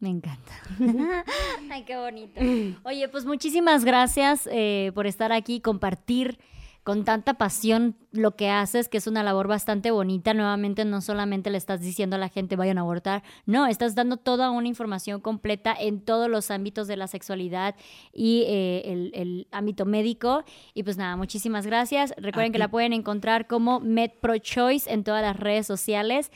Me 0.00 0.08
encanta. 0.08 0.52
Ay, 1.70 1.84
qué 1.84 1.96
bonito. 1.96 2.40
Oye, 2.82 3.08
pues 3.08 3.24
muchísimas 3.24 3.84
gracias 3.84 4.48
eh, 4.50 4.90
por 4.92 5.06
estar 5.06 5.32
aquí, 5.32 5.60
compartir 5.60 6.40
con 6.84 7.04
tanta 7.04 7.34
pasión 7.34 7.96
lo 8.12 8.36
que 8.36 8.50
haces, 8.50 8.88
que 8.88 8.98
es 8.98 9.06
una 9.06 9.22
labor 9.22 9.48
bastante 9.48 9.90
bonita. 9.90 10.34
Nuevamente, 10.34 10.84
no 10.84 11.00
solamente 11.00 11.50
le 11.50 11.56
estás 11.56 11.80
diciendo 11.80 12.16
a 12.16 12.18
la 12.18 12.28
gente 12.28 12.56
vayan 12.56 12.76
a 12.76 12.82
abortar, 12.82 13.22
no, 13.46 13.66
estás 13.66 13.94
dando 13.94 14.18
toda 14.18 14.50
una 14.50 14.68
información 14.68 15.20
completa 15.22 15.74
en 15.78 16.00
todos 16.00 16.28
los 16.28 16.50
ámbitos 16.50 16.86
de 16.86 16.96
la 16.96 17.08
sexualidad 17.08 17.74
y 18.12 18.44
eh, 18.46 18.82
el, 18.84 19.10
el 19.14 19.48
ámbito 19.50 19.86
médico. 19.86 20.44
Y 20.74 20.82
pues 20.82 20.98
nada, 20.98 21.16
muchísimas 21.16 21.66
gracias. 21.66 22.14
Recuerden 22.18 22.52
que 22.52 22.58
la 22.58 22.68
pueden 22.68 22.92
encontrar 22.92 23.46
como 23.46 23.80
MedProChoice 23.80 24.92
en 24.92 25.04
todas 25.04 25.22
las 25.22 25.36
redes 25.36 25.66
sociales. 25.66 26.30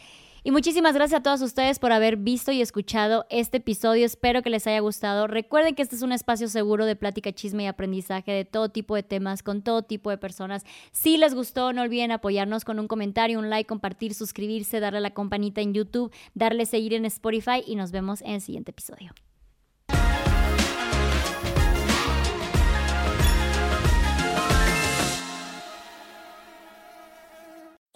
Y 0.45 0.51
muchísimas 0.53 0.95
gracias 0.95 1.21
a 1.21 1.23
todos 1.23 1.43
ustedes 1.43 1.79
por 1.79 1.93
haber 1.93 2.17
visto 2.17 2.53
y 2.53 2.63
escuchado 2.63 3.27
este 3.29 3.57
episodio. 3.57 4.07
Espero 4.07 4.43
que 4.43 4.51
les 4.51 4.67
haya 4.67 4.81
gustado. 4.81 5.27
Recuerden 5.27 5.75
que 5.75 5.83
este 5.83 5.97
es 5.97 6.03
un 6.03 6.13
espacio 6.13 6.49
seguro 6.49 6.87
de 6.87 6.97
plática, 6.97 7.33
chisme 7.33 7.65
y 7.65 7.67
aprendizaje 7.67 8.33
de 8.33 8.45
todo 8.45 8.69
tipo 8.69 8.95
de 8.95 9.03
temas, 9.03 9.43
con 9.43 9.63
todo 9.63 9.83
tipo 9.83 10.11
de 10.11 10.19
personas. 10.19 10.65
Si 10.93 11.17
les 11.17 11.35
gustó, 11.35 11.73
no 11.73 11.83
olviden 11.83 12.13
apoyarnos 12.13 12.65
con 12.65 12.79
un 12.79 12.87
comentario, 12.87 13.39
un 13.39 13.51
like, 13.51 13.67
compartir, 13.67 14.15
suscribirse, 14.15 14.81
darle 14.81 14.99
a 14.99 15.03
la 15.03 15.11
campanita 15.11 15.61
en 15.61 15.75
YouTube, 15.75 16.13
darle 16.35 16.67
seguir 16.67 16.95
en 16.95 17.05
Spotify 17.05 17.63
y 17.67 17.75
nos 17.75 17.91
vemos 17.91 18.23
en 18.23 18.33
el 18.33 18.41
siguiente 18.41 18.71
episodio. 18.71 19.13